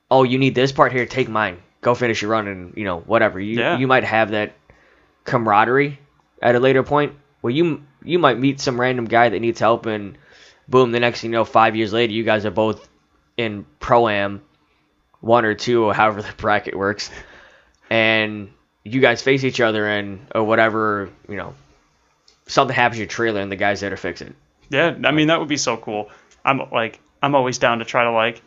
"Oh, 0.09 0.23
you 0.23 0.39
need 0.39 0.55
this 0.55 0.71
part 0.71 0.91
here. 0.91 1.05
Take 1.05 1.29
mine. 1.29 1.57
Go 1.81 1.93
finish 1.93 2.21
your 2.21 2.31
run 2.31 2.47
and 2.47 2.73
you 2.75 2.85
know 2.85 2.99
whatever." 3.01 3.39
You 3.39 3.59
Yeah. 3.59 3.77
you 3.77 3.87
might 3.87 4.03
have 4.03 4.31
that 4.31 4.53
camaraderie 5.25 5.99
at 6.41 6.55
a 6.55 6.59
later 6.59 6.83
point 6.83 7.13
where 7.41 7.51
you 7.51 7.83
you 8.03 8.19
might 8.19 8.39
meet 8.39 8.59
some 8.59 8.79
random 8.79 9.05
guy 9.05 9.29
that 9.29 9.39
needs 9.39 9.59
help 9.59 9.85
and 9.85 10.17
boom, 10.67 10.91
the 10.91 10.99
next 10.99 11.21
thing 11.21 11.31
you 11.31 11.37
know, 11.37 11.45
five 11.45 11.75
years 11.75 11.93
later, 11.93 12.13
you 12.13 12.23
guys 12.23 12.45
are 12.45 12.51
both 12.51 12.87
in 13.37 13.65
pro 13.79 14.07
am, 14.07 14.41
one 15.19 15.45
or 15.45 15.53
two 15.53 15.83
or 15.83 15.93
however 15.93 16.21
the 16.21 16.33
bracket 16.37 16.75
works, 16.75 17.11
and 17.89 18.49
you 18.83 18.99
guys 19.01 19.21
face 19.21 19.43
each 19.43 19.61
other 19.61 19.87
and 19.87 20.27
or 20.35 20.43
whatever 20.43 21.09
you 21.29 21.35
know 21.37 21.55
something 22.47 22.75
happens 22.75 22.97
to 22.97 23.01
your 23.03 23.07
trailer 23.07 23.39
and 23.41 23.51
the 23.51 23.55
guy's 23.55 23.79
there 23.81 23.89
to 23.89 23.97
fix 23.97 24.21
it. 24.21 24.35
Yeah, 24.69 24.95
I 25.05 25.11
mean 25.11 25.27
that 25.27 25.39
would 25.39 25.47
be 25.49 25.57
so 25.57 25.77
cool. 25.77 26.09
I'm 26.43 26.61
like 26.71 26.99
I'm 27.21 27.35
always 27.35 27.57
down 27.57 27.79
to 27.79 27.85
try 27.85 28.03
to 28.03 28.11
like 28.11 28.41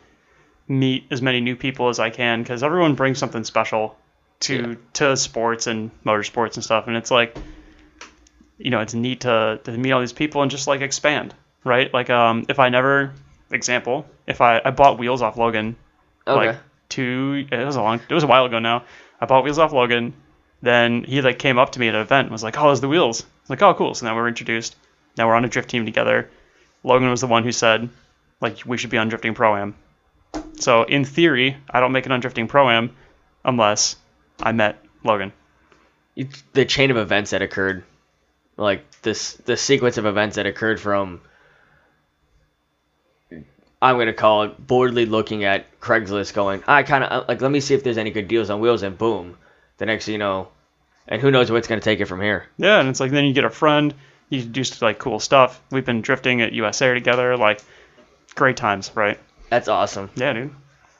meet 0.67 1.05
as 1.11 1.21
many 1.21 1.39
new 1.41 1.55
people 1.55 1.89
as 1.89 1.99
I 1.99 2.09
can 2.09 2.43
because 2.43 2.61
everyone 2.63 2.95
brings 2.95 3.17
something 3.17 3.43
special 3.43 3.97
to 4.41 4.55
Yeah. 4.71 4.75
to 4.93 5.17
sports 5.17 5.65
and 5.67 5.89
motorsports 6.03 6.55
and 6.55 6.63
stuff, 6.63 6.87
and 6.87 6.95
it's 6.97 7.09
like 7.11 7.35
you 8.57 8.69
know 8.71 8.81
it's 8.81 8.93
neat 8.93 9.21
to, 9.21 9.59
to 9.63 9.71
meet 9.71 9.91
all 9.91 9.99
these 10.01 10.13
people 10.13 10.41
and 10.41 10.51
just 10.51 10.67
like 10.67 10.81
expand, 10.81 11.33
right? 11.63 11.91
Like 11.93 12.09
um 12.09 12.45
if 12.49 12.59
I 12.59 12.69
never 12.69 13.13
example 13.49 14.05
if 14.27 14.41
I 14.41 14.61
I 14.63 14.71
bought 14.71 14.99
wheels 14.99 15.21
off 15.21 15.37
Logan 15.37 15.75
Okay. 16.27 16.47
like 16.49 16.57
two 16.89 17.47
it 17.51 17.65
was 17.65 17.77
a 17.77 17.81
long 17.81 18.01
it 18.09 18.13
was 18.13 18.23
a 18.23 18.27
while 18.27 18.45
ago 18.45 18.59
now. 18.59 18.83
I 19.19 19.25
bought 19.25 19.43
wheels 19.43 19.57
off 19.59 19.71
Logan. 19.73 20.13
Then 20.61 21.03
he 21.03 21.21
like 21.21 21.39
came 21.39 21.59
up 21.59 21.73
to 21.73 21.79
me 21.79 21.87
at 21.87 21.95
an 21.95 22.01
event 22.01 22.25
and 22.25 22.31
was 22.31 22.43
like, 22.43 22.57
"Oh, 22.57 22.71
it's 22.71 22.81
the 22.81 22.87
wheels." 22.87 23.25
Like, 23.47 23.61
"Oh, 23.61 23.73
cool." 23.73 23.93
So 23.93 24.05
now 24.05 24.15
we're 24.15 24.27
introduced. 24.27 24.75
Now 25.17 25.27
we're 25.27 25.35
on 25.35 25.45
a 25.45 25.49
drift 25.49 25.69
team 25.69 25.85
together. 25.85 26.29
Logan 26.83 27.09
was 27.09 27.21
the 27.21 27.27
one 27.27 27.43
who 27.43 27.51
said, 27.51 27.89
like, 28.39 28.59
we 28.65 28.77
should 28.77 28.89
be 28.89 28.97
on 28.97 29.09
drifting 29.09 29.33
pro 29.33 29.55
am. 29.55 29.75
So 30.59 30.83
in 30.83 31.05
theory, 31.05 31.57
I 31.69 31.79
don't 31.79 31.91
make 31.91 32.05
it 32.05 32.11
on 32.11 32.19
drifting 32.19 32.47
pro 32.47 32.69
am 32.69 32.95
unless 33.43 33.95
I 34.41 34.51
met 34.51 34.83
Logan. 35.03 35.33
It's 36.15 36.43
the 36.53 36.65
chain 36.65 36.91
of 36.91 36.97
events 36.97 37.31
that 37.31 37.41
occurred 37.41 37.83
like 38.57 38.89
this 39.01 39.33
the 39.33 39.55
sequence 39.55 39.97
of 39.97 40.05
events 40.05 40.35
that 40.35 40.47
occurred 40.47 40.79
from 40.79 41.21
I'm 43.79 43.97
gonna 43.99 44.13
call 44.13 44.43
it 44.43 44.65
boredly 44.65 45.05
looking 45.05 45.43
at 45.43 45.79
Craigslist, 45.79 46.33
going, 46.33 46.63
I 46.67 46.81
kind 46.81 47.03
of 47.03 47.27
like 47.27 47.41
let 47.41 47.51
me 47.51 47.59
see 47.59 47.75
if 47.75 47.83
there's 47.83 47.99
any 47.99 48.09
good 48.09 48.27
deals 48.27 48.49
on 48.49 48.59
wheels, 48.59 48.81
and 48.81 48.97
boom, 48.97 49.37
the 49.77 49.85
next 49.85 50.05
thing 50.05 50.13
you 50.13 50.19
know, 50.19 50.49
and 51.07 51.21
who 51.21 51.31
knows 51.31 51.51
what's 51.51 51.67
gonna 51.67 51.81
take 51.81 51.99
it 51.99 52.05
from 52.05 52.21
here. 52.21 52.45
Yeah, 52.57 52.79
and 52.79 52.89
it's 52.89 52.99
like 52.99 53.11
then 53.11 53.25
you 53.25 53.33
get 53.33 53.45
a 53.45 53.49
friend, 53.49 53.93
you 54.29 54.43
do 54.43 54.63
like 54.81 54.99
cool 54.99 55.19
stuff. 55.19 55.61
We've 55.71 55.85
been 55.85 56.01
drifting 56.01 56.41
at 56.41 56.53
USA 56.53 56.93
together, 56.93 57.37
like 57.37 57.61
great 58.35 58.57
times, 58.57 58.91
right? 58.95 59.19
That's 59.49 59.67
awesome. 59.67 60.09
Yeah, 60.15 60.33
dude. 60.33 60.55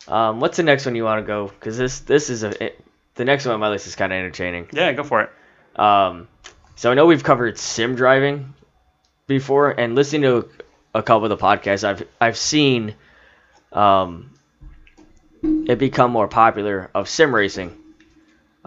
Um, 0.07 0.39
what's 0.39 0.57
the 0.57 0.63
next 0.63 0.85
one 0.85 0.95
you 0.95 1.03
want 1.03 1.21
to 1.23 1.27
go? 1.27 1.47
Because 1.47 1.77
this 1.77 1.99
this 2.01 2.29
is 2.29 2.43
a 2.43 2.63
it, 2.63 2.83
the 3.15 3.25
next 3.25 3.45
one 3.45 3.53
on 3.53 3.59
my 3.59 3.69
list 3.69 3.87
is 3.87 3.95
kind 3.95 4.13
of 4.13 4.17
entertaining. 4.17 4.69
Yeah, 4.71 4.93
go 4.93 5.03
for 5.03 5.21
it. 5.21 5.79
Um, 5.79 6.27
so 6.75 6.91
I 6.91 6.93
know 6.93 7.05
we've 7.05 7.23
covered 7.23 7.57
sim 7.57 7.95
driving 7.95 8.53
before, 9.27 9.71
and 9.71 9.95
listening 9.95 10.21
to 10.23 10.49
a 10.93 11.03
couple 11.03 11.29
of 11.29 11.37
the 11.37 11.43
podcasts, 11.43 11.83
I've 11.83 12.07
I've 12.21 12.37
seen 12.37 12.95
um, 13.73 14.31
it 15.43 15.77
become 15.77 16.11
more 16.11 16.27
popular 16.27 16.89
of 16.95 17.09
sim 17.09 17.35
racing, 17.35 17.76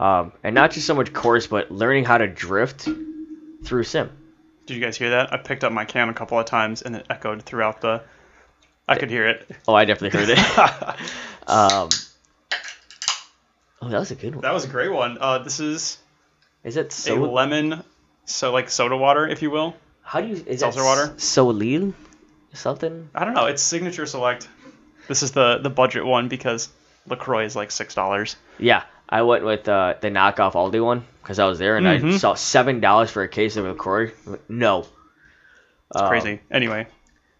um, 0.00 0.32
and 0.42 0.54
not 0.54 0.70
just 0.70 0.86
so 0.86 0.94
much 0.94 1.12
course, 1.12 1.46
but 1.46 1.70
learning 1.70 2.06
how 2.06 2.16
to 2.16 2.26
drift 2.26 2.88
through 3.62 3.84
sim. 3.84 4.10
Did 4.64 4.74
you 4.76 4.80
guys 4.80 4.96
hear 4.96 5.10
that? 5.10 5.32
I 5.32 5.36
picked 5.36 5.62
up 5.62 5.72
my 5.72 5.84
can 5.84 6.08
a 6.08 6.14
couple 6.14 6.38
of 6.38 6.46
times 6.46 6.80
and 6.80 6.96
it 6.96 7.06
echoed 7.10 7.42
throughout 7.42 7.82
the. 7.82 8.02
I 8.88 8.96
could 8.96 9.10
hear 9.10 9.28
it. 9.28 9.48
Oh, 9.68 9.74
I 9.74 9.84
definitely 9.84 10.18
heard 10.18 10.30
it. 10.30 10.38
um, 11.46 11.90
oh, 13.82 13.88
that 13.88 13.98
was 13.98 14.10
a 14.10 14.14
good 14.14 14.34
one. 14.34 14.42
That 14.42 14.54
was 14.54 14.64
a 14.64 14.68
great 14.68 14.90
one. 14.90 15.18
Uh, 15.20 15.38
this 15.38 15.60
is 15.60 15.98
Is 16.64 16.78
it 16.78 16.88
a 16.88 16.90
so? 16.90 17.14
lemon, 17.16 17.84
so 18.24 18.52
like 18.52 18.70
soda 18.70 18.96
water, 18.96 19.28
if 19.28 19.42
you 19.42 19.50
will. 19.50 19.74
How 20.02 20.22
do 20.22 20.28
you? 20.28 20.42
Is 20.46 20.60
Seltzer 20.60 20.82
water? 20.82 21.14
Solil? 21.18 21.92
Something? 22.54 23.10
I 23.14 23.24
don't 23.24 23.34
know. 23.34 23.46
It's 23.46 23.62
signature 23.62 24.06
select. 24.06 24.48
This 25.08 25.22
is 25.22 25.32
the 25.32 25.58
the 25.58 25.70
budget 25.70 26.06
one 26.06 26.28
because 26.28 26.68
Lacroix 27.06 27.44
is 27.44 27.54
like 27.54 27.70
six 27.70 27.94
dollars. 27.94 28.36
Yeah, 28.58 28.82
I 29.10 29.22
went 29.22 29.44
with 29.44 29.68
uh, 29.68 29.94
the 30.00 30.08
knockoff 30.08 30.52
Aldi 30.52 30.82
one 30.84 31.04
because 31.22 31.38
I 31.40 31.46
was 31.46 31.58
there 31.58 31.76
and 31.76 31.88
I 31.88 31.98
Mhm. 31.98 32.18
saw 32.18 32.34
seven 32.34 32.80
dollars 32.80 33.10
for 33.10 33.22
a 33.22 33.28
case 33.28 33.56
of 33.56 33.64
LaCroix. 33.64 34.12
No, 34.48 34.80
It's 34.80 36.00
Um, 36.00 36.08
crazy. 36.08 36.40
Anyway, 36.50 36.86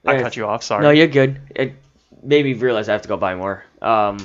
I 0.04 0.20
cut 0.20 0.36
you 0.36 0.46
off. 0.46 0.64
Sorry. 0.64 0.82
No, 0.82 0.90
you're 0.90 1.06
good. 1.06 1.40
It 1.54 1.74
made 2.22 2.44
me 2.44 2.54
realize 2.54 2.88
I 2.88 2.92
have 2.92 3.02
to 3.02 3.08
go 3.08 3.16
buy 3.16 3.36
more. 3.36 3.64
Um, 3.80 4.18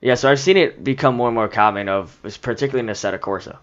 yeah, 0.00 0.14
so 0.14 0.30
I've 0.30 0.38
seen 0.38 0.56
it 0.56 0.82
become 0.84 1.16
more 1.16 1.26
and 1.28 1.34
more 1.34 1.48
common 1.48 1.88
of, 1.88 2.16
particularly 2.40 2.80
in 2.80 2.86
the 2.86 2.92
Assetto 2.92 3.18
Corsa. 3.18 3.58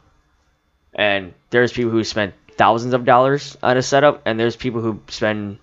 And 0.94 1.34
there's 1.50 1.72
people 1.72 1.92
who 1.92 2.04
spend 2.04 2.34
thousands 2.58 2.94
of 2.94 3.06
dollars 3.06 3.58
on 3.64 3.78
a 3.78 3.82
setup, 3.82 4.24
and 4.26 4.38
there's 4.40 4.56
people 4.56 4.82
who 4.82 5.00
spend 5.08 5.60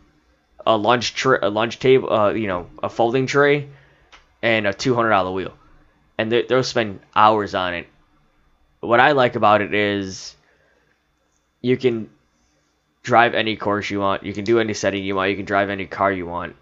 a 0.67 0.77
lunch 0.77 1.15
tray, 1.15 1.39
a 1.43 1.51
lunch 1.51 1.79
table, 1.79 2.11
uh, 2.13 2.31
you 2.31 2.47
know, 2.47 2.67
a 2.83 2.89
folding 2.89 3.27
tray, 3.27 3.69
and 4.43 4.67
a 4.67 4.73
two 4.73 4.95
hundred 4.95 5.11
dollar 5.11 5.31
wheel, 5.33 5.53
and 6.19 6.31
they, 6.31 6.43
they'll 6.43 6.63
spend 6.63 7.01
hours 7.15 7.55
on 7.55 7.75
it. 7.75 7.87
What 8.81 9.01
I 9.01 9.13
like 9.13 9.37
about 9.37 9.63
it 9.63 9.75
is 9.75 10.37
you 11.61 11.77
can 11.77 12.11
drive 13.03 13.35
any 13.35 13.57
course 13.57 13.91
you 13.91 14.01
want. 14.01 14.25
You 14.25 14.33
can 14.33 14.45
do 14.45 14.61
any 14.61 14.75
setting 14.75 15.05
you 15.05 15.15
want. 15.17 15.31
You 15.31 15.37
can 15.37 15.45
drive 15.45 15.71
any 15.71 15.87
car 15.87 16.13
you 16.13 16.27
want. 16.27 16.57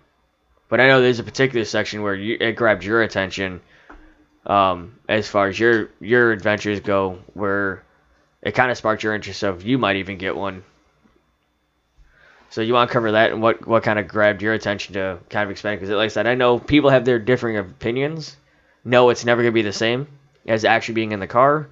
But 0.68 0.80
I 0.80 0.88
know 0.88 1.00
there's 1.00 1.18
a 1.18 1.24
particular 1.24 1.64
section 1.64 2.03
where 2.03 2.14
you, 2.14 2.36
it 2.40 2.53
grabbed 2.53 2.84
your 2.84 3.03
attention, 3.03 3.61
um, 4.46 4.98
as 5.09 5.28
far 5.28 5.48
as 5.48 5.59
your 5.59 5.90
your 6.00 6.32
adventures 6.32 6.80
go, 6.80 7.18
where 7.34 7.84
it 8.42 8.53
kind 8.53 8.70
of 8.70 8.76
sparked 8.76 9.03
your 9.03 9.14
interest 9.14 9.42
of 9.42 9.62
you 9.62 9.78
might 9.78 9.96
even 9.96 10.18
get 10.18 10.34
one. 10.34 10.64
So 12.50 12.61
you 12.61 12.74
want 12.74 12.90
to 12.90 12.92
cover 12.92 13.12
that 13.12 13.32
and 13.32 13.40
what 13.40 13.66
what 13.66 13.82
kind 13.82 13.98
of 13.98 14.09
grabbed 14.09 14.42
your 14.42 14.53
attention 14.53 14.94
to 14.94 15.18
kind 15.30 15.44
of 15.44 15.50
expand? 15.50 15.80
Because 15.80 15.94
like 15.94 16.07
I 16.07 16.09
said, 16.09 16.26
I 16.26 16.34
know 16.34 16.59
people 16.59 16.90
have 16.90 17.05
their 17.05 17.18
differing 17.18 17.57
opinions. 17.57 18.36
No, 18.85 19.11
it's 19.11 19.24
never 19.24 19.43
gonna 19.43 19.53
be 19.53 19.62
the 19.62 19.72
same 19.72 20.07
as 20.47 20.64
actually 20.64 20.95
being 20.95 21.12
in 21.12 21.20
the 21.20 21.26
car. 21.26 21.68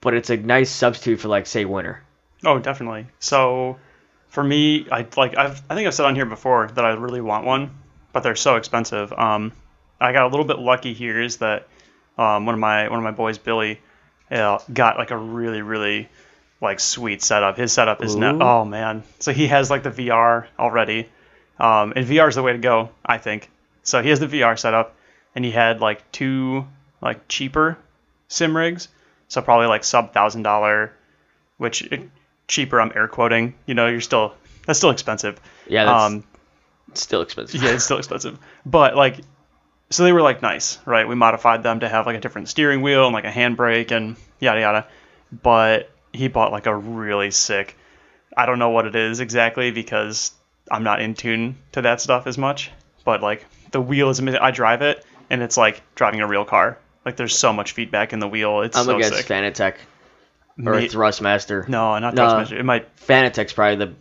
But 0.00 0.14
it's 0.14 0.30
a 0.30 0.36
nice 0.36 0.70
substitute 0.70 1.20
for 1.20 1.28
like 1.28 1.46
say 1.46 1.64
winter. 1.64 2.02
Oh, 2.44 2.58
definitely. 2.58 3.06
So, 3.18 3.78
for 4.28 4.42
me, 4.42 4.86
I 4.90 5.06
like 5.16 5.36
I've 5.36 5.62
I 5.68 5.74
think 5.74 5.86
I've 5.86 5.94
said 5.94 6.06
on 6.06 6.14
here 6.14 6.26
before 6.26 6.68
that 6.68 6.84
I 6.84 6.90
really 6.90 7.20
want 7.20 7.44
one, 7.44 7.70
but 8.12 8.22
they're 8.22 8.36
so 8.36 8.56
expensive. 8.56 9.12
Um, 9.12 9.52
I 10.00 10.12
got 10.12 10.24
a 10.24 10.28
little 10.28 10.46
bit 10.46 10.58
lucky 10.58 10.94
here 10.94 11.20
is 11.20 11.38
that 11.38 11.68
um, 12.16 12.46
one 12.46 12.54
of 12.54 12.58
my 12.58 12.88
one 12.88 12.98
of 12.98 13.04
my 13.04 13.10
boys, 13.10 13.38
Billy, 13.38 13.80
uh, 14.30 14.58
got 14.72 14.96
like 14.96 15.10
a 15.10 15.16
really 15.16 15.62
really 15.62 16.08
like 16.60 16.80
sweet 16.80 17.22
setup. 17.22 17.56
His 17.58 17.72
setup 17.72 18.02
is 18.02 18.16
now 18.16 18.38
oh 18.40 18.64
man, 18.64 19.02
so 19.18 19.32
he 19.32 19.48
has 19.48 19.70
like 19.70 19.82
the 19.82 19.90
VR 19.90 20.46
already, 20.58 21.08
um, 21.58 21.92
and 21.94 22.06
VR 22.06 22.28
is 22.28 22.36
the 22.36 22.42
way 22.42 22.52
to 22.52 22.58
go, 22.58 22.90
I 23.04 23.18
think. 23.18 23.50
So 23.82 24.02
he 24.02 24.08
has 24.10 24.20
the 24.20 24.26
VR 24.26 24.58
setup, 24.58 24.94
and 25.34 25.44
he 25.44 25.50
had 25.50 25.80
like 25.80 26.10
two 26.12 26.66
like 27.00 27.28
cheaper 27.28 27.78
sim 28.28 28.56
rigs, 28.56 28.88
so 29.28 29.42
probably 29.42 29.66
like 29.66 29.84
sub 29.84 30.12
thousand 30.12 30.42
dollar, 30.42 30.92
which 31.58 31.82
it, 31.82 32.08
cheaper. 32.48 32.80
I'm 32.80 32.92
air 32.94 33.08
quoting. 33.08 33.54
You 33.66 33.74
know, 33.74 33.86
you're 33.86 34.00
still 34.00 34.34
that's 34.66 34.78
still 34.78 34.90
expensive. 34.90 35.40
Yeah, 35.68 35.84
that's 35.84 36.04
Um, 36.12 36.24
still 36.94 37.22
expensive. 37.22 37.62
yeah, 37.62 37.70
it's 37.70 37.84
still 37.84 37.98
expensive. 37.98 38.38
But 38.66 38.96
like, 38.96 39.16
so 39.90 40.04
they 40.04 40.12
were 40.12 40.22
like 40.22 40.42
nice, 40.42 40.78
right? 40.86 41.06
We 41.08 41.14
modified 41.14 41.62
them 41.62 41.80
to 41.80 41.88
have 41.88 42.06
like 42.06 42.16
a 42.16 42.20
different 42.20 42.48
steering 42.48 42.82
wheel 42.82 43.04
and 43.06 43.14
like 43.14 43.24
a 43.24 43.30
handbrake 43.30 43.90
and 43.90 44.16
yada 44.40 44.60
yada. 44.60 44.86
But 45.42 45.90
he 46.12 46.28
bought 46.28 46.52
like 46.52 46.66
a 46.66 46.76
really 46.76 47.30
sick. 47.30 47.76
I 48.36 48.46
don't 48.46 48.58
know 48.58 48.70
what 48.70 48.86
it 48.86 48.94
is 48.96 49.20
exactly 49.20 49.70
because 49.70 50.32
I'm 50.70 50.82
not 50.84 51.00
in 51.00 51.14
tune 51.14 51.56
to 51.72 51.82
that 51.82 52.00
stuff 52.00 52.26
as 52.26 52.36
much. 52.38 52.70
But 53.04 53.22
like 53.22 53.46
the 53.70 53.80
wheel 53.80 54.10
is 54.10 54.18
amazing. 54.18 54.40
I 54.40 54.50
drive 54.50 54.82
it 54.82 55.04
and 55.30 55.42
it's 55.42 55.56
like 55.56 55.82
driving 55.94 56.20
a 56.20 56.26
real 56.26 56.44
car. 56.44 56.78
Like 57.04 57.16
there's 57.16 57.36
so 57.36 57.52
much 57.52 57.72
feedback 57.72 58.12
in 58.12 58.18
the 58.18 58.28
wheel. 58.28 58.60
It's 58.60 58.76
I'm 58.76 58.84
so 58.84 58.96
against 58.96 59.16
sick. 59.16 59.26
Fanatec 59.26 59.74
or 60.58 60.72
Ma- 60.74 60.78
Thrustmaster. 60.80 61.66
no, 61.68 61.98
not 61.98 62.14
No. 62.14 62.26
Thrustmaster. 62.26 62.58
It 62.58 62.64
might 62.64 62.94
Fanatec's 62.96 63.52
probably 63.52 63.86
the 63.86 63.94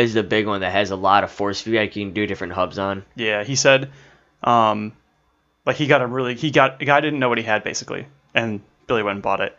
is 0.00 0.14
the 0.14 0.22
big 0.22 0.46
one 0.46 0.60
that 0.60 0.72
has 0.72 0.90
a 0.90 0.96
lot 0.96 1.24
of 1.24 1.30
force 1.30 1.60
feedback. 1.60 1.96
You 1.96 2.04
can 2.06 2.14
do 2.14 2.26
different 2.26 2.52
hubs 2.52 2.78
on. 2.78 3.04
Yeah, 3.14 3.44
he 3.44 3.56
said, 3.56 3.90
um, 4.42 4.92
like 5.64 5.76
he 5.76 5.86
got 5.86 6.02
a 6.02 6.06
really 6.06 6.34
he 6.34 6.50
got 6.50 6.80
a 6.80 6.84
guy 6.84 7.00
didn't 7.00 7.18
know 7.18 7.28
what 7.28 7.38
he 7.38 7.44
had 7.44 7.64
basically, 7.64 8.06
and 8.34 8.60
Billy 8.86 9.02
went 9.02 9.16
and 9.16 9.22
bought 9.22 9.40
it. 9.40 9.56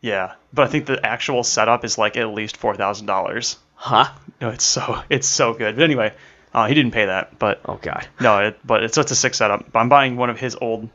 Yeah, 0.00 0.34
but 0.52 0.66
I 0.66 0.70
think 0.70 0.86
the 0.86 1.04
actual 1.04 1.42
setup 1.44 1.84
is 1.84 1.96
like 1.96 2.16
at 2.16 2.28
least 2.28 2.56
four 2.56 2.74
thousand 2.76 3.06
dollars. 3.06 3.56
Huh? 3.74 4.08
No, 4.40 4.50
it's 4.50 4.64
so 4.64 5.02
it's 5.08 5.26
so 5.28 5.54
good. 5.54 5.76
But 5.76 5.82
anyway, 5.84 6.12
uh, 6.54 6.66
he 6.66 6.74
didn't 6.74 6.92
pay 6.92 7.06
that, 7.06 7.38
but 7.38 7.60
Oh 7.66 7.78
god. 7.82 8.06
no, 8.20 8.38
it, 8.38 8.58
but 8.64 8.82
it's 8.84 8.94
such 8.94 9.10
a 9.10 9.14
sick 9.14 9.34
setup. 9.34 9.72
But 9.72 9.78
I'm 9.80 9.88
buying 9.88 10.16
one 10.16 10.30
of 10.30 10.38
his 10.38 10.56
old 10.56 10.88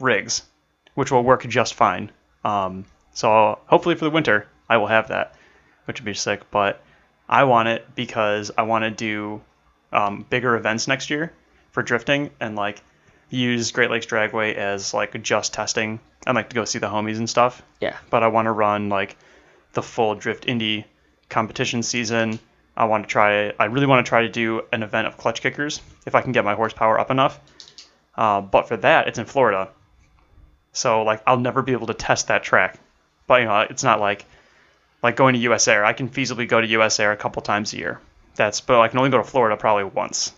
rigs, 0.00 0.42
which 0.94 1.10
will 1.10 1.22
work 1.22 1.46
just 1.46 1.74
fine. 1.74 2.10
Um, 2.44 2.84
so 3.12 3.58
hopefully 3.66 3.94
for 3.94 4.04
the 4.04 4.10
winter, 4.10 4.46
I 4.68 4.76
will 4.78 4.86
have 4.86 5.08
that, 5.08 5.34
which 5.86 6.00
would 6.00 6.04
be 6.06 6.14
sick. 6.14 6.50
But 6.50 6.80
I 7.28 7.44
want 7.44 7.68
it 7.68 7.86
because 7.94 8.50
I 8.56 8.62
want 8.62 8.84
to 8.84 8.90
do 8.90 9.42
um, 9.92 10.24
bigger 10.28 10.54
events 10.56 10.88
next 10.88 11.10
year 11.10 11.32
for 11.72 11.82
drifting 11.82 12.30
and 12.40 12.56
like 12.56 12.82
use 13.30 13.72
Great 13.72 13.90
Lakes 13.90 14.06
Dragway 14.06 14.54
as 14.54 14.94
like 14.94 15.20
just 15.22 15.52
testing. 15.52 16.00
I'd 16.26 16.34
like 16.34 16.48
to 16.50 16.54
go 16.54 16.64
see 16.64 16.78
the 16.78 16.88
homies 16.88 17.18
and 17.18 17.28
stuff, 17.28 17.62
Yeah. 17.80 17.96
but 18.10 18.22
I 18.22 18.28
want 18.28 18.46
to 18.46 18.52
run 18.52 18.88
like 18.88 19.16
the 19.74 19.82
full 19.82 20.14
Drift 20.14 20.46
Indie 20.46 20.84
competition 21.28 21.82
season. 21.82 22.38
I 22.78 22.84
want 22.84 23.02
to 23.02 23.08
try. 23.08 23.52
I 23.58 23.64
really 23.64 23.86
want 23.86 24.06
to 24.06 24.08
try 24.08 24.22
to 24.22 24.28
do 24.28 24.62
an 24.72 24.84
event 24.84 25.08
of 25.08 25.16
clutch 25.16 25.42
kickers 25.42 25.82
if 26.06 26.14
I 26.14 26.22
can 26.22 26.30
get 26.30 26.44
my 26.44 26.54
horsepower 26.54 26.98
up 26.98 27.10
enough. 27.10 27.40
Uh, 28.14 28.40
but 28.40 28.68
for 28.68 28.76
that, 28.76 29.08
it's 29.08 29.18
in 29.18 29.24
Florida, 29.24 29.68
so 30.72 31.02
like 31.02 31.20
I'll 31.26 31.40
never 31.40 31.60
be 31.60 31.72
able 31.72 31.88
to 31.88 31.94
test 31.94 32.28
that 32.28 32.44
track. 32.44 32.78
But 33.26 33.40
you 33.40 33.46
know, 33.46 33.60
it's 33.62 33.82
not 33.82 33.98
like 33.98 34.24
like 35.02 35.16
going 35.16 35.34
to 35.34 35.40
US 35.40 35.66
Air. 35.66 35.84
I 35.84 35.92
can 35.92 36.08
feasibly 36.08 36.48
go 36.48 36.60
to 36.60 36.66
US 36.78 37.00
Air 37.00 37.10
a 37.10 37.16
couple 37.16 37.42
times 37.42 37.72
a 37.72 37.78
year. 37.78 38.00
That's 38.36 38.60
but 38.60 38.80
I 38.80 38.86
can 38.86 38.98
only 38.98 39.10
go 39.10 39.18
to 39.18 39.24
Florida 39.24 39.56
probably 39.56 39.84
once. 39.84 40.32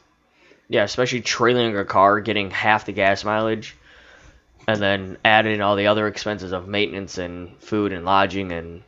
Yeah, 0.66 0.84
especially 0.84 1.20
trailing 1.20 1.76
a 1.76 1.84
car, 1.84 2.20
getting 2.20 2.50
half 2.50 2.86
the 2.86 2.92
gas 2.92 3.22
mileage, 3.22 3.76
and 4.66 4.80
then 4.80 5.18
add 5.26 5.44
in 5.44 5.60
all 5.60 5.76
the 5.76 5.88
other 5.88 6.06
expenses 6.06 6.52
of 6.52 6.68
maintenance 6.68 7.18
and 7.18 7.54
food 7.58 7.92
and 7.92 8.06
lodging 8.06 8.50
and 8.50 8.82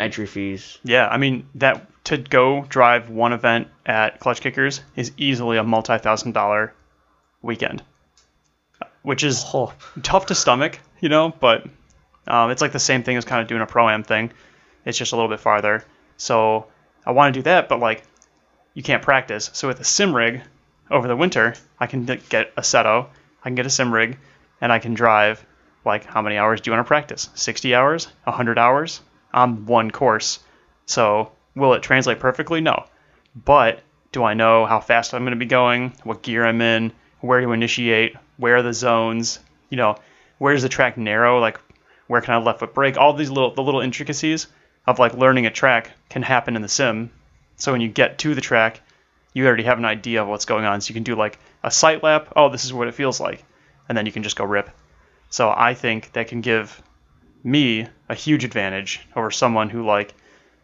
entry 0.00 0.26
fees. 0.26 0.78
Yeah, 0.84 1.06
I 1.06 1.18
mean 1.18 1.48
that 1.56 1.86
to 2.04 2.18
go 2.18 2.64
drive 2.68 3.08
one 3.10 3.32
event 3.32 3.68
at 3.86 4.20
Clutch 4.20 4.40
Kickers 4.40 4.80
is 4.96 5.12
easily 5.16 5.56
a 5.56 5.64
multi-thousand 5.64 6.32
dollar 6.32 6.74
weekend, 7.42 7.82
which 9.02 9.24
is 9.24 9.44
Oh, 9.52 9.72
tough 10.02 10.26
to 10.26 10.34
stomach, 10.34 10.78
you 11.00 11.08
know. 11.08 11.30
But 11.30 11.64
um, 12.26 12.50
it's 12.50 12.62
like 12.62 12.72
the 12.72 12.78
same 12.78 13.02
thing 13.02 13.16
as 13.16 13.24
kind 13.24 13.42
of 13.42 13.48
doing 13.48 13.62
a 13.62 13.66
pro 13.66 13.88
am 13.88 14.02
thing. 14.02 14.32
It's 14.84 14.98
just 14.98 15.12
a 15.12 15.16
little 15.16 15.30
bit 15.30 15.40
farther. 15.40 15.84
So 16.16 16.66
I 17.06 17.12
want 17.12 17.34
to 17.34 17.38
do 17.40 17.44
that, 17.44 17.68
but 17.68 17.80
like 17.80 18.02
you 18.74 18.82
can't 18.82 19.02
practice. 19.02 19.50
So 19.52 19.68
with 19.68 19.80
a 19.80 19.84
sim 19.84 20.14
rig 20.14 20.42
over 20.90 21.08
the 21.08 21.16
winter, 21.16 21.54
I 21.78 21.86
can 21.86 22.04
get 22.04 22.54
Assetto, 22.56 23.08
I 23.42 23.48
can 23.48 23.54
get 23.54 23.66
a 23.66 23.70
sim 23.70 23.92
rig, 23.92 24.18
and 24.60 24.70
I 24.70 24.78
can 24.78 24.94
drive. 24.94 25.44
Like 25.84 26.04
how 26.06 26.22
many 26.22 26.38
hours 26.38 26.60
do 26.60 26.70
you 26.70 26.76
want 26.76 26.86
to 26.86 26.88
practice? 26.88 27.28
60 27.34 27.74
hours? 27.74 28.08
100 28.24 28.58
hours? 28.58 29.00
on 29.34 29.66
one 29.66 29.90
course. 29.90 30.38
So 30.86 31.32
will 31.54 31.74
it 31.74 31.82
translate 31.82 32.20
perfectly? 32.20 32.60
No. 32.60 32.84
But 33.34 33.80
do 34.12 34.24
I 34.24 34.34
know 34.34 34.66
how 34.66 34.80
fast 34.80 35.12
I'm 35.12 35.22
going 35.22 35.32
to 35.32 35.36
be 35.36 35.46
going, 35.46 35.92
what 36.04 36.22
gear 36.22 36.44
I'm 36.44 36.60
in, 36.60 36.92
where 37.20 37.40
to 37.40 37.52
initiate, 37.52 38.14
where 38.36 38.56
are 38.56 38.62
the 38.62 38.72
zones, 38.72 39.40
you 39.70 39.76
know, 39.76 39.96
where 40.38 40.52
does 40.52 40.62
the 40.62 40.68
track 40.68 40.96
narrow, 40.96 41.40
like 41.40 41.58
where 42.06 42.20
can 42.20 42.34
I 42.34 42.38
left 42.38 42.60
foot 42.60 42.74
brake? 42.74 42.96
All 42.96 43.12
these 43.12 43.30
little 43.30 43.54
the 43.54 43.62
little 43.62 43.80
intricacies 43.80 44.46
of 44.86 44.98
like 44.98 45.14
learning 45.14 45.46
a 45.46 45.50
track 45.50 45.90
can 46.08 46.22
happen 46.22 46.56
in 46.56 46.62
the 46.62 46.68
sim. 46.68 47.10
So 47.56 47.72
when 47.72 47.80
you 47.80 47.88
get 47.88 48.18
to 48.18 48.34
the 48.34 48.40
track, 48.40 48.80
you 49.32 49.46
already 49.46 49.62
have 49.64 49.78
an 49.78 49.84
idea 49.84 50.22
of 50.22 50.28
what's 50.28 50.44
going 50.44 50.64
on. 50.64 50.80
So 50.80 50.90
you 50.90 50.94
can 50.94 51.02
do 51.02 51.16
like 51.16 51.38
a 51.62 51.70
sight 51.70 52.02
lap. 52.02 52.32
Oh, 52.36 52.50
this 52.50 52.64
is 52.64 52.72
what 52.72 52.88
it 52.88 52.94
feels 52.94 53.20
like, 53.20 53.44
and 53.88 53.96
then 53.96 54.06
you 54.06 54.12
can 54.12 54.22
just 54.22 54.36
go 54.36 54.44
rip. 54.44 54.70
So 55.30 55.52
I 55.54 55.74
think 55.74 56.12
that 56.12 56.28
can 56.28 56.40
give 56.40 56.82
me 57.42 57.88
a 58.08 58.14
huge 58.14 58.44
advantage 58.44 59.00
over 59.16 59.30
someone 59.30 59.70
who 59.70 59.84
like 59.84 60.14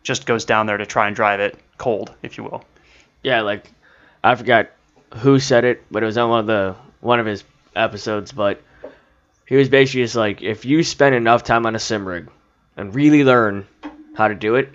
just 0.03 0.27
goes 0.27 0.45
down 0.45 0.67
there 0.67 0.77
to 0.77 0.87
try 0.87 1.07
and 1.07 1.17
drive 1.17 1.41
it 1.41 1.59
cold, 1.79 2.15
if 2.23 2.39
you 2.39 2.45
will. 2.45 2.65
Yeah, 3.23 3.43
like 3.43 3.71
I 4.23 4.35
forgot 4.35 4.71
who 5.17 5.39
said 5.39 5.65
it, 5.65 5.85
but 5.91 6.03
it 6.03 6.07
was 6.07 6.17
on 6.17 6.31
one 6.31 6.41
of 6.41 6.47
the 6.47 6.77
one 7.01 7.21
of 7.21 7.27
his 7.27 7.45
episodes. 7.75 8.33
But 8.33 8.63
he 9.47 9.57
was 9.57 9.69
basically 9.69 10.03
just 10.03 10.17
like, 10.17 10.43
if 10.43 10.65
you 10.65 10.83
spend 10.83 11.15
enough 11.15 11.45
time 11.45 11.67
on 11.67 11.75
a 11.75 11.79
sim 11.79 12.07
rig 12.07 12.29
and 12.77 12.95
really 12.95 13.25
learn 13.25 13.67
how 14.15 14.29
to 14.29 14.35
do 14.35 14.57
it, 14.57 14.73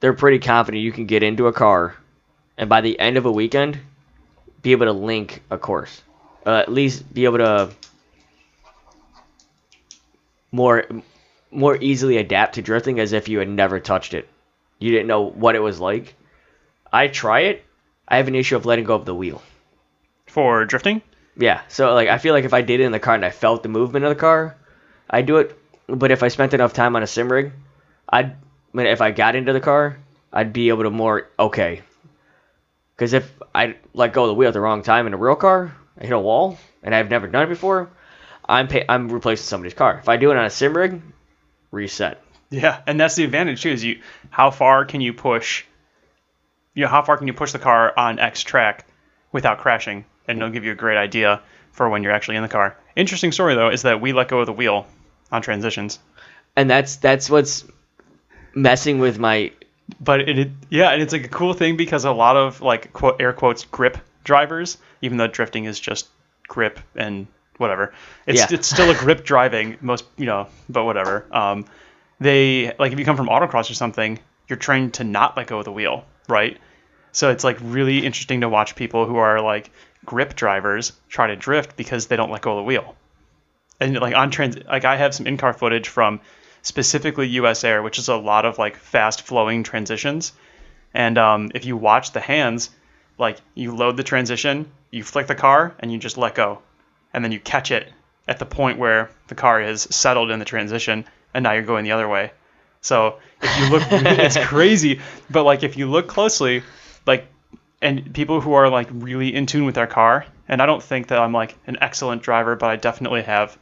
they're 0.00 0.12
pretty 0.12 0.38
confident 0.38 0.82
you 0.82 0.92
can 0.92 1.06
get 1.06 1.22
into 1.22 1.46
a 1.46 1.52
car, 1.52 1.94
and 2.58 2.68
by 2.68 2.80
the 2.80 2.98
end 2.98 3.16
of 3.16 3.24
a 3.24 3.32
weekend, 3.32 3.78
be 4.62 4.72
able 4.72 4.86
to 4.86 4.92
link 4.92 5.42
a 5.50 5.58
course, 5.58 6.02
uh, 6.44 6.56
at 6.56 6.72
least 6.72 7.12
be 7.12 7.24
able 7.24 7.38
to 7.38 7.70
more 10.50 10.84
more 11.54 11.78
easily 11.80 12.16
adapt 12.16 12.56
to 12.56 12.62
drifting 12.62 13.00
as 13.00 13.12
if 13.12 13.28
you 13.28 13.38
had 13.38 13.48
never 13.48 13.80
touched 13.80 14.14
it. 14.14 14.28
You 14.78 14.90
didn't 14.90 15.06
know 15.06 15.22
what 15.22 15.54
it 15.54 15.62
was 15.62 15.80
like. 15.80 16.14
I 16.92 17.08
try 17.08 17.40
it, 17.40 17.64
I 18.06 18.18
have 18.18 18.28
an 18.28 18.34
issue 18.34 18.56
of 18.56 18.66
letting 18.66 18.84
go 18.84 18.94
of 18.94 19.04
the 19.04 19.14
wheel. 19.14 19.42
For 20.26 20.64
drifting? 20.64 21.00
Yeah, 21.36 21.62
so 21.68 21.94
like 21.94 22.08
I 22.08 22.18
feel 22.18 22.34
like 22.34 22.44
if 22.44 22.54
I 22.54 22.62
did 22.62 22.80
it 22.80 22.84
in 22.84 22.92
the 22.92 23.00
car 23.00 23.14
and 23.14 23.24
I 23.24 23.30
felt 23.30 23.62
the 23.62 23.68
movement 23.68 24.04
of 24.04 24.10
the 24.10 24.20
car, 24.20 24.56
I'd 25.08 25.26
do 25.26 25.38
it. 25.38 25.58
But 25.86 26.10
if 26.10 26.22
I 26.22 26.28
spent 26.28 26.54
enough 26.54 26.72
time 26.72 26.96
on 26.96 27.02
a 27.02 27.06
sim 27.06 27.30
rig, 27.30 27.52
I'd 28.08 28.36
I 28.74 28.76
mean, 28.76 28.86
if 28.86 29.00
I 29.00 29.12
got 29.12 29.36
into 29.36 29.52
the 29.52 29.60
car, 29.60 29.98
I'd 30.32 30.52
be 30.52 30.68
able 30.68 30.82
to 30.82 30.90
more 30.90 31.28
okay. 31.38 31.82
Because 32.96 33.12
if 33.12 33.32
I 33.54 33.76
let 33.92 34.12
go 34.12 34.24
of 34.24 34.28
the 34.28 34.34
wheel 34.34 34.48
at 34.48 34.54
the 34.54 34.60
wrong 34.60 34.82
time 34.82 35.06
in 35.06 35.14
a 35.14 35.16
real 35.16 35.36
car, 35.36 35.74
I 35.98 36.04
hit 36.04 36.12
a 36.12 36.18
wall, 36.18 36.58
and 36.82 36.94
I've 36.94 37.10
never 37.10 37.28
done 37.28 37.44
it 37.44 37.48
before, 37.48 37.90
I'm 38.44 38.66
pay- 38.66 38.84
I'm 38.88 39.08
replacing 39.08 39.44
somebody's 39.44 39.74
car. 39.74 39.98
If 39.98 40.08
I 40.08 40.16
do 40.16 40.32
it 40.32 40.36
on 40.36 40.44
a 40.44 40.50
sim 40.50 40.76
rig, 40.76 41.00
reset. 41.74 42.22
Yeah, 42.50 42.80
and 42.86 42.98
that's 42.98 43.16
the 43.16 43.24
advantage 43.24 43.62
too. 43.62 43.70
Is 43.70 43.84
you 43.84 44.00
how 44.30 44.50
far 44.50 44.84
can 44.84 45.00
you 45.00 45.12
push? 45.12 45.64
You 46.74 46.84
know, 46.84 46.88
how 46.88 47.02
far 47.02 47.18
can 47.18 47.26
you 47.26 47.32
push 47.34 47.52
the 47.52 47.58
car 47.58 47.92
on 47.96 48.18
X 48.18 48.42
track 48.42 48.86
without 49.32 49.58
crashing? 49.58 50.04
And 50.26 50.38
it'll 50.38 50.50
give 50.50 50.64
you 50.64 50.72
a 50.72 50.76
great 50.76 50.96
idea 50.96 51.42
for 51.72 51.88
when 51.88 52.02
you're 52.02 52.12
actually 52.12 52.36
in 52.36 52.42
the 52.42 52.48
car. 52.48 52.76
Interesting 52.96 53.32
story 53.32 53.54
though 53.54 53.70
is 53.70 53.82
that 53.82 54.00
we 54.00 54.12
let 54.12 54.28
go 54.28 54.40
of 54.40 54.46
the 54.46 54.52
wheel 54.52 54.86
on 55.30 55.42
transitions. 55.42 55.98
And 56.56 56.70
that's 56.70 56.96
that's 56.96 57.28
what's 57.28 57.64
messing 58.54 59.00
with 59.00 59.18
my 59.18 59.52
But 60.00 60.20
it, 60.20 60.38
it 60.38 60.50
yeah, 60.70 60.90
and 60.90 61.02
it's 61.02 61.12
like 61.12 61.24
a 61.24 61.28
cool 61.28 61.54
thing 61.54 61.76
because 61.76 62.04
a 62.04 62.12
lot 62.12 62.36
of 62.36 62.60
like 62.60 62.92
quote 62.92 63.20
air 63.20 63.32
quotes 63.32 63.64
grip 63.64 63.98
drivers, 64.22 64.78
even 65.02 65.18
though 65.18 65.26
drifting 65.26 65.64
is 65.64 65.80
just 65.80 66.08
grip 66.48 66.78
and 66.94 67.26
whatever. 67.58 67.92
It's 68.26 68.40
Yeah. 68.40 68.58
it's 68.58 68.68
still 68.68 68.90
a 68.90 68.94
grip 68.94 69.24
driving 69.24 69.76
most 69.80 70.04
you 70.16 70.26
know, 70.26 70.48
but 70.68 70.84
whatever. 70.84 71.26
Um, 71.30 71.66
they 72.20 72.72
like 72.78 72.92
if 72.92 72.98
you 72.98 73.04
come 73.04 73.16
from 73.16 73.28
autocross 73.28 73.70
or 73.70 73.74
something, 73.74 74.18
you're 74.48 74.58
trained 74.58 74.94
to 74.94 75.04
not 75.04 75.36
let 75.36 75.46
go 75.46 75.58
of 75.58 75.64
the 75.64 75.72
wheel, 75.72 76.04
right? 76.28 76.58
So 77.12 77.30
it's 77.30 77.44
like 77.44 77.58
really 77.60 78.04
interesting 78.04 78.40
to 78.40 78.48
watch 78.48 78.74
people 78.74 79.06
who 79.06 79.16
are 79.16 79.40
like 79.40 79.70
grip 80.04 80.34
drivers 80.34 80.92
try 81.08 81.28
to 81.28 81.36
drift 81.36 81.76
because 81.76 82.06
they 82.06 82.16
don't 82.16 82.30
let 82.30 82.42
go 82.42 82.52
of 82.52 82.56
the 82.58 82.62
wheel. 82.64 82.96
And 83.80 83.98
like 83.98 84.14
on 84.14 84.30
trans, 84.30 84.56
like 84.64 84.84
I 84.84 84.96
have 84.96 85.14
some 85.14 85.26
in-car 85.26 85.52
footage 85.52 85.88
from 85.88 86.20
specifically 86.62 87.28
US 87.28 87.64
Air, 87.64 87.82
which 87.82 87.98
is 87.98 88.08
a 88.08 88.16
lot 88.16 88.44
of 88.44 88.58
like 88.58 88.76
fast 88.76 89.22
flowing 89.22 89.62
transitions. 89.62 90.32
And 90.92 91.18
um, 91.18 91.50
if 91.54 91.64
you 91.64 91.76
watch 91.76 92.12
the 92.12 92.20
hands, 92.20 92.70
like 93.18 93.38
you 93.54 93.74
load 93.74 93.96
the 93.96 94.02
transition, 94.02 94.70
you 94.90 95.02
flick 95.04 95.26
the 95.26 95.34
car, 95.34 95.74
and 95.80 95.92
you 95.92 95.98
just 95.98 96.16
let 96.16 96.34
go, 96.34 96.62
and 97.14 97.24
then 97.24 97.32
you 97.32 97.40
catch 97.40 97.70
it 97.70 97.90
at 98.28 98.38
the 98.38 98.46
point 98.46 98.78
where 98.78 99.10
the 99.28 99.34
car 99.34 99.62
is 99.62 99.82
settled 99.82 100.30
in 100.30 100.38
the 100.38 100.44
transition, 100.44 101.04
and 101.32 101.42
now 101.42 101.52
you're 101.52 101.62
going 101.62 101.84
the 101.84 101.92
other 101.92 102.08
way. 102.08 102.32
So 102.80 103.18
if 103.40 103.58
you 103.58 103.70
look, 103.70 103.82
it's 103.90 104.36
crazy. 104.36 105.00
But 105.30 105.44
like 105.44 105.62
if 105.62 105.76
you 105.78 105.90
look 105.90 106.08
closely, 106.08 106.62
like 107.06 107.26
and 107.80 108.12
people 108.12 108.40
who 108.40 108.52
are 108.54 108.68
like 108.68 108.88
really 108.90 109.34
in 109.34 109.46
tune 109.46 109.64
with 109.64 109.74
their 109.74 109.86
car, 109.86 110.26
and 110.48 110.60
I 110.60 110.66
don't 110.66 110.82
think 110.82 111.08
that 111.08 111.18
I'm 111.18 111.32
like 111.32 111.56
an 111.66 111.78
excellent 111.80 112.22
driver, 112.22 112.56
but 112.56 112.68
I 112.68 112.76
definitely 112.76 113.22
have 113.22 113.56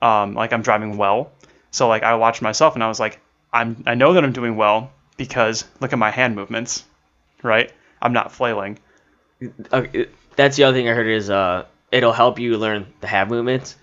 um, 0.00 0.34
like 0.34 0.52
I'm 0.52 0.62
driving 0.62 0.96
well. 0.96 1.32
So 1.70 1.88
like 1.88 2.02
I 2.02 2.14
watched 2.16 2.42
myself 2.42 2.74
and 2.74 2.82
I 2.82 2.88
was 2.88 2.98
like, 2.98 3.20
I'm 3.52 3.84
I 3.86 3.94
know 3.94 4.14
that 4.14 4.24
I'm 4.24 4.32
doing 4.32 4.56
well 4.56 4.92
because 5.16 5.64
look 5.80 5.92
at 5.92 5.98
my 5.98 6.10
hand 6.10 6.34
movements, 6.34 6.84
right? 7.42 7.72
I'm 8.00 8.12
not 8.12 8.32
flailing. 8.32 8.78
Okay, 9.72 10.06
that's 10.36 10.56
the 10.56 10.64
other 10.64 10.76
thing 10.76 10.88
I 10.88 10.92
heard 10.92 11.06
is 11.06 11.30
uh, 11.30 11.66
it'll 11.92 12.12
help 12.12 12.40
you 12.40 12.56
learn 12.56 12.86
the 13.00 13.06
have 13.06 13.28
movements, 13.28 13.76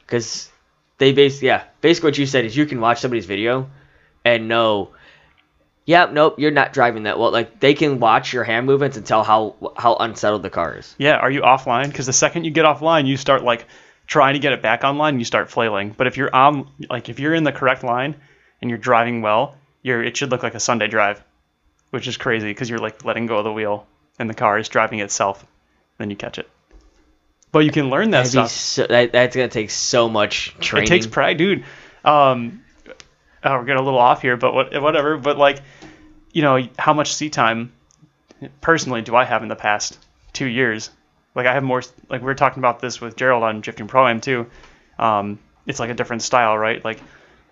because 0.00 0.50
they 0.98 1.12
basically 1.12 1.48
yeah 1.48 1.64
basically 1.80 2.08
what 2.08 2.18
you 2.18 2.26
said 2.26 2.44
is 2.44 2.56
you 2.56 2.66
can 2.66 2.80
watch 2.80 3.00
somebody's 3.00 3.26
video, 3.26 3.70
and 4.24 4.48
know, 4.48 4.90
yeah 5.84 6.06
nope 6.06 6.38
you're 6.38 6.50
not 6.50 6.72
driving 6.72 7.04
that 7.04 7.18
well 7.18 7.32
like 7.32 7.58
they 7.60 7.74
can 7.74 7.98
watch 7.98 8.32
your 8.32 8.44
hand 8.44 8.66
movements 8.66 8.96
and 8.96 9.04
tell 9.04 9.24
how 9.24 9.56
how 9.76 9.96
unsettled 9.96 10.42
the 10.42 10.50
car 10.50 10.78
is. 10.78 10.94
Yeah, 10.98 11.16
are 11.16 11.30
you 11.30 11.42
offline? 11.42 11.88
Because 11.88 12.06
the 12.06 12.12
second 12.12 12.44
you 12.44 12.50
get 12.50 12.64
offline, 12.64 13.06
you 13.06 13.16
start 13.16 13.42
like 13.44 13.66
trying 14.06 14.34
to 14.34 14.40
get 14.40 14.52
it 14.52 14.62
back 14.62 14.84
online, 14.84 15.18
you 15.18 15.24
start 15.24 15.50
flailing. 15.50 15.94
But 15.96 16.06
if 16.06 16.16
you're 16.16 16.34
on, 16.34 16.68
like 16.90 17.08
if 17.08 17.18
you're 17.18 17.34
in 17.34 17.44
the 17.44 17.52
correct 17.52 17.82
line 17.84 18.16
and 18.60 18.70
you're 18.70 18.78
driving 18.78 19.22
well, 19.22 19.56
you're 19.82 20.02
it 20.02 20.16
should 20.16 20.30
look 20.30 20.42
like 20.42 20.54
a 20.54 20.60
Sunday 20.60 20.86
drive, 20.86 21.22
which 21.90 22.06
is 22.06 22.16
crazy 22.16 22.46
because 22.46 22.68
you're 22.70 22.78
like 22.78 23.04
letting 23.04 23.26
go 23.26 23.38
of 23.38 23.44
the 23.44 23.52
wheel 23.52 23.86
and 24.18 24.28
the 24.28 24.34
car 24.34 24.58
is 24.58 24.68
driving 24.68 25.00
itself. 25.00 25.44
Then 25.98 26.10
you 26.10 26.16
catch 26.16 26.38
it. 26.38 26.48
But 27.52 27.60
you 27.60 27.70
can 27.70 27.90
learn 27.90 28.10
that 28.10 28.24
That'd 28.24 28.32
stuff. 28.32 28.50
so, 28.50 28.86
that, 28.86 29.12
that's 29.12 29.36
gonna 29.36 29.48
take 29.48 29.70
so 29.70 30.08
much 30.08 30.56
training. 30.58 30.86
It 30.86 30.88
takes 30.88 31.06
pride, 31.06 31.36
dude. 31.36 31.64
Um, 32.04 32.64
oh, 33.44 33.58
we're 33.58 33.64
getting 33.64 33.80
a 33.80 33.84
little 33.84 33.98
off 33.98 34.22
here, 34.22 34.38
but 34.38 34.54
what, 34.54 34.82
whatever. 34.82 35.18
But 35.18 35.36
like, 35.36 35.60
you 36.32 36.40
know, 36.42 36.66
how 36.78 36.94
much 36.94 37.14
seat 37.14 37.34
time 37.34 37.72
personally 38.62 39.02
do 39.02 39.14
I 39.14 39.24
have 39.24 39.42
in 39.42 39.48
the 39.48 39.56
past 39.56 39.98
two 40.32 40.46
years? 40.46 40.90
Like, 41.34 41.46
I 41.46 41.52
have 41.52 41.62
more. 41.62 41.82
Like 42.08 42.22
we 42.22 42.26
were 42.26 42.34
talking 42.34 42.60
about 42.60 42.80
this 42.80 43.00
with 43.00 43.16
Gerald 43.16 43.42
on 43.42 43.60
Drifting 43.60 43.86
Pro 43.86 44.08
Am 44.08 44.20
too. 44.20 44.46
Um, 44.98 45.38
it's 45.66 45.78
like 45.78 45.90
a 45.90 45.94
different 45.94 46.22
style, 46.22 46.56
right? 46.56 46.82
Like, 46.82 47.00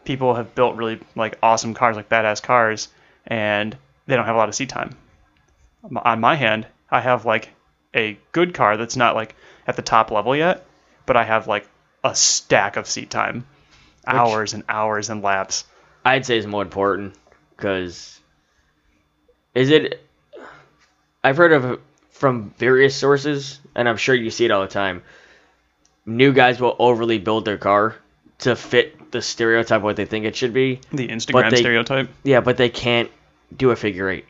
people 0.04 0.34
have 0.34 0.54
built 0.54 0.76
really 0.76 0.98
like 1.14 1.38
awesome 1.42 1.74
cars, 1.74 1.96
like 1.96 2.08
badass 2.08 2.42
cars, 2.42 2.88
and 3.26 3.76
they 4.06 4.16
don't 4.16 4.26
have 4.26 4.34
a 4.34 4.38
lot 4.38 4.48
of 4.48 4.54
seat 4.54 4.70
time. 4.70 4.96
On 6.04 6.20
my 6.20 6.36
hand, 6.36 6.66
I 6.90 7.00
have 7.00 7.26
like 7.26 7.50
a 7.94 8.18
good 8.32 8.54
car 8.54 8.76
that's 8.76 8.96
not 8.96 9.14
like 9.14 9.34
at 9.70 9.76
the 9.76 9.82
top 9.82 10.10
level 10.10 10.36
yet, 10.36 10.66
but 11.06 11.16
I 11.16 11.24
have 11.24 11.46
like 11.46 11.66
a 12.04 12.14
stack 12.14 12.76
of 12.76 12.86
seat 12.86 13.08
time, 13.08 13.46
hours 14.06 14.52
and 14.52 14.64
hours 14.68 15.08
and 15.08 15.22
laps. 15.22 15.64
I'd 16.04 16.26
say 16.26 16.36
is 16.36 16.46
more 16.46 16.62
important 16.62 17.14
because 17.56 18.20
is 19.54 19.70
it? 19.70 20.04
I've 21.22 21.36
heard 21.36 21.52
of 21.52 21.64
it 21.64 21.80
from 22.10 22.50
various 22.58 22.96
sources, 22.96 23.60
and 23.74 23.88
I'm 23.88 23.96
sure 23.96 24.14
you 24.14 24.30
see 24.30 24.44
it 24.44 24.50
all 24.50 24.62
the 24.62 24.68
time. 24.68 25.02
New 26.04 26.32
guys 26.32 26.60
will 26.60 26.74
overly 26.78 27.18
build 27.18 27.44
their 27.44 27.58
car 27.58 27.94
to 28.38 28.56
fit 28.56 29.12
the 29.12 29.22
stereotype 29.22 29.78
of 29.78 29.82
what 29.82 29.96
they 29.96 30.06
think 30.06 30.24
it 30.24 30.34
should 30.34 30.52
be. 30.52 30.80
The 30.92 31.08
Instagram 31.08 31.50
they- 31.50 31.56
stereotype. 31.56 32.08
Yeah, 32.24 32.40
but 32.40 32.56
they 32.56 32.70
can't 32.70 33.10
do 33.56 33.70
a 33.70 33.76
figure 33.76 34.08
eight, 34.10 34.26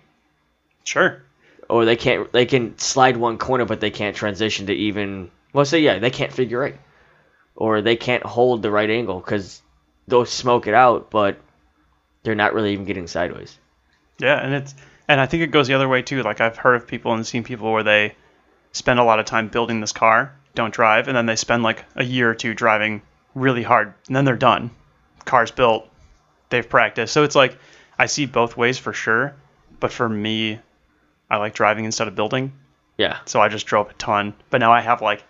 Sure. 0.84 1.22
Or 1.70 1.84
they 1.84 1.97
can't. 1.97 2.30
They 2.32 2.47
can 2.47 2.78
slide 2.78 3.16
one 3.16 3.38
corner, 3.38 3.64
but 3.64 3.80
they 3.80 3.90
can't 3.90 4.16
transition 4.16 4.66
to 4.66 4.72
even. 4.72 5.30
Well, 5.52 5.64
say 5.64 5.80
yeah, 5.80 5.98
they 5.98 6.10
can't 6.10 6.32
figure 6.32 6.64
eight, 6.64 6.76
or 7.56 7.82
they 7.82 7.97
can't 7.97 8.24
hold 8.24 8.62
the 8.62 8.70
right 8.70 8.90
angle 8.90 9.20
because 9.20 9.62
they'll 10.09 10.26
smoke 10.26 10.66
it 10.66 10.74
out, 10.74 11.10
but 11.10 11.38
they're 12.22 12.34
not 12.34 12.55
really 12.55 12.72
even 12.72 12.84
getting 12.84 13.06
sideways. 13.06 13.59
Yeah, 14.18 14.38
and 14.38 14.55
it's 14.55 14.74
and 15.09 15.20
I 15.20 15.26
think 15.26 15.42
it 15.42 15.51
goes 15.51 15.68
the 15.68 15.74
other 15.74 15.88
way 15.88 16.02
too. 16.02 16.22
Like 16.22 16.40
I've 16.40 16.56
heard 16.56 16.76
of 16.76 16.86
people 16.86 17.12
and 17.12 17.26
seen 17.26 17.44
people 17.44 17.72
where 17.72 17.82
they 17.82 18.14
spend 18.72 19.01
a 19.01 19.05
lot 19.05 19.18
of 19.18 19.26
time 19.26 19.48
building 19.48 19.80
this 19.80 19.92
car, 19.92 20.34
don't 20.55 20.72
drive, 20.72 21.09
and 21.09 21.16
then 21.16 21.26
they 21.26 21.36
spend 21.36 21.62
like 21.62 21.84
a 21.97 22.05
year 22.05 22.30
or 22.30 22.34
two 22.34 22.55
driving 22.55 23.02
really 23.34 23.62
hard, 23.62 23.94
and 24.06 24.16
then 24.16 24.24
they're 24.24 24.36
done. 24.36 24.70
Car's 25.24 25.51
built, 25.51 25.88
they've 26.48 26.68
practiced. 26.68 27.12
So 27.12 27.24
it's 27.24 27.34
like 27.34 27.56
I 27.98 28.06
see 28.06 28.26
both 28.26 28.56
ways 28.56 28.78
for 28.78 28.92
sure, 28.92 29.34
but 29.78 29.92
for 29.92 30.09
me, 30.09 30.60
I 31.31 31.36
like 31.36 31.55
driving 31.55 31.85
instead 31.85 32.09
of 32.09 32.15
building. 32.15 32.52
Yeah. 32.98 33.19
So 33.24 33.40
I 33.40 33.48
just 33.48 33.66
drove 33.66 33.89
a 33.90 33.94
ton. 33.94 34.35
But 34.51 34.59
now 34.59 34.73
I 34.73 34.81
have 34.81 35.01
like 35.01 35.23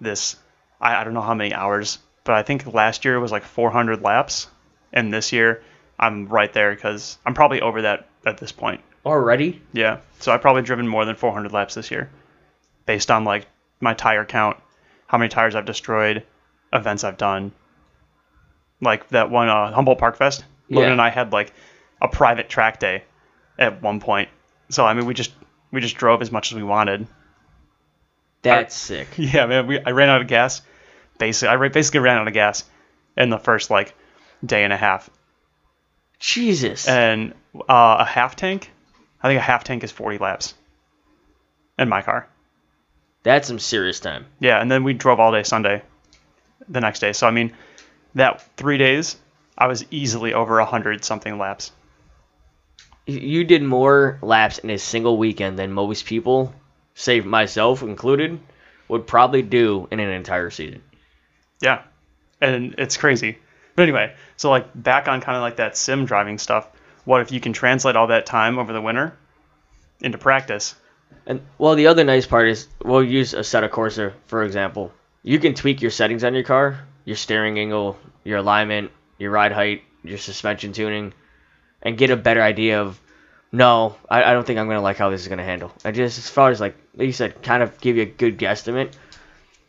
this 0.00 0.36
I, 0.80 0.96
I 0.96 1.04
don't 1.04 1.14
know 1.14 1.22
how 1.22 1.34
many 1.34 1.52
hours, 1.54 1.98
but 2.24 2.34
I 2.34 2.42
think 2.42 2.72
last 2.72 3.04
year 3.04 3.18
was 3.18 3.32
like 3.32 3.44
400 3.44 4.02
laps. 4.02 4.48
And 4.92 5.12
this 5.12 5.32
year 5.32 5.62
I'm 5.98 6.28
right 6.28 6.52
there 6.52 6.74
because 6.74 7.18
I'm 7.26 7.34
probably 7.34 7.60
over 7.60 7.82
that 7.82 8.08
at 8.26 8.38
this 8.38 8.52
point. 8.52 8.80
Already? 9.04 9.60
Yeah. 9.72 10.00
So 10.20 10.32
I've 10.32 10.40
probably 10.42 10.62
driven 10.62 10.86
more 10.86 11.04
than 11.04 11.16
400 11.16 11.52
laps 11.52 11.74
this 11.74 11.90
year, 11.90 12.10
based 12.86 13.10
on 13.10 13.24
like 13.24 13.46
my 13.80 13.94
tire 13.94 14.24
count, 14.24 14.58
how 15.06 15.18
many 15.18 15.28
tires 15.28 15.54
I've 15.54 15.64
destroyed, 15.64 16.24
events 16.72 17.04
I've 17.04 17.16
done. 17.16 17.52
Like 18.80 19.08
that 19.08 19.30
one 19.30 19.48
uh, 19.48 19.72
Humboldt 19.72 19.98
Park 19.98 20.16
Fest. 20.16 20.44
Logan 20.70 20.88
Yeah. 20.88 20.92
and 20.92 21.00
I 21.00 21.08
had 21.08 21.32
like 21.32 21.52
a 22.02 22.08
private 22.08 22.48
track 22.48 22.78
day 22.78 23.04
at 23.58 23.82
one 23.82 23.98
point. 24.00 24.28
So 24.68 24.84
I 24.84 24.94
mean, 24.94 25.06
we 25.06 25.14
just 25.14 25.32
we 25.70 25.80
just 25.80 25.96
drove 25.96 26.22
as 26.22 26.30
much 26.30 26.52
as 26.52 26.56
we 26.56 26.62
wanted. 26.62 27.06
That's 28.42 28.74
sick. 28.74 29.08
Yeah, 29.16 29.46
man. 29.46 29.66
We 29.66 29.80
I 29.80 29.90
ran 29.90 30.08
out 30.08 30.20
of 30.20 30.28
gas. 30.28 30.62
Basically, 31.18 31.48
I 31.48 31.68
basically 31.68 32.00
ran 32.00 32.18
out 32.18 32.28
of 32.28 32.34
gas 32.34 32.64
in 33.16 33.30
the 33.30 33.38
first 33.38 33.70
like 33.70 33.94
day 34.44 34.64
and 34.64 34.72
a 34.72 34.76
half. 34.76 35.10
Jesus. 36.18 36.88
And 36.88 37.34
uh, 37.54 37.96
a 38.00 38.04
half 38.04 38.36
tank. 38.36 38.70
I 39.22 39.28
think 39.28 39.38
a 39.38 39.42
half 39.42 39.64
tank 39.64 39.82
is 39.84 39.90
40 39.90 40.18
laps. 40.18 40.54
In 41.78 41.88
my 41.88 42.02
car. 42.02 42.28
That's 43.22 43.48
some 43.48 43.58
serious 43.58 44.00
time. 44.00 44.26
Yeah, 44.40 44.60
and 44.60 44.70
then 44.70 44.84
we 44.84 44.94
drove 44.94 45.20
all 45.20 45.32
day 45.32 45.42
Sunday, 45.42 45.82
the 46.68 46.80
next 46.80 47.00
day. 47.00 47.12
So 47.12 47.26
I 47.26 47.30
mean, 47.30 47.52
that 48.14 48.42
three 48.56 48.78
days, 48.78 49.16
I 49.56 49.66
was 49.66 49.84
easily 49.90 50.34
over 50.34 50.58
a 50.58 50.64
hundred 50.64 51.04
something 51.04 51.38
laps. 51.38 51.72
You 53.08 53.44
did 53.44 53.62
more 53.62 54.18
laps 54.20 54.58
in 54.58 54.68
a 54.68 54.76
single 54.76 55.16
weekend 55.16 55.58
than 55.58 55.72
most 55.72 56.04
people, 56.04 56.54
save 56.94 57.24
myself 57.24 57.82
included, 57.82 58.38
would 58.86 59.06
probably 59.06 59.40
do 59.40 59.88
in 59.90 59.98
an 59.98 60.10
entire 60.10 60.50
season. 60.50 60.82
Yeah, 61.62 61.84
and 62.38 62.74
it's 62.76 62.98
crazy. 62.98 63.38
But 63.76 63.84
anyway, 63.84 64.14
so 64.36 64.50
like 64.50 64.66
back 64.74 65.08
on 65.08 65.22
kind 65.22 65.36
of 65.36 65.40
like 65.40 65.56
that 65.56 65.74
sim 65.74 66.04
driving 66.04 66.36
stuff. 66.36 66.68
What 67.06 67.22
if 67.22 67.32
you 67.32 67.40
can 67.40 67.54
translate 67.54 67.96
all 67.96 68.08
that 68.08 68.26
time 68.26 68.58
over 68.58 68.74
the 68.74 68.82
winter 68.82 69.16
into 70.02 70.18
practice? 70.18 70.74
And 71.26 71.40
well, 71.56 71.76
the 71.76 71.86
other 71.86 72.04
nice 72.04 72.26
part 72.26 72.48
is 72.48 72.68
we'll 72.84 73.02
use 73.02 73.32
Assetto 73.32 73.70
Corsa 73.70 74.12
for 74.26 74.42
example. 74.42 74.92
You 75.22 75.38
can 75.38 75.54
tweak 75.54 75.80
your 75.80 75.90
settings 75.90 76.24
on 76.24 76.34
your 76.34 76.44
car, 76.44 76.86
your 77.06 77.16
steering 77.16 77.58
angle, 77.58 77.98
your 78.22 78.36
alignment, 78.36 78.90
your 79.16 79.30
ride 79.30 79.52
height, 79.52 79.82
your 80.04 80.18
suspension 80.18 80.74
tuning, 80.74 81.14
and 81.82 81.98
get 81.98 82.10
a 82.10 82.16
better 82.16 82.42
idea 82.42 82.80
of. 82.82 83.00
No, 83.50 83.96
I, 84.10 84.24
I 84.24 84.32
don't 84.34 84.46
think 84.46 84.58
I'm 84.58 84.68
gonna 84.68 84.82
like 84.82 84.98
how 84.98 85.08
this 85.08 85.22
is 85.22 85.28
gonna 85.28 85.44
handle. 85.44 85.72
And 85.82 85.96
just 85.96 86.18
as 86.18 86.28
far 86.28 86.50
as 86.50 86.60
like, 86.60 86.76
like 86.94 87.06
you 87.06 87.12
said, 87.12 87.42
kind 87.42 87.62
of 87.62 87.80
give 87.80 87.96
you 87.96 88.02
a 88.02 88.06
good 88.06 88.38
guesstimate. 88.38 88.92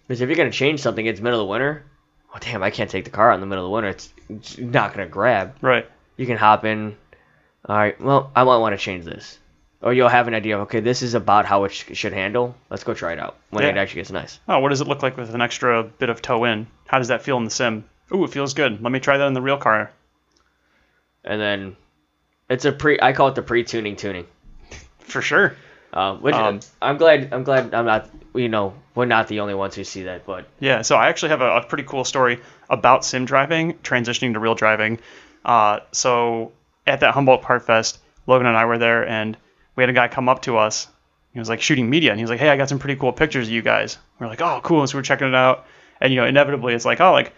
Because 0.07 0.21
if 0.21 0.27
you're 0.27 0.35
gonna 0.35 0.51
change 0.51 0.81
something, 0.81 1.05
it's 1.05 1.21
middle 1.21 1.39
of 1.39 1.45
the 1.45 1.51
winter. 1.51 1.85
Oh 2.33 2.37
damn, 2.41 2.61
I 2.61 2.71
can't 2.71 2.89
take 2.89 3.05
the 3.05 3.09
car 3.09 3.31
out 3.31 3.35
in 3.35 3.39
the 3.41 3.47
middle 3.47 3.65
of 3.65 3.69
the 3.69 3.73
winter. 3.73 3.89
It's, 3.89 4.13
it's 4.29 4.57
not 4.57 4.93
gonna 4.93 5.07
grab. 5.07 5.55
Right. 5.61 5.87
You 6.17 6.25
can 6.25 6.37
hop 6.37 6.65
in. 6.65 6.97
All 7.65 7.77
right. 7.77 7.99
Well, 8.01 8.31
I 8.35 8.43
might 8.43 8.57
want 8.57 8.73
to 8.73 8.77
change 8.77 9.05
this, 9.05 9.39
or 9.81 9.93
you'll 9.93 10.09
have 10.09 10.27
an 10.27 10.33
idea 10.33 10.55
of 10.55 10.63
okay, 10.63 10.81
this 10.81 11.01
is 11.01 11.13
about 11.13 11.45
how 11.45 11.63
it 11.63 11.71
sh- 11.71 11.85
should 11.93 12.13
handle. 12.13 12.55
Let's 12.69 12.83
go 12.83 12.93
try 12.93 13.13
it 13.13 13.19
out 13.19 13.37
when 13.49 13.63
it 13.63 13.77
actually 13.77 14.01
gets 14.01 14.11
nice. 14.11 14.39
Oh, 14.47 14.59
what 14.59 14.69
does 14.69 14.81
it 14.81 14.87
look 14.87 15.03
like 15.03 15.15
with 15.15 15.33
an 15.33 15.41
extra 15.41 15.83
bit 15.83 16.09
of 16.09 16.21
toe 16.21 16.43
in? 16.43 16.67
How 16.87 16.97
does 16.97 17.07
that 17.07 17.21
feel 17.21 17.37
in 17.37 17.45
the 17.45 17.51
sim? 17.51 17.85
Ooh, 18.13 18.23
it 18.25 18.31
feels 18.31 18.53
good. 18.53 18.81
Let 18.81 18.91
me 18.91 18.99
try 18.99 19.17
that 19.17 19.27
in 19.27 19.33
the 19.33 19.41
real 19.41 19.57
car. 19.57 19.91
And 21.23 21.39
then 21.39 21.75
it's 22.49 22.65
a 22.65 22.71
pre. 22.71 22.99
I 23.01 23.13
call 23.13 23.27
it 23.29 23.35
the 23.35 23.41
pre-tuning 23.41 23.95
tuning. 23.95 24.25
For 24.99 25.21
sure. 25.21 25.55
Uh, 25.91 26.15
which 26.17 26.35
Um, 26.35 26.59
I'm 26.81 26.97
glad. 26.97 27.33
I'm 27.33 27.43
glad 27.43 27.73
I'm 27.73 27.85
not. 27.85 28.09
You 28.35 28.47
know, 28.47 28.73
we're 28.93 29.05
not 29.05 29.27
the 29.27 29.39
only 29.39 29.55
ones 29.55 29.75
who 29.75 29.83
see 29.83 30.03
that. 30.03 30.25
But 30.25 30.47
Yeah, 30.59 30.83
so 30.83 30.95
I 30.95 31.09
actually 31.09 31.29
have 31.29 31.41
a, 31.41 31.57
a 31.57 31.63
pretty 31.63 31.83
cool 31.83 32.03
story 32.03 32.39
about 32.69 33.03
sim 33.03 33.25
driving, 33.25 33.73
transitioning 33.75 34.33
to 34.33 34.39
real 34.39 34.55
driving. 34.55 34.99
Uh, 35.43 35.79
so 35.91 36.51
at 36.85 36.99
that 36.99 37.13
Humboldt 37.13 37.41
Park 37.41 37.65
Fest, 37.65 37.99
Logan 38.27 38.47
and 38.47 38.57
I 38.57 38.65
were 38.65 38.77
there, 38.77 39.07
and 39.07 39.35
we 39.75 39.83
had 39.83 39.89
a 39.89 39.93
guy 39.93 40.07
come 40.07 40.29
up 40.29 40.43
to 40.43 40.57
us. 40.57 40.87
He 41.33 41.39
was 41.39 41.49
like 41.49 41.61
shooting 41.61 41.89
media, 41.89 42.11
and 42.11 42.19
he 42.19 42.23
was 42.23 42.29
like, 42.29 42.39
"Hey, 42.39 42.49
I 42.49 42.57
got 42.57 42.69
some 42.69 42.79
pretty 42.79 42.99
cool 42.99 43.13
pictures 43.13 43.47
of 43.47 43.53
you 43.53 43.61
guys." 43.61 43.97
We 44.19 44.25
are 44.25 44.29
like, 44.29 44.41
"Oh, 44.41 44.61
cool!" 44.63 44.81
And 44.81 44.89
So 44.89 44.97
we're 44.97 45.03
checking 45.03 45.27
it 45.27 45.35
out, 45.35 45.65
and 46.01 46.11
you 46.13 46.19
know, 46.19 46.25
inevitably, 46.25 46.73
it's 46.73 46.85
like, 46.85 47.01
"Oh, 47.01 47.11
like, 47.11 47.33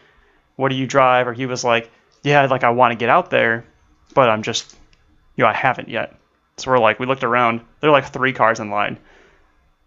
what 0.56 0.70
do 0.70 0.76
you 0.76 0.88
drive?" 0.88 1.28
Or 1.28 1.34
he 1.34 1.46
was 1.46 1.64
like, 1.64 1.92
"Yeah, 2.24 2.46
like 2.46 2.64
I 2.64 2.72
want 2.72 2.92
to 2.92 2.96
get 2.96 3.10
out 3.10 3.30
there, 3.30 3.66
but 4.14 4.30
I'm 4.30 4.44
just, 4.44 4.76
you 5.36 5.44
know, 5.44 5.50
I 5.50 5.54
haven't 5.54 5.90
yet." 5.90 6.16
So 6.58 6.72
we're 6.72 6.80
like, 6.80 7.00
we 7.00 7.06
looked 7.06 7.24
around. 7.24 7.62
There 7.80 7.90
are 7.90 7.94
like 7.94 8.12
three 8.12 8.34
cars 8.34 8.60
in 8.60 8.70
line, 8.70 8.98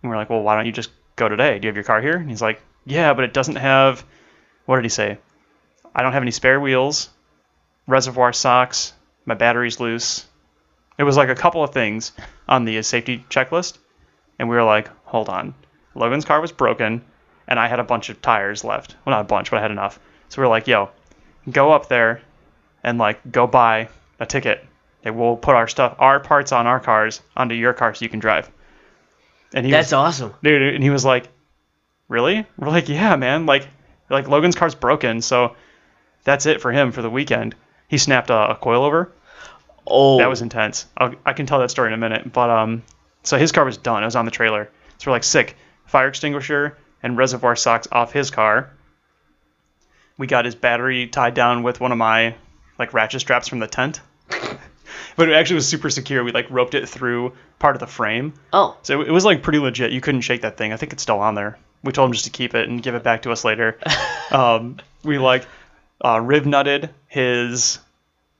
and 0.02 0.10
we're 0.10 0.16
like, 0.16 0.30
"Well, 0.30 0.42
why 0.42 0.56
don't 0.56 0.66
you 0.66 0.72
just 0.72 0.90
go 1.16 1.28
today? 1.28 1.58
Do 1.58 1.66
you 1.66 1.68
have 1.68 1.76
your 1.76 1.84
car 1.84 2.00
here?" 2.00 2.16
And 2.16 2.28
he's 2.28 2.42
like, 2.42 2.60
"Yeah, 2.84 3.14
but 3.14 3.24
it 3.24 3.32
doesn't 3.32 3.56
have." 3.56 4.04
What 4.66 4.76
did 4.76 4.84
he 4.84 4.90
say? 4.90 5.18
I 5.94 6.02
don't 6.02 6.12
have 6.12 6.22
any 6.22 6.30
spare 6.30 6.58
wheels, 6.58 7.10
reservoir 7.86 8.32
socks, 8.32 8.92
my 9.26 9.34
battery's 9.34 9.80
loose. 9.80 10.26
It 10.98 11.04
was 11.04 11.16
like 11.16 11.28
a 11.28 11.34
couple 11.34 11.62
of 11.62 11.72
things 11.72 12.12
on 12.48 12.64
the 12.64 12.82
safety 12.82 13.24
checklist, 13.28 13.78
and 14.38 14.48
we 14.48 14.56
were 14.56 14.62
like, 14.62 14.88
hold 15.04 15.28
on. 15.28 15.54
Logan's 15.94 16.24
car 16.24 16.40
was 16.40 16.52
broken, 16.52 17.04
and 17.46 17.58
I 17.58 17.68
had 17.68 17.80
a 17.80 17.84
bunch 17.84 18.08
of 18.08 18.22
tires 18.22 18.64
left. 18.64 18.96
Well, 19.04 19.14
not 19.14 19.20
a 19.20 19.24
bunch, 19.24 19.50
but 19.50 19.58
I 19.58 19.62
had 19.62 19.70
enough. 19.70 19.98
So 20.28 20.40
we 20.40 20.46
were 20.46 20.50
like, 20.50 20.66
yo, 20.66 20.90
go 21.50 21.72
up 21.72 21.88
there 21.88 22.22
and 22.82 22.98
like 22.98 23.20
go 23.30 23.46
buy 23.46 23.88
a 24.18 24.26
ticket. 24.26 24.64
And 25.04 25.16
we'll 25.18 25.36
put 25.36 25.54
our 25.54 25.68
stuff, 25.68 25.96
our 25.98 26.18
parts 26.18 26.50
on 26.50 26.66
our 26.66 26.80
cars 26.80 27.20
onto 27.36 27.54
your 27.54 27.74
car 27.74 27.94
so 27.94 28.04
you 28.04 28.08
can 28.08 28.20
drive. 28.20 28.50
And 29.52 29.64
he 29.64 29.70
was, 29.70 29.78
that's 29.84 29.92
awesome. 29.92 30.34
dude, 30.42 30.74
and 30.74 30.82
he 30.82 30.90
was 30.90 31.04
like, 31.04 31.28
"Really?" 32.08 32.46
We're 32.56 32.70
like, 32.70 32.88
"Yeah, 32.88 33.14
man. 33.16 33.46
Like, 33.46 33.68
like 34.10 34.26
Logan's 34.28 34.56
car's 34.56 34.74
broken, 34.74 35.20
so 35.20 35.54
that's 36.24 36.46
it 36.46 36.60
for 36.60 36.72
him 36.72 36.90
for 36.90 37.02
the 37.02 37.10
weekend." 37.10 37.54
He 37.86 37.98
snapped 37.98 38.30
a, 38.30 38.52
a 38.52 38.56
coilover. 38.56 39.10
Oh, 39.86 40.18
That 40.18 40.30
was 40.30 40.40
intense. 40.42 40.86
I'll, 40.96 41.14
I 41.26 41.34
can 41.34 41.44
tell 41.46 41.60
that 41.60 41.70
story 41.70 41.88
in 41.88 41.94
a 41.94 41.98
minute. 41.98 42.32
But 42.32 42.48
um, 42.50 42.82
so 43.22 43.36
his 43.36 43.52
car 43.52 43.64
was 43.64 43.76
done. 43.76 44.02
It 44.02 44.06
was 44.06 44.16
on 44.16 44.24
the 44.24 44.30
trailer. 44.30 44.70
So 44.98 45.10
we're 45.10 45.16
like, 45.16 45.24
sick. 45.24 45.56
Fire 45.84 46.08
extinguisher 46.08 46.78
and 47.02 47.18
reservoir 47.18 47.54
socks 47.54 47.86
off 47.92 48.10
his 48.12 48.30
car. 48.30 48.70
We 50.16 50.26
got 50.26 50.46
his 50.46 50.54
battery 50.54 51.06
tied 51.08 51.34
down 51.34 51.62
with 51.62 51.78
one 51.78 51.92
of 51.92 51.98
my 51.98 52.34
like 52.78 52.94
ratchet 52.94 53.20
straps 53.20 53.48
from 53.48 53.58
the 53.58 53.66
tent. 53.66 54.00
but 55.16 55.28
it 55.28 55.34
actually 55.34 55.56
was 55.56 55.68
super 55.68 55.90
secure. 55.90 56.24
We 56.24 56.32
like 56.32 56.50
roped 56.50 56.74
it 56.74 56.88
through 56.88 57.32
part 57.58 57.76
of 57.76 57.80
the 57.80 57.86
frame. 57.86 58.34
oh. 58.52 58.76
So 58.82 59.00
it 59.00 59.10
was 59.10 59.24
like 59.24 59.42
pretty 59.42 59.58
legit. 59.58 59.92
You 59.92 60.00
couldn't 60.00 60.22
shake 60.22 60.42
that 60.42 60.56
thing. 60.56 60.72
I 60.72 60.76
think 60.76 60.92
it's 60.92 61.02
still 61.02 61.20
on 61.20 61.34
there. 61.34 61.58
We 61.82 61.92
told 61.92 62.08
him 62.08 62.12
just 62.12 62.24
to 62.24 62.30
keep 62.30 62.54
it 62.54 62.68
and 62.68 62.82
give 62.82 62.94
it 62.94 63.02
back 63.02 63.22
to 63.22 63.30
us 63.30 63.44
later. 63.44 63.78
um, 64.30 64.78
we 65.02 65.18
like 65.18 65.46
uh, 66.04 66.20
riv 66.20 66.44
nutted 66.44 66.90
his 67.08 67.78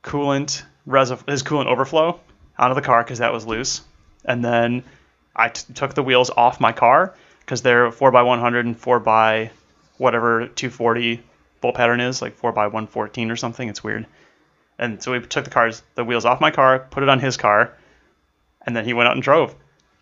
coolant 0.03 0.63
reserv- 0.87 1.29
his 1.29 1.43
coolant 1.43 1.67
overflow 1.67 2.21
onto 2.59 2.75
the 2.75 2.83
car 2.83 3.03
because 3.03 3.19
that 3.19 3.33
was 3.33 3.47
loose, 3.47 3.83
and 4.25 4.45
then 4.45 4.83
I 5.35 5.49
t- 5.49 5.73
took 5.75 5.95
the 5.95 6.03
wheels 6.03 6.31
off 6.31 6.61
my 6.61 6.73
car 6.73 7.15
because 7.41 7.63
they're 7.63 7.91
four 7.91 8.11
one 8.11 8.41
hundred 8.41 8.67
and 8.67 8.79
four 8.79 9.01
by 9.01 9.51
whatever 9.99 10.47
two 10.49 10.71
forty 10.71 11.23
bolt 11.61 11.75
pattern 11.75 12.01
is, 12.01 12.23
like 12.23 12.35
four 12.37 12.53
one 12.53 12.87
fourteen 12.87 13.31
or 13.31 13.37
something. 13.37 13.69
It's 13.69 13.83
weird. 13.85 14.07
And 14.79 15.03
so 15.03 15.13
we 15.13 15.21
took 15.21 15.45
the 15.45 15.51
cars, 15.51 15.83
the 15.95 16.05
wheels 16.05 16.25
off 16.25 16.41
my 16.41 16.51
car, 16.51 16.81
put 16.91 17.03
it 17.03 17.09
on 17.09 17.21
his 17.21 17.37
car, 17.37 17.73
and 18.67 18.75
then 18.75 18.85
he 18.85 18.93
went 18.93 19.09
out 19.09 19.15
and 19.15 19.23
drove. 19.23 19.55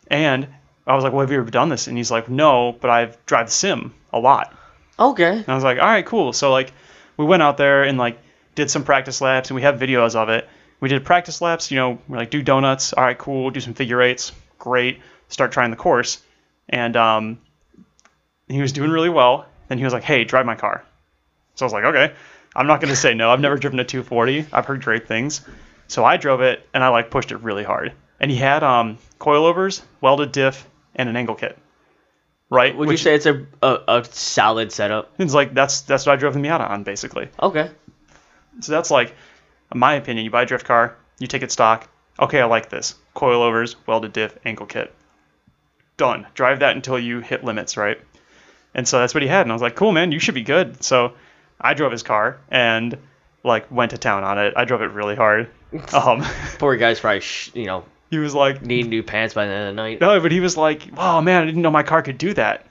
And 0.09 0.49
I 0.87 0.95
was 0.95 1.05
like, 1.05 1.13
"Well, 1.13 1.21
have 1.21 1.31
you 1.31 1.39
ever 1.39 1.51
done 1.51 1.69
this?" 1.69 1.87
And 1.87 1.97
he's 1.97 2.11
like, 2.11 2.29
"No, 2.29 2.77
but 2.81 2.91
I've 2.91 3.25
drive 3.27 3.47
the 3.47 3.53
sim 3.53 3.95
a 4.13 4.19
lot." 4.19 4.55
Okay. 4.99 5.39
And 5.39 5.49
I 5.49 5.55
was 5.55 5.65
like, 5.65 5.79
"All 5.79 5.87
right, 5.87 6.05
cool." 6.05 6.33
So 6.33 6.51
like, 6.51 6.73
we 7.17 7.25
went 7.25 7.43
out 7.43 7.57
there 7.57 7.85
and 7.85 7.99
like 7.99 8.19
did 8.55 8.71
some 8.71 8.85
practice 8.85 9.21
laps, 9.21 9.51
and 9.51 9.57
we 9.57 9.63
have 9.63 9.79
videos 9.79 10.15
of 10.15 10.29
it. 10.29 10.49
We 10.81 10.89
did 10.89 11.05
practice 11.05 11.41
laps. 11.41 11.71
You 11.71 11.77
know, 11.77 11.99
we're 12.09 12.17
like, 12.17 12.31
do 12.31 12.43
donuts. 12.43 12.93
All 12.93 13.05
right, 13.05 13.17
cool. 13.17 13.51
Do 13.51 13.61
some 13.61 13.75
figure 13.75 14.03
eights. 14.03 14.33
Great. 14.59 15.01
Start 15.29 15.53
trying 15.53 15.71
the 15.71 15.77
course, 15.77 16.23
and 16.69 16.97
um, 16.97 17.39
he 18.49 18.61
was 18.61 18.73
doing 18.73 18.91
really 18.91 19.09
well. 19.09 19.47
Then 19.69 19.79
he 19.79 19.85
was 19.85 19.93
like, 19.93 20.03
"Hey, 20.03 20.25
drive 20.25 20.47
my 20.47 20.57
car." 20.57 20.85
So 21.55 21.65
I 21.65 21.67
was 21.67 21.73
like, 21.73 21.85
"Okay." 21.85 22.15
I'm 22.55 22.67
not 22.67 22.81
gonna 22.81 22.97
say 22.97 23.15
no. 23.15 23.31
I've 23.31 23.41
never 23.41 23.57
driven 23.57 23.81
a 23.81 23.85
240. 23.85 24.47
I've 24.53 24.67
heard 24.67 24.85
great 24.85 25.09
things. 25.09 25.41
So 25.89 26.05
I 26.05 26.17
drove 26.17 26.41
it 26.41 26.67
and 26.73 26.83
I 26.83 26.89
like 26.89 27.11
pushed 27.11 27.33
it 27.33 27.39
really 27.39 27.65
hard. 27.65 27.93
And 28.21 28.31
he 28.31 28.37
had 28.37 28.63
um, 28.63 28.99
coilovers, 29.19 29.83
welded 30.01 30.33
diff, 30.33 30.69
and 30.95 31.09
an 31.09 31.17
angle 31.17 31.35
kit. 31.35 31.59
Right? 32.51 32.77
Would 32.77 32.91
you 32.91 32.97
say 32.97 33.15
it's 33.15 33.27
a, 33.27 33.47
a 33.63 33.79
a 33.89 34.05
solid 34.05 34.73
setup? 34.73 35.13
it's 35.19 35.35
like 35.35 35.55
that's 35.55 35.83
that's 35.83 36.07
what 36.07 36.13
I 36.13 36.17
drove 36.17 36.35
the 36.35 36.41
Miata 36.41 36.69
on 36.69 36.83
basically. 36.83 37.29
Okay. 37.41 37.71
So 38.61 38.73
that's 38.73 38.91
like, 38.91 39.15
in 39.73 39.79
my 39.79 39.95
opinion, 39.95 40.25
you 40.25 40.31
buy 40.31 40.43
a 40.43 40.47
drift 40.47 40.67
car, 40.67 40.97
you 41.19 41.27
take 41.27 41.43
it 41.43 41.51
stock. 41.51 41.89
Okay, 42.19 42.41
I 42.41 42.45
like 42.45 42.69
this. 42.69 42.95
Coilovers, 43.17 43.77
welded 43.87 44.13
diff, 44.13 44.37
angle 44.45 44.67
kit. 44.67 44.95
Done. 45.97 46.27
Drive 46.35 46.61
that 46.61 46.77
until 46.77 46.99
you 46.99 47.21
hit 47.21 47.43
limits, 47.45 47.77
right? 47.77 47.99
And 48.75 48.87
so 48.87 48.99
that's 48.99 49.15
what 49.15 49.23
he 49.23 49.29
had, 49.29 49.43
and 49.43 49.53
I 49.53 49.55
was 49.55 49.63
like, 49.63 49.77
cool, 49.77 49.93
man, 49.93 50.13
you 50.13 50.19
should 50.19 50.35
be 50.35 50.43
good. 50.43 50.83
So 50.83 51.15
I 51.63 51.75
drove 51.75 51.93
his 51.93 52.03
car 52.03 52.39
and 52.51 52.99
like 53.45 53.71
went 53.71 53.91
to 53.93 53.99
town 53.99 54.25
on 54.25 54.39
it. 54.39 54.55
I 54.57 54.65
drove 54.65 54.83
it 54.83 54.91
really 54.91 55.17
hard. 55.17 55.51
Um, 55.95 56.23
Poor 56.59 56.77
guy's 56.77 57.01
probably 57.01 57.21
sh- 57.21 57.51
you 57.55 57.65
know 57.65 57.85
he 58.11 58.19
was 58.19 58.35
like, 58.35 58.61
need 58.61 58.89
new 58.89 59.03
pants 59.03 59.33
by 59.33 59.47
the 59.47 59.53
end 59.53 59.71
of 59.71 59.75
the 59.77 59.83
night. 59.83 60.01
no, 60.03 60.21
but 60.21 60.31
he 60.31 60.41
was 60.41 60.55
like, 60.55 60.87
oh 60.99 61.23
man, 61.23 61.43
I 61.43 61.47
didn't 61.47 61.63
know 61.63 61.71
my 61.71 61.83
car 61.83 62.03
could 62.03 62.19
do 62.19 62.35
that. 62.35 62.67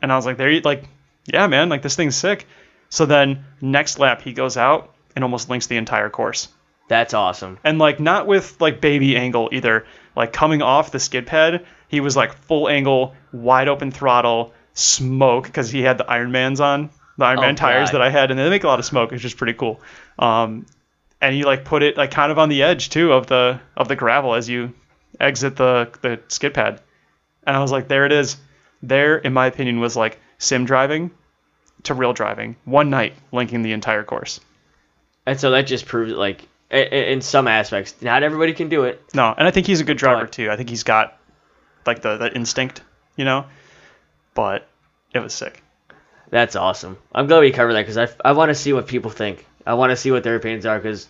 And 0.00 0.10
I 0.10 0.16
was 0.16 0.24
like, 0.24 0.38
there, 0.38 0.50
you 0.50 0.62
like, 0.62 0.84
yeah, 1.26 1.46
man, 1.48 1.68
like 1.68 1.82
this 1.82 1.96
thing's 1.96 2.16
sick. 2.16 2.46
So 2.88 3.04
then 3.04 3.44
next 3.60 3.98
lap 3.98 4.22
he 4.22 4.32
goes 4.32 4.56
out 4.56 4.94
and 5.14 5.22
almost 5.22 5.50
links 5.50 5.66
the 5.66 5.76
entire 5.76 6.08
course. 6.08 6.48
That's 6.88 7.12
awesome. 7.12 7.58
and 7.62 7.78
like 7.78 8.00
not 8.00 8.26
with 8.26 8.58
like 8.60 8.80
baby 8.80 9.16
angle 9.18 9.50
either. 9.52 9.84
Like 10.16 10.32
coming 10.32 10.62
off 10.62 10.92
the 10.92 11.00
skid 11.00 11.26
pad, 11.26 11.66
he 11.88 12.00
was 12.00 12.16
like 12.16 12.32
full 12.34 12.70
angle, 12.70 13.14
wide 13.32 13.68
open 13.68 13.90
throttle, 13.90 14.54
smoke 14.72 15.44
because 15.44 15.68
he 15.70 15.82
had 15.82 15.98
the 15.98 16.10
Iron 16.10 16.32
Man's 16.32 16.60
on, 16.60 16.88
the 17.18 17.24
Iron 17.24 17.38
Oh, 17.38 17.42
Man 17.42 17.54
tires 17.56 17.90
God. 17.90 17.98
that 17.98 18.02
I 18.02 18.10
had, 18.10 18.30
and 18.30 18.38
they 18.40 18.48
make 18.50 18.64
a 18.64 18.66
lot 18.66 18.78
of 18.78 18.84
smoke, 18.84 19.10
which 19.10 19.24
is 19.24 19.34
pretty 19.34 19.52
cool. 19.54 19.80
Um, 20.18 20.66
and 21.20 21.36
you 21.36 21.44
like 21.46 21.64
put 21.64 21.82
it 21.82 21.96
like 21.96 22.10
kind 22.10 22.30
of 22.32 22.38
on 22.38 22.48
the 22.48 22.62
edge 22.62 22.90
too 22.90 23.12
of 23.12 23.26
the 23.26 23.60
of 23.76 23.88
the 23.88 23.96
gravel 23.96 24.34
as 24.34 24.48
you 24.48 24.72
exit 25.20 25.56
the 25.56 25.90
the 26.02 26.20
skid 26.28 26.54
pad, 26.54 26.80
and 27.46 27.56
I 27.56 27.60
was 27.60 27.72
like, 27.72 27.88
there 27.88 28.04
it 28.06 28.12
is. 28.12 28.36
There, 28.82 29.16
in 29.16 29.32
my 29.32 29.46
opinion, 29.46 29.80
was 29.80 29.96
like 29.96 30.20
sim 30.38 30.64
driving 30.66 31.10
to 31.84 31.94
real 31.94 32.12
driving, 32.12 32.56
one 32.64 32.90
night 32.90 33.14
linking 33.32 33.62
the 33.62 33.72
entire 33.72 34.04
course. 34.04 34.40
And 35.26 35.38
so 35.40 35.52
that 35.52 35.62
just 35.66 35.86
proves 35.86 36.12
like 36.12 36.46
in 36.70 37.20
some 37.22 37.46
aspects, 37.48 37.94
not 38.02 38.22
everybody 38.22 38.52
can 38.52 38.68
do 38.68 38.84
it. 38.84 39.02
No, 39.14 39.32
and 39.36 39.46
I 39.46 39.50
think 39.50 39.66
he's 39.66 39.80
a 39.80 39.84
good 39.84 39.96
driver 39.98 40.22
But- 40.24 40.32
too. 40.32 40.50
I 40.50 40.56
think 40.56 40.68
he's 40.68 40.82
got 40.82 41.16
like 41.86 42.02
the, 42.02 42.16
the 42.18 42.34
instinct, 42.34 42.82
you 43.16 43.24
know. 43.24 43.46
But 44.34 44.66
it 45.14 45.20
was 45.20 45.32
sick. 45.32 45.62
That's 46.34 46.56
awesome. 46.56 46.98
I'm 47.14 47.28
glad 47.28 47.38
we 47.38 47.52
covered 47.52 47.74
that 47.74 47.82
because 47.86 47.96
I, 47.96 48.08
I 48.24 48.32
want 48.32 48.48
to 48.48 48.56
see 48.56 48.72
what 48.72 48.88
people 48.88 49.12
think. 49.12 49.46
I 49.64 49.74
want 49.74 49.90
to 49.90 49.96
see 49.96 50.10
what 50.10 50.24
their 50.24 50.34
opinions 50.34 50.66
are 50.66 50.76
because, 50.80 51.06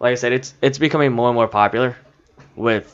like 0.00 0.10
I 0.10 0.14
said, 0.16 0.32
it's 0.32 0.54
it's 0.60 0.78
becoming 0.78 1.12
more 1.12 1.28
and 1.28 1.36
more 1.36 1.46
popular 1.46 1.96
with 2.56 2.92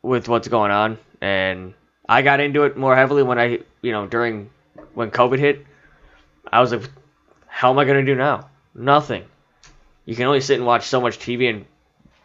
with 0.00 0.26
what's 0.26 0.48
going 0.48 0.70
on, 0.70 0.96
and 1.20 1.74
I 2.08 2.22
got 2.22 2.40
into 2.40 2.62
it 2.62 2.78
more 2.78 2.96
heavily 2.96 3.22
when 3.22 3.38
I 3.38 3.58
you 3.82 3.92
know 3.92 4.06
during 4.06 4.48
when 4.94 5.10
COVID 5.10 5.38
hit. 5.38 5.66
I 6.50 6.62
was 6.62 6.72
like, 6.72 6.88
how 7.46 7.68
am 7.68 7.78
I 7.78 7.84
gonna 7.84 8.02
do 8.02 8.14
now? 8.14 8.48
Nothing. 8.74 9.24
You 10.06 10.16
can 10.16 10.24
only 10.24 10.40
sit 10.40 10.56
and 10.56 10.66
watch 10.66 10.86
so 10.86 10.98
much 10.98 11.18
TV 11.18 11.50
and 11.50 11.66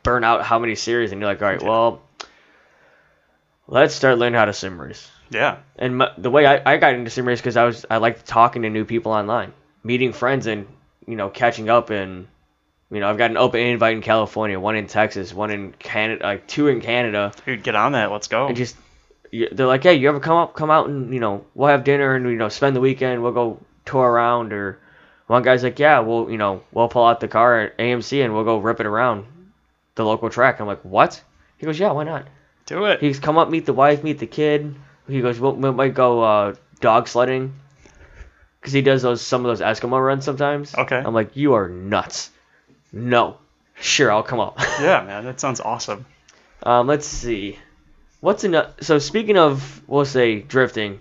burn 0.01 0.23
out 0.23 0.43
how 0.43 0.59
many 0.59 0.75
series, 0.75 1.11
and 1.11 1.19
you're 1.19 1.29
like, 1.29 1.41
all 1.41 1.49
right, 1.49 1.61
well, 1.61 2.03
let's 3.67 3.93
start 3.93 4.17
learning 4.17 4.39
how 4.39 4.45
to 4.45 4.53
sim 4.53 4.79
race. 4.79 5.11
Yeah, 5.29 5.57
And 5.77 5.97
my, 5.97 6.11
the 6.17 6.29
way 6.29 6.45
I, 6.45 6.73
I 6.73 6.77
got 6.77 6.93
into 6.93 7.09
sim 7.09 7.27
race 7.27 7.39
because 7.39 7.57
I 7.57 7.63
was 7.63 7.85
I 7.89 7.97
liked 7.97 8.25
talking 8.25 8.61
to 8.61 8.69
new 8.69 8.85
people 8.85 9.11
online, 9.11 9.53
meeting 9.83 10.13
friends, 10.13 10.47
and 10.47 10.67
you 11.07 11.15
know 11.15 11.29
catching 11.29 11.69
up. 11.69 11.89
And 11.89 12.27
you 12.91 12.99
know 12.99 13.09
I've 13.09 13.17
got 13.17 13.31
an 13.31 13.37
open 13.37 13.59
invite 13.59 13.95
in 13.95 14.01
California, 14.01 14.59
one 14.59 14.75
in 14.75 14.87
Texas, 14.87 15.33
one 15.33 15.51
in 15.51 15.73
Canada, 15.73 16.23
like 16.23 16.47
two 16.47 16.67
in 16.67 16.81
Canada. 16.81 17.31
dude, 17.45 17.63
get 17.63 17.75
on 17.75 17.93
that. 17.93 18.11
Let's 18.11 18.27
go. 18.27 18.47
And 18.47 18.55
just 18.55 18.75
they're 19.31 19.67
like, 19.67 19.83
hey, 19.83 19.95
you 19.95 20.07
ever 20.09 20.19
come 20.19 20.37
up, 20.37 20.53
come 20.53 20.69
out, 20.69 20.87
and 20.87 21.13
you 21.13 21.19
know 21.19 21.45
we'll 21.55 21.69
have 21.69 21.83
dinner 21.83 22.15
and 22.15 22.29
you 22.29 22.37
know 22.37 22.49
spend 22.49 22.75
the 22.75 22.81
weekend. 22.81 23.23
We'll 23.23 23.31
go 23.31 23.59
tour 23.85 24.07
around. 24.07 24.53
Or 24.53 24.79
one 25.27 25.43
guy's 25.43 25.63
like, 25.63 25.79
yeah, 25.79 25.99
we'll 25.99 26.29
you 26.29 26.37
know 26.37 26.63
we'll 26.71 26.87
pull 26.87 27.05
out 27.05 27.19
the 27.19 27.27
car 27.27 27.61
at 27.61 27.77
AMC 27.77 28.23
and 28.23 28.33
we'll 28.33 28.43
go 28.43 28.59
rip 28.59 28.79
it 28.79 28.85
around 28.85 29.25
the 29.95 30.05
local 30.05 30.29
track. 30.29 30.59
I'm 30.59 30.67
like, 30.67 30.81
what? 30.83 31.21
He 31.57 31.65
goes, 31.65 31.79
yeah, 31.79 31.91
why 31.91 32.03
not? 32.03 32.27
Do 32.65 32.85
it. 32.85 32.99
He's 32.99 33.19
come 33.19 33.37
up, 33.37 33.49
meet 33.49 33.65
the 33.65 33.73
wife, 33.73 34.03
meet 34.03 34.19
the 34.19 34.27
kid. 34.27 34.75
He 35.07 35.21
goes, 35.21 35.39
we 35.39 35.49
we 35.51 35.71
might 35.71 35.93
go 35.93 36.21
uh, 36.23 36.55
dog 36.81 37.07
sledding, 37.07 37.53
because 38.59 38.73
he 38.73 38.81
does 38.81 39.01
those 39.01 39.21
some 39.21 39.45
of 39.45 39.49
those 39.57 39.61
Eskimo 39.65 40.03
runs 40.03 40.25
sometimes. 40.25 40.73
Okay. 40.75 40.97
I'm 40.97 41.13
like, 41.13 41.35
you 41.35 41.53
are 41.53 41.69
nuts. 41.69 42.31
No, 42.91 43.37
sure, 43.79 44.11
I'll 44.11 44.23
come 44.23 44.39
up. 44.39 44.57
yeah, 44.81 45.03
man, 45.05 45.25
that 45.25 45.39
sounds 45.39 45.59
awesome. 45.59 46.05
um, 46.63 46.87
let's 46.87 47.05
see, 47.05 47.59
what's 48.21 48.43
enough? 48.43 48.71
So 48.81 48.99
speaking 48.99 49.37
of, 49.37 49.81
we'll 49.87 50.05
say 50.05 50.41
drifting. 50.41 50.99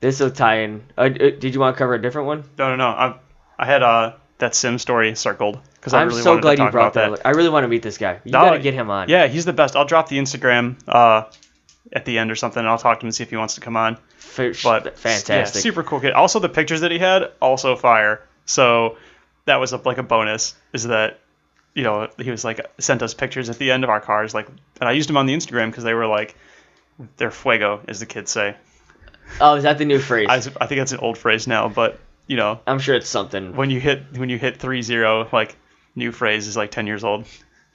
This 0.00 0.20
will 0.20 0.30
tie 0.30 0.60
in. 0.60 0.82
Uh, 0.96 1.02
uh, 1.02 1.08
did 1.08 1.54
you 1.54 1.58
want 1.60 1.74
to 1.74 1.78
cover 1.78 1.94
a 1.94 2.00
different 2.00 2.28
one? 2.28 2.44
No, 2.56 2.68
no, 2.70 2.76
no. 2.76 2.86
I, 2.86 3.16
I 3.58 3.66
had 3.66 3.82
uh 3.82 4.12
that 4.38 4.54
sim 4.54 4.78
story 4.78 5.16
circled 5.16 5.58
because 5.74 5.92
I 5.94 6.02
I'm 6.02 6.08
really 6.08 6.22
so 6.22 6.38
glad 6.38 6.60
you 6.60 6.70
brought 6.70 6.92
that. 6.94 7.14
up. 7.14 7.20
I 7.24 7.30
really 7.30 7.48
want 7.48 7.64
to 7.64 7.68
meet 7.68 7.82
this 7.82 7.98
guy. 7.98 8.20
You 8.24 8.30
No, 8.30 8.42
gotta 8.42 8.60
get 8.60 8.74
him 8.74 8.88
on. 8.90 9.08
Yeah, 9.08 9.26
he's 9.26 9.44
the 9.44 9.52
best. 9.52 9.74
I'll 9.74 9.84
drop 9.86 10.08
the 10.08 10.18
Instagram 10.18 10.76
uh 10.86 11.24
at 11.92 12.04
the 12.04 12.18
end 12.18 12.30
or 12.30 12.36
something. 12.36 12.60
and 12.60 12.68
I'll 12.68 12.78
talk 12.78 13.00
to 13.00 13.04
him 13.04 13.08
and 13.08 13.14
see 13.14 13.22
if 13.22 13.30
he 13.30 13.36
wants 13.36 13.54
to 13.54 13.60
come 13.60 13.76
on. 13.76 13.98
But 14.62 14.98
fantastic. 14.98 15.28
Yeah, 15.28 15.44
super 15.44 15.82
cool 15.82 16.00
kid. 16.00 16.12
Also, 16.12 16.38
the 16.38 16.48
pictures 16.48 16.82
that 16.82 16.90
he 16.90 16.98
had 16.98 17.32
also 17.40 17.76
fire. 17.76 18.22
So 18.44 18.96
that 19.46 19.56
was 19.56 19.72
a, 19.72 19.76
like 19.78 19.98
a 19.98 20.02
bonus. 20.02 20.54
Is 20.72 20.84
that 20.84 21.20
you 21.74 21.84
know 21.84 22.08
he 22.18 22.30
was 22.30 22.44
like 22.44 22.60
sent 22.78 23.02
us 23.02 23.14
pictures 23.14 23.50
at 23.50 23.58
the 23.58 23.70
end 23.70 23.84
of 23.84 23.90
our 23.90 24.00
cars 24.00 24.34
like, 24.34 24.48
and 24.80 24.88
I 24.88 24.92
used 24.92 25.08
them 25.08 25.16
on 25.16 25.26
the 25.26 25.34
Instagram 25.34 25.70
because 25.70 25.84
they 25.84 25.94
were 25.94 26.06
like 26.06 26.36
they're 27.16 27.30
fuego, 27.30 27.80
as 27.86 28.00
the 28.00 28.06
kids 28.06 28.30
say. 28.30 28.56
Oh, 29.40 29.54
is 29.56 29.62
that 29.64 29.78
the 29.78 29.84
new 29.84 29.98
phrase? 29.98 30.26
I, 30.28 30.36
I 30.36 30.66
think 30.66 30.78
that's 30.78 30.92
an 30.92 31.00
old 31.00 31.18
phrase 31.18 31.46
now, 31.46 31.68
but 31.68 31.98
you 32.26 32.36
know 32.36 32.60
I'm 32.66 32.78
sure 32.78 32.94
it's 32.94 33.08
something. 33.08 33.54
when 33.56 33.70
you 33.70 33.80
hit 33.80 34.16
when 34.16 34.28
you 34.28 34.38
hit 34.38 34.56
three 34.58 34.82
zero 34.82 35.28
like 35.32 35.56
new 35.94 36.12
phrase 36.12 36.46
is 36.46 36.56
like 36.56 36.70
ten 36.70 36.86
years 36.86 37.04
old. 37.04 37.26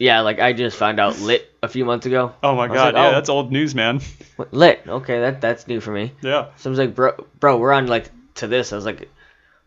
Yeah, 0.04 0.20
like 0.20 0.42
I 0.42 0.52
just 0.52 0.76
found 0.76 1.00
out 1.00 1.18
lit 1.22 1.50
a 1.64 1.70
few 1.70 1.86
months 1.86 2.06
ago. 2.06 2.34
Oh 2.44 2.58
my 2.58 2.68
god, 2.68 2.94
like, 2.94 2.96
yeah, 2.96 3.08
oh. 3.08 3.12
that's 3.12 3.30
old 3.30 3.54
news, 3.54 3.74
man. 3.74 4.02
What, 4.36 4.54
lit. 4.54 4.82
Okay, 4.86 5.22
that 5.22 5.40
that's 5.40 5.66
new 5.66 5.80
for 5.80 5.94
me. 5.94 6.12
Yeah. 6.22 6.48
So 6.58 6.70
I 6.70 6.72
was 6.72 6.80
like, 6.80 6.94
bro, 6.94 7.26
bro, 7.40 7.58
we're 7.58 7.72
on 7.72 7.88
like 7.88 8.12
to 8.36 8.48
this. 8.48 8.74
I 8.74 8.76
was 8.76 8.84
like, 8.84 9.10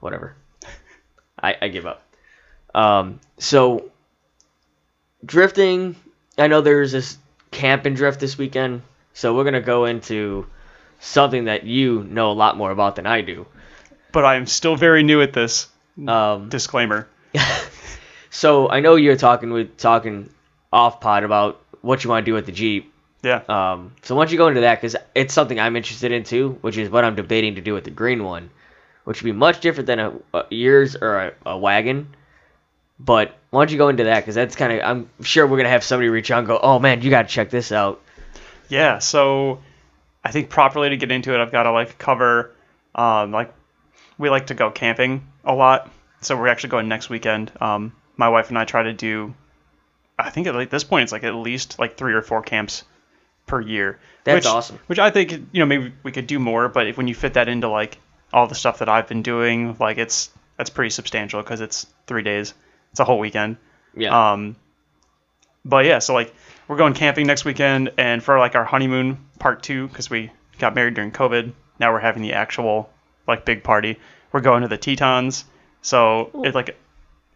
whatever. 0.01 0.37
I 1.43 1.57
I 1.63 1.69
give 1.69 1.87
up. 1.87 2.03
Um, 2.75 3.19
so 3.39 3.91
drifting. 5.25 5.97
I 6.37 6.49
know 6.49 6.61
there's 6.61 6.93
this 6.93 7.17
camp 7.51 7.87
and 7.87 7.97
drift 7.97 8.21
this 8.21 8.37
weekend, 8.37 8.83
so 9.15 9.35
we're 9.35 9.45
gonna 9.45 9.63
go 9.63 9.87
into 9.87 10.47
something 11.01 11.47
that 11.47 11.65
you 11.65 12.05
know 12.05 12.31
a 12.31 12.35
lot 12.35 12.59
more 12.59 12.73
about 12.73 12.97
than 12.97 13.07
I 13.07 13.23
do. 13.23 13.47
But 14.13 14.27
I 14.27 14.35
am 14.35 14.45
still 14.45 14.77
very 14.77 15.03
new 15.03 15.23
at 15.23 15.33
this. 15.33 15.69
Um, 16.07 16.51
Disclaimer. 16.51 17.09
So 18.37 18.69
I 18.69 18.81
know 18.81 18.97
you're 18.97 19.17
talking 19.17 19.51
with 19.51 19.79
talking 19.79 20.29
off 20.71 21.01
pod 21.01 21.25
about 21.25 21.63
what 21.81 22.05
you 22.05 22.11
want 22.11 22.27
to 22.27 22.31
do 22.31 22.35
with 22.35 22.45
the 22.45 22.53
Jeep. 22.53 22.93
Yeah. 23.23 23.43
Um, 23.49 23.95
so 24.03 24.15
why 24.15 24.25
don't 24.25 24.33
you 24.33 24.37
go 24.37 24.49
into 24.49 24.61
that 24.61 24.75
because 24.75 24.95
it's 25.15 25.33
something 25.33 25.59
I'm 25.59 25.75
interested 25.75 26.13
in 26.13 26.23
too, 26.23 26.59
which 26.61 26.77
is 26.77 26.91
what 26.91 27.03
I'm 27.03 27.15
debating 27.15 27.55
to 27.55 27.63
do 27.63 27.73
with 27.73 27.85
the 27.85 27.91
green 27.91 28.25
one, 28.25 28.51
which 29.05 29.23
would 29.23 29.27
be 29.27 29.33
much 29.33 29.61
different 29.61 29.87
than 29.87 29.99
a, 29.99 30.13
a 30.35 30.45
yours 30.51 30.97
or 30.97 31.19
a, 31.19 31.33
a 31.47 31.59
wagon. 31.59 32.15
But 33.01 33.35
why 33.49 33.63
don't 33.63 33.73
you 33.73 33.79
go 33.79 33.89
into 33.89 34.05
that 34.05 34.21
because 34.21 34.35
that's 34.35 34.55
kind 34.55 34.71
of 34.75 34.81
I'm 34.85 35.25
sure 35.25 35.47
we're 35.47 35.57
gonna 35.57 35.71
have 35.71 35.83
somebody 35.83 36.11
reach 36.11 36.31
out 36.31 36.41
and 36.41 36.47
go, 36.47 36.61
oh 36.63 36.79
man, 36.79 37.01
you 37.01 37.09
gotta 37.09 37.29
check 37.29 37.49
this 37.49 37.73
out. 37.73 38.03
Yeah, 38.69 38.99
so 38.99 39.61
I 40.23 40.31
think 40.31 40.51
properly 40.51 40.91
to 40.91 40.99
get 40.99 41.11
into 41.11 41.33
it, 41.33 41.41
I've 41.41 41.53
got 41.53 41.63
to 41.63 41.73
like 41.73 41.97
cover, 41.97 42.53
um, 42.95 43.33
like 43.33 43.55
we 44.19 44.29
like 44.29 44.49
to 44.49 44.55
go 44.55 44.71
camping 44.71 45.27
a 45.43 45.55
lot, 45.55 45.91
so 46.21 46.37
we're 46.37 46.49
actually 46.49 46.71
going 46.71 46.89
next 46.89 47.09
weekend. 47.09 47.51
Um, 47.61 47.93
my 48.17 48.29
wife 48.29 48.49
and 48.49 48.59
I 48.59 48.65
try 48.65 48.83
to 48.83 48.93
do, 48.93 49.35
I 50.19 50.31
think 50.31 50.47
at 50.47 50.71
this 50.71 50.85
point 50.85 51.05
it's 51.05 51.13
like 51.13 51.25
at 51.25 51.35
least 51.35 51.79
like 51.79 51.97
three 51.97 52.15
or 52.15 52.23
four 52.23 52.43
camps 52.43 52.85
per 53.47 53.61
year. 53.61 53.99
That's 54.25 54.47
which, 54.47 54.53
awesome. 54.53 54.79
Which 54.87 54.99
I 54.99 55.11
think 55.11 55.33
you 55.33 55.61
know 55.61 55.67
maybe 55.67 55.93
we 56.03 56.13
could 56.13 56.27
do 56.27 56.39
more, 56.39 56.69
but 56.69 56.87
if, 56.87 56.97
when 56.97 57.09
you 57.09 57.15
fit 57.15 57.35
that 57.35 57.49
into 57.49 57.69
like 57.69 57.99
all 58.33 58.47
the 58.47 58.55
stuff 58.55 58.79
that 58.79 58.89
I've 58.89 59.09
been 59.09 59.23
doing, 59.23 59.77
like 59.79 59.99
it's 59.99 60.31
that's 60.57 60.71
pretty 60.71 60.91
substantial 60.91 61.43
because 61.43 61.61
it's 61.61 61.87
three 62.07 62.23
days, 62.23 62.55
it's 62.91 63.01
a 63.01 63.05
whole 63.05 63.19
weekend. 63.19 63.57
Yeah. 63.95 64.33
Um, 64.33 64.57
but 65.65 65.85
yeah, 65.85 65.99
so 65.99 66.15
like 66.15 66.35
we're 66.69 66.77
going 66.77 66.95
camping 66.95 67.27
next 67.27 67.45
weekend, 67.45 67.93
and 67.99 68.23
for 68.23 68.39
like 68.39 68.55
our 68.55 68.65
honeymoon 68.65 69.19
part 69.39 69.63
two, 69.63 69.89
because 69.89 70.11
we 70.11 70.31
got 70.59 70.75
married 70.75 70.95
during 70.95 71.13
COVID, 71.13 71.53
now 71.79 71.93
we're 71.93 72.01
having 72.01 72.23
the 72.23 72.33
actual 72.33 72.91
like 73.29 73.45
big 73.45 73.63
party. 73.63 73.99
We're 74.33 74.41
going 74.41 74.63
to 74.63 74.69
the 74.69 74.79
Tetons. 74.79 75.45
So 75.83 76.31
it's 76.43 76.55
like 76.55 76.77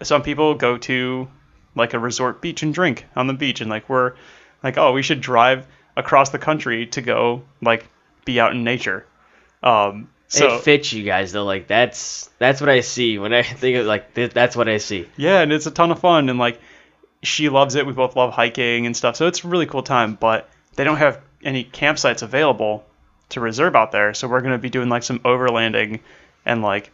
some 0.03 0.23
people 0.23 0.55
go 0.55 0.79
to 0.79 1.29
like 1.75 1.95
a 1.95 1.99
resort 1.99 2.41
beach 2.43 2.63
and 2.63 2.75
drink 2.75 3.07
on 3.17 3.27
the 3.27 3.35
beach, 3.35 3.61
and 3.61 3.71
like 3.71 3.89
we're 3.89 4.15
like, 4.63 4.79
oh, 4.79 4.93
we 4.93 5.03
should 5.03 5.21
drive 5.21 5.67
across 5.97 6.31
the 6.31 6.39
country 6.39 6.87
to 6.87 7.03
go 7.03 7.43
like 7.63 7.87
be 8.25 8.41
out 8.41 8.53
in 8.53 8.65
nature. 8.65 9.07
Um, 9.63 10.09
so 10.29 10.55
it 10.55 10.61
fits 10.63 10.93
you 10.93 11.05
guys 11.05 11.33
though. 11.33 11.45
Like 11.45 11.67
that's 11.67 12.31
that's 12.39 12.61
what 12.61 12.71
I 12.71 12.81
see 12.81 13.19
when 13.19 13.33
I 13.33 13.43
think 13.63 13.77
of 13.77 13.87
like 13.87 14.15
th- 14.15 14.33
that's 14.33 14.57
what 14.57 14.69
I 14.69 14.79
see. 14.79 15.09
Yeah, 15.17 15.41
and 15.41 15.53
it's 15.53 15.67
a 15.67 15.71
ton 15.71 15.91
of 15.91 15.99
fun, 15.99 16.29
and 16.29 16.39
like 16.39 16.61
she 17.23 17.49
loves 17.49 17.75
it. 17.75 17.87
We 17.87 17.93
both 17.93 18.17
love 18.17 18.33
hiking 18.33 18.87
and 18.87 18.97
stuff, 18.97 19.17
so 19.17 19.27
it's 19.27 19.45
a 19.45 19.49
really 19.49 19.67
cool 19.67 19.83
time. 19.83 20.15
But 20.15 20.49
they 20.77 20.85
don't 20.85 20.97
have 20.97 21.21
any 21.43 21.65
campsites 21.65 22.23
available 22.23 22.85
to 23.31 23.41
reserve 23.41 23.77
out 23.77 23.93
there, 23.93 24.15
so 24.15 24.29
we're 24.29 24.41
gonna 24.41 24.59
be 24.59 24.71
doing 24.71 24.89
like 24.89 25.03
some 25.03 25.19
overlanding 25.21 26.01
and 26.47 26.63
like 26.63 26.91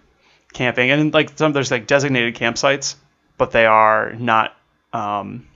camping, 0.56 0.90
and 0.90 1.12
like 1.12 1.36
some 1.36 1.52
there's 1.52 1.70
like 1.70 1.86
designated 1.86 2.34
campsites, 2.34 2.96
but 3.36 3.50
they 3.50 3.66
are 3.66 4.14
not 4.14 4.56
um, 4.92 5.46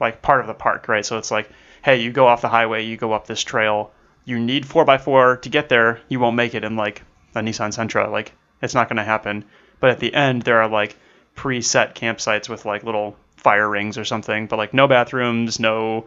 like 0.00 0.22
part 0.22 0.40
of 0.40 0.46
the 0.46 0.54
park, 0.54 0.88
right? 0.88 1.04
So 1.04 1.18
it's 1.18 1.30
like, 1.30 1.50
hey, 1.82 2.00
you 2.00 2.10
go 2.10 2.26
off 2.26 2.40
the 2.40 2.48
highway, 2.48 2.86
you 2.86 2.96
go 2.96 3.12
up 3.12 3.26
this 3.26 3.42
trail, 3.42 3.92
you 4.24 4.40
need 4.40 4.66
four 4.66 4.90
x 4.90 5.04
four 5.04 5.36
to 5.36 5.48
get 5.50 5.68
there, 5.68 6.00
you 6.08 6.18
won't 6.18 6.36
make 6.36 6.54
it 6.54 6.64
in 6.64 6.76
like 6.76 7.02
a 7.34 7.40
Nissan 7.40 7.76
Sentra, 7.76 8.10
like 8.10 8.32
it's 8.62 8.74
not 8.74 8.88
gonna 8.88 9.04
happen. 9.04 9.44
But 9.80 9.90
at 9.90 10.00
the 10.00 10.12
end, 10.14 10.42
there 10.42 10.62
are 10.62 10.68
like 10.68 10.96
preset 11.36 11.94
campsites 11.94 12.48
with 12.48 12.64
like 12.64 12.82
little 12.84 13.16
fire 13.36 13.68
rings 13.68 13.98
or 13.98 14.04
something, 14.04 14.46
but 14.46 14.56
like 14.56 14.72
no 14.72 14.88
bathrooms, 14.88 15.60
no 15.60 16.06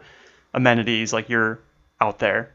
amenities, 0.52 1.12
like 1.12 1.28
you're 1.28 1.60
out 2.00 2.18
there. 2.18 2.52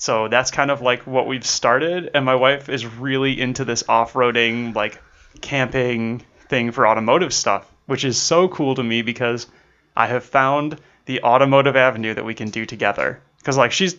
So 0.00 0.28
that's 0.28 0.50
kind 0.50 0.70
of 0.70 0.80
like 0.80 1.06
what 1.06 1.26
we've 1.26 1.44
started, 1.44 2.10
and 2.14 2.24
my 2.24 2.34
wife 2.34 2.70
is 2.70 2.86
really 2.86 3.38
into 3.38 3.66
this 3.66 3.84
off-roading, 3.86 4.74
like 4.74 4.98
camping 5.42 6.24
thing 6.48 6.72
for 6.72 6.88
automotive 6.88 7.34
stuff, 7.34 7.70
which 7.84 8.02
is 8.06 8.16
so 8.16 8.48
cool 8.48 8.74
to 8.76 8.82
me 8.82 9.02
because 9.02 9.46
I 9.94 10.06
have 10.06 10.24
found 10.24 10.80
the 11.04 11.22
automotive 11.22 11.76
avenue 11.76 12.14
that 12.14 12.24
we 12.24 12.32
can 12.34 12.48
do 12.48 12.64
together. 12.64 13.20
Because 13.36 13.58
like 13.58 13.72
she's 13.72 13.94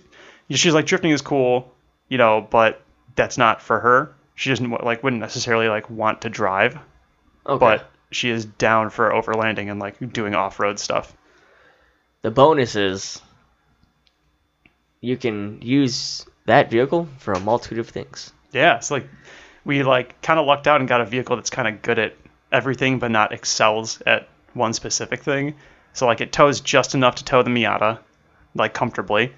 she's 0.49 0.73
like 0.73 0.87
drifting 0.87 1.11
is 1.11 1.21
cool, 1.21 1.71
you 2.09 2.17
know, 2.17 2.41
but 2.49 2.81
that's 3.15 3.37
not 3.37 3.61
for 3.61 3.79
her. 3.79 4.15
She 4.33 4.49
doesn't 4.49 4.71
like 4.83 5.03
wouldn't 5.03 5.21
necessarily 5.21 5.67
like 5.67 5.87
want 5.91 6.21
to 6.21 6.29
drive, 6.31 6.79
Okay. 7.45 7.59
but 7.59 7.91
she 8.09 8.31
is 8.31 8.45
down 8.45 8.89
for 8.89 9.11
overlanding 9.11 9.69
and 9.69 9.79
like 9.79 9.97
doing 10.11 10.33
off 10.33 10.59
road 10.59 10.79
stuff. 10.79 11.15
the 12.23 12.31
bonus 12.31 12.75
is 12.75 13.21
you 15.01 15.17
can 15.17 15.59
use 15.61 16.25
that 16.45 16.71
vehicle 16.71 17.07
for 17.17 17.33
a 17.33 17.39
multitude 17.39 17.79
of 17.79 17.89
things. 17.89 18.31
Yeah, 18.51 18.77
it's 18.77 18.91
like 18.91 19.07
we 19.65 19.83
like 19.83 20.21
kind 20.21 20.39
of 20.39 20.45
lucked 20.45 20.67
out 20.67 20.79
and 20.79 20.87
got 20.87 21.01
a 21.01 21.05
vehicle 21.05 21.35
that's 21.35 21.49
kind 21.49 21.67
of 21.67 21.81
good 21.81 21.99
at 21.99 22.15
everything, 22.51 22.99
but 22.99 23.11
not 23.11 23.33
excels 23.33 24.01
at 24.05 24.29
one 24.53 24.73
specific 24.73 25.23
thing. 25.23 25.55
So 25.93 26.05
like 26.05 26.21
it 26.21 26.31
tows 26.31 26.61
just 26.61 26.95
enough 26.95 27.15
to 27.15 27.25
tow 27.25 27.43
the 27.43 27.49
Miata, 27.49 27.99
like 28.55 28.73
comfortably. 28.73 29.33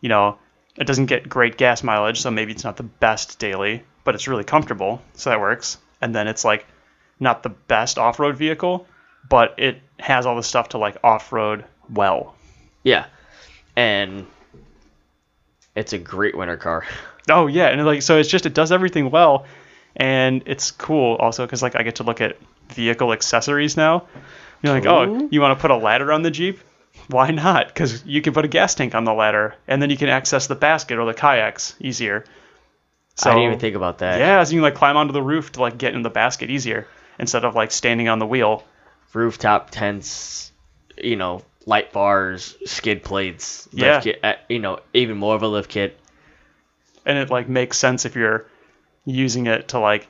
You 0.00 0.08
know, 0.08 0.38
it 0.76 0.86
doesn't 0.86 1.06
get 1.06 1.28
great 1.28 1.58
gas 1.58 1.82
mileage, 1.82 2.20
so 2.20 2.30
maybe 2.30 2.52
it's 2.52 2.64
not 2.64 2.76
the 2.76 2.84
best 2.84 3.38
daily, 3.38 3.82
but 4.04 4.14
it's 4.14 4.28
really 4.28 4.44
comfortable, 4.44 5.02
so 5.14 5.30
that 5.30 5.40
works. 5.40 5.78
And 6.00 6.14
then 6.14 6.28
it's 6.28 6.44
like 6.44 6.66
not 7.18 7.42
the 7.42 7.48
best 7.48 7.98
off-road 7.98 8.36
vehicle, 8.36 8.86
but 9.28 9.54
it 9.58 9.80
has 9.98 10.24
all 10.24 10.36
the 10.36 10.42
stuff 10.42 10.70
to 10.70 10.78
like 10.78 10.96
off-road 11.02 11.64
well. 11.92 12.36
Yeah. 12.84 13.06
And 13.74 14.26
it's 15.78 15.92
a 15.92 15.98
great 15.98 16.36
winter 16.36 16.56
car. 16.56 16.84
Oh 17.30 17.46
yeah, 17.46 17.68
and 17.68 17.84
like 17.84 18.00
so 18.00 18.16
it's 18.16 18.30
just 18.30 18.46
it 18.46 18.54
does 18.54 18.72
everything 18.72 19.10
well, 19.10 19.44
and 19.94 20.42
it's 20.46 20.70
cool 20.70 21.16
also 21.16 21.44
because 21.44 21.62
like 21.62 21.76
I 21.76 21.82
get 21.82 21.96
to 21.96 22.02
look 22.02 22.22
at 22.22 22.38
vehicle 22.70 23.12
accessories 23.12 23.76
now. 23.76 24.06
You're 24.62 24.72
like, 24.72 24.86
oh, 24.86 25.28
you 25.30 25.42
want 25.42 25.58
to 25.58 25.60
put 25.60 25.70
a 25.70 25.76
ladder 25.76 26.10
on 26.10 26.22
the 26.22 26.30
Jeep? 26.30 26.58
Why 27.08 27.30
not? 27.30 27.68
Because 27.68 28.02
you 28.06 28.22
can 28.22 28.32
put 28.32 28.46
a 28.46 28.48
gas 28.48 28.74
tank 28.74 28.94
on 28.94 29.04
the 29.04 29.12
ladder, 29.12 29.54
and 29.66 29.82
then 29.82 29.90
you 29.90 29.98
can 29.98 30.08
access 30.08 30.46
the 30.46 30.54
basket 30.54 30.98
or 30.98 31.04
the 31.04 31.12
kayaks 31.12 31.74
easier. 31.80 32.24
So 33.16 33.30
I 33.30 33.34
didn't 33.34 33.46
even 33.48 33.58
think 33.58 33.76
about 33.76 33.98
that. 33.98 34.20
yeah, 34.20 34.42
so 34.42 34.52
you 34.52 34.56
can 34.56 34.62
like 34.62 34.76
climb 34.76 34.96
onto 34.96 35.12
the 35.12 35.22
roof 35.22 35.52
to 35.52 35.60
like 35.60 35.76
get 35.76 35.94
in 35.94 36.00
the 36.00 36.08
basket 36.08 36.48
easier 36.48 36.86
instead 37.18 37.44
of 37.44 37.54
like 37.54 37.72
standing 37.72 38.08
on 38.08 38.20
the 38.20 38.26
wheel. 38.26 38.64
Rooftop 39.12 39.68
tents, 39.68 40.50
you 40.96 41.16
know, 41.16 41.42
light 41.68 41.92
bars, 41.92 42.56
skid 42.64 43.02
plates, 43.04 43.68
lift 43.72 43.84
Yeah. 43.84 44.00
kit, 44.00 44.20
uh, 44.24 44.34
you 44.48 44.58
know, 44.58 44.80
even 44.94 45.18
more 45.18 45.34
of 45.34 45.42
a 45.42 45.48
lift 45.48 45.68
kit. 45.70 45.98
and 47.04 47.18
it 47.18 47.30
like 47.30 47.48
makes 47.48 47.76
sense 47.78 48.04
if 48.06 48.16
you're 48.16 48.46
using 49.04 49.46
it 49.46 49.68
to 49.68 49.78
like 49.78 50.06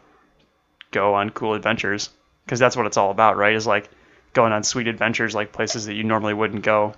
go 0.91 1.15
on 1.15 1.31
cool 1.31 1.55
adventures 1.55 2.11
because 2.45 2.59
that's 2.59 2.77
what 2.77 2.87
it's 2.87 2.97
all 2.97 3.11
about 3.11 3.37
right 3.37 3.55
is 3.55 3.67
like 3.67 3.89
going 4.33 4.53
on 4.53 4.63
sweet 4.65 4.89
adventures 4.89 5.35
like 5.35 5.53
places 5.53 5.87
that 5.87 5.95
you 5.95 6.03
normally 6.05 6.35
wouldn't 6.35 6.63
go 6.63 6.95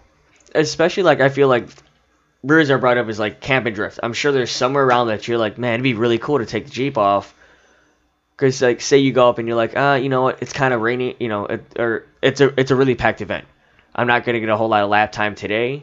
Especially 0.54 1.02
like 1.04 1.20
I 1.20 1.28
feel 1.28 1.48
like 1.48 1.68
Brewers 2.42 2.70
are 2.70 2.78
brought 2.78 2.98
up 2.98 3.08
as 3.08 3.18
like 3.18 3.40
camp 3.40 3.66
and 3.66 3.74
drift. 3.76 4.00
I'm 4.02 4.12
sure 4.14 4.32
there's 4.32 4.50
somewhere 4.50 4.84
around 4.84 5.08
that 5.08 5.28
you're 5.28 5.38
like, 5.38 5.58
man, 5.58 5.74
it'd 5.74 5.84
be 5.84 5.94
really 5.94 6.18
cool 6.18 6.38
to 6.38 6.46
take 6.46 6.64
the 6.64 6.70
Jeep 6.70 6.96
off. 6.98 7.34
Cause 8.36 8.60
like, 8.62 8.80
say 8.80 8.98
you 8.98 9.12
go 9.12 9.28
up 9.28 9.38
and 9.38 9.46
you're 9.46 9.56
like, 9.56 9.74
ah, 9.76 9.94
you 9.96 10.08
know 10.08 10.22
what? 10.22 10.40
It's 10.42 10.52
kind 10.52 10.72
of 10.74 10.80
rainy, 10.80 11.14
you 11.20 11.28
know, 11.28 11.44
it, 11.46 11.78
or 11.78 12.06
it's 12.22 12.40
a 12.40 12.58
it's 12.58 12.70
a 12.70 12.74
really 12.76 12.94
packed 12.94 13.20
event. 13.20 13.44
I'm 14.00 14.06
not 14.06 14.24
gonna 14.24 14.40
get 14.40 14.48
a 14.48 14.56
whole 14.56 14.68
lot 14.68 14.82
of 14.82 14.88
lap 14.88 15.12
time 15.12 15.34
today. 15.34 15.82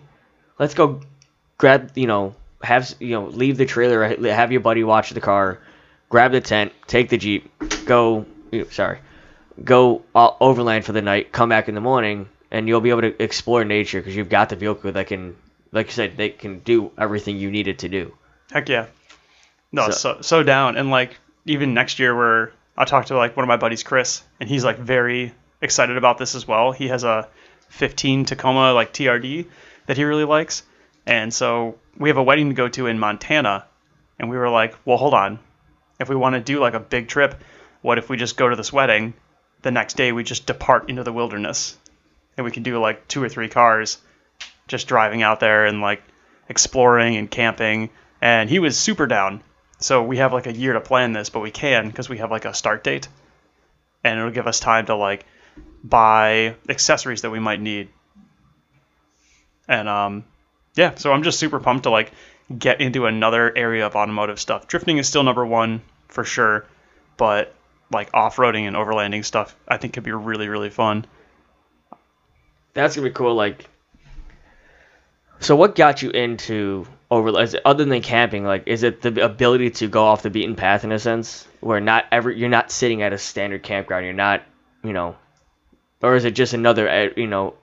Let's 0.58 0.74
go 0.74 1.02
grab, 1.60 1.92
you 1.96 2.08
know, 2.08 2.34
have 2.64 2.92
you 3.00 3.12
know, 3.12 3.26
leave 3.28 3.58
the 3.58 3.66
trailer, 3.68 4.04
have 4.34 4.52
your 4.52 4.62
buddy 4.62 4.84
watch 4.84 5.12
the 5.12 5.22
car, 5.22 5.60
grab 6.10 6.32
the 6.32 6.42
tent, 6.42 6.74
take 6.88 7.10
the 7.10 7.18
Jeep, 7.18 7.52
go. 7.86 8.26
Sorry, 8.72 8.98
go 9.64 10.02
overland 10.16 10.84
for 10.84 10.94
the 10.94 11.02
night, 11.04 11.32
come 11.32 11.50
back 11.50 11.70
in 11.70 11.76
the 11.76 11.82
morning, 11.82 12.28
and 12.50 12.68
you'll 12.68 12.82
be 12.82 12.90
able 12.90 13.02
to 13.02 13.22
explore 13.22 13.64
nature 13.64 14.00
because 14.00 14.16
you've 14.16 14.30
got 14.30 14.50
the 14.50 14.56
vehicle 14.56 14.92
that 14.94 15.06
can, 15.06 15.36
like 15.72 15.86
you 15.88 15.92
said, 15.94 16.18
they 16.18 16.30
can 16.30 16.60
do 16.60 16.92
everything 16.98 17.38
you 17.38 17.52
need 17.52 17.68
it 17.68 17.80
to 17.80 17.90
do. 17.90 18.14
heck 18.52 18.68
yeah 18.68 18.88
no 19.72 19.90
So- 19.92 19.92
so 19.92 20.22
so 20.22 20.44
down 20.44 20.76
and 20.78 20.90
like 20.90 21.18
even 21.46 21.74
next 21.76 22.00
year 22.00 22.16
where 22.16 22.52
i 22.78 22.86
talked 22.86 23.10
to 23.10 23.18
like 23.18 23.36
one 23.38 23.44
of 23.44 23.48
my 23.50 23.58
buddies 23.58 23.84
chris 23.84 24.24
and 24.40 24.48
he's 24.50 24.64
like 24.64 24.78
very 24.80 25.34
excited 25.62 25.98
about 25.98 26.18
this 26.18 26.36
as 26.36 26.48
well 26.48 26.72
he 26.72 26.88
has 26.88 27.04
a 27.04 27.28
15 27.70 28.26
tacoma 28.26 28.74
like 28.74 28.94
trd 28.94 29.48
that 29.86 29.98
he 29.98 30.04
really 30.04 30.26
likes. 30.26 30.64
And 31.06 31.34
so 31.34 31.78
we 31.98 32.10
have 32.10 32.18
a 32.18 32.24
wedding 32.24 32.50
to 32.50 32.56
go 32.56 32.68
to 32.68 32.88
in 32.88 33.00
montana. 33.00 33.66
And 34.20 34.30
we 34.30 34.38
were 34.38 34.50
like 34.50 34.76
well 34.86 34.98
hold 34.98 35.14
on. 35.14 35.40
If 36.00 36.10
we 36.10 36.16
want 36.16 36.36
to 36.36 36.42
do 36.42 36.60
like 36.60 36.74
a 36.74 36.80
big 36.80 37.08
trip 37.08 37.36
what 37.82 37.98
if 37.98 38.10
we 38.10 38.18
just 38.18 38.38
go 38.38 38.50
to 38.50 38.56
this 38.56 38.74
wedding? 38.74 39.14
The 39.62 39.72
next 39.72 39.96
day 39.96 40.12
we 40.12 40.24
just 40.24 40.46
depart 40.46 40.90
into 40.90 41.04
the 41.04 41.14
wilderness. 41.14 41.78
And 42.36 42.46
we 42.46 42.52
can 42.52 42.64
do 42.64 42.80
like 42.80 43.08
two 43.08 43.24
or 43.24 43.30
three 43.30 43.50
cars 43.50 43.98
just 44.68 44.88
driving 44.88 45.24
out 45.24 45.40
there 45.40 45.66
and 45.66 45.82
like 45.82 46.04
exploring 46.50 47.16
and 47.16 47.30
camping. 47.30 47.90
And 48.22 48.50
he 48.50 48.60
was 48.60 48.78
super 48.78 49.08
down. 49.08 49.42
So 49.80 50.04
we 50.04 50.18
have 50.18 50.34
like 50.34 50.48
a 50.48 50.54
year 50.54 50.74
to 50.74 50.82
plan 50.82 51.14
this 51.14 51.30
but 51.30 51.40
we 51.40 51.52
can 51.52 51.88
because 51.88 52.10
we 52.10 52.18
have 52.18 52.32
like 52.32 52.46
a 52.46 52.54
start 52.54 52.84
date. 52.84 53.08
And 54.04 54.20
it'll 54.20 54.32
give 54.32 54.48
us 54.48 54.60
time 54.60 54.86
to 54.88 54.96
like 54.96 55.26
buy 55.84 56.56
accessories 56.70 57.22
that 57.22 57.30
we 57.30 57.40
might 57.40 57.62
need 57.62 57.90
and 59.68 59.88
um 59.88 60.24
yeah 60.76 60.96
so 60.96 61.12
i'm 61.12 61.24
just 61.24 61.40
super 61.40 61.60
pumped 61.60 61.84
to 61.84 61.90
like 61.90 62.12
get 62.58 62.82
into 62.82 63.06
another 63.06 63.56
area 63.56 63.86
of 63.86 63.96
automotive 63.96 64.40
stuff 64.40 64.68
drifting 64.68 64.98
is 64.98 65.08
still 65.08 65.24
number 65.24 65.46
one 65.46 65.82
for 66.08 66.24
sure 66.24 66.66
but 67.18 67.54
like 67.92 68.10
off-roading 68.14 68.68
and 68.68 68.76
overlanding 68.76 69.24
stuff 69.24 69.56
i 69.68 69.78
think 69.78 69.94
could 69.94 70.04
be 70.04 70.12
really 70.12 70.48
really 70.50 70.70
fun 70.70 71.06
That's 72.74 72.96
gonna 72.96 73.08
be 73.10 73.14
cool. 73.14 73.34
Like, 73.34 73.68
so 75.40 75.56
what 75.56 75.76
got 75.76 76.04
you 76.04 76.12
into 76.12 76.86
over 77.10 77.30
it- 77.42 77.62
other 77.66 77.86
than 77.86 78.02
camping? 78.04 78.46
Like, 78.46 78.68
is 78.68 78.84
it 78.84 79.02
the 79.02 79.26
ability 79.26 79.72
to 79.82 79.88
go 79.88 80.04
off 80.06 80.22
the 80.22 80.30
beaten 80.30 80.56
path 80.56 80.84
in 80.84 80.92
a 80.92 81.00
sense, 81.00 81.48
where 81.60 81.80
not 81.82 82.06
every 82.12 82.38
you're 82.38 82.50
not 82.50 82.70
sitting 82.70 83.02
at 83.02 83.14
a 83.14 83.18
standard 83.18 83.64
campground, 83.64 84.06
you're 84.06 84.14
not, 84.14 84.44
you 84.84 84.94
know, 84.94 85.16
or 86.02 86.16
is 86.16 86.26
it 86.26 86.32
just 86.32 86.54
another, 86.54 86.90
uh, 86.90 87.10
you 87.16 87.28
know, 87.28 87.56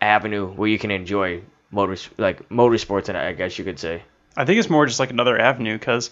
avenue 0.00 0.46
where 0.46 0.68
you 0.68 0.78
can 0.78 0.90
enjoy 0.90 1.42
motors 1.70 2.08
like 2.18 2.48
motorsports? 2.48 3.08
And 3.08 3.18
I 3.18 3.32
guess 3.32 3.58
you 3.58 3.64
could 3.64 3.78
say. 3.78 4.02
I 4.36 4.44
think 4.44 4.58
it's 4.58 4.70
more 4.70 4.86
just 4.86 5.00
like 5.00 5.10
another 5.10 5.38
avenue 5.38 5.78
because 5.78 6.10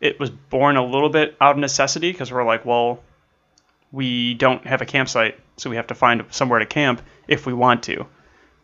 it 0.00 0.20
was 0.20 0.30
born 0.30 0.76
a 0.76 0.84
little 0.84 1.08
bit 1.08 1.36
out 1.40 1.52
of 1.52 1.58
necessity 1.58 2.12
because 2.12 2.30
we're 2.32 2.44
like, 2.44 2.64
well, 2.64 3.02
we 3.90 4.34
don't 4.34 4.66
have 4.66 4.82
a 4.82 4.86
campsite, 4.86 5.38
so 5.56 5.70
we 5.70 5.76
have 5.76 5.86
to 5.88 5.94
find 5.94 6.24
somewhere 6.30 6.58
to 6.58 6.66
camp 6.66 7.00
if 7.28 7.46
we 7.46 7.52
want 7.52 7.84
to. 7.84 8.06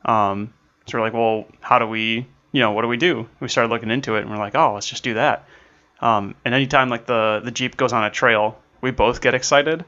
Um, 0.05 0.52
so 0.86 0.98
we're 0.98 1.05
like, 1.05 1.12
well, 1.12 1.47
how 1.60 1.78
do 1.78 1.86
we, 1.86 2.27
you 2.52 2.60
know, 2.60 2.72
what 2.72 2.82
do 2.82 2.89
we 2.89 2.97
do? 2.97 3.28
We 3.39 3.48
started 3.48 3.70
looking 3.70 3.90
into 3.90 4.16
it 4.16 4.22
and 4.22 4.31
we're 4.31 4.39
like, 4.39 4.55
oh, 4.55 4.74
let's 4.74 4.89
just 4.89 5.05
do 5.05 5.14
that. 5.14 5.47
Um, 6.01 6.35
and 6.44 6.55
anytime 6.55 6.89
like 6.89 7.06
the 7.06 7.43
the 7.44 7.51
Jeep 7.51 7.77
goes 7.77 7.93
on 7.93 8.05
a 8.05 8.10
trail, 8.10 8.59
we 8.81 8.90
both 8.90 9.20
get 9.20 9.35
excited 9.35 9.85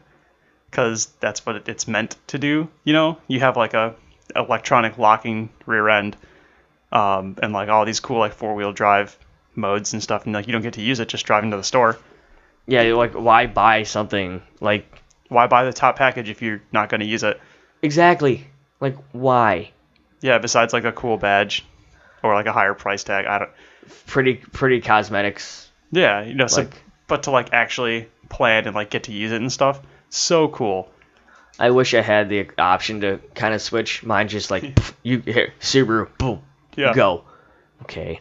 because 0.72 1.06
that's 1.20 1.44
what 1.46 1.68
it's 1.68 1.86
meant 1.86 2.16
to 2.28 2.38
do. 2.38 2.66
You 2.82 2.94
know, 2.94 3.18
you 3.28 3.38
have 3.40 3.56
like 3.56 3.74
a 3.74 3.94
electronic 4.34 4.96
locking 4.98 5.50
rear 5.66 5.88
end 5.90 6.16
um, 6.90 7.36
and 7.42 7.52
like 7.52 7.68
all 7.68 7.84
these 7.84 8.00
cool 8.00 8.18
like 8.18 8.32
four 8.32 8.54
wheel 8.54 8.72
drive 8.72 9.16
modes 9.54 9.92
and 9.92 10.02
stuff, 10.02 10.24
and 10.24 10.34
like 10.34 10.46
you 10.46 10.52
don't 10.52 10.62
get 10.62 10.72
to 10.74 10.82
use 10.82 10.98
it 10.98 11.08
just 11.08 11.26
driving 11.26 11.50
to 11.52 11.56
the 11.58 11.62
store. 11.62 11.98
Yeah, 12.66 12.82
you're 12.82 12.96
like 12.96 13.12
why 13.12 13.46
buy 13.46 13.82
something 13.84 14.42
like 14.60 14.86
Why 15.28 15.46
buy 15.46 15.64
the 15.64 15.72
top 15.72 15.96
package 15.96 16.28
if 16.30 16.40
you're 16.42 16.62
not 16.72 16.88
going 16.88 17.00
to 17.00 17.06
use 17.06 17.22
it? 17.22 17.38
exactly 17.82 18.46
like 18.80 18.96
why? 19.12 19.70
Yeah, 20.20 20.38
besides 20.38 20.72
like 20.72 20.84
a 20.84 20.92
cool 20.92 21.18
badge 21.18 21.64
or 22.22 22.34
like 22.34 22.46
a 22.46 22.52
higher 22.52 22.74
price 22.74 23.04
tag. 23.04 23.26
I 23.26 23.38
don't. 23.40 23.50
Pretty 24.06 24.34
pretty 24.36 24.80
cosmetics. 24.80 25.68
Yeah, 25.90 26.22
you 26.22 26.34
know, 26.34 26.46
so 26.46 26.62
Like- 26.62 26.82
but 27.08 27.24
to 27.24 27.30
like 27.30 27.52
actually 27.52 28.08
plan 28.30 28.66
and 28.66 28.74
like 28.74 28.88
get 28.88 29.04
to 29.04 29.12
use 29.12 29.32
it 29.32 29.40
and 29.42 29.52
stuff, 29.52 29.80
so 30.12 30.48
cool. 30.48 30.88
I 31.58 31.70
wish 31.70 31.94
I 31.94 32.00
had 32.00 32.28
the 32.28 32.48
option 32.58 33.00
to 33.02 33.18
kind 33.34 33.54
of 33.54 33.62
switch. 33.62 34.02
Mine 34.02 34.28
just 34.28 34.50
like 34.50 34.62
pff, 34.74 34.92
you 35.02 35.18
here 35.20 35.52
Subaru, 35.60 36.08
boom, 36.18 36.42
Yeah. 36.76 36.92
go. 36.94 37.24
Okay, 37.82 38.20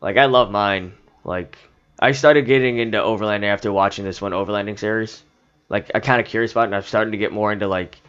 like 0.00 0.16
I 0.16 0.24
love 0.26 0.50
mine. 0.50 0.94
Like 1.24 1.58
I 1.98 2.12
started 2.12 2.46
getting 2.46 2.78
into 2.78 2.98
overlanding 2.98 3.44
after 3.44 3.70
watching 3.72 4.04
this 4.04 4.20
one 4.22 4.32
overlanding 4.32 4.78
series. 4.78 5.22
Like 5.68 5.90
I 5.94 6.00
kind 6.00 6.20
of 6.20 6.26
curious 6.26 6.52
about 6.52 6.62
it, 6.62 6.66
and 6.66 6.74
I'm 6.76 6.82
starting 6.82 7.12
to 7.12 7.18
get 7.18 7.32
more 7.32 7.52
into 7.52 7.68
like 7.68 8.00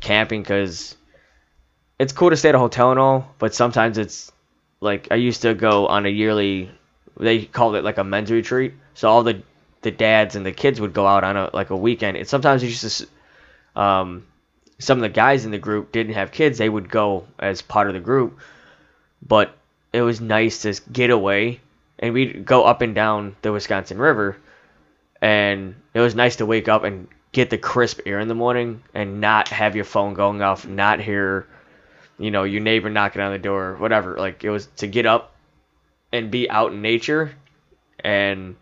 camping 0.00 0.42
because 0.42 0.96
it's 1.98 2.12
cool 2.12 2.30
to 2.30 2.36
stay 2.36 2.48
at 2.48 2.54
a 2.54 2.58
hotel 2.58 2.90
and 2.90 2.98
all, 3.00 3.34
but 3.38 3.54
sometimes 3.54 3.98
it's 3.98 4.32
like 4.80 5.08
I 5.10 5.16
used 5.16 5.42
to 5.42 5.54
go 5.54 5.86
on 5.88 6.06
a 6.06 6.08
yearly. 6.08 6.70
They 7.18 7.44
called 7.44 7.74
it 7.74 7.84
like 7.84 7.98
a 7.98 8.04
men's 8.04 8.30
retreat, 8.30 8.72
so 8.94 9.10
all 9.10 9.22
the 9.22 9.42
the 9.82 9.90
dads 9.90 10.36
and 10.36 10.44
the 10.44 10.52
kids 10.52 10.80
would 10.80 10.92
go 10.92 11.06
out 11.06 11.24
on 11.24 11.36
a 11.36 11.50
like 11.52 11.70
a 11.70 11.76
weekend, 11.76 12.16
and 12.16 12.28
sometimes 12.28 12.62
it's 12.62 12.80
just 12.80 13.06
um, 13.76 14.26
some 14.78 14.98
of 14.98 15.02
the 15.02 15.08
guys 15.08 15.44
in 15.44 15.50
the 15.50 15.58
group 15.58 15.92
didn't 15.92 16.14
have 16.14 16.32
kids, 16.32 16.58
they 16.58 16.68
would 16.68 16.90
go 16.90 17.26
as 17.38 17.62
part 17.62 17.88
of 17.88 17.94
the 17.94 18.00
group. 18.00 18.38
But 19.26 19.54
it 19.92 20.02
was 20.02 20.20
nice 20.20 20.62
to 20.62 20.80
get 20.90 21.10
away, 21.10 21.60
and 21.98 22.14
we'd 22.14 22.44
go 22.44 22.64
up 22.64 22.80
and 22.82 22.94
down 22.94 23.36
the 23.42 23.52
Wisconsin 23.52 23.98
River, 23.98 24.36
and 25.20 25.74
it 25.94 26.00
was 26.00 26.14
nice 26.14 26.36
to 26.36 26.46
wake 26.46 26.68
up 26.68 26.84
and 26.84 27.08
get 27.32 27.50
the 27.50 27.58
crisp 27.58 28.00
air 28.06 28.18
in 28.18 28.28
the 28.28 28.34
morning 28.34 28.82
and 28.94 29.20
not 29.20 29.48
have 29.48 29.76
your 29.76 29.84
phone 29.84 30.14
going 30.14 30.42
off, 30.42 30.66
not 30.66 31.00
hear 31.00 31.46
you 32.20 32.30
know, 32.30 32.44
your 32.44 32.60
neighbor 32.60 32.90
knocking 32.90 33.22
on 33.22 33.32
the 33.32 33.38
door, 33.38 33.76
whatever. 33.76 34.16
Like 34.16 34.44
it 34.44 34.50
was 34.50 34.66
to 34.76 34.86
get 34.86 35.06
up 35.06 35.32
and 36.12 36.30
be 36.30 36.50
out 36.50 36.72
in 36.72 36.82
nature 36.82 37.34
and 38.04 38.56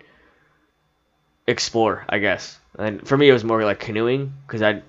explore, 1.49 2.05
I 2.09 2.19
guess. 2.19 2.59
And 2.79 3.07
for 3.07 3.17
me, 3.17 3.29
it 3.29 3.33
was 3.33 3.45
more 3.45 3.65
like 3.65 3.81
canoeing 3.81 4.33
because 4.47 4.63
I 4.63 4.83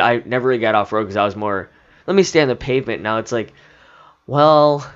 I 0.00 0.22
never 0.24 0.48
really 0.48 0.60
got 0.60 0.74
off 0.74 0.92
road 0.92 1.04
because 1.04 1.16
I 1.16 1.24
was 1.24 1.36
more 1.36 1.68
let 2.06 2.14
me 2.16 2.22
stay 2.22 2.40
on 2.40 2.48
the 2.48 2.56
pavement. 2.56 3.02
Now 3.02 3.18
it's 3.18 3.32
like, 3.32 3.52
well, 4.26 4.90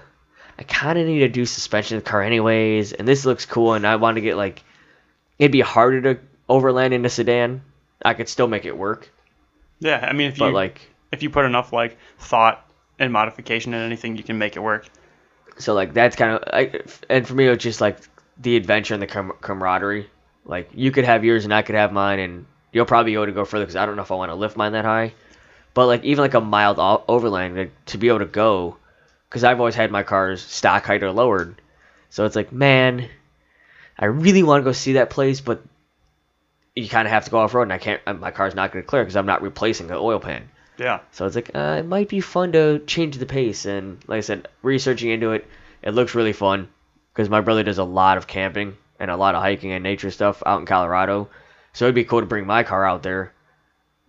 I 0.58 0.62
kind 0.64 0.98
of 0.98 1.06
need 1.06 1.20
to 1.20 1.28
do 1.28 1.44
suspension 1.46 1.96
of 1.98 2.04
the 2.04 2.10
car 2.10 2.22
anyways, 2.22 2.92
and 2.92 3.06
this 3.06 3.26
looks 3.26 3.46
cool, 3.46 3.74
and 3.74 3.86
I 3.86 3.96
want 3.96 4.16
to 4.16 4.20
get 4.22 4.36
like 4.36 4.62
it'd 5.38 5.52
be 5.52 5.60
harder 5.60 6.00
to 6.14 6.20
overland 6.48 6.94
in 6.94 7.04
a 7.04 7.10
sedan. 7.10 7.62
I 8.04 8.14
could 8.14 8.28
still 8.28 8.48
make 8.48 8.64
it 8.64 8.76
work, 8.78 9.10
Yeah, 9.80 9.98
I 10.08 10.12
mean, 10.14 10.28
if 10.30 10.38
but 10.38 10.48
you 10.48 10.52
like 10.52 10.90
if 11.12 11.22
you 11.22 11.30
put 11.30 11.44
enough 11.44 11.72
like 11.72 11.98
thought 12.18 12.64
and 12.98 13.12
modification 13.12 13.74
in 13.74 13.80
anything, 13.82 14.16
you 14.16 14.22
can 14.24 14.38
make 14.38 14.56
it 14.56 14.60
work. 14.60 14.88
so 15.58 15.74
like 15.74 15.92
that's 15.94 16.16
kind 16.16 16.32
of 16.36 16.44
I, 16.52 16.80
and 17.08 17.26
for 17.26 17.34
me 17.34 17.46
it 17.46 17.50
was 17.50 17.58
just 17.58 17.80
like 17.80 17.98
the 18.38 18.56
adventure 18.56 18.94
and 18.94 19.02
the 19.02 19.06
camaraderie 19.06 20.08
like 20.44 20.70
you 20.74 20.90
could 20.90 21.04
have 21.04 21.24
yours 21.24 21.44
and 21.44 21.54
i 21.54 21.62
could 21.62 21.74
have 21.74 21.92
mine 21.92 22.18
and 22.18 22.46
you'll 22.72 22.86
probably 22.86 23.12
be 23.12 23.14
able 23.14 23.26
to 23.26 23.32
go 23.32 23.44
further 23.44 23.64
because 23.64 23.76
i 23.76 23.86
don't 23.86 23.96
know 23.96 24.02
if 24.02 24.10
i 24.10 24.14
want 24.14 24.30
to 24.30 24.34
lift 24.34 24.56
mine 24.56 24.72
that 24.72 24.84
high. 24.84 25.12
But 25.72 25.86
like 25.86 26.04
even 26.04 26.22
like 26.22 26.34
a 26.34 26.40
mild 26.40 26.78
overland 27.08 27.56
like, 27.56 27.84
to 27.86 27.98
be 27.98 28.08
able 28.08 28.18
to 28.20 28.26
go 28.26 28.76
because 29.28 29.44
i've 29.44 29.60
always 29.60 29.74
had 29.74 29.90
my 29.90 30.02
cars 30.02 30.42
stock 30.42 30.84
height 30.84 31.02
or 31.02 31.12
lowered. 31.12 31.60
So 32.08 32.24
it's 32.24 32.36
like 32.36 32.52
man 32.52 33.08
i 33.98 34.06
really 34.06 34.42
want 34.42 34.60
to 34.62 34.64
go 34.64 34.72
see 34.72 34.94
that 34.94 35.10
place 35.10 35.40
but 35.40 35.62
you 36.74 36.88
kind 36.88 37.06
of 37.06 37.12
have 37.12 37.24
to 37.24 37.30
go 37.30 37.38
off 37.38 37.54
road 37.54 37.62
and 37.62 37.72
i 37.72 37.78
can't 37.78 38.00
uh, 38.06 38.14
my 38.14 38.30
car's 38.30 38.54
not 38.54 38.72
going 38.72 38.82
to 38.82 38.88
clear 38.88 39.02
because 39.02 39.16
i'm 39.16 39.26
not 39.26 39.42
replacing 39.42 39.86
the 39.86 39.96
oil 39.96 40.20
pan. 40.20 40.48
Yeah, 40.80 41.00
so 41.12 41.26
it's 41.26 41.36
like 41.36 41.50
uh, 41.54 41.76
it 41.80 41.84
might 41.84 42.08
be 42.08 42.22
fun 42.22 42.52
to 42.52 42.78
change 42.86 43.18
the 43.18 43.26
pace. 43.26 43.66
And 43.66 44.02
like 44.08 44.16
I 44.16 44.20
said, 44.20 44.48
researching 44.62 45.10
into 45.10 45.32
it, 45.32 45.46
it 45.82 45.90
looks 45.90 46.14
really 46.14 46.32
fun 46.32 46.70
because 47.12 47.28
my 47.28 47.42
brother 47.42 47.62
does 47.62 47.76
a 47.76 47.84
lot 47.84 48.16
of 48.16 48.26
camping 48.26 48.78
and 49.00 49.10
a 49.10 49.16
lot 49.16 49.34
of 49.34 49.42
hiking 49.42 49.72
and 49.72 49.82
nature 49.82 50.10
stuff 50.10 50.42
out 50.46 50.60
in 50.60 50.66
Colorado. 50.66 51.28
So 51.72 51.86
it'd 51.86 51.94
be 51.94 52.04
cool 52.04 52.20
to 52.20 52.26
bring 52.26 52.46
my 52.46 52.62
car 52.62 52.86
out 52.86 53.02
there, 53.02 53.32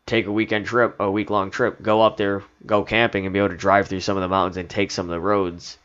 take 0.06 0.28
a 0.28 0.32
weekend 0.32 0.66
trip, 0.66 0.98
a 1.00 1.10
week 1.10 1.30
long 1.30 1.50
trip, 1.50 1.82
go 1.82 2.02
up 2.02 2.18
there, 2.18 2.44
go 2.66 2.84
camping, 2.84 3.26
and 3.26 3.34
be 3.34 3.40
able 3.40 3.50
to 3.50 3.58
drive 3.58 3.88
through 3.88 4.02
some 4.02 4.18
of 4.18 4.22
the 4.22 4.28
mountains 4.28 4.58
and 4.58 4.70
take 4.70 4.92
some 4.92 5.06
of 5.06 5.12
the 5.12 5.20
roads 5.20 5.78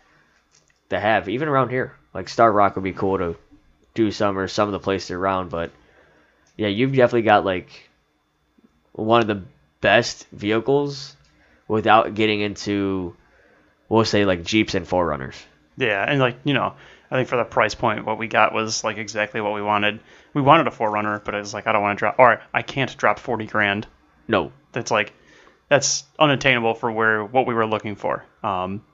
to 0.91 0.99
have 0.99 1.29
even 1.29 1.49
around 1.49 1.71
here. 1.71 1.95
Like 2.13 2.29
Starved 2.29 2.57
Rock 2.57 2.75
would 2.75 2.85
be 2.85 2.93
cool 2.93 3.19
to 3.19 3.37
do 3.95 4.11
some 4.11 4.39
or 4.39 4.49
some 4.49 4.69
of 4.69 4.73
the 4.73 4.81
places 4.81 5.13
around, 5.13 5.51
but 5.51 5.71
yeah, 6.57 6.69
you've 6.69 6.93
definitely 6.93 7.23
got 7.23 7.45
like 7.45 7.89
one 8.93 9.21
of 9.21 9.27
the 9.27 9.43
best 9.81 10.27
vehicles 10.33 11.15
without 11.69 12.15
getting 12.15 12.41
into 12.41 13.15
we'll 13.89 14.05
say 14.05 14.25
like 14.25 14.45
Jeeps 14.45 14.75
and 14.75 14.87
4Runners. 14.87 15.37
yeah, 15.77 16.05
and 16.09 16.19
like 16.19 16.37
you 16.45 16.55
know, 16.55 16.75
I 17.11 17.17
think 17.17 17.29
for 17.29 17.37
the 17.37 17.45
price 17.45 17.75
point, 17.75 18.05
what 18.05 18.19
we 18.19 18.27
got 18.27 18.53
was 18.53 18.83
like 18.83 18.99
exactly 18.99 19.41
what 19.41 19.55
we 19.55 19.63
wanted. 19.63 20.01
We 20.35 20.43
wanted 20.43 20.67
a 20.67 20.71
4Runner, 20.71 21.25
but 21.25 21.35
it 21.35 21.39
was 21.39 21.55
like 21.55 21.67
I 21.67 21.73
don't 21.73 21.83
want 21.83 21.99
to 21.99 22.01
drop, 22.01 22.19
or 22.19 22.43
I 22.53 22.63
can't 22.63 22.97
drop 22.97 23.19
forty 23.19 23.47
grand. 23.47 23.87
No. 24.29 24.53
That's 24.73 24.91
like 24.91 25.13
that's 25.69 26.05
unattainable 26.19 26.75
for 26.75 26.91
where 26.91 27.25
what 27.25 27.47
we 27.47 27.55
were 27.55 27.67
looking 27.67 27.97
for. 27.97 28.25
Um, 28.43 28.85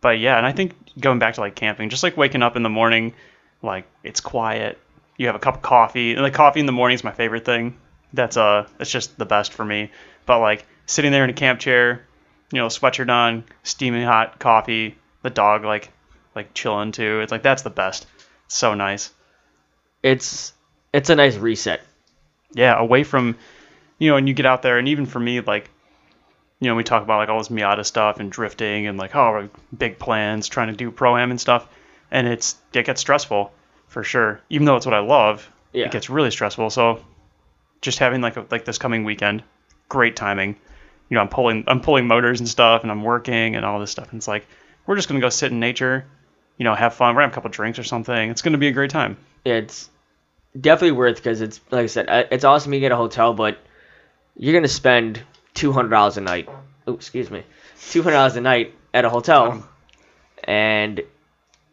but 0.00 0.18
yeah, 0.18 0.36
and 0.36 0.46
I 0.46 0.52
think 0.52 0.74
going 0.98 1.18
back 1.18 1.34
to 1.34 1.40
like 1.40 1.54
camping, 1.54 1.88
just 1.88 2.02
like 2.02 2.16
waking 2.16 2.42
up 2.42 2.56
in 2.56 2.62
the 2.62 2.68
morning, 2.68 3.14
like 3.62 3.86
it's 4.02 4.20
quiet. 4.20 4.78
You 5.16 5.26
have 5.26 5.36
a 5.36 5.40
cup 5.40 5.56
of 5.56 5.62
coffee, 5.62 6.14
and 6.14 6.24
the 6.24 6.30
coffee 6.30 6.60
in 6.60 6.66
the 6.66 6.72
morning 6.72 6.94
is 6.94 7.04
my 7.04 7.12
favorite 7.12 7.44
thing. 7.44 7.76
That's 8.12 8.36
uh, 8.36 8.66
that's 8.78 8.90
just 8.90 9.18
the 9.18 9.26
best 9.26 9.52
for 9.52 9.64
me. 9.64 9.90
But 10.26 10.40
like 10.40 10.66
sitting 10.86 11.12
there 11.12 11.24
in 11.24 11.30
a 11.30 11.34
camp 11.34 11.60
chair, 11.60 12.06
you 12.52 12.58
know, 12.58 12.66
sweatshirt 12.66 13.10
on, 13.10 13.44
steaming 13.62 14.02
hot 14.02 14.38
coffee, 14.38 14.96
the 15.22 15.30
dog 15.30 15.64
like 15.64 15.92
like 16.34 16.54
chilling 16.54 16.92
too. 16.92 17.20
It's 17.20 17.32
like 17.32 17.42
that's 17.42 17.62
the 17.62 17.70
best. 17.70 18.06
It's 18.46 18.56
so 18.56 18.74
nice. 18.74 19.12
It's 20.02 20.52
it's 20.92 21.10
a 21.10 21.14
nice 21.16 21.36
reset. 21.36 21.82
yeah, 22.52 22.76
away 22.78 23.04
from, 23.04 23.36
you 23.98 24.10
know, 24.10 24.16
and 24.16 24.26
you 24.26 24.34
get 24.34 24.46
out 24.46 24.62
there, 24.62 24.78
and 24.78 24.88
even 24.88 25.06
for 25.06 25.20
me, 25.20 25.40
like, 25.40 25.70
you 26.58 26.68
know, 26.68 26.74
we 26.74 26.82
talk 26.82 27.02
about 27.02 27.18
like 27.18 27.28
all 27.28 27.38
this 27.38 27.48
Miata 27.48 27.84
stuff 27.86 28.18
and 28.18 28.30
drifting 28.32 28.86
and 28.88 28.98
like, 28.98 29.14
oh, 29.14 29.48
big 29.76 29.98
plans, 29.98 30.48
trying 30.48 30.68
to 30.68 30.74
do 30.74 30.90
pro 30.90 31.16
am 31.16 31.30
and 31.30 31.40
stuff, 31.40 31.68
and 32.10 32.26
it's 32.26 32.56
it 32.72 32.86
gets 32.86 33.00
stressful 33.00 33.52
for 33.88 34.02
sure. 34.02 34.40
Even 34.50 34.64
though 34.66 34.76
it's 34.76 34.86
what 34.86 34.94
I 34.94 35.00
love, 35.00 35.48
Yeah. 35.72 35.86
it 35.86 35.92
gets 35.92 36.10
really 36.10 36.30
stressful. 36.30 36.70
So, 36.70 37.04
just 37.82 37.98
having 37.98 38.20
like 38.20 38.36
a, 38.36 38.46
like 38.50 38.64
this 38.64 38.78
coming 38.78 39.04
weekend, 39.04 39.42
great 39.88 40.16
timing. 40.16 40.56
You 41.08 41.14
know, 41.16 41.20
I'm 41.20 41.28
pulling 41.28 41.64
I'm 41.68 41.80
pulling 41.80 42.06
motors 42.08 42.40
and 42.40 42.48
stuff, 42.48 42.82
and 42.82 42.90
I'm 42.90 43.02
working 43.04 43.54
and 43.56 43.64
all 43.64 43.78
this 43.80 43.90
stuff, 43.92 44.10
and 44.10 44.18
it's 44.18 44.28
like 44.28 44.46
we're 44.86 44.96
just 44.96 45.08
gonna 45.08 45.20
go 45.20 45.28
sit 45.28 45.52
in 45.52 45.60
nature, 45.60 46.04
you 46.60 46.64
know, 46.64 46.74
have 46.74 46.92
fun. 46.92 47.14
We're 47.14 47.22
gonna 47.22 47.28
have 47.28 47.32
a 47.32 47.34
couple 47.36 47.50
drinks 47.50 47.78
or 47.78 47.84
something. 47.84 48.30
It's 48.30 48.42
gonna 48.42 48.58
be 48.58 48.68
a 48.68 48.72
great 48.72 48.90
time. 48.90 49.16
It's 49.46 49.88
definitely 50.60 50.92
worth 50.92 51.16
because 51.16 51.40
it's 51.40 51.58
like 51.70 51.84
I 51.84 51.86
said, 51.86 52.28
it's 52.30 52.44
awesome 52.44 52.74
you 52.74 52.80
get 52.80 52.92
a 52.92 52.96
hotel, 52.96 53.32
but 53.32 53.56
you're 54.36 54.52
gonna 54.52 54.68
spend 54.68 55.22
two 55.54 55.72
hundred 55.72 55.88
dollars 55.88 56.18
a 56.18 56.20
night. 56.20 56.50
Oh, 56.86 56.92
excuse 56.92 57.30
me, 57.30 57.44
two 57.88 58.02
hundred 58.02 58.16
dollars 58.16 58.36
a 58.36 58.42
night 58.42 58.74
at 58.92 59.06
a 59.06 59.08
hotel, 59.08 59.52
um, 59.52 59.68
and 60.44 61.00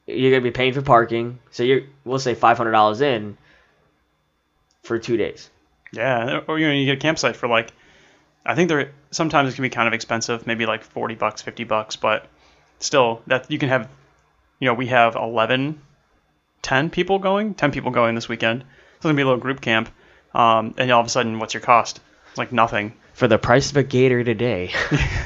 you're 0.05 0.31
gonna 0.31 0.41
be 0.41 0.51
paying 0.51 0.71
for 0.71 0.81
parking. 0.81 1.39
So 1.51 1.63
you're 1.63 1.81
we'll 2.05 2.19
say 2.19 2.33
five 2.33 2.57
hundred 2.57 2.71
dollars 2.71 3.01
in 3.01 3.37
for 4.83 4.97
two 4.99 5.17
days. 5.17 5.49
Yeah, 5.91 6.43
or 6.47 6.57
you 6.59 6.65
know, 6.65 6.73
you 6.73 6.85
get 6.85 6.95
a 6.95 7.01
campsite 7.01 7.35
for 7.35 7.49
like, 7.49 7.73
I 8.45 8.55
think 8.55 8.69
they're 8.69 8.93
sometimes 9.11 9.51
it 9.51 9.55
can 9.55 9.63
be 9.63 9.69
kind 9.69 9.89
of 9.89 9.93
expensive, 9.93 10.47
maybe 10.47 10.65
like 10.65 10.85
forty 10.85 11.15
bucks, 11.15 11.41
fifty 11.41 11.65
bucks, 11.65 11.97
but 11.97 12.25
still, 12.79 13.21
that 13.27 13.51
you 13.51 13.59
can 13.59 13.67
have, 13.67 13.89
you 14.59 14.65
know, 14.67 14.73
we 14.73 14.87
have 14.87 15.15
11, 15.15 15.81
10 16.61 16.89
people 16.89 17.19
going, 17.19 17.53
ten 17.53 17.71
people 17.71 17.91
going 17.91 18.15
this 18.15 18.27
weekend. 18.29 18.61
So 18.61 18.65
it's 18.95 19.03
gonna 19.03 19.15
be 19.15 19.21
a 19.21 19.25
little 19.25 19.39
group 19.39 19.61
camp, 19.61 19.89
um, 20.33 20.73
and 20.77 20.91
all 20.91 21.01
of 21.01 21.07
a 21.07 21.09
sudden, 21.09 21.39
what's 21.39 21.53
your 21.53 21.61
cost? 21.61 21.99
It's 22.29 22.37
like 22.37 22.51
nothing. 22.51 22.93
For 23.13 23.27
the 23.27 23.37
price 23.37 23.71
of 23.71 23.77
a 23.77 23.83
gator 23.83 24.23
today. 24.23 24.71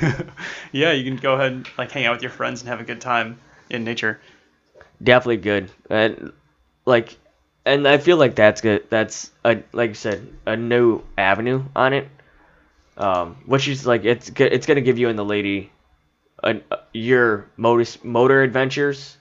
yeah, 0.72 0.92
you 0.94 1.04
can 1.04 1.18
go 1.18 1.34
ahead 1.34 1.52
and 1.52 1.70
like 1.78 1.92
hang 1.92 2.06
out 2.06 2.14
with 2.14 2.22
your 2.22 2.32
friends 2.32 2.62
and 2.62 2.70
have 2.70 2.80
a 2.82 2.84
good 2.86 3.02
time 3.02 3.40
in 3.70 3.84
nature. 3.84 4.20
definitely 5.02 5.38
good 5.38 5.72
and 5.90 6.32
like 6.86 7.18
and 7.66 7.88
i 7.88 7.98
feel 7.98 8.18
like 8.18 8.36
that's 8.36 8.62
good 8.62 8.84
that's 8.90 9.32
a 9.44 9.64
like 9.72 9.90
you 9.90 9.94
said 9.96 10.28
a 10.46 10.56
new 10.56 11.02
avenue 11.18 11.64
on 11.76 11.94
it 11.94 12.08
um 12.98 13.36
which 13.46 13.68
is 13.68 13.86
like 13.88 14.04
it's 14.06 14.32
it's 14.36 14.66
gonna 14.68 14.82
give 14.82 15.00
you 15.00 15.10
and 15.10 15.18
the 15.18 15.26
lady 15.26 15.72
a, 16.44 16.60
your 16.94 17.48
motor 17.58 17.90
motor 18.04 18.44
adventures 18.44 19.18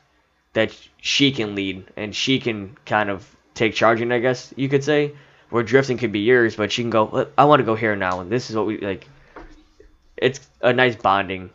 that 0.52 0.76
she 1.00 1.32
can 1.32 1.54
lead 1.54 1.84
and 1.96 2.14
she 2.14 2.38
can 2.40 2.76
kind 2.86 3.10
of 3.10 3.36
take 3.54 3.74
charging, 3.74 4.12
i 4.12 4.18
guess 4.18 4.52
you 4.56 4.68
could 4.68 4.84
say 4.84 5.12
where 5.50 5.62
drifting 5.62 5.98
could 5.98 6.12
be 6.12 6.20
yours 6.20 6.56
but 6.56 6.70
she 6.72 6.82
can 6.82 6.90
go 6.90 7.28
i 7.36 7.44
want 7.44 7.60
to 7.60 7.64
go 7.64 7.74
here 7.74 7.96
now 7.96 8.20
and 8.20 8.30
this 8.30 8.50
is 8.50 8.56
what 8.56 8.66
we 8.66 8.78
like 8.78 9.08
it's 10.16 10.40
a 10.60 10.72
nice 10.72 10.96
bonding 10.96 11.50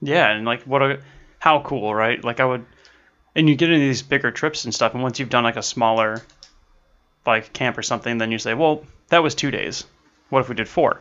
Yeah, 0.00 0.30
and 0.30 0.44
like 0.44 0.62
what 0.64 0.82
a 0.82 1.00
how 1.38 1.60
cool, 1.60 1.94
right? 1.94 2.22
Like 2.22 2.40
I 2.40 2.44
would 2.44 2.66
and 3.34 3.48
you 3.48 3.56
get 3.56 3.70
into 3.70 3.84
these 3.86 4.02
bigger 4.02 4.30
trips 4.30 4.64
and 4.64 4.74
stuff 4.74 4.94
and 4.94 5.02
once 5.02 5.18
you've 5.18 5.30
done 5.30 5.44
like 5.44 5.56
a 5.56 5.62
smaller 5.62 6.22
like 7.26 7.52
camp 7.52 7.78
or 7.78 7.82
something, 7.82 8.18
then 8.18 8.32
you 8.32 8.38
say, 8.38 8.54
Well, 8.54 8.84
that 9.08 9.22
was 9.22 9.34
two 9.34 9.50
days. 9.50 9.84
What 10.28 10.40
if 10.40 10.48
we 10.48 10.54
did 10.54 10.68
four? 10.68 11.00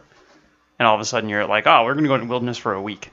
And 0.80 0.88
all 0.88 0.96
of 0.96 1.02
a 1.02 1.06
sudden 1.06 1.30
you're 1.30 1.46
like, 1.46 1.68
Oh, 1.68 1.84
we're 1.84 1.96
gonna 1.96 2.08
go 2.08 2.16
in 2.16 2.22
the 2.22 2.28
wilderness 2.28 2.58
for 2.58 2.74
a 2.74 2.82
week. 2.82 3.12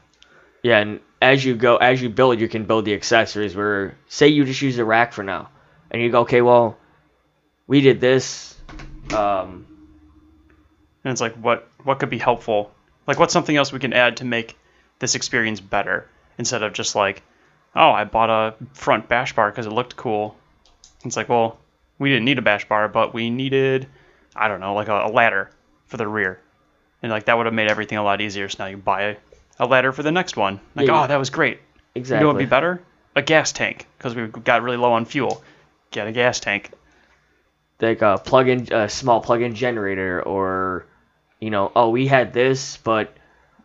Yeah, 0.62 0.78
and 0.78 1.00
as 1.22 1.44
you 1.44 1.54
go, 1.54 1.76
as 1.76 2.00
you 2.02 2.08
build, 2.08 2.40
you 2.40 2.48
can 2.48 2.64
build 2.64 2.84
the 2.84 2.94
accessories. 2.94 3.54
Where 3.56 3.96
say 4.08 4.28
you 4.28 4.44
just 4.44 4.62
use 4.62 4.78
a 4.78 4.84
rack 4.84 5.12
for 5.12 5.22
now, 5.22 5.48
and 5.90 6.02
you 6.02 6.10
go, 6.10 6.20
okay, 6.20 6.42
well, 6.42 6.78
we 7.66 7.80
did 7.80 8.00
this. 8.00 8.56
Um, 9.14 9.66
And 11.04 11.12
it's 11.12 11.20
like 11.20 11.34
what 11.34 11.68
what 11.84 11.98
could 11.98 12.10
be 12.10 12.18
helpful? 12.18 12.72
Like 13.06 13.18
what's 13.18 13.32
something 13.32 13.56
else 13.56 13.72
we 13.72 13.78
can 13.78 13.92
add 13.92 14.18
to 14.18 14.24
make 14.24 14.56
this 14.98 15.14
experience 15.14 15.60
better 15.60 16.08
instead 16.38 16.62
of 16.62 16.72
just 16.72 16.94
like, 16.94 17.22
oh, 17.74 17.90
I 17.90 18.04
bought 18.04 18.30
a 18.30 18.54
front 18.74 19.08
bash 19.08 19.34
bar 19.34 19.50
because 19.50 19.66
it 19.66 19.72
looked 19.72 19.96
cool. 19.96 20.36
It's 21.04 21.16
like, 21.16 21.28
well, 21.28 21.58
we 21.98 22.10
didn't 22.10 22.24
need 22.26 22.38
a 22.38 22.42
bash 22.42 22.68
bar, 22.68 22.88
but 22.88 23.14
we 23.14 23.30
needed, 23.30 23.86
I 24.36 24.48
don't 24.48 24.60
know, 24.60 24.74
like 24.74 24.88
a, 24.88 25.06
a 25.06 25.10
ladder 25.10 25.50
for 25.86 25.96
the 25.96 26.06
rear, 26.06 26.40
and 27.02 27.10
like 27.10 27.24
that 27.26 27.36
would 27.36 27.46
have 27.46 27.54
made 27.54 27.70
everything 27.70 27.98
a 27.98 28.02
lot 28.04 28.20
easier. 28.20 28.48
So 28.48 28.64
now 28.64 28.68
you 28.70 28.76
buy 28.76 29.16
a, 29.60 29.66
ladder 29.66 29.92
for 29.92 30.02
the 30.02 30.10
next 30.12 30.36
one. 30.36 30.60
Like, 30.74 30.86
Yeah. 30.88 31.04
oh, 31.04 31.06
that 31.06 31.16
was 31.18 31.30
great. 31.30 31.60
exactly. 31.94 32.18
You 32.18 32.20
know 32.22 32.26
what 32.28 32.36
would 32.36 32.40
be 32.46 32.46
better? 32.50 32.82
A 33.16 33.22
gas 33.22 33.52
tank 33.52 33.86
because 33.98 34.14
we 34.14 34.26
got 34.26 34.62
really 34.62 34.76
low 34.76 34.92
on 34.92 35.04
fuel. 35.04 35.42
Get 35.90 36.06
a 36.06 36.12
gas 36.12 36.40
tank. 36.40 36.70
Like 37.80 38.02
a 38.02 38.18
plug-in, 38.18 38.72
a 38.72 38.88
small 38.88 39.20
plug-in 39.20 39.54
generator, 39.54 40.22
or 40.22 40.84
you 41.40 41.48
know, 41.50 41.72
oh, 41.74 41.88
we 41.88 42.06
had 42.06 42.32
this, 42.34 42.76
but 42.76 43.16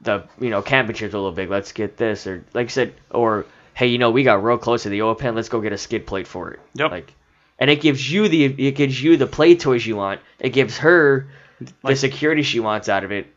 the 0.02 0.24
you 0.40 0.50
know 0.50 0.62
camping 0.62 0.96
chair's 0.96 1.14
a 1.14 1.18
little 1.18 1.34
big. 1.34 1.50
Let's 1.50 1.74
get 1.74 1.98
this, 1.98 2.26
or 2.26 2.46
like 2.54 2.68
I 2.68 2.70
said, 2.70 2.94
or 3.12 3.46
hey, 3.74 3.88
you 3.88 3.98
know, 3.98 4.12
we 4.12 4.24
got 4.24 4.42
real 4.42 4.58
close 4.58 4.84
to 4.84 4.90
the 4.90 5.02
oil 5.02 5.16
pan. 5.16 5.36
Let's 5.36 5.50
go 5.50 5.60
get 5.60 5.74
a 5.74 5.78
skid 5.78 6.08
plate 6.08 6.28
for 6.28 6.52
it. 6.52 6.60
Yep. 6.76 6.92
Like, 6.92 7.14
and 7.60 7.70
it 7.70 7.82
gives 7.82 8.10
you 8.10 8.30
the 8.30 8.46
it 8.46 8.72
gives 8.76 9.02
you 9.04 9.18
the 9.18 9.28
play 9.28 9.56
toys 9.58 9.86
you 9.86 9.98
want. 9.98 10.22
It 10.40 10.50
gives 10.52 10.78
her 10.78 11.28
the 11.60 11.74
Like- 11.84 11.98
security 11.98 12.42
she 12.42 12.62
wants 12.62 12.88
out 12.88 13.04
of 13.04 13.12
it. 13.12 13.28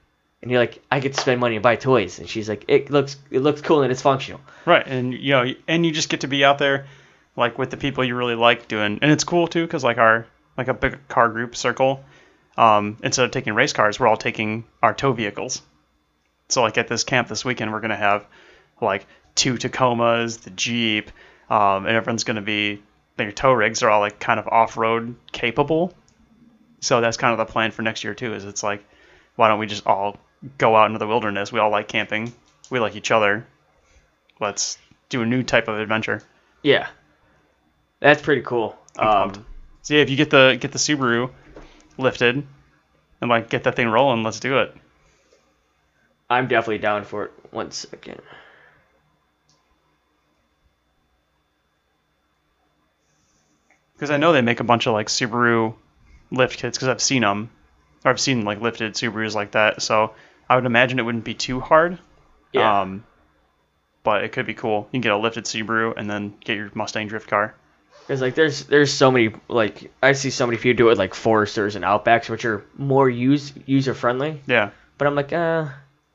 And 0.40 0.51
you're 0.51 0.60
like, 0.60 0.81
I 0.90 1.01
get 1.01 1.15
to 1.15 1.20
spend 1.20 1.40
money 1.40 1.56
and 1.56 1.62
buy 1.62 1.77
toys. 1.77 2.19
And 2.19 2.28
she's 2.28 2.48
like, 2.48 2.65
it 2.69 2.90
looks 2.90 3.16
it 3.31 3.40
looks 3.40 3.60
cool 3.60 3.82
and 3.82 3.90
it's 3.90 4.02
functional. 4.02 4.40
Right, 4.65 4.86
and 4.86 5.12
you 5.12 5.32
know, 5.32 5.52
and 5.66 5.85
you 5.85 5.93
just 5.93 6.09
get 6.09 6.20
to 6.20 6.28
be 6.28 6.44
out 6.44 6.59
there, 6.59 6.86
like 7.36 7.59
with 7.59 7.70
the 7.70 7.77
people 7.77 8.05
you 8.05 8.15
really 8.15 8.36
like 8.36 8.69
doing, 8.69 9.01
and 9.02 9.10
it's 9.10 9.24
cool 9.24 9.48
too, 9.48 9.66
because 9.66 9.82
like 9.82 9.98
our 9.98 10.27
like 10.56 10.69
a 10.69 10.74
big 10.74 11.09
car 11.09 11.28
group 11.28 11.56
circle, 11.56 12.05
um, 12.56 12.97
instead 13.02 13.24
of 13.24 13.31
taking 13.31 13.55
race 13.55 13.73
cars, 13.73 13.98
we're 13.98 14.06
all 14.06 14.16
taking 14.16 14.65
our 14.82 14.94
tow 14.94 15.12
vehicles. 15.12 15.62
So 16.48 16.62
like 16.62 16.78
at 16.78 16.89
this 16.89 17.05
camp 17.05 17.28
this 17.28 17.44
weekend, 17.44 17.73
we're 17.73 17.81
gonna 17.81 17.97
have 17.97 18.27
like 18.81 19.06
two 19.35 19.55
Tacomas, 19.55 20.40
the 20.40 20.51
Jeep, 20.51 21.10
um, 21.51 21.86
and 21.86 21.97
everyone's 21.97 22.24
gonna 22.24 22.43
be 22.43 22.82
their 23.16 23.32
tow 23.32 23.52
rigs 23.52 23.82
are 23.82 23.90
all 23.90 24.01
like 24.01 24.20
kind 24.20 24.39
of 24.39 24.47
off-road 24.47 25.16
capable. 25.32 25.93
So 26.81 27.01
that's 27.01 27.16
kind 27.16 27.32
of 27.32 27.39
the 27.44 27.52
plan 27.52 27.73
for 27.73 27.82
next 27.82 28.05
year 28.05 28.15
too. 28.15 28.35
Is 28.35 28.44
it's 28.44 28.62
like, 28.62 28.85
why 29.35 29.48
don't 29.48 29.59
we 29.59 29.66
just 29.66 29.85
all 29.86 30.16
go 30.59 30.77
out 30.77 30.86
into 30.86 30.98
the 30.98 31.06
wilderness? 31.06 31.52
We 31.52 31.59
all 31.59 31.70
like 31.70 31.89
camping. 31.89 32.32
We 32.70 32.81
like 32.81 32.97
each 32.97 33.10
other. 33.10 33.47
Let's 34.40 34.78
do 35.09 35.23
a 35.23 35.27
new 35.27 35.43
type 35.43 35.69
of 35.69 35.78
adventure. 35.78 36.23
Yeah. 36.62 36.89
That's 38.01 38.23
pretty 38.23 38.43
cool. 38.43 38.77
Um. 38.98 39.47
So 39.82 39.94
yeah, 39.94 40.02
if 40.02 40.10
you 40.10 40.16
get 40.16 40.31
the 40.31 40.56
get 40.60 40.73
the 40.73 40.78
Subaru 40.78 41.31
lifted 41.97 42.47
and 43.20 43.31
like 43.31 43.48
get 43.48 43.65
that 43.65 43.74
thing 43.77 43.89
rolling, 43.89 44.23
let's 44.23 44.40
do 44.40 44.59
it. 44.59 44.74
I'm 46.31 46.47
definitely 46.47 46.78
down 46.78 47.05
for 47.05 47.24
it. 47.24 47.32
One 47.51 47.70
second. 47.70 48.20
Because 53.94 54.10
I 54.10 54.16
know 54.16 54.32
they 54.32 54.43
make 54.43 54.60
a 54.60 54.65
bunch 54.65 54.86
of 54.86 54.93
like 54.93 55.09
Subaru 55.09 55.74
lift 56.31 56.59
kits 56.59 56.77
because 56.77 56.89
I've 56.89 57.02
seen 57.02 57.23
them, 57.23 57.51
or 58.05 58.10
I've 58.10 58.20
seen 58.20 58.44
like 58.44 58.60
lifted 58.60 58.94
Subarus 58.94 59.35
like 59.35 59.52
that. 59.52 59.82
So 59.82 60.12
I 60.48 60.56
would 60.56 60.66
imagine 60.66 60.98
it 60.98 61.02
wouldn't 61.02 61.24
be 61.24 61.34
too 61.34 61.60
hard. 61.60 61.98
Yeah. 62.52 62.80
Um, 62.80 63.04
but 64.02 64.24
it 64.24 64.32
could 64.32 64.46
be 64.46 64.54
cool. 64.54 64.88
You 64.90 64.92
can 64.92 65.00
get 65.02 65.12
a 65.12 65.18
lifted 65.18 65.44
Subaru 65.44 65.94
and 65.96 66.08
then 66.08 66.34
get 66.40 66.56
your 66.56 66.70
Mustang 66.74 67.08
drift 67.08 67.28
car. 67.28 67.54
Because 68.00 68.22
like 68.22 68.34
there's 68.34 68.64
there's 68.64 68.90
so 68.90 69.10
many 69.10 69.34
like 69.48 69.92
I 70.02 70.12
see 70.12 70.30
so 70.30 70.46
many 70.46 70.56
people 70.56 70.78
do 70.78 70.86
it 70.86 70.92
with 70.92 70.98
like 70.98 71.12
Foresters 71.12 71.76
and 71.76 71.84
Outbacks, 71.84 72.30
which 72.30 72.46
are 72.46 72.64
more 72.76 73.08
use 73.08 73.52
user 73.66 73.92
friendly. 73.92 74.40
Yeah. 74.46 74.70
But 74.96 75.08
I'm 75.08 75.14
like, 75.14 75.32
uh, 75.32 75.66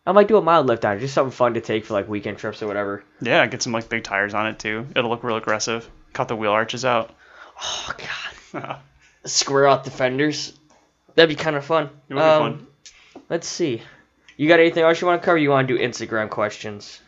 I 0.06 0.12
might 0.12 0.28
do 0.28 0.38
a 0.38 0.42
mild 0.42 0.66
lift 0.66 0.84
on 0.86 0.98
it, 0.98 1.02
just 1.02 1.14
something 1.14 1.32
fun 1.32 1.54
to 1.54 1.62
take 1.62 1.86
for 1.86 1.94
like 1.94 2.10
weekend 2.10 2.40
trips 2.40 2.64
or 2.64 2.68
whatever. 2.68 3.04
Yeah, 3.22 3.46
get 3.46 3.62
some 3.62 3.74
like 3.74 3.90
big 3.90 4.04
tires 4.04 4.34
on 4.34 4.48
it 4.48 4.58
too. 4.58 4.88
It'll 4.96 5.10
look 5.10 5.24
real 5.24 5.38
aggressive. 5.38 5.88
Cut 6.14 6.28
the 6.28 6.36
wheel 6.36 6.52
arches 6.52 6.84
out. 6.84 7.16
Oh 7.62 7.94
god, 8.54 8.80
square 9.26 9.68
out 9.68 9.84
the 9.84 9.92
fenders. 9.92 10.58
That'd 11.14 11.30
be 11.30 11.42
kind 11.42 11.56
of 11.56 11.64
fun. 11.64 11.92
It 12.10 12.16
would 12.16 12.22
be 12.22 12.26
fun. 12.26 12.68
Let's 13.30 13.48
see. 13.48 13.84
You 14.38 14.48
got 14.48 14.60
anything 14.60 14.84
else 14.84 15.00
you 15.00 15.08
want 15.08 15.22
to 15.22 15.26
cover? 15.26 15.38
You 15.38 15.50
want 15.50 15.68
to 15.68 15.78
do 15.78 15.84
Instagram 15.84 16.30
questions? 16.30 17.00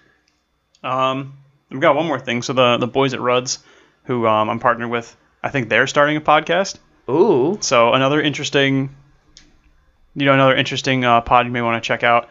Um, 0.83 1.37
we've 1.69 1.81
got 1.81 1.95
one 1.95 2.05
more 2.05 2.19
thing. 2.19 2.41
So 2.41 2.53
the 2.53 2.77
the 2.77 2.87
boys 2.87 3.13
at 3.13 3.21
Ruds, 3.21 3.59
who 4.03 4.27
um, 4.27 4.49
I'm 4.49 4.59
partnered 4.59 4.89
with, 4.89 5.15
I 5.41 5.49
think 5.49 5.69
they're 5.69 5.87
starting 5.87 6.17
a 6.17 6.21
podcast. 6.21 6.77
Ooh, 7.09 7.59
So 7.61 7.93
another 7.93 8.19
interesting, 8.19 8.95
you 10.15 10.25
know, 10.25 10.33
another 10.33 10.55
interesting 10.55 11.05
uh, 11.05 11.21
pod 11.21 11.45
you 11.45 11.51
may 11.51 11.61
want 11.61 11.83
to 11.83 11.87
check 11.87 12.03
out. 12.03 12.29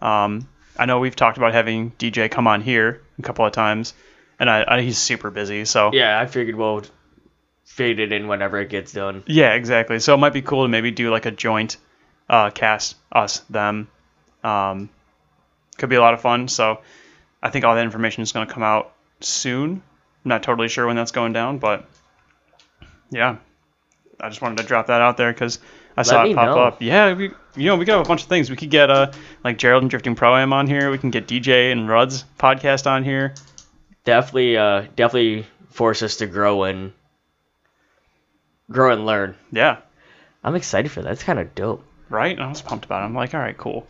Um, 0.00 0.48
I 0.76 0.86
know 0.86 0.98
we've 0.98 1.14
talked 1.14 1.38
about 1.38 1.52
having 1.52 1.92
DJ 1.92 2.30
come 2.30 2.48
on 2.48 2.60
here 2.60 3.02
a 3.18 3.22
couple 3.22 3.46
of 3.46 3.52
times, 3.52 3.94
and 4.38 4.50
I, 4.50 4.64
I 4.66 4.80
he's 4.82 4.98
super 4.98 5.30
busy. 5.30 5.64
So 5.64 5.90
yeah. 5.92 6.20
I 6.20 6.26
figured 6.26 6.56
we'll 6.56 6.82
fade 7.64 8.00
it 8.00 8.12
in 8.12 8.26
whenever 8.26 8.60
it 8.60 8.68
gets 8.68 8.92
done. 8.92 9.22
Yeah, 9.26 9.54
exactly. 9.54 10.00
So 10.00 10.14
it 10.14 10.18
might 10.18 10.32
be 10.32 10.42
cool 10.42 10.64
to 10.64 10.68
maybe 10.68 10.90
do 10.90 11.10
like 11.10 11.26
a 11.26 11.30
joint 11.30 11.76
uh, 12.28 12.50
cast, 12.50 12.96
us, 13.12 13.40
them. 13.50 13.88
Um, 14.46 14.90
could 15.76 15.88
be 15.88 15.96
a 15.96 16.00
lot 16.00 16.14
of 16.14 16.20
fun. 16.20 16.48
So 16.48 16.80
I 17.42 17.50
think 17.50 17.64
all 17.64 17.74
that 17.74 17.84
information 17.84 18.22
is 18.22 18.32
going 18.32 18.46
to 18.46 18.52
come 18.52 18.62
out 18.62 18.92
soon. 19.20 19.82
I'm 20.24 20.28
not 20.28 20.42
totally 20.42 20.68
sure 20.68 20.86
when 20.86 20.96
that's 20.96 21.12
going 21.12 21.32
down, 21.32 21.58
but 21.58 21.86
yeah, 23.10 23.36
I 24.20 24.28
just 24.28 24.40
wanted 24.42 24.58
to 24.58 24.64
drop 24.64 24.86
that 24.86 25.00
out 25.00 25.16
there 25.16 25.32
because 25.32 25.58
I 25.96 26.02
saw 26.02 26.24
it 26.24 26.34
pop 26.34 26.46
know. 26.46 26.58
up. 26.62 26.82
Yeah, 26.82 27.14
we, 27.14 27.30
you 27.56 27.66
know, 27.66 27.76
we 27.76 27.84
could 27.84 27.94
have 27.94 28.04
a 28.04 28.08
bunch 28.08 28.22
of 28.22 28.28
things. 28.28 28.50
We 28.50 28.56
could 28.56 28.70
get 28.70 28.90
uh, 28.90 29.12
like 29.44 29.58
Gerald 29.58 29.82
and 29.82 29.90
Drifting 29.90 30.14
Pro 30.14 30.36
Am 30.36 30.52
on 30.52 30.66
here. 30.66 30.90
We 30.90 30.98
can 30.98 31.10
get 31.10 31.26
DJ 31.26 31.72
and 31.72 31.88
Rudd's 31.88 32.24
podcast 32.38 32.86
on 32.86 33.04
here. 33.04 33.34
Definitely, 34.04 34.56
uh, 34.56 34.86
definitely 34.94 35.46
force 35.70 36.02
us 36.02 36.16
to 36.16 36.26
grow 36.26 36.64
and 36.64 36.92
grow 38.70 38.92
and 38.92 39.06
learn. 39.06 39.34
Yeah, 39.52 39.78
I'm 40.42 40.54
excited 40.54 40.90
for 40.90 41.02
that. 41.02 41.12
It's 41.12 41.24
kind 41.24 41.38
of 41.38 41.54
dope. 41.54 41.84
right. 42.08 42.38
I 42.38 42.48
was 42.48 42.62
pumped 42.62 42.84
about 42.84 43.02
it. 43.02 43.06
I'm 43.06 43.14
like, 43.14 43.34
all 43.34 43.40
right, 43.40 43.56
cool. 43.56 43.86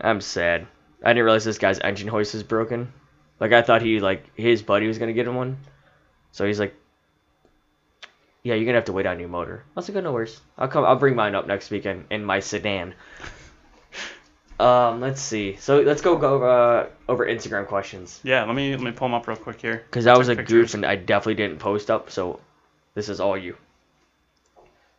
I'm 0.00 0.20
sad. 0.20 0.66
I 1.02 1.10
didn't 1.10 1.24
realize 1.24 1.44
this 1.44 1.58
guy's 1.58 1.78
engine 1.78 2.08
hoist 2.08 2.34
is 2.34 2.42
broken. 2.42 2.92
Like 3.40 3.52
I 3.52 3.62
thought 3.62 3.82
he 3.82 4.00
like 4.00 4.24
his 4.36 4.62
buddy 4.62 4.86
was 4.86 4.98
gonna 4.98 5.12
get 5.12 5.26
him 5.26 5.34
one. 5.36 5.58
So 6.32 6.46
he's 6.46 6.58
like, 6.60 6.74
"Yeah, 8.42 8.54
you're 8.54 8.64
gonna 8.64 8.78
have 8.78 8.86
to 8.86 8.92
wait 8.92 9.06
on 9.06 9.20
your 9.20 9.28
motor." 9.28 9.64
I 9.68 9.70
was 9.80 9.88
like, 9.88 9.96
"Oh, 9.96 10.00
no 10.00 10.12
worries. 10.12 10.40
I'll 10.58 10.68
come. 10.68 10.84
I'll 10.84 10.96
bring 10.96 11.14
mine 11.14 11.34
up 11.34 11.46
next 11.46 11.70
weekend 11.70 12.06
in 12.10 12.24
my 12.24 12.40
sedan." 12.40 12.94
Um, 14.60 15.00
let's 15.00 15.20
see. 15.20 15.56
So 15.56 15.80
let's 15.80 16.00
go 16.00 16.16
go 16.16 16.42
uh, 16.44 16.86
over 17.08 17.26
Instagram 17.26 17.66
questions 17.66 18.20
Yeah, 18.22 18.44
let 18.44 18.54
me 18.54 18.70
let 18.70 18.84
me 18.84 18.92
pull 18.92 19.08
them 19.08 19.14
up 19.14 19.26
real 19.26 19.36
quick 19.36 19.60
here. 19.60 19.78
because 19.78 20.04
that 20.04 20.16
was 20.16 20.28
a 20.28 20.36
Take 20.36 20.46
goof 20.46 20.74
and 20.74 20.86
I 20.86 20.94
definitely 20.94 21.34
didn't 21.34 21.58
post 21.58 21.90
up. 21.90 22.10
So 22.10 22.38
this 22.94 23.08
is 23.08 23.18
all 23.18 23.36
you. 23.36 23.56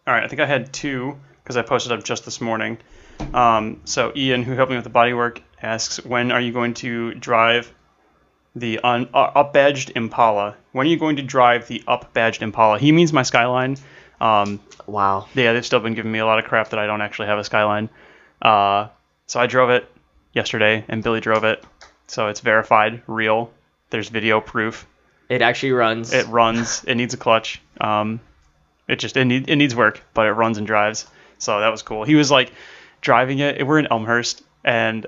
All 0.05 0.13
right, 0.13 0.23
I 0.23 0.27
think 0.27 0.41
I 0.41 0.45
had 0.45 0.73
two 0.73 1.17
because 1.41 1.55
I 1.55 1.61
posted 1.61 1.93
up 1.93 2.03
just 2.03 2.25
this 2.25 2.41
morning. 2.41 2.77
Um, 3.33 3.81
so 3.85 4.11
Ian, 4.15 4.43
who 4.43 4.53
helped 4.53 4.69
me 4.69 4.75
with 4.77 4.85
the 4.85 4.91
bodywork, 4.91 5.41
asks, 5.61 6.03
"When 6.05 6.31
are 6.31 6.39
you 6.41 6.51
going 6.51 6.73
to 6.75 7.13
drive 7.15 7.71
the 8.55 8.79
un- 8.83 9.09
uh, 9.13 9.17
up 9.35 9.53
badged 9.53 9.91
Impala? 9.95 10.55
When 10.71 10.87
are 10.87 10.89
you 10.89 10.97
going 10.97 11.17
to 11.17 11.21
drive 11.23 11.67
the 11.67 11.83
up 11.87 12.13
badged 12.13 12.41
Impala?" 12.41 12.79
He 12.79 12.91
means 12.91 13.11
my 13.13 13.23
Skyline. 13.23 13.77
Um, 14.21 14.59
Wow. 14.87 15.27
yeah, 15.33 15.51
they've 15.53 15.65
still 15.65 15.79
been 15.81 15.93
giving 15.95 16.11
me 16.11 16.19
a 16.19 16.25
lot 16.25 16.39
of 16.39 16.45
crap 16.45 16.69
that 16.69 16.79
I 16.79 16.85
don't 16.87 17.01
actually 17.01 17.27
have 17.27 17.39
a 17.39 17.43
Skyline. 17.43 17.89
Uh, 18.41 18.87
so 19.27 19.39
I 19.39 19.47
drove 19.47 19.69
it 19.71 19.91
yesterday, 20.33 20.85
and 20.87 21.03
Billy 21.03 21.19
drove 21.19 21.43
it. 21.43 21.63
So 22.07 22.27
it's 22.27 22.39
verified, 22.39 23.01
real. 23.07 23.51
There's 23.89 24.09
video 24.09 24.39
proof. 24.39 24.87
It 25.27 25.41
actually 25.41 25.71
runs. 25.73 26.13
It 26.13 26.27
runs. 26.27 26.83
It 26.87 26.95
needs 26.95 27.13
a 27.13 27.17
clutch. 27.17 27.61
Um, 27.81 28.19
it 28.87 28.99
just 28.99 29.17
it, 29.17 29.25
need, 29.25 29.49
it 29.49 29.55
needs 29.55 29.75
work, 29.75 30.01
but 30.13 30.27
it 30.27 30.31
runs 30.31 30.57
and 30.59 30.67
drives. 30.67 31.07
So 31.39 31.59
that 31.59 31.69
was 31.69 31.81
cool. 31.81 32.03
He 32.03 32.15
was 32.15 32.29
like 32.31 32.51
driving 33.05 33.37
it. 33.37 33.65
We're 33.65 33.77
in 33.77 33.87
Elmhurst, 33.87 34.41
and 34.63 35.05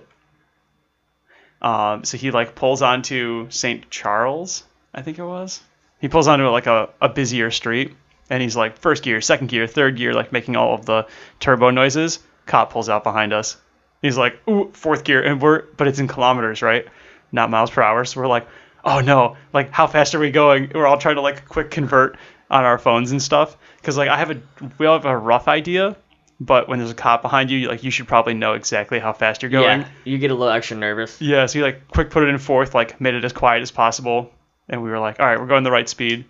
um, 1.62 2.06
so 2.06 2.16
he 2.16 2.30
like 2.30 2.54
pulls 2.54 2.84
onto 2.84 3.50
St. 3.50 3.90
Charles, 3.90 4.64
I 4.94 5.02
think 5.02 5.18
it 5.18 5.26
was. 5.26 5.60
He 6.00 6.08
pulls 6.08 6.28
onto 6.28 6.48
like 6.50 6.68
a, 6.68 6.90
a 7.02 7.10
busier 7.10 7.50
street, 7.50 7.96
and 8.30 8.42
he's 8.42 8.56
like 8.56 8.78
first 8.78 9.02
gear, 9.04 9.20
second 9.20 9.48
gear, 9.48 9.66
third 9.66 9.98
gear, 9.98 10.14
like 10.14 10.32
making 10.32 10.56
all 10.56 10.76
of 10.76 10.86
the 10.86 11.08
turbo 11.40 11.72
noises. 11.72 12.20
Cop 12.46 12.72
pulls 12.72 12.88
out 12.88 13.04
behind 13.04 13.34
us. 13.34 13.58
He's 14.04 14.18
like, 14.18 14.48
ooh, 14.48 14.70
fourth 14.74 15.04
gear, 15.04 15.24
and 15.24 15.42
we're 15.42 15.64
but 15.76 15.88
it's 15.88 16.00
in 16.00 16.08
kilometers, 16.08 16.62
right? 16.62 16.86
Not 17.32 17.50
miles 17.50 17.72
per 17.72 17.82
hour. 17.82 18.06
So 18.06 18.22
we're 18.22 18.28
like, 18.28 18.48
oh 18.86 19.00
no, 19.00 19.38
like 19.54 19.72
how 19.72 19.88
fast 19.88 20.14
are 20.14 20.20
we 20.20 20.30
going? 20.30 20.72
We're 20.74 20.86
all 20.86 21.00
trying 21.00 21.16
to 21.16 21.22
like 21.22 21.50
quick 21.50 21.72
convert 21.72 22.16
on 22.52 22.64
our 22.64 22.78
phones 22.78 23.12
and 23.12 23.22
stuff 23.22 23.58
because 23.78 23.98
like 23.98 24.08
I 24.08 24.18
have 24.18 24.30
a 24.30 24.40
we 24.78 24.86
all 24.86 24.98
have 24.98 25.06
a 25.06 25.18
rough 25.18 25.48
idea, 25.48 25.98
but 26.40 26.68
when 26.68 26.80
there's 26.80 26.92
a 26.92 26.96
cop 26.96 27.22
behind 27.22 27.50
you, 27.50 27.68
like 27.68 27.84
you 27.84 27.92
should 27.92 28.08
probably 28.08 28.34
know 28.34 28.54
exactly 28.54 29.00
how 29.00 29.14
fast 29.14 29.42
you're 29.42 29.52
going. 29.52 29.82
yeah. 29.82 29.88
You 30.04 30.18
get 30.18 30.32
a 30.32 30.36
little 30.36 30.54
extra 30.54 30.78
nervous. 30.78 31.20
Yeah, 31.22 31.46
so 31.46 31.60
you 31.60 31.66
like 31.66 31.88
quick 31.88 32.10
put 32.10 32.24
it 32.24 32.30
in 32.30 32.38
fourth, 32.38 32.76
like 32.76 33.00
made 33.02 33.16
it 33.16 33.26
as 33.26 33.34
quiet 33.34 33.62
as 33.62 33.72
possible, 33.72 34.32
and 34.70 34.84
we 34.84 34.90
were 34.90 35.00
like, 35.00 35.20
all 35.20 35.26
right, 35.26 35.40
we're 35.40 35.48
going 35.48 35.64
the 35.64 35.72
right 35.72 35.88
speed. 35.90 36.26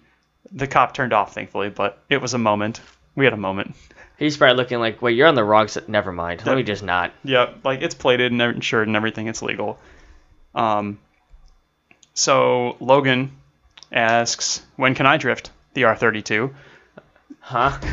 The 0.52 0.68
cop 0.68 0.94
turned 0.94 1.12
off, 1.14 1.34
thankfully, 1.34 1.70
but 1.70 2.02
it 2.10 2.22
was 2.22 2.34
a 2.34 2.38
moment. 2.38 2.80
We 3.16 3.26
had 3.26 3.34
a 3.34 3.38
moment. 3.38 3.76
He's 4.18 4.38
probably 4.38 4.56
looking 4.56 4.80
like, 4.80 5.02
"Wait, 5.02 5.16
you're 5.16 5.28
on 5.28 5.36
the 5.36 5.44
wrong 5.44 5.68
side." 5.68 5.90
Never 5.90 6.12
mind. 6.12 6.44
Let 6.46 6.56
me 6.56 6.64
just 6.64 6.84
not. 6.84 7.12
Yeah, 7.24 7.52
like 7.64 7.82
it's 7.82 7.96
plated 7.96 8.32
and 8.32 8.42
insured 8.42 8.88
and 8.88 8.96
everything. 8.96 9.28
It's 9.28 9.42
legal. 9.42 9.78
Um, 10.56 11.00
so 12.14 12.78
Logan 12.80 13.32
asks, 13.92 14.66
when 14.76 14.96
can 14.96 15.06
I 15.06 15.18
drift 15.18 15.52
the 15.74 15.84
R32? 15.84 16.54
Huh? 17.48 17.78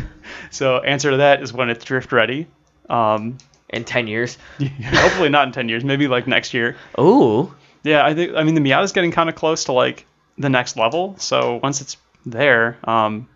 So 0.51 0.79
answer 0.79 1.11
to 1.11 1.17
that 1.19 1.43
is 1.43 1.53
when 1.53 1.69
it's 1.69 1.85
drift 1.85 2.13
ready. 2.13 2.47
Um, 2.89 3.39
In 3.69 3.85
ten 3.85 4.07
years. 4.07 4.39
hopefully 4.85 5.29
not 5.29 5.47
in 5.49 5.53
10 5.53 5.69
years, 5.69 5.85
maybe 5.85 6.07
like 6.07 6.27
next 6.29 6.55
year. 6.55 6.77
Ooh. 6.99 7.53
Yeah, 7.83 8.05
I 8.07 8.15
think 8.15 8.37
I 8.37 8.45
mean 8.45 8.55
the 8.55 8.61
Miata's 8.61 8.93
getting 8.93 9.11
kind 9.11 9.29
of 9.29 9.35
close 9.35 9.65
to 9.65 9.73
like 9.73 10.07
the 10.39 10.49
next 10.49 10.77
level. 10.77 11.17
So 11.19 11.59
once 11.63 11.81
it's 11.81 11.97
there, 12.25 12.79
um, 12.85 13.29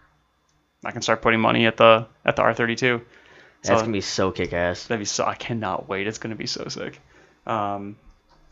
I 0.84 0.92
can 0.92 1.02
start 1.02 1.22
putting 1.22 1.40
money 1.40 1.66
at 1.66 1.76
the 1.76 2.06
at 2.24 2.36
the 2.36 2.42
R32. 2.42 3.00
That's 3.62 3.68
So- 3.68 3.80
gonna 3.80 3.92
be 3.92 4.00
so 4.00 4.30
kick 4.30 4.52
ass. 4.52 4.86
That'd 4.86 5.00
be 5.00 5.04
so. 5.04 5.24
I 5.26 5.34
cannot 5.34 5.88
wait. 5.88 6.06
It's 6.06 6.18
gonna 6.18 6.36
be 6.36 6.46
so 6.46 6.68
sick. 6.68 7.00
Um, 7.46 7.96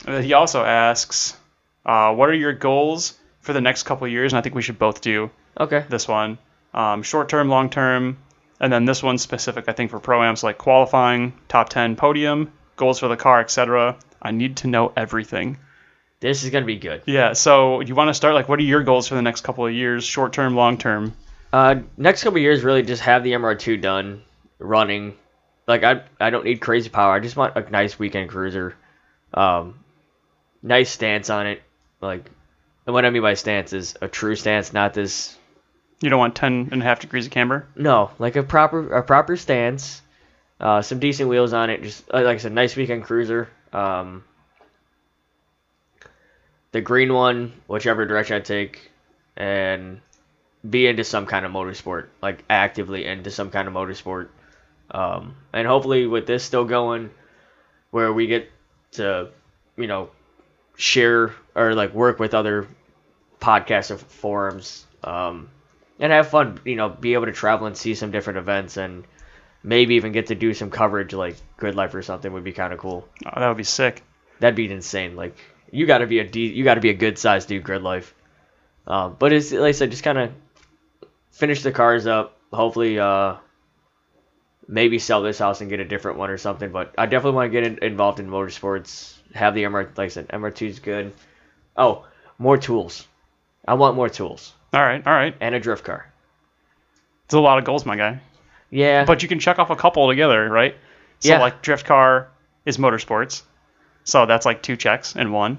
he 0.06 0.32
also 0.32 0.64
asks, 0.64 1.36
uh, 1.84 2.12
"What 2.14 2.28
are 2.30 2.34
your 2.34 2.52
goals 2.52 3.14
for 3.40 3.52
the 3.52 3.60
next 3.60 3.84
couple 3.84 4.06
of 4.06 4.10
years?" 4.12 4.32
And 4.32 4.38
I 4.38 4.42
think 4.42 4.54
we 4.56 4.62
should 4.62 4.78
both 4.78 5.00
do 5.00 5.30
Okay. 5.58 5.84
this 5.88 6.08
one, 6.08 6.38
um, 6.76 7.02
short 7.02 7.28
term, 7.28 7.48
long 7.48 7.70
term, 7.70 8.18
and 8.60 8.72
then 8.72 8.84
this 8.84 9.02
one's 9.02 9.22
specific. 9.22 9.64
I 9.68 9.72
think 9.72 9.90
for 9.90 9.98
pro 9.98 10.22
amps 10.22 10.42
like 10.42 10.58
qualifying, 10.58 11.32
top 11.48 11.68
ten 11.68 11.96
podium, 11.96 12.52
goals 12.76 13.00
for 13.00 13.08
the 13.08 13.16
car, 13.16 13.40
etc. 13.40 13.96
I 14.22 14.30
need 14.30 14.58
to 14.58 14.68
know 14.68 14.92
everything. 14.96 15.58
This 16.20 16.44
is 16.44 16.50
gonna 16.50 16.66
be 16.66 16.76
good. 16.76 17.02
Yeah. 17.06 17.32
So 17.32 17.80
you 17.80 17.94
want 17.94 18.08
to 18.08 18.14
start 18.14 18.34
like, 18.34 18.48
what 18.48 18.58
are 18.58 18.62
your 18.62 18.82
goals 18.82 19.08
for 19.08 19.14
the 19.14 19.22
next 19.22 19.42
couple 19.42 19.66
of 19.66 19.72
years, 19.72 20.04
short 20.04 20.32
term, 20.32 20.54
long 20.54 20.78
term? 20.78 21.14
Uh, 21.52 21.76
next 21.96 22.22
couple 22.22 22.36
of 22.36 22.42
years, 22.42 22.62
really 22.62 22.82
just 22.82 23.02
have 23.02 23.24
the 23.24 23.32
MR2 23.32 23.80
done, 23.80 24.22
running. 24.58 25.16
Like 25.66 25.82
I, 25.82 26.02
I 26.20 26.30
don't 26.30 26.44
need 26.44 26.60
crazy 26.60 26.90
power. 26.90 27.12
I 27.12 27.20
just 27.20 27.36
want 27.36 27.56
a 27.56 27.68
nice 27.70 27.98
weekend 27.98 28.30
cruiser. 28.30 28.76
Um, 29.34 29.80
nice 30.62 30.90
stance 30.90 31.30
on 31.30 31.46
it. 31.46 31.62
Like, 32.00 32.30
and 32.86 32.94
what 32.94 33.04
I 33.04 33.10
mean 33.10 33.22
by 33.22 33.34
stance 33.34 33.72
is 33.72 33.96
a 34.00 34.08
true 34.08 34.36
stance, 34.36 34.72
not 34.72 34.94
this. 34.94 35.36
You 36.00 36.10
don't 36.10 36.18
want 36.18 36.34
10 36.34 36.68
and 36.72 36.82
a 36.82 36.84
half 36.84 37.00
degrees 37.00 37.26
of 37.26 37.32
camber? 37.32 37.66
No, 37.74 38.10
like 38.18 38.36
a 38.36 38.42
proper, 38.42 38.94
a 38.94 39.02
proper 39.02 39.36
stance. 39.36 40.02
Uh, 40.60 40.82
some 40.82 40.98
decent 40.98 41.28
wheels 41.28 41.52
on 41.52 41.70
it. 41.70 41.82
Just 41.82 42.04
uh, 42.12 42.22
like 42.22 42.34
I 42.34 42.38
said, 42.38 42.52
nice 42.52 42.76
weekend 42.76 43.04
cruiser. 43.04 43.48
Um, 43.72 44.24
the 46.72 46.80
green 46.80 47.12
one, 47.12 47.52
whichever 47.66 48.06
direction 48.06 48.36
I 48.36 48.40
take, 48.40 48.90
and 49.36 50.00
be 50.68 50.86
into 50.86 51.04
some 51.04 51.26
kind 51.26 51.44
of 51.46 51.52
motorsport, 51.52 52.06
like 52.22 52.44
actively 52.48 53.04
into 53.04 53.30
some 53.30 53.50
kind 53.50 53.68
of 53.68 53.74
motorsport. 53.74 54.28
Um, 54.90 55.36
and 55.52 55.66
hopefully, 55.66 56.06
with 56.06 56.26
this 56.26 56.44
still 56.44 56.64
going, 56.64 57.10
where 57.90 58.12
we 58.12 58.26
get 58.26 58.50
to, 58.92 59.30
you 59.76 59.86
know, 59.86 60.10
share 60.76 61.34
or 61.54 61.74
like 61.74 61.92
work 61.92 62.18
with 62.18 62.34
other 62.34 62.66
podcasts 63.40 63.90
or 63.90 63.98
forums, 63.98 64.86
um, 65.04 65.48
and 65.98 66.12
have 66.12 66.28
fun, 66.28 66.60
you 66.64 66.76
know, 66.76 66.88
be 66.88 67.14
able 67.14 67.26
to 67.26 67.32
travel 67.32 67.66
and 67.66 67.76
see 67.76 67.94
some 67.94 68.10
different 68.10 68.38
events 68.38 68.76
and 68.76 69.04
maybe 69.62 69.94
even 69.94 70.12
get 70.12 70.26
to 70.26 70.34
do 70.34 70.54
some 70.54 70.70
coverage 70.70 71.12
like 71.12 71.36
Grid 71.56 71.74
Life 71.74 71.94
or 71.94 72.02
something 72.02 72.32
would 72.32 72.44
be 72.44 72.52
kind 72.52 72.72
of 72.72 72.78
cool. 72.78 73.08
Oh, 73.24 73.40
that 73.40 73.48
would 73.48 73.56
be 73.56 73.64
sick. 73.64 74.02
That'd 74.40 74.56
be 74.56 74.70
insane. 74.70 75.16
Like 75.16 75.36
you 75.70 75.86
got 75.86 75.98
to 75.98 76.06
be 76.06 76.18
a 76.18 76.24
de- 76.24 76.52
you 76.52 76.64
got 76.64 76.74
to 76.74 76.80
be 76.80 76.90
a 76.90 76.94
good 76.94 77.18
size 77.18 77.46
dude 77.46 77.64
Grid 77.64 77.82
Life. 77.82 78.14
Um, 78.86 79.16
but 79.18 79.32
it's 79.32 79.52
like 79.52 79.68
I 79.68 79.72
said, 79.72 79.90
just 79.90 80.04
kind 80.04 80.18
of 80.18 80.32
finish 81.32 81.62
the 81.62 81.72
cars 81.72 82.06
up. 82.06 82.38
Hopefully, 82.52 82.98
uh, 82.98 83.36
maybe 84.68 84.98
sell 84.98 85.22
this 85.22 85.38
house 85.38 85.60
and 85.60 85.70
get 85.70 85.80
a 85.80 85.84
different 85.84 86.18
one 86.18 86.30
or 86.30 86.38
something. 86.38 86.70
But 86.70 86.94
I 86.96 87.06
definitely 87.06 87.36
want 87.36 87.52
to 87.52 87.60
get 87.60 87.66
in, 87.66 87.82
involved 87.82 88.20
in 88.20 88.28
motorsports. 88.28 89.14
Have 89.34 89.54
the 89.54 89.64
MR, 89.64 89.88
like 89.96 90.06
I 90.06 90.08
said, 90.08 90.28
MR2 90.28 90.68
is 90.68 90.78
good. 90.78 91.12
Oh, 91.76 92.06
more 92.38 92.56
tools. 92.56 93.06
I 93.66 93.74
want 93.74 93.96
more 93.96 94.08
tools 94.08 94.52
All 94.76 94.82
right, 94.82 95.04
all 95.06 95.12
right. 95.12 95.34
and 95.40 95.54
a 95.54 95.60
drift 95.60 95.84
car. 95.84 96.12
It's 97.24 97.32
a 97.34 97.40
lot 97.40 97.56
of 97.58 97.64
goals, 97.64 97.86
my 97.86 97.96
guy. 97.96 98.20
Yeah, 98.70 99.04
But 99.06 99.22
you 99.22 99.28
can 99.28 99.38
check 99.38 99.58
off 99.58 99.70
a 99.70 99.76
couple 99.76 100.06
together, 100.08 100.48
right? 100.50 100.76
So 101.20 101.30
Yeah. 101.30 101.38
like 101.40 101.62
drift 101.62 101.86
car 101.86 102.28
is 102.66 102.76
motorsports. 102.76 103.42
So 104.04 104.26
that's 104.26 104.44
like 104.44 104.62
two 104.62 104.76
checks 104.76 105.16
in 105.16 105.32
one. 105.32 105.58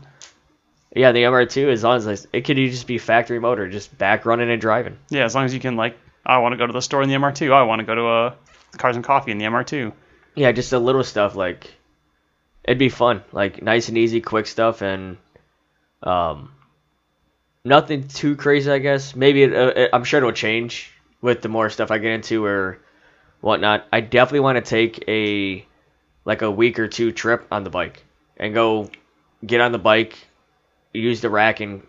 yeah, 0.95 1.11
the 1.13 1.23
MR2 1.23 1.69
as 1.71 1.83
long 1.83 1.97
as 1.97 2.27
it 2.31 2.41
could 2.45 2.57
just 2.57 2.85
be 2.85 2.97
factory 2.99 3.39
motor, 3.39 3.67
just 3.67 3.97
back 3.97 4.25
running 4.25 4.49
and 4.51 4.61
driving. 4.61 4.97
Yeah, 5.09 5.25
as 5.25 5.33
long 5.35 5.45
as 5.45 5.53
you 5.53 5.59
can 5.59 5.75
like, 5.77 5.97
I 6.25 6.37
want 6.37 6.53
to 6.53 6.57
go 6.57 6.67
to 6.67 6.73
the 6.73 6.81
store 6.81 7.01
in 7.01 7.09
the 7.09 7.15
MR2. 7.15 7.51
I 7.51 7.63
want 7.63 7.79
to 7.79 7.85
go 7.85 7.95
to 7.95 8.05
uh, 8.05 8.33
Cars 8.77 8.95
and 8.95 9.03
Coffee 9.05 9.31
in 9.31 9.39
the 9.39 9.45
MR2. 9.45 9.93
Yeah, 10.35 10.51
just 10.51 10.69
the 10.69 10.79
little 10.79 11.03
stuff 11.03 11.35
like 11.35 11.73
it'd 12.63 12.77
be 12.77 12.89
fun, 12.89 13.23
like 13.31 13.63
nice 13.63 13.89
and 13.89 13.97
easy, 13.97 14.21
quick 14.21 14.45
stuff, 14.45 14.81
and 14.81 15.17
um, 16.03 16.51
nothing 17.67 18.07
too 18.07 18.35
crazy, 18.35 18.71
I 18.71 18.79
guess. 18.79 19.15
Maybe 19.15 19.43
it, 19.43 19.53
uh, 19.53 19.73
it- 19.75 19.89
I'm 19.93 20.03
sure 20.03 20.19
it'll 20.19 20.31
change 20.31 20.91
with 21.21 21.41
the 21.41 21.49
more 21.49 21.69
stuff 21.69 21.91
I 21.91 21.97
get 21.97 22.11
into 22.11 22.45
or 22.45 22.79
whatnot. 23.41 23.85
I 23.91 24.01
definitely 24.01 24.41
want 24.41 24.57
to 24.63 24.69
take 24.69 25.03
a 25.07 25.65
like 26.25 26.41
a 26.41 26.51
week 26.51 26.79
or 26.79 26.87
two 26.87 27.11
trip 27.11 27.47
on 27.51 27.63
the 27.63 27.69
bike 27.69 28.03
and 28.37 28.53
go 28.53 28.89
get 29.45 29.61
on 29.61 29.71
the 29.71 29.77
bike, 29.79 30.17
use 30.93 31.21
the 31.21 31.29
rack, 31.29 31.59
and 31.59 31.83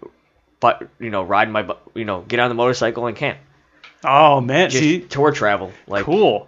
but 0.60 0.88
you 1.00 1.10
know 1.10 1.22
ride 1.22 1.50
my 1.50 1.68
you 1.94 2.04
know 2.04 2.22
get 2.22 2.40
on 2.40 2.48
the 2.48 2.54
motorcycle 2.54 3.06
and 3.06 3.16
camp. 3.16 3.38
Oh 4.04 4.40
man, 4.40 4.70
Just 4.70 4.82
see, 4.82 5.00
tour 5.00 5.32
travel, 5.32 5.72
like 5.88 6.04
cool. 6.04 6.46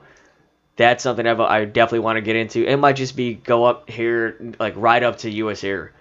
that's 0.76 1.02
something 1.02 1.26
I've, 1.26 1.40
I 1.40 1.64
definitely 1.64 2.00
want 2.00 2.16
to 2.16 2.20
get 2.20 2.36
into. 2.36 2.64
It 2.64 2.76
might 2.76 2.94
just 2.94 3.16
be 3.16 3.34
go 3.34 3.64
up 3.64 3.90
here, 3.90 4.54
like 4.60 4.74
ride 4.76 5.02
up 5.02 5.18
to 5.18 5.30
US 5.30 5.64
Air, 5.64 5.92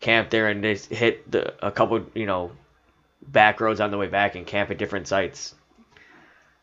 camp 0.00 0.28
there, 0.30 0.48
and 0.48 0.62
just 0.62 0.90
hit 0.90 1.30
the, 1.30 1.54
a 1.66 1.70
couple, 1.70 2.04
you 2.14 2.26
know, 2.26 2.50
back 3.26 3.60
roads 3.60 3.80
on 3.80 3.90
the 3.90 3.98
way 3.98 4.08
back 4.08 4.34
and 4.34 4.46
camp 4.46 4.70
at 4.70 4.78
different 4.78 5.08
sites. 5.08 5.54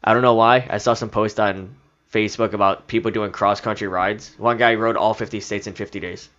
I 0.03 0.13
don't 0.13 0.21
know 0.21 0.35
why. 0.35 0.67
I 0.69 0.77
saw 0.77 0.93
some 0.93 1.09
post 1.09 1.39
on 1.39 1.75
Facebook 2.11 2.53
about 2.53 2.87
people 2.87 3.11
doing 3.11 3.31
cross 3.31 3.61
country 3.61 3.87
rides. 3.87 4.33
One 4.37 4.57
guy 4.57 4.75
rode 4.75 4.95
all 4.95 5.13
50 5.13 5.39
states 5.39 5.67
in 5.67 5.73
50 5.73 5.99
days, 5.99 6.29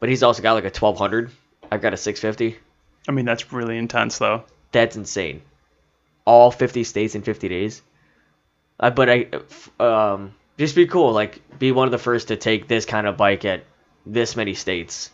but 0.00 0.08
he's 0.08 0.22
also 0.22 0.42
got 0.42 0.54
like 0.54 0.64
a 0.64 0.66
1200. 0.66 1.30
I've 1.70 1.80
got 1.80 1.94
a 1.94 1.96
650. 1.96 2.58
I 3.08 3.12
mean, 3.12 3.24
that's 3.24 3.52
really 3.52 3.78
intense 3.78 4.18
though. 4.18 4.44
That's 4.72 4.96
insane. 4.96 5.42
All 6.24 6.50
50 6.50 6.84
states 6.84 7.14
in 7.14 7.22
50 7.22 7.48
days. 7.48 7.82
Uh, 8.78 8.90
but 8.90 9.08
I, 9.08 9.28
um, 9.78 10.34
just 10.58 10.74
be 10.74 10.86
cool. 10.86 11.12
Like, 11.12 11.58
be 11.58 11.72
one 11.72 11.86
of 11.86 11.92
the 11.92 11.98
first 11.98 12.28
to 12.28 12.36
take 12.36 12.68
this 12.68 12.84
kind 12.84 13.06
of 13.06 13.16
bike 13.16 13.44
at 13.44 13.64
this 14.06 14.36
many 14.36 14.54
states. 14.54 15.10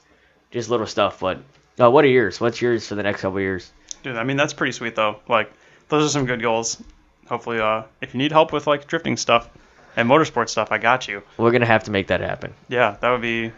Just 0.50 0.70
little 0.70 0.86
stuff. 0.86 1.20
But 1.20 1.42
uh, 1.80 1.90
what 1.90 2.04
are 2.04 2.08
yours? 2.08 2.40
What's 2.40 2.60
yours 2.60 2.86
for 2.86 2.94
the 2.94 3.02
next 3.02 3.22
couple 3.22 3.38
of 3.38 3.42
years? 3.42 3.70
Dude, 4.02 4.16
I 4.16 4.24
mean, 4.24 4.36
that's 4.36 4.52
pretty 4.52 4.72
sweet 4.72 4.96
though. 4.96 5.20
Like, 5.28 5.52
those 5.88 6.04
are 6.04 6.08
some 6.08 6.26
good 6.26 6.42
goals. 6.42 6.82
Hopefully, 7.28 7.60
uh, 7.60 7.82
if 8.00 8.14
you 8.14 8.18
need 8.18 8.32
help 8.32 8.52
with 8.52 8.66
like 8.66 8.86
drifting 8.86 9.16
stuff 9.16 9.48
and 9.96 10.08
motorsport 10.08 10.48
stuff, 10.48 10.72
I 10.72 10.78
got 10.78 11.08
you. 11.08 11.22
We're 11.36 11.50
gonna 11.50 11.66
have 11.66 11.84
to 11.84 11.90
make 11.90 12.08
that 12.08 12.20
happen. 12.20 12.54
Yeah, 12.68 12.96
that 13.00 13.10
would 13.10 13.22
be. 13.22 13.52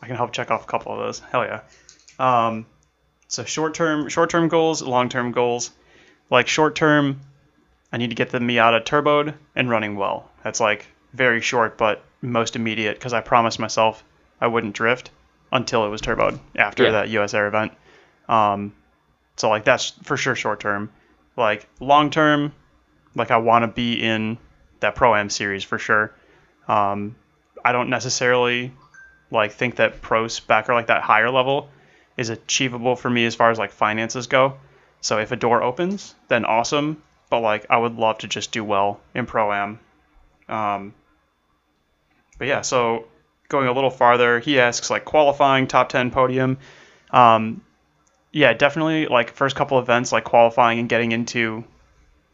I 0.00 0.06
can 0.06 0.16
help 0.16 0.32
check 0.32 0.50
off 0.50 0.64
a 0.64 0.66
couple 0.66 0.92
of 0.92 0.98
those. 0.98 1.20
Hell 1.20 1.44
yeah. 1.44 1.60
Um, 2.18 2.66
so 3.28 3.44
short 3.44 3.74
term, 3.74 4.08
short 4.08 4.30
term 4.30 4.48
goals, 4.48 4.82
long 4.82 5.08
term 5.08 5.32
goals. 5.32 5.70
Like 6.30 6.48
short 6.48 6.74
term, 6.76 7.20
I 7.92 7.98
need 7.98 8.10
to 8.10 8.16
get 8.16 8.30
the 8.30 8.38
Miata 8.38 8.84
turboed 8.84 9.34
and 9.54 9.68
running 9.70 9.96
well. 9.96 10.30
That's 10.42 10.60
like 10.60 10.86
very 11.12 11.40
short, 11.40 11.76
but 11.76 12.02
most 12.20 12.56
immediate 12.56 12.94
because 12.94 13.12
I 13.12 13.20
promised 13.20 13.58
myself 13.58 14.04
I 14.40 14.46
wouldn't 14.46 14.74
drift 14.74 15.10
until 15.52 15.84
it 15.84 15.88
was 15.90 16.00
turboed 16.00 16.38
after 16.56 16.84
Yeah. 16.84 16.90
that 16.92 17.08
US 17.10 17.34
Air 17.34 17.46
event. 17.46 17.72
Um, 18.28 18.72
so 19.36 19.48
like 19.48 19.64
that's 19.64 19.90
for 20.02 20.16
sure 20.16 20.34
short 20.34 20.60
term. 20.60 20.90
Like 21.36 21.68
long 21.80 22.10
term, 22.10 22.52
like 23.14 23.30
I 23.30 23.36
want 23.36 23.62
to 23.62 23.68
be 23.68 24.02
in 24.02 24.38
that 24.80 24.94
Pro 24.94 25.14
Am 25.14 25.30
series 25.30 25.62
for 25.62 25.78
sure. 25.78 26.12
Um, 26.68 27.14
I 27.64 27.72
don't 27.72 27.90
necessarily 27.90 28.72
like 29.30 29.52
think 29.52 29.76
that 29.76 30.02
pro 30.02 30.28
spec 30.28 30.68
or 30.68 30.74
like 30.74 30.88
that 30.88 31.02
higher 31.02 31.30
level 31.30 31.68
is 32.16 32.28
achievable 32.28 32.96
for 32.96 33.08
me 33.08 33.24
as 33.24 33.34
far 33.34 33.50
as 33.50 33.58
like 33.58 33.72
finances 33.72 34.26
go. 34.26 34.56
So 35.00 35.18
if 35.18 35.32
a 35.32 35.36
door 35.36 35.62
opens, 35.62 36.14
then 36.28 36.44
awesome. 36.44 37.02
But 37.30 37.40
like 37.40 37.66
I 37.70 37.78
would 37.78 37.96
love 37.96 38.18
to 38.18 38.28
just 38.28 38.52
do 38.52 38.62
well 38.64 39.00
in 39.14 39.26
pro 39.26 39.52
am. 39.52 39.80
Um, 40.48 40.94
but 42.38 42.46
yeah, 42.48 42.60
so 42.62 43.06
going 43.52 43.68
a 43.68 43.72
little 43.72 43.90
farther, 43.90 44.40
he 44.40 44.58
asks 44.58 44.90
like 44.90 45.04
qualifying 45.04 45.68
top 45.68 45.88
ten 45.88 46.10
podium. 46.10 46.58
Um, 47.10 47.60
yeah, 48.32 48.54
definitely 48.54 49.06
like 49.06 49.30
first 49.30 49.54
couple 49.54 49.78
events 49.78 50.10
like 50.10 50.24
qualifying 50.24 50.80
and 50.80 50.88
getting 50.88 51.12
into 51.12 51.64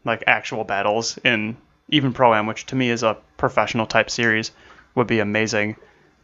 like 0.04 0.24
actual 0.26 0.64
battles 0.64 1.18
in 1.18 1.56
even 1.90 2.12
pro 2.12 2.32
am, 2.34 2.46
which 2.46 2.66
to 2.66 2.76
me 2.76 2.88
is 2.88 3.02
a 3.02 3.18
professional 3.36 3.86
type 3.86 4.08
series, 4.10 4.52
would 4.94 5.06
be 5.06 5.18
amazing. 5.20 5.76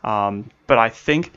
Um, 0.03 0.51
but 0.67 0.79
I 0.79 0.91
think 0.91 1.33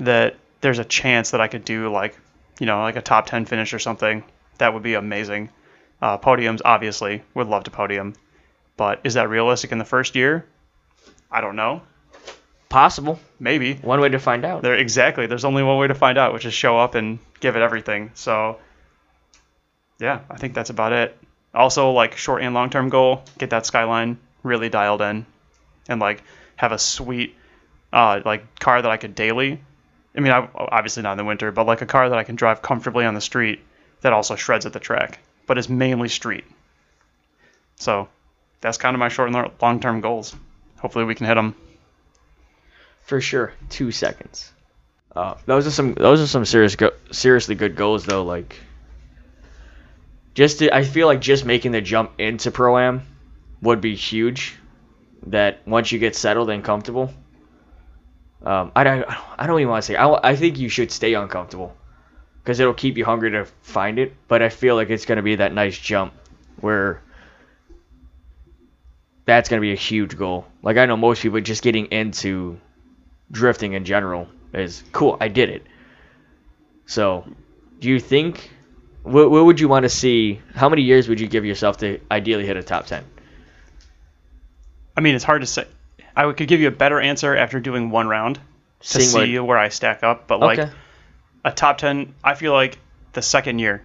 that 0.00 0.36
there's 0.60 0.78
a 0.78 0.84
chance 0.84 1.30
that 1.30 1.40
I 1.40 1.48
could 1.48 1.64
do 1.64 1.90
like, 1.90 2.18
you 2.58 2.66
know, 2.66 2.80
like 2.80 2.96
a 2.96 3.02
top 3.02 3.26
10 3.26 3.44
finish 3.46 3.72
or 3.72 3.78
something. 3.78 4.24
That 4.58 4.74
would 4.74 4.82
be 4.82 4.94
amazing. 4.94 5.50
Uh, 6.00 6.18
podiums, 6.18 6.60
obviously, 6.64 7.22
would 7.34 7.46
love 7.46 7.64
to 7.64 7.70
podium. 7.70 8.14
But 8.76 9.00
is 9.04 9.14
that 9.14 9.28
realistic 9.28 9.72
in 9.72 9.78
the 9.78 9.84
first 9.84 10.16
year? 10.16 10.46
I 11.30 11.40
don't 11.40 11.56
know. 11.56 11.82
Possible. 12.68 13.20
Maybe. 13.38 13.74
One 13.74 14.00
way 14.00 14.08
to 14.08 14.18
find 14.18 14.44
out. 14.44 14.62
There 14.62 14.74
exactly. 14.74 15.26
There's 15.26 15.44
only 15.44 15.62
one 15.62 15.78
way 15.78 15.86
to 15.86 15.94
find 15.94 16.18
out, 16.18 16.32
which 16.32 16.44
is 16.44 16.54
show 16.54 16.78
up 16.78 16.94
and 16.94 17.18
give 17.40 17.56
it 17.56 17.62
everything. 17.62 18.10
So 18.14 18.58
yeah, 19.98 20.20
I 20.30 20.36
think 20.36 20.54
that's 20.54 20.70
about 20.70 20.92
it. 20.92 21.16
Also, 21.54 21.92
like 21.92 22.16
short 22.16 22.42
and 22.42 22.54
long 22.54 22.70
term 22.70 22.88
goal, 22.88 23.22
get 23.38 23.50
that 23.50 23.66
skyline 23.66 24.18
really 24.42 24.68
dialed 24.68 25.00
in, 25.00 25.26
and 25.88 26.00
like 26.00 26.22
have 26.56 26.72
a 26.72 26.78
sweet 26.78 27.34
uh, 27.92 28.20
like 28.24 28.58
car 28.58 28.82
that 28.82 28.90
I 28.90 28.96
could 28.96 29.14
daily. 29.14 29.60
I 30.14 30.20
mean, 30.20 30.32
I, 30.32 30.48
obviously 30.54 31.02
not 31.02 31.12
in 31.12 31.18
the 31.18 31.24
winter, 31.24 31.52
but 31.52 31.66
like 31.66 31.82
a 31.82 31.86
car 31.86 32.08
that 32.08 32.18
I 32.18 32.24
can 32.24 32.36
drive 32.36 32.62
comfortably 32.62 33.04
on 33.04 33.14
the 33.14 33.20
street 33.20 33.60
that 34.00 34.12
also 34.12 34.34
shreds 34.34 34.66
at 34.66 34.72
the 34.72 34.80
track, 34.80 35.18
but 35.46 35.58
is 35.58 35.68
mainly 35.68 36.08
street. 36.08 36.44
So 37.76 38.08
that's 38.60 38.78
kind 38.78 38.94
of 38.94 38.98
my 38.98 39.08
short 39.08 39.30
and 39.30 39.52
long 39.60 39.80
term 39.80 40.00
goals. 40.00 40.34
Hopefully, 40.78 41.04
we 41.04 41.14
can 41.14 41.26
hit 41.26 41.34
them. 41.34 41.54
For 43.06 43.20
sure. 43.20 43.52
Two 43.70 43.90
seconds. 43.90 44.52
Uh, 45.14 45.34
those 45.46 45.66
are 45.66 45.70
some. 45.70 45.94
Those 45.94 46.20
are 46.20 46.26
some 46.26 46.44
serious, 46.44 46.76
go- 46.76 46.92
seriously 47.10 47.54
good 47.54 47.74
goals 47.74 48.04
though. 48.04 48.24
Like, 48.24 48.60
just 50.34 50.58
to, 50.58 50.74
I 50.74 50.84
feel 50.84 51.06
like 51.06 51.20
just 51.20 51.44
making 51.46 51.72
the 51.72 51.80
jump 51.80 52.12
into 52.18 52.50
pro 52.50 52.78
am 52.78 53.02
would 53.62 53.80
be 53.80 53.94
huge. 53.94 54.56
That 55.28 55.66
once 55.66 55.90
you 55.90 55.98
get 55.98 56.14
settled 56.14 56.50
and 56.50 56.62
comfortable, 56.62 57.10
Um, 58.44 58.70
I 58.76 58.84
don't. 58.84 59.04
I 59.38 59.46
don't 59.46 59.58
even 59.60 59.70
want 59.70 59.82
to 59.82 59.86
say. 59.86 59.96
I, 59.96 60.30
I 60.30 60.36
think 60.36 60.58
you 60.58 60.68
should 60.68 60.92
stay 60.92 61.14
uncomfortable 61.14 61.74
because 62.42 62.60
it'll 62.60 62.74
keep 62.74 62.96
you 62.96 63.04
hungry 63.04 63.30
to 63.32 63.46
find 63.62 63.98
it. 63.98 64.14
But 64.28 64.42
I 64.42 64.50
feel 64.50 64.74
like 64.76 64.90
it's 64.90 65.06
going 65.06 65.16
to 65.16 65.22
be 65.22 65.36
that 65.36 65.52
nice 65.52 65.78
jump 65.78 66.12
where 66.60 67.02
that's 69.24 69.48
going 69.48 69.60
to 69.60 69.66
be 69.66 69.72
a 69.72 69.76
huge 69.76 70.16
goal. 70.16 70.46
Like 70.62 70.76
I 70.76 70.86
know 70.86 70.96
most 70.96 71.22
people 71.22 71.40
just 71.40 71.62
getting 71.62 71.86
into 71.86 72.60
drifting 73.30 73.72
in 73.74 73.84
general 73.84 74.28
is 74.52 74.82
cool. 74.92 75.16
I 75.20 75.28
did 75.28 75.48
it. 75.50 75.66
So, 76.86 77.24
do 77.80 77.88
you 77.88 77.98
think 78.00 78.50
what, 79.02 79.30
what 79.30 79.44
would 79.44 79.60
you 79.60 79.68
want 79.68 79.84
to 79.84 79.88
see? 79.88 80.40
How 80.54 80.68
many 80.68 80.82
years 80.82 81.08
would 81.08 81.20
you 81.20 81.28
give 81.28 81.44
yourself 81.44 81.78
to 81.78 82.00
ideally 82.10 82.46
hit 82.46 82.56
a 82.56 82.62
top 82.62 82.86
ten? 82.86 83.04
I 84.96 85.00
mean, 85.00 85.14
it's 85.14 85.24
hard 85.24 85.42
to 85.42 85.46
say. 85.46 85.66
I 86.16 86.30
could 86.32 86.48
give 86.48 86.60
you 86.60 86.68
a 86.68 86.72
better 86.72 86.98
answer 87.00 87.36
after 87.36 87.60
doing 87.60 87.90
one 87.90 88.08
round 88.08 88.36
to 88.36 88.42
Seeing 88.80 89.12
what- 89.12 89.24
see 89.26 89.38
where 89.38 89.58
I 89.58 89.68
stack 89.68 90.02
up. 90.02 90.26
But 90.26 90.40
like 90.40 90.58
a 91.44 91.52
top 91.52 91.78
ten, 91.78 92.14
I 92.24 92.34
feel 92.34 92.52
like 92.52 92.78
the 93.12 93.22
second 93.22 93.58
year 93.58 93.82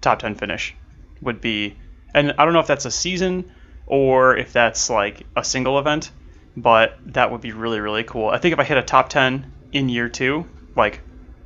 top 0.00 0.20
ten 0.20 0.34
finish 0.34 0.74
would 1.20 1.40
be, 1.40 1.76
and 2.14 2.34
I 2.38 2.44
don't 2.44 2.52
know 2.54 2.60
if 2.60 2.66
that's 2.66 2.84
a 2.84 2.90
season 2.90 3.50
or 3.86 4.36
if 4.36 4.52
that's 4.52 4.88
like 4.90 5.24
a 5.36 5.44
single 5.44 5.78
event, 5.78 6.10
but 6.56 6.98
that 7.06 7.30
would 7.30 7.40
be 7.40 7.52
really 7.52 7.80
really 7.80 8.04
cool. 8.04 8.28
I 8.28 8.38
think 8.38 8.52
if 8.52 8.58
I 8.58 8.64
hit 8.64 8.78
a 8.78 8.82
top 8.82 9.08
ten 9.08 9.52
in 9.72 9.88
year 9.88 10.08
two, 10.08 10.46
like, 10.74 11.00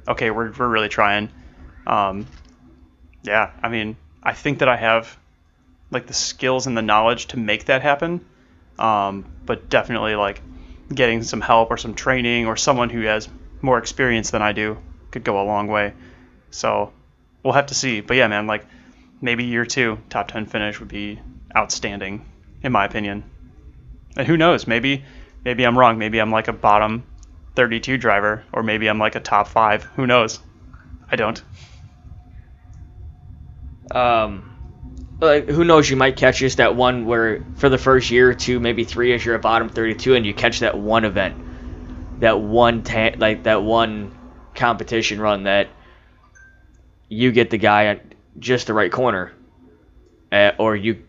okay, 0.06 0.30
we're 0.30 0.52
we're 0.52 0.68
really 0.68 0.88
trying. 0.88 1.30
Um, 1.86 2.26
yeah, 3.22 3.50
I 3.62 3.68
mean, 3.68 3.96
I 4.22 4.32
think 4.32 4.60
that 4.60 4.68
I 4.68 4.76
have 4.76 5.16
like 5.90 6.06
the 6.06 6.14
skills 6.14 6.66
and 6.66 6.76
the 6.76 6.82
knowledge 6.82 7.26
to 7.28 7.38
make 7.38 7.66
that 7.66 7.82
happen. 7.82 8.24
Um, 8.78 9.26
but 9.44 9.68
definitely 9.68 10.14
like 10.14 10.40
getting 10.92 11.22
some 11.22 11.40
help 11.40 11.70
or 11.70 11.76
some 11.76 11.94
training 11.94 12.46
or 12.46 12.56
someone 12.56 12.88
who 12.88 13.02
has 13.02 13.28
more 13.60 13.78
experience 13.78 14.30
than 14.30 14.42
I 14.42 14.52
do 14.52 14.78
could 15.10 15.24
go 15.24 15.42
a 15.42 15.44
long 15.44 15.66
way. 15.66 15.92
So 16.50 16.92
we'll 17.42 17.52
have 17.52 17.66
to 17.66 17.74
see. 17.74 18.00
But 18.00 18.16
yeah, 18.16 18.28
man, 18.28 18.46
like 18.46 18.64
maybe 19.20 19.44
year 19.44 19.66
two 19.66 19.98
top 20.08 20.28
ten 20.28 20.46
finish 20.46 20.80
would 20.80 20.88
be 20.88 21.20
outstanding 21.54 22.24
in 22.62 22.72
my 22.72 22.84
opinion. 22.84 23.24
And 24.16 24.26
who 24.26 24.36
knows? 24.36 24.66
Maybe 24.66 25.04
maybe 25.44 25.64
I'm 25.64 25.78
wrong. 25.78 25.98
Maybe 25.98 26.18
I'm 26.18 26.30
like 26.30 26.48
a 26.48 26.52
bottom 26.52 27.04
32 27.56 27.96
driver, 27.98 28.44
or 28.52 28.62
maybe 28.62 28.88
I'm 28.88 28.98
like 28.98 29.14
a 29.14 29.20
top 29.20 29.48
five. 29.48 29.84
Who 29.96 30.06
knows? 30.06 30.40
I 31.10 31.16
don't. 31.16 31.42
Um, 33.90 34.50
like 35.20 35.48
who 35.48 35.64
knows? 35.64 35.90
You 35.90 35.96
might 35.96 36.16
catch 36.16 36.38
just 36.38 36.58
that 36.58 36.76
one 36.76 37.06
where 37.06 37.44
for 37.56 37.68
the 37.68 37.78
first 37.78 38.10
year 38.10 38.30
or 38.30 38.34
two, 38.34 38.60
maybe 38.60 38.84
three 38.84 39.08
years, 39.08 39.24
you're 39.24 39.34
a 39.34 39.40
bottom 39.40 39.68
32, 39.68 40.14
and 40.14 40.24
you 40.24 40.32
catch 40.32 40.60
that 40.60 40.78
one 40.78 41.04
event, 41.04 42.20
that 42.20 42.40
one 42.40 42.82
ta- 42.82 43.12
like 43.18 43.44
that 43.44 43.62
one 43.62 44.16
competition 44.54 45.20
run 45.20 45.44
that 45.44 45.68
you 47.08 47.32
get 47.32 47.50
the 47.50 47.58
guy 47.58 47.86
at 47.86 48.04
just 48.38 48.68
the 48.68 48.74
right 48.74 48.92
corner, 48.92 49.32
uh, 50.30 50.52
or 50.58 50.76
you 50.76 51.04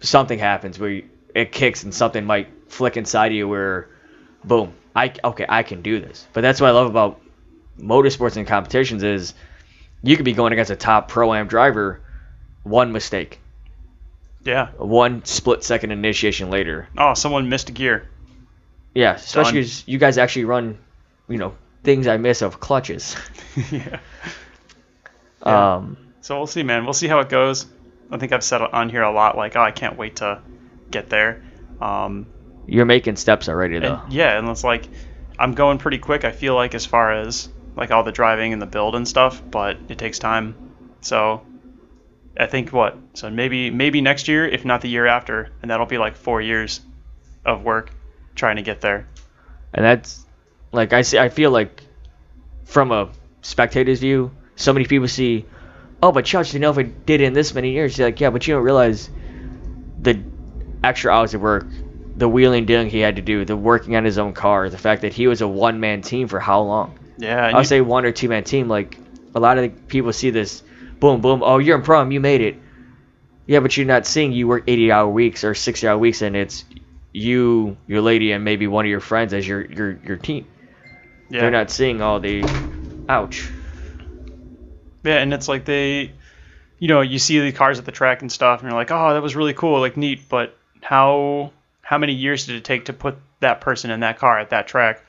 something 0.00 0.38
happens 0.38 0.78
where 0.78 0.90
you, 0.90 1.08
it 1.34 1.52
kicks 1.52 1.82
and 1.82 1.92
something 1.94 2.24
might 2.24 2.48
flick 2.68 2.96
inside 2.96 3.26
of 3.26 3.32
you 3.32 3.48
where, 3.48 3.88
boom, 4.44 4.72
I 4.94 5.12
okay 5.24 5.46
I 5.48 5.62
can 5.62 5.82
do 5.82 6.00
this. 6.00 6.26
But 6.32 6.40
that's 6.42 6.60
what 6.60 6.68
I 6.68 6.72
love 6.72 6.88
about 6.88 7.20
motorsports 7.78 8.36
and 8.36 8.46
competitions 8.46 9.02
is 9.02 9.34
you 10.02 10.16
could 10.16 10.24
be 10.24 10.32
going 10.32 10.52
against 10.52 10.70
a 10.70 10.76
top 10.76 11.08
pro 11.08 11.34
am 11.34 11.48
driver, 11.48 12.00
one 12.62 12.92
mistake, 12.92 13.40
Yeah. 14.44 14.68
one 14.76 15.24
split 15.24 15.64
second 15.64 15.90
initiation 15.90 16.50
later. 16.50 16.88
Oh, 16.96 17.14
someone 17.14 17.48
missed 17.48 17.68
a 17.68 17.72
gear. 17.72 18.08
Yeah, 18.94 19.14
especially 19.14 19.52
because 19.60 19.88
you 19.88 19.98
guys 19.98 20.18
actually 20.18 20.44
run, 20.44 20.78
you 21.28 21.38
know, 21.38 21.54
things 21.82 22.06
I 22.06 22.16
miss 22.16 22.42
of 22.42 22.60
clutches. 22.60 23.16
yeah. 23.70 23.98
Yeah. 25.44 25.74
Um, 25.74 25.98
So 26.22 26.38
we'll 26.38 26.46
see, 26.46 26.62
man. 26.62 26.84
We'll 26.84 26.94
see 26.94 27.08
how 27.08 27.18
it 27.20 27.28
goes. 27.28 27.66
I 28.10 28.16
think 28.16 28.32
I've 28.32 28.44
said 28.44 28.62
on 28.62 28.88
here 28.88 29.02
a 29.02 29.12
lot, 29.12 29.36
like, 29.36 29.56
oh, 29.56 29.60
I 29.60 29.72
can't 29.72 29.98
wait 29.98 30.16
to 30.16 30.40
get 30.90 31.08
there. 31.08 31.42
Um, 31.80 32.26
you're 32.66 32.86
making 32.86 33.16
steps 33.16 33.48
already 33.48 33.78
though. 33.78 34.00
and 34.02 34.12
yeah, 34.12 34.38
and 34.38 34.48
it's 34.48 34.64
like 34.64 34.88
I'm 35.38 35.52
going 35.54 35.78
pretty 35.78 35.98
quick. 35.98 36.24
I 36.24 36.32
feel 36.32 36.54
like 36.54 36.74
as 36.74 36.86
far 36.86 37.12
as 37.12 37.48
like 37.76 37.90
all 37.90 38.02
the 38.02 38.12
driving 38.12 38.52
and 38.52 38.62
the 38.62 38.66
build 38.66 38.94
and 38.94 39.06
stuff, 39.06 39.42
but 39.50 39.78
it 39.88 39.98
takes 39.98 40.18
time. 40.18 40.54
So 41.00 41.42
I 42.38 42.46
think 42.46 42.72
what? 42.72 42.96
So 43.14 43.30
maybe 43.30 43.70
maybe 43.70 44.00
next 44.00 44.28
year, 44.28 44.46
if 44.46 44.64
not 44.64 44.80
the 44.80 44.88
year 44.88 45.06
after, 45.06 45.50
and 45.62 45.70
that'll 45.70 45.86
be 45.86 45.98
like 45.98 46.16
four 46.16 46.40
years 46.40 46.80
of 47.44 47.62
work 47.62 47.90
trying 48.34 48.56
to 48.56 48.62
get 48.62 48.80
there. 48.80 49.08
And 49.72 49.84
that's 49.84 50.24
like 50.72 50.92
I 50.92 51.02
see. 51.02 51.18
I 51.18 51.28
feel 51.28 51.50
like 51.50 51.82
from 52.64 52.92
a 52.92 53.10
spectator's 53.42 54.00
view, 54.00 54.30
so 54.56 54.72
many 54.72 54.86
people 54.86 55.08
see, 55.08 55.44
oh, 56.02 56.12
but 56.12 56.24
Chuck, 56.24 56.52
you 56.54 56.60
know, 56.60 56.70
if 56.70 56.78
I 56.78 56.82
did 56.82 57.20
it 57.20 57.24
in 57.24 57.32
this 57.32 57.54
many 57.54 57.72
years, 57.72 57.98
you're 57.98 58.08
like, 58.08 58.20
yeah, 58.20 58.30
but 58.30 58.46
you 58.46 58.54
don't 58.54 58.64
realize 58.64 59.10
the 60.00 60.22
extra 60.84 61.12
hours 61.12 61.34
of 61.34 61.40
work, 61.40 61.66
the 62.16 62.28
wheeling 62.28 62.64
dealing 62.66 62.88
he 62.90 63.00
had 63.00 63.16
to 63.16 63.22
do, 63.22 63.44
the 63.44 63.56
working 63.56 63.96
on 63.96 64.04
his 64.04 64.18
own 64.18 64.32
car, 64.34 64.68
the 64.70 64.78
fact 64.78 65.02
that 65.02 65.12
he 65.12 65.26
was 65.26 65.40
a 65.40 65.48
one 65.48 65.80
man 65.80 66.02
team 66.02 66.28
for 66.28 66.38
how 66.40 66.60
long? 66.60 66.98
Yeah, 67.18 67.46
I'll 67.54 67.60
you- 67.60 67.64
say 67.66 67.80
one 67.80 68.04
or 68.04 68.12
two 68.12 68.28
man 68.28 68.44
team. 68.44 68.68
Like 68.68 68.98
a 69.34 69.40
lot 69.40 69.58
of 69.58 69.64
the 69.64 69.70
people 69.88 70.12
see 70.12 70.30
this, 70.30 70.62
boom, 71.00 71.20
boom. 71.20 71.42
Oh, 71.42 71.58
you're 71.58 71.76
in 71.76 71.82
prom, 71.82 72.12
you 72.12 72.20
made 72.20 72.40
it. 72.40 72.56
Yeah, 73.46 73.60
but 73.60 73.76
you're 73.76 73.86
not 73.86 74.06
seeing 74.06 74.32
you 74.32 74.48
work 74.48 74.64
80 74.66 74.90
hour 74.92 75.08
weeks 75.08 75.44
or 75.44 75.54
60 75.54 75.86
hour 75.86 75.98
weeks, 75.98 76.22
and 76.22 76.34
it's 76.34 76.64
you, 77.12 77.76
your 77.86 78.00
lady, 78.00 78.32
and 78.32 78.42
maybe 78.42 78.66
one 78.66 78.84
of 78.86 78.90
your 78.90 79.00
friends 79.00 79.34
as 79.34 79.46
your 79.46 79.60
your 79.64 79.98
your 80.04 80.16
team. 80.16 80.46
yeah. 81.28 81.40
They're 81.40 81.50
not 81.50 81.70
seeing 81.70 82.00
all 82.00 82.20
the, 82.20 82.42
ouch. 83.08 83.48
Yeah, 85.04 85.16
and 85.18 85.34
it's 85.34 85.46
like 85.48 85.64
they, 85.66 86.12
you 86.78 86.88
know, 86.88 87.02
you 87.02 87.18
see 87.18 87.38
the 87.40 87.52
cars 87.52 87.78
at 87.78 87.84
the 87.84 87.92
track 87.92 88.22
and 88.22 88.32
stuff, 88.32 88.60
and 88.60 88.70
you're 88.70 88.78
like, 88.78 88.90
oh, 88.90 89.12
that 89.12 89.22
was 89.22 89.36
really 89.36 89.52
cool, 89.52 89.80
like 89.80 89.96
neat. 89.96 90.28
But 90.28 90.56
how 90.84 91.50
how 91.80 91.96
many 91.96 92.12
years 92.12 92.46
did 92.46 92.56
it 92.56 92.64
take 92.64 92.84
to 92.86 92.92
put 92.92 93.16
that 93.40 93.62
person 93.62 93.90
in 93.90 94.00
that 94.00 94.18
car 94.18 94.38
at 94.38 94.50
that 94.50 94.68
track, 94.68 95.02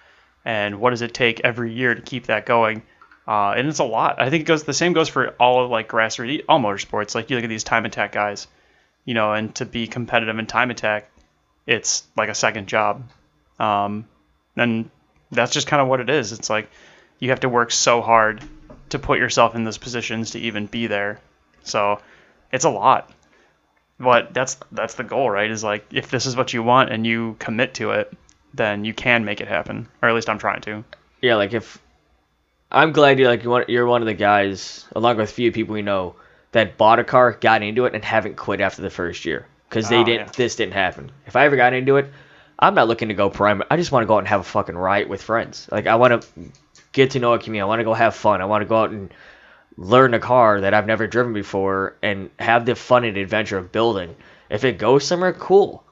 and 0.46 0.80
what 0.80 0.92
does 0.92 1.02
it 1.02 1.14
take 1.14 1.42
every 1.44 1.74
year 1.74 1.94
to 1.94 2.02
keep 2.02 2.28
that 2.28 2.46
going? 2.46 2.82
Uh, 3.28 3.54
and 3.58 3.68
it's 3.68 3.80
a 3.80 3.84
lot. 3.84 4.22
I 4.22 4.30
think 4.30 4.42
it 4.42 4.46
goes 4.46 4.64
the 4.64 4.74
same 4.74 4.94
goes 4.94 5.10
for 5.10 5.30
all 5.32 5.64
of 5.64 5.70
like 5.70 5.90
grassroots, 5.90 6.46
all 6.48 6.60
motorsports. 6.60 7.14
Like 7.14 7.30
you 7.30 7.36
look 7.36 7.44
at 7.44 7.50
these 7.50 7.66
time 7.66 7.86
attack 7.86 8.14
guys, 8.14 8.48
you 9.04 9.14
know, 9.14 9.34
and 9.34 9.54
to 9.56 9.66
be 9.66 9.88
competitive 9.88 10.40
in 10.40 10.46
time 10.46 10.72
attack, 10.72 11.12
it's 11.68 12.04
like 12.16 12.30
a 12.30 12.36
second 12.36 12.68
job. 12.68 13.04
Um, 13.60 14.08
and 14.56 14.90
that's 15.32 15.52
just 15.52 15.68
kind 15.68 15.82
of 15.82 15.90
what 15.90 16.00
it 16.00 16.10
is. 16.10 16.32
It's 16.32 16.50
like 16.50 16.70
you 17.20 17.32
have 17.32 17.42
to 17.42 17.50
work 17.50 17.72
so 17.72 18.02
hard 18.02 18.42
to 18.90 19.00
put 19.00 19.20
yourself 19.20 19.56
in 19.56 19.66
those 19.66 19.78
positions 19.78 20.32
to 20.32 20.40
even 20.40 20.68
be 20.68 20.88
there. 20.88 21.20
So 21.64 22.00
it's 22.52 22.66
a 22.66 22.70
lot. 22.70 23.12
But 24.00 24.34
that's 24.34 24.58
that's 24.72 24.96
the 24.96 25.04
goal, 25.04 25.30
right? 25.30 25.50
Is 25.50 25.64
like 25.64 25.86
if 25.92 26.10
this 26.12 26.26
is 26.26 26.36
what 26.36 26.54
you 26.54 26.62
want 26.64 26.92
and 26.92 27.06
you 27.08 27.36
commit 27.40 27.76
to 27.76 27.92
it, 27.92 28.12
then 28.54 28.84
you 28.86 28.94
can 28.94 29.24
make 29.26 29.40
it 29.42 29.48
happen. 29.48 29.88
Or 30.02 30.10
at 30.10 30.16
least 30.16 30.30
I'm 30.30 30.40
trying 30.40 30.62
to. 30.62 30.84
Yeah, 31.22 31.36
like 31.36 31.54
if 31.54 31.80
I'm 32.72 32.92
glad 32.92 33.20
you're 33.20 33.30
like 33.30 33.68
you're 33.70 33.86
one 33.86 34.02
of 34.02 34.06
the 34.06 34.14
guys, 34.14 34.86
along 34.96 35.18
with 35.18 35.30
a 35.30 35.34
few 35.34 35.52
people 35.52 35.74
we 35.74 35.82
know, 35.82 36.16
that 36.52 36.78
bought 36.78 37.00
a 37.00 37.04
car, 37.06 37.32
got 37.34 37.64
into 37.64 37.86
it, 37.86 37.94
and 37.96 38.04
haven't 38.04 38.36
quit 38.36 38.60
after 38.60 38.82
the 38.82 38.90
first 38.90 39.24
year 39.26 39.48
because 39.70 39.88
they 39.88 39.98
Oh, 40.00 40.04
didn't. 40.04 40.28
yeah. 40.28 40.32
This 40.36 40.56
didn't 40.58 40.74
happen. 40.74 41.12
If 41.26 41.36
I 41.38 41.46
ever 41.46 41.56
got 41.56 41.74
into 41.74 41.96
it, 41.96 42.12
I'm 42.60 42.76
not 42.76 42.88
looking 42.90 43.08
to 43.08 43.14
go 43.14 43.30
prime. 43.30 43.64
I 43.72 43.78
just 43.78 43.92
want 43.94 44.04
to 44.04 44.08
go 44.08 44.16
out 44.16 44.20
and 44.20 44.28
have 44.28 44.42
a 44.42 44.44
fucking 44.46 44.76
riot 44.76 45.08
with 45.08 45.22
friends. 45.22 45.70
Like 45.72 45.88
I 45.88 45.96
want 45.96 46.22
to 46.22 46.28
get 46.92 47.12
to 47.12 47.20
know 47.20 47.34
a 47.34 47.40
community. 47.40 47.62
I 47.62 47.66
want 47.66 47.80
to 47.80 47.86
go 47.86 47.94
have 47.94 48.14
fun. 48.16 48.42
I 48.42 48.46
want 48.46 48.62
to 48.62 48.66
go 48.66 48.82
out 48.82 48.90
and 48.92 49.14
learn 49.78 50.14
a 50.14 50.20
car 50.20 50.62
that 50.62 50.74
I've 50.74 50.88
never 50.88 51.08
driven 51.08 51.34
before 51.34 51.96
and 52.02 52.30
have 52.40 52.66
the 52.66 52.76
fun 52.76 53.04
and 53.04 53.18
adventure 53.18 53.58
of 53.58 53.72
building. 53.72 54.16
If 54.50 54.64
it 54.64 54.78
goes 54.78 55.06
somewhere, 55.06 55.34
cool. 55.34 55.84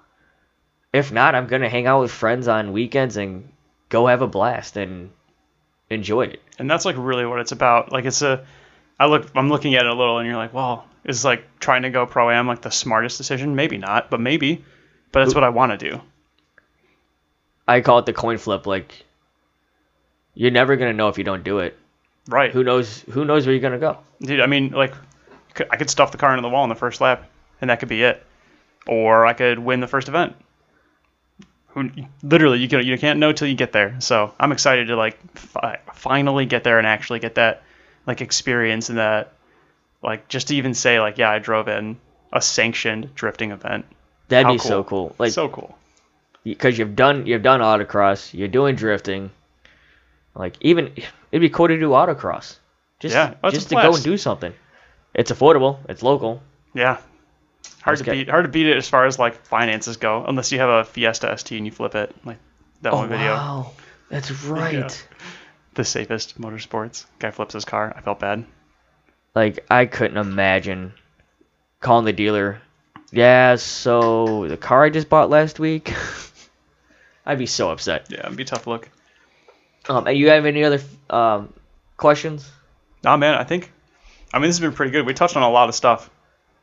If 0.94 1.12
not, 1.12 1.36
I'm 1.36 1.48
gonna 1.48 1.70
hang 1.70 1.88
out 1.88 2.02
with 2.02 2.12
friends 2.12 2.48
on 2.48 2.72
weekends 2.72 3.18
and 3.18 3.50
go 3.90 4.08
have 4.08 4.22
a 4.22 4.28
blast 4.28 4.78
and 4.78 5.12
enjoy 5.90 6.24
it. 6.26 6.42
And 6.60 6.70
that's 6.70 6.86
like 6.86 6.96
really 6.98 7.26
what 7.26 7.40
it's 7.40 7.52
about. 7.52 7.92
Like 7.92 8.06
it's 8.06 8.22
a 8.22 8.46
I 9.00 9.08
look 9.08 9.30
I'm 9.36 9.50
looking 9.50 9.76
at 9.76 9.86
it 9.86 9.92
a 9.92 9.96
little 9.96 10.20
and 10.20 10.28
you're 10.28 10.38
like, 10.38 10.54
well, 10.54 10.86
is 11.04 11.26
like 11.26 11.44
trying 11.60 11.82
to 11.82 11.90
go 11.90 12.06
pro 12.06 12.30
am 12.30 12.48
like 12.48 12.62
the 12.62 12.72
smartest 12.72 13.18
decision? 13.18 13.56
Maybe 13.56 13.78
not, 13.78 14.10
but 14.10 14.20
maybe. 14.20 14.64
But 15.12 15.24
that's 15.24 15.36
what 15.36 15.44
I 15.44 15.50
want 15.50 15.78
to 15.78 15.90
do. 15.90 16.02
I 17.68 17.82
call 17.82 18.00
it 18.00 18.06
the 18.06 18.14
coin 18.14 18.38
flip. 18.38 18.68
Like 18.68 19.06
you're 20.36 20.52
never 20.52 20.76
gonna 20.76 20.94
know 20.94 21.10
if 21.10 21.18
you 21.18 21.24
don't 21.24 21.44
do 21.44 21.60
it. 21.60 21.78
Right. 22.28 22.52
Who 22.52 22.64
knows? 22.64 23.02
Who 23.12 23.26
knows 23.26 23.46
where 23.46 23.54
you're 23.54 23.62
gonna 23.62 23.80
go? 23.80 23.98
Dude, 24.22 24.40
I 24.40 24.46
mean, 24.46 24.70
like, 24.70 24.94
I 25.70 25.78
could 25.78 25.90
stuff 25.90 26.12
the 26.12 26.18
car 26.18 26.32
into 26.32 26.42
the 26.42 26.50
wall 26.50 26.64
in 26.64 26.70
the 26.70 26.76
first 26.76 27.02
lap, 27.02 27.30
and 27.62 27.70
that 27.70 27.80
could 27.80 27.90
be 27.90 28.04
it. 28.04 28.26
Or 28.88 29.26
I 29.26 29.34
could 29.34 29.60
win 29.60 29.80
the 29.80 29.88
first 29.88 30.08
event. 30.08 30.36
Who, 31.68 31.90
literally, 32.22 32.60
you 32.60 32.68
can 32.68 32.86
you 32.86 32.98
can't 32.98 33.20
know 33.20 33.32
till 33.34 33.48
you 33.48 33.56
get 33.56 33.72
there. 33.72 34.00
So 34.00 34.34
I'm 34.40 34.52
excited 34.52 34.88
to 34.88 34.96
like 34.96 35.18
fi- 35.38 35.80
finally 35.94 36.46
get 36.46 36.64
there 36.64 36.78
and 36.78 36.86
actually 36.88 37.20
get 37.20 37.36
that 37.36 37.64
like 38.06 38.22
experience 38.22 38.90
and 38.90 38.98
that 39.00 39.34
like 40.04 40.28
just 40.28 40.50
to 40.50 40.56
even 40.56 40.74
say 40.74 41.00
like 41.00 41.18
yeah 41.18 41.32
I 41.32 41.40
drove 41.40 41.68
in 41.68 41.98
a 42.32 42.42
sanctioned 42.42 43.16
drifting 43.16 43.52
event. 43.52 43.86
That'd 44.28 44.46
How 44.46 44.54
be 44.54 44.60
so 44.60 44.84
cool. 44.84 45.08
cool. 45.10 45.16
Like 45.18 45.32
so 45.32 45.50
cool. 45.50 45.78
because 46.44 46.78
you've 46.78 46.96
done 46.96 47.26
you've 47.26 47.42
done 47.44 47.60
autocross, 47.62 48.34
you're 48.34 48.48
doing 48.48 48.76
drifting, 48.76 49.32
Like 50.36 50.56
even 50.62 50.94
it'd 51.32 51.42
be 51.42 51.50
cool 51.50 51.68
to 51.68 51.80
do 51.80 51.90
autocross. 51.90 52.58
Just 53.00 53.16
Yeah, 53.16 53.36
just 53.52 53.70
to 53.70 53.76
go 53.76 53.94
and 53.94 54.04
do 54.04 54.18
something. 54.18 54.54
It's 55.14 55.32
affordable. 55.32 55.80
It's 55.90 56.02
local. 56.02 56.42
Yeah. 56.74 56.98
Hard 57.82 57.98
Let's 57.98 58.00
to 58.00 58.06
get- 58.06 58.12
beat. 58.14 58.30
Hard 58.30 58.46
to 58.46 58.50
beat 58.50 58.68
it 58.68 58.78
as 58.78 58.88
far 58.90 59.06
as 59.06 59.20
like 59.20 59.46
finances 59.46 59.98
go, 59.98 60.26
unless 60.26 60.52
you 60.52 60.60
have 60.60 60.70
a 60.70 60.84
Fiesta 60.84 61.38
ST 61.38 61.58
and 61.58 61.66
you 61.66 61.72
flip 61.72 61.96
it 61.96 62.16
like 62.26 62.38
that 62.82 62.94
oh, 62.94 62.98
one 62.98 63.10
video. 63.10 63.32
Oh, 63.32 63.36
wow, 63.36 63.72
that's 64.10 64.32
right. 64.46 65.08
The 65.76 65.84
safest 65.84 66.40
motorsports. 66.40 67.06
Guy 67.20 67.32
flips 67.32 67.54
his 67.54 67.66
car. 67.66 67.94
I 67.96 68.02
felt 68.02 68.20
bad. 68.20 68.46
Like 69.36 69.66
I 69.70 69.86
couldn't 69.86 70.18
imagine 70.18 70.94
calling 71.80 72.06
the 72.06 72.14
dealer. 72.14 72.62
Yeah, 73.12 73.56
so 73.58 74.48
the 74.48 74.58
car 74.58 74.84
I 74.84 74.90
just 74.90 75.10
bought 75.10 75.30
last 75.30 75.60
week. 75.60 75.94
I'd 77.26 77.38
be 77.38 77.46
so 77.46 77.70
upset. 77.72 78.08
Yeah, 78.10 78.26
it'd 78.26 78.38
be 78.38 78.44
a 78.44 78.46
tough 78.46 78.68
look. 78.68 78.90
Um, 79.90 80.08
and 80.08 80.18
you 80.18 80.30
have 80.30 80.46
any 80.46 80.64
other 80.64 80.80
um, 81.10 81.54
questions? 81.98 82.50
Nah, 83.04 83.18
man. 83.18 83.36
I 83.36 83.44
think. 83.44 83.72
I 84.34 84.40
mean, 84.40 84.48
this 84.50 84.56
has 84.58 84.62
been 84.62 84.74
pretty 84.74 84.92
good. 84.92 85.06
We 85.06 85.14
touched 85.14 85.36
on 85.36 85.44
a 85.44 85.50
lot 85.50 85.70
of 85.70 85.76
stuff. 85.76 86.10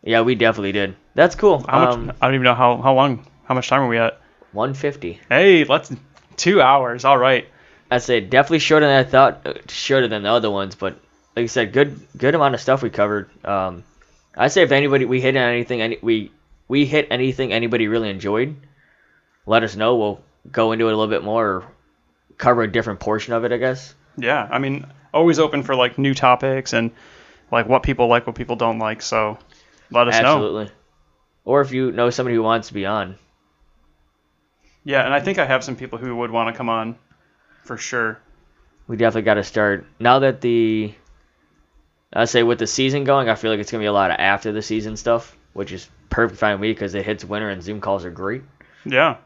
Yeah, 0.03 0.23
we 0.23 0.35
definitely 0.35 0.73
did. 0.73 0.97
That's 1.15 1.35
cool. 1.35 1.65
How 1.69 1.85
much? 1.85 1.95
Um, 1.95 2.13
I 2.21 2.27
don't 2.27 2.35
even 2.35 2.45
know 2.45 2.55
how 2.55 2.79
how 2.79 2.95
long. 2.95 3.27
How 3.45 3.55
much 3.55 3.69
time 3.69 3.83
are 3.83 3.89
we 3.89 3.99
at? 3.99 4.21
150. 4.53 5.21
Hey, 5.29 5.65
let's. 5.65 5.93
Two 6.37 6.63
hours. 6.63 7.05
All 7.05 7.19
right. 7.19 7.47
I 7.91 7.99
say 7.99 8.21
definitely 8.21 8.61
shorter 8.61 8.87
than 8.87 8.97
I 8.97 9.05
thought. 9.05 9.47
uh, 9.47 9.55
Shorter 9.69 10.09
than 10.09 10.23
the 10.23 10.31
other 10.31 10.51
ones, 10.51 10.75
but 10.77 10.95
like 11.37 11.45
I 11.45 11.47
said, 11.47 11.73
good 11.73 12.01
good 12.17 12.35
amount 12.35 12.55
of 12.55 12.61
stuff 12.61 12.83
we 12.83 12.91
covered. 12.91 13.29
Um, 13.45 13.85
I 14.37 14.49
say 14.49 14.63
if 14.63 14.73
anybody 14.73 15.05
we 15.05 15.21
hit 15.21 15.37
on 15.37 15.43
anything, 15.43 15.81
any, 15.83 15.99
we 16.01 16.31
we 16.69 16.87
hit 16.87 17.09
anything 17.11 17.53
anybody 17.53 17.89
really 17.89 18.09
enjoyed, 18.09 18.57
let 19.45 19.65
us 19.65 19.75
know. 19.77 19.97
We'll 19.97 20.21
go 20.51 20.73
into 20.73 20.87
it 20.89 20.93
a 20.93 20.97
little 20.97 21.11
bit 21.13 21.25
more, 21.25 21.47
or 21.47 21.65
cover 22.41 22.63
a 22.63 22.71
different 22.71 22.99
portion 23.01 23.33
of 23.35 23.45
it. 23.45 23.53
I 23.53 23.59
guess. 23.59 23.95
Yeah. 24.17 24.49
I 24.51 24.59
mean, 24.59 24.87
always 25.15 25.39
open 25.39 25.63
for 25.63 25.75
like 25.77 25.99
new 25.99 26.15
topics 26.15 26.73
and 26.73 26.91
like 27.53 27.69
what 27.69 27.83
people 27.83 28.09
like, 28.09 28.27
what 28.27 28.37
people 28.37 28.57
don't 28.57 28.79
like. 28.79 29.03
So 29.03 29.39
let 29.91 30.09
us 30.09 30.21
know. 30.21 30.35
Absolutely. 30.37 30.71
Or 31.45 31.61
if 31.61 31.73
you 31.73 31.93
know 31.93 32.11
somebody 32.11 32.37
who 32.37 32.43
wants 32.43 32.69
to 32.69 32.75
be 32.75 32.87
on, 32.87 33.17
Yeah, 34.85 35.05
and 35.05 35.15
I 35.15 35.21
think 35.21 35.39
I 35.39 35.47
have 35.47 35.63
some 35.65 35.77
people 35.77 35.99
who 35.99 36.17
would 36.17 36.31
want 36.31 36.53
to 36.53 36.57
come 36.57 36.69
on, 36.69 36.97
for 37.65 37.77
sure. 37.77 38.19
we 38.87 38.97
definitely 38.97 39.23
got 39.23 39.35
to 39.35 39.45
start 39.45 39.87
now 39.99 40.19
that 40.21 40.41
the. 40.41 40.95
I 42.13 42.25
say 42.25 42.43
with 42.43 42.59
the 42.59 42.67
season 42.67 43.05
going, 43.05 43.29
I 43.29 43.37
feel 43.37 43.53
like 43.53 43.61
it's 43.61 43.71
gonna 43.71 43.83
be 43.83 43.87
a 43.87 43.93
lot 43.93 44.11
of 44.11 44.17
after 44.19 44.51
the 44.51 44.63
season 44.63 44.97
stuff, 44.97 45.37
which 45.53 45.71
is 45.71 45.89
perfect 46.09 46.41
fine 46.41 46.55
with 46.55 46.61
me 46.63 46.73
because 46.73 46.95
it 46.97 47.05
hits 47.05 47.25
winter 47.25 47.49
and 47.49 47.63
Zoom 47.63 47.81
calls 47.81 48.05
are 48.05 48.11
great. 48.11 48.43
Yeah. 48.85 49.19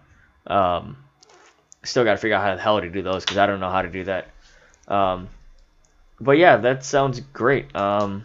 Um, 0.47 0.99
still 1.85 2.03
got 2.05 2.13
to 2.13 2.17
figure 2.19 2.37
out 2.37 2.43
how 2.43 2.55
the 2.57 2.61
hell 2.61 2.81
to 2.81 2.91
do 2.91 3.03
those 3.03 3.25
because 3.25 3.39
I 3.39 3.47
don't 3.47 3.61
know 3.61 3.71
how 3.71 3.83
to 3.83 3.89
do 3.89 4.05
that. 4.05 4.27
Um, 4.89 5.29
but 6.21 6.33
yeah, 6.39 6.57
that 6.59 6.85
sounds 6.85 7.21
great. 7.21 7.75
Um, 7.77 8.25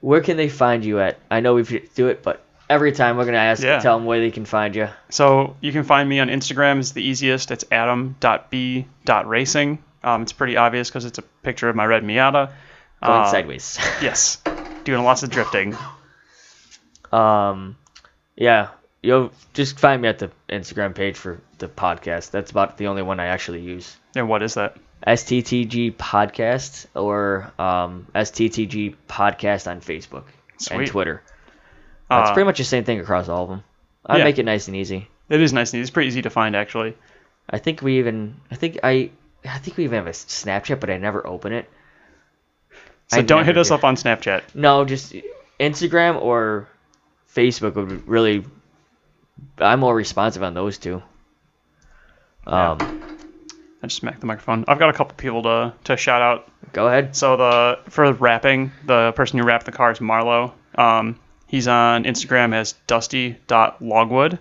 where 0.00 0.20
can 0.20 0.36
they 0.36 0.48
find 0.48 0.84
you 0.84 1.00
at? 1.00 1.18
I 1.30 1.40
know 1.40 1.54
we've 1.54 1.94
do 1.94 2.08
it, 2.08 2.22
but 2.22 2.42
every 2.68 2.92
time 2.92 3.16
we're 3.16 3.24
gonna 3.24 3.38
ask, 3.38 3.62
Yeah. 3.62 3.78
tell 3.80 3.96
them 3.98 4.06
where 4.06 4.20
they 4.20 4.30
can 4.30 4.44
find 4.44 4.74
you. 4.76 4.88
So 5.10 5.56
you 5.60 5.72
can 5.72 5.82
find 5.84 6.08
me 6.08 6.20
on 6.20 6.28
Instagram. 6.28 6.78
It's 6.80 6.92
the 6.92 7.02
easiest. 7.02 7.50
It's 7.50 7.64
adam.b.racing. 7.70 9.78
Um, 10.02 10.22
it's 10.22 10.32
pretty 10.32 10.56
obvious 10.56 10.88
because 10.90 11.04
it's 11.06 11.18
a 11.18 11.22
picture 11.22 11.68
of 11.68 11.76
my 11.76 11.86
red 11.86 12.02
Miata. 12.02 12.50
Going 13.02 13.20
Uh, 13.22 13.30
sideways. 13.30 13.78
Yes. 14.02 14.38
Doing 14.84 15.02
lots 15.04 15.22
of 15.22 15.30
drifting. 15.30 15.76
um, 17.12 17.76
yeah, 18.36 18.68
you'll 19.04 19.30
just 19.52 19.78
find 19.78 20.00
me 20.00 20.08
at 20.08 20.18
the 20.18 20.30
Instagram 20.48 20.94
page 20.94 21.16
for 21.16 21.40
the 21.58 21.68
podcast. 21.68 22.30
That's 22.30 22.50
about 22.50 22.78
the 22.78 22.86
only 22.86 23.02
one 23.02 23.20
I 23.20 23.26
actually 23.26 23.60
use. 23.60 23.96
And 24.16 24.28
what 24.28 24.42
is 24.42 24.54
that? 24.54 24.76
STTG 25.06 25.94
podcast 25.96 26.86
or 26.94 27.52
um, 27.58 28.06
STTG 28.14 28.96
podcast 29.06 29.70
on 29.70 29.80
Facebook 29.80 30.24
and 30.70 30.86
Twitter. 30.86 31.22
Uh, 32.10 32.32
pretty 32.32 32.46
much 32.46 32.58
the 32.58 32.64
same 32.64 32.84
thing 32.84 33.00
across 33.00 33.28
all 33.28 33.44
of 33.44 33.48
them. 33.50 33.64
I 34.06 34.18
yeah. 34.18 34.24
make 34.24 34.38
it 34.38 34.44
nice 34.44 34.68
and 34.68 34.76
easy. 34.76 35.08
It 35.28 35.40
is 35.40 35.52
nice 35.52 35.72
and 35.72 35.78
easy. 35.78 35.82
It's 35.82 35.90
pretty 35.90 36.08
easy 36.08 36.22
to 36.22 36.30
find, 36.30 36.56
actually. 36.56 36.96
I 37.48 37.58
think 37.58 37.82
we 37.82 37.98
even 37.98 38.40
I 38.50 38.54
think 38.54 38.78
I 38.82 39.10
I 39.44 39.58
think 39.58 39.76
we 39.76 39.84
even 39.84 39.96
have 39.96 40.06
a 40.06 40.10
Snapchat, 40.10 40.80
but 40.80 40.88
I 40.88 40.96
never 40.96 41.26
open 41.26 41.52
it. 41.52 41.68
So 43.08 43.18
I 43.18 43.22
don't 43.22 43.44
hit 43.44 43.58
us 43.58 43.68
do. 43.68 43.74
up 43.74 43.84
on 43.84 43.96
Snapchat. 43.96 44.54
No, 44.54 44.84
just 44.86 45.14
Instagram 45.60 46.20
or 46.20 46.68
Facebook 47.34 47.74
would 47.74 48.08
really. 48.08 48.44
I'm 49.58 49.80
more 49.80 49.94
responsive 49.94 50.42
on 50.42 50.54
those 50.54 50.78
two. 50.78 51.02
Um, 52.46 52.78
I 53.82 53.86
just 53.86 53.96
smacked 53.96 54.20
the 54.20 54.26
microphone. 54.26 54.64
I've 54.68 54.78
got 54.78 54.90
a 54.90 54.92
couple 54.92 55.14
people 55.16 55.42
to, 55.42 55.74
to 55.84 55.96
shout 55.96 56.22
out. 56.22 56.48
go 56.72 56.86
ahead. 56.88 57.14
So 57.16 57.36
the 57.36 57.78
for 57.90 58.12
wrapping, 58.12 58.72
the 58.86 59.12
person 59.12 59.38
who 59.38 59.44
wrapped 59.44 59.66
the 59.66 59.72
car 59.72 59.90
is 59.90 59.98
Marlo. 59.98 60.52
Um, 60.74 61.18
he's 61.46 61.68
on 61.68 62.04
Instagram 62.04 62.54
as 62.54 62.72
dusty.logwood. 62.86 64.38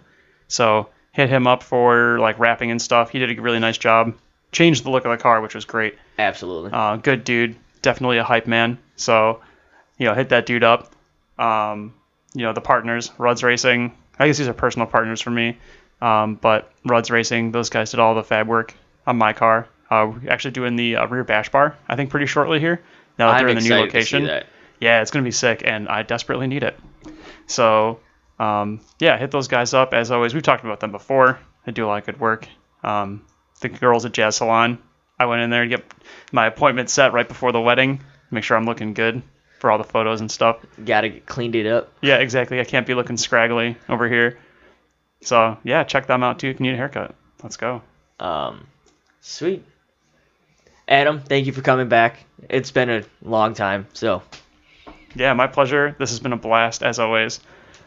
So 0.48 0.90
hit 1.12 1.30
him 1.30 1.48
up 1.48 1.64
for 1.64 2.20
like 2.20 2.40
wrapping 2.40 2.72
and 2.72 2.82
stuff. 2.82 3.10
He 3.10 3.20
did 3.20 3.38
a 3.38 3.42
really 3.42 3.60
nice 3.60 3.78
job. 3.78 4.16
Changed 4.52 4.84
the 4.84 4.92
look 4.92 5.06
of 5.06 5.12
the 5.12 5.22
car, 5.22 5.42
which 5.42 5.56
was 5.56 5.66
great. 5.66 5.98
Absolutely. 6.20 6.72
Uh, 6.72 6.98
good 6.98 7.24
dude. 7.24 7.56
Definitely 7.82 8.20
a 8.20 8.24
hype 8.24 8.48
man. 8.48 8.78
So, 8.96 9.42
you 9.98 10.06
know, 10.06 10.14
hit 10.14 10.30
that 10.30 10.46
dude 10.46 10.64
up. 10.64 10.94
Um, 11.40 11.94
you 12.34 12.44
know, 12.44 12.54
the 12.54 12.62
partners, 12.62 13.12
Ruds 13.18 13.44
Racing. 13.44 13.96
I 14.20 14.28
guess 14.28 14.38
these 14.38 14.48
are 14.48 14.54
personal 14.54 14.88
partners 14.88 15.22
for 15.22 15.32
me. 15.32 15.58
Um, 16.02 16.36
but 16.36 16.72
Rudd's 16.86 17.10
Racing, 17.10 17.52
those 17.52 17.70
guys 17.70 17.92
did 17.92 18.00
all 18.00 18.16
the 18.16 18.24
fab 18.24 18.48
work 18.48 18.74
on 19.08 19.18
my 19.18 19.34
car. 19.34 19.68
Uh, 19.90 20.12
we're 20.12 20.30
actually 20.30 20.52
doing 20.52 20.76
the 20.76 20.98
uh, 20.98 21.08
rear 21.08 21.24
bash 21.24 21.50
bar, 21.50 21.78
I 21.88 21.96
think, 21.96 22.10
pretty 22.10 22.26
shortly 22.26 22.60
here. 22.60 22.82
Now 23.18 23.28
that 23.28 23.36
I'm 23.36 23.40
they're 23.40 23.50
in 23.50 23.64
the 23.64 23.70
new 23.70 23.76
location. 23.76 24.24
Yeah, 24.80 25.02
it's 25.02 25.12
going 25.12 25.24
to 25.24 25.28
be 25.28 25.32
sick, 25.32 25.62
and 25.64 25.88
I 25.88 26.04
desperately 26.04 26.48
need 26.48 26.64
it. 26.64 26.78
So, 27.46 28.00
um, 28.40 28.82
yeah, 29.00 29.18
hit 29.18 29.32
those 29.32 29.48
guys 29.48 29.74
up. 29.74 29.94
As 29.94 30.12
always, 30.12 30.34
we've 30.34 30.44
talked 30.44 30.66
about 30.66 30.80
them 30.80 30.92
before. 30.92 31.40
They 31.66 31.72
do 31.72 31.86
a 31.86 31.88
lot 31.88 32.00
of 32.00 32.06
good 32.06 32.20
work. 32.20 32.48
Um, 32.84 33.24
the 33.62 33.70
girls 33.70 34.04
at 34.04 34.12
Jazz 34.12 34.38
Salon, 34.38 34.80
I 35.18 35.28
went 35.28 35.42
in 35.42 35.52
there 35.52 35.64
to 35.64 35.70
get 35.70 35.86
my 36.34 36.48
appointment 36.48 36.90
set 36.90 37.14
right 37.14 37.28
before 37.28 37.54
the 37.54 37.62
wedding, 37.62 38.02
make 38.30 38.44
sure 38.44 38.58
I'm 38.58 38.66
looking 38.66 38.94
good 38.94 39.22
for 39.64 39.72
all 39.72 39.78
the 39.78 39.84
photos 39.86 40.20
and 40.20 40.30
stuff. 40.30 40.58
Gotta 40.84 41.08
get 41.08 41.26
cleaned 41.26 41.56
it 41.56 41.66
up. 41.66 41.90
Yeah, 42.02 42.18
exactly. 42.18 42.60
I 42.60 42.66
can't 42.66 42.86
be 42.86 42.96
looking 42.96 43.16
scraggly 43.16 43.78
over 43.88 44.10
here. 44.10 44.38
So, 45.22 45.58
yeah, 45.64 45.86
check 45.86 46.06
them 46.06 46.22
out 46.22 46.40
too 46.40 46.50
if 46.50 46.60
you 46.60 46.66
need 46.66 46.74
a 46.74 46.76
haircut. 46.76 47.16
Let's 47.42 47.56
go. 47.56 47.82
Um, 48.20 48.68
sweet. 49.22 49.64
Adam, 50.86 51.22
thank 51.22 51.46
you 51.46 51.54
for 51.54 51.62
coming 51.62 51.88
back. 51.88 52.26
It's 52.50 52.72
been 52.72 52.90
a 52.90 53.04
long 53.22 53.54
time, 53.54 53.88
so 53.94 54.22
Yeah, 55.16 55.32
my 55.32 55.48
pleasure. 55.48 55.96
This 55.98 56.10
has 56.10 56.20
been 56.20 56.34
a 56.34 56.38
blast 56.38 56.84
as 56.84 57.00
always. 57.00 57.40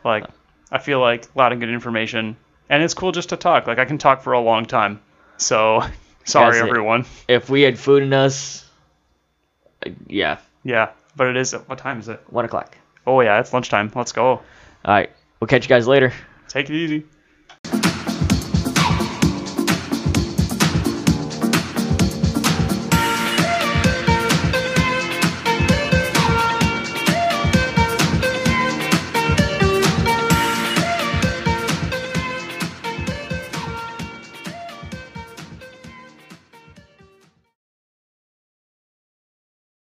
Like, 0.03 0.25
I 0.73 0.79
feel 0.79 0.99
like 0.99 1.27
a 1.27 1.39
lot 1.39 1.53
of 1.53 1.61
good 1.61 1.69
information, 1.69 2.39
and 2.71 2.83
it's 2.83 2.95
cool 2.95 3.13
just 3.13 3.29
to 3.29 3.37
talk. 3.37 3.67
Like, 3.67 3.79
I 3.79 3.85
can 3.85 3.99
talk 3.99 4.23
for 4.23 4.33
a 4.33 4.41
long 4.41 4.65
time. 4.65 5.03
So, 5.37 5.83
sorry 6.25 6.59
everyone. 6.59 7.05
if 7.29 7.51
we 7.51 7.61
had 7.61 7.79
food 7.79 8.03
in 8.03 8.15
us, 8.15 8.67
uh, 9.85 9.91
yeah, 10.07 10.39
Yeah, 10.65 10.93
but 11.17 11.29
it 11.29 11.37
is. 11.37 11.53
What 11.53 11.79
time 11.79 11.99
is 11.99 12.09
it? 12.09 12.21
one 12.29 12.45
o'clock. 12.45 12.77
Oh 13.07 13.21
yeah, 13.21 13.41
it's 13.41 13.53
lunchtime. 13.53 13.91
Let's 13.95 14.13
go. 14.13 14.29
All 14.29 14.43
right, 14.87 15.11
we'll 15.41 15.49
catch 15.49 15.65
you 15.65 15.69
guys 15.69 15.89
later. 15.89 16.13
Take 16.49 16.71
it 16.71 16.77
easy. 16.77 17.05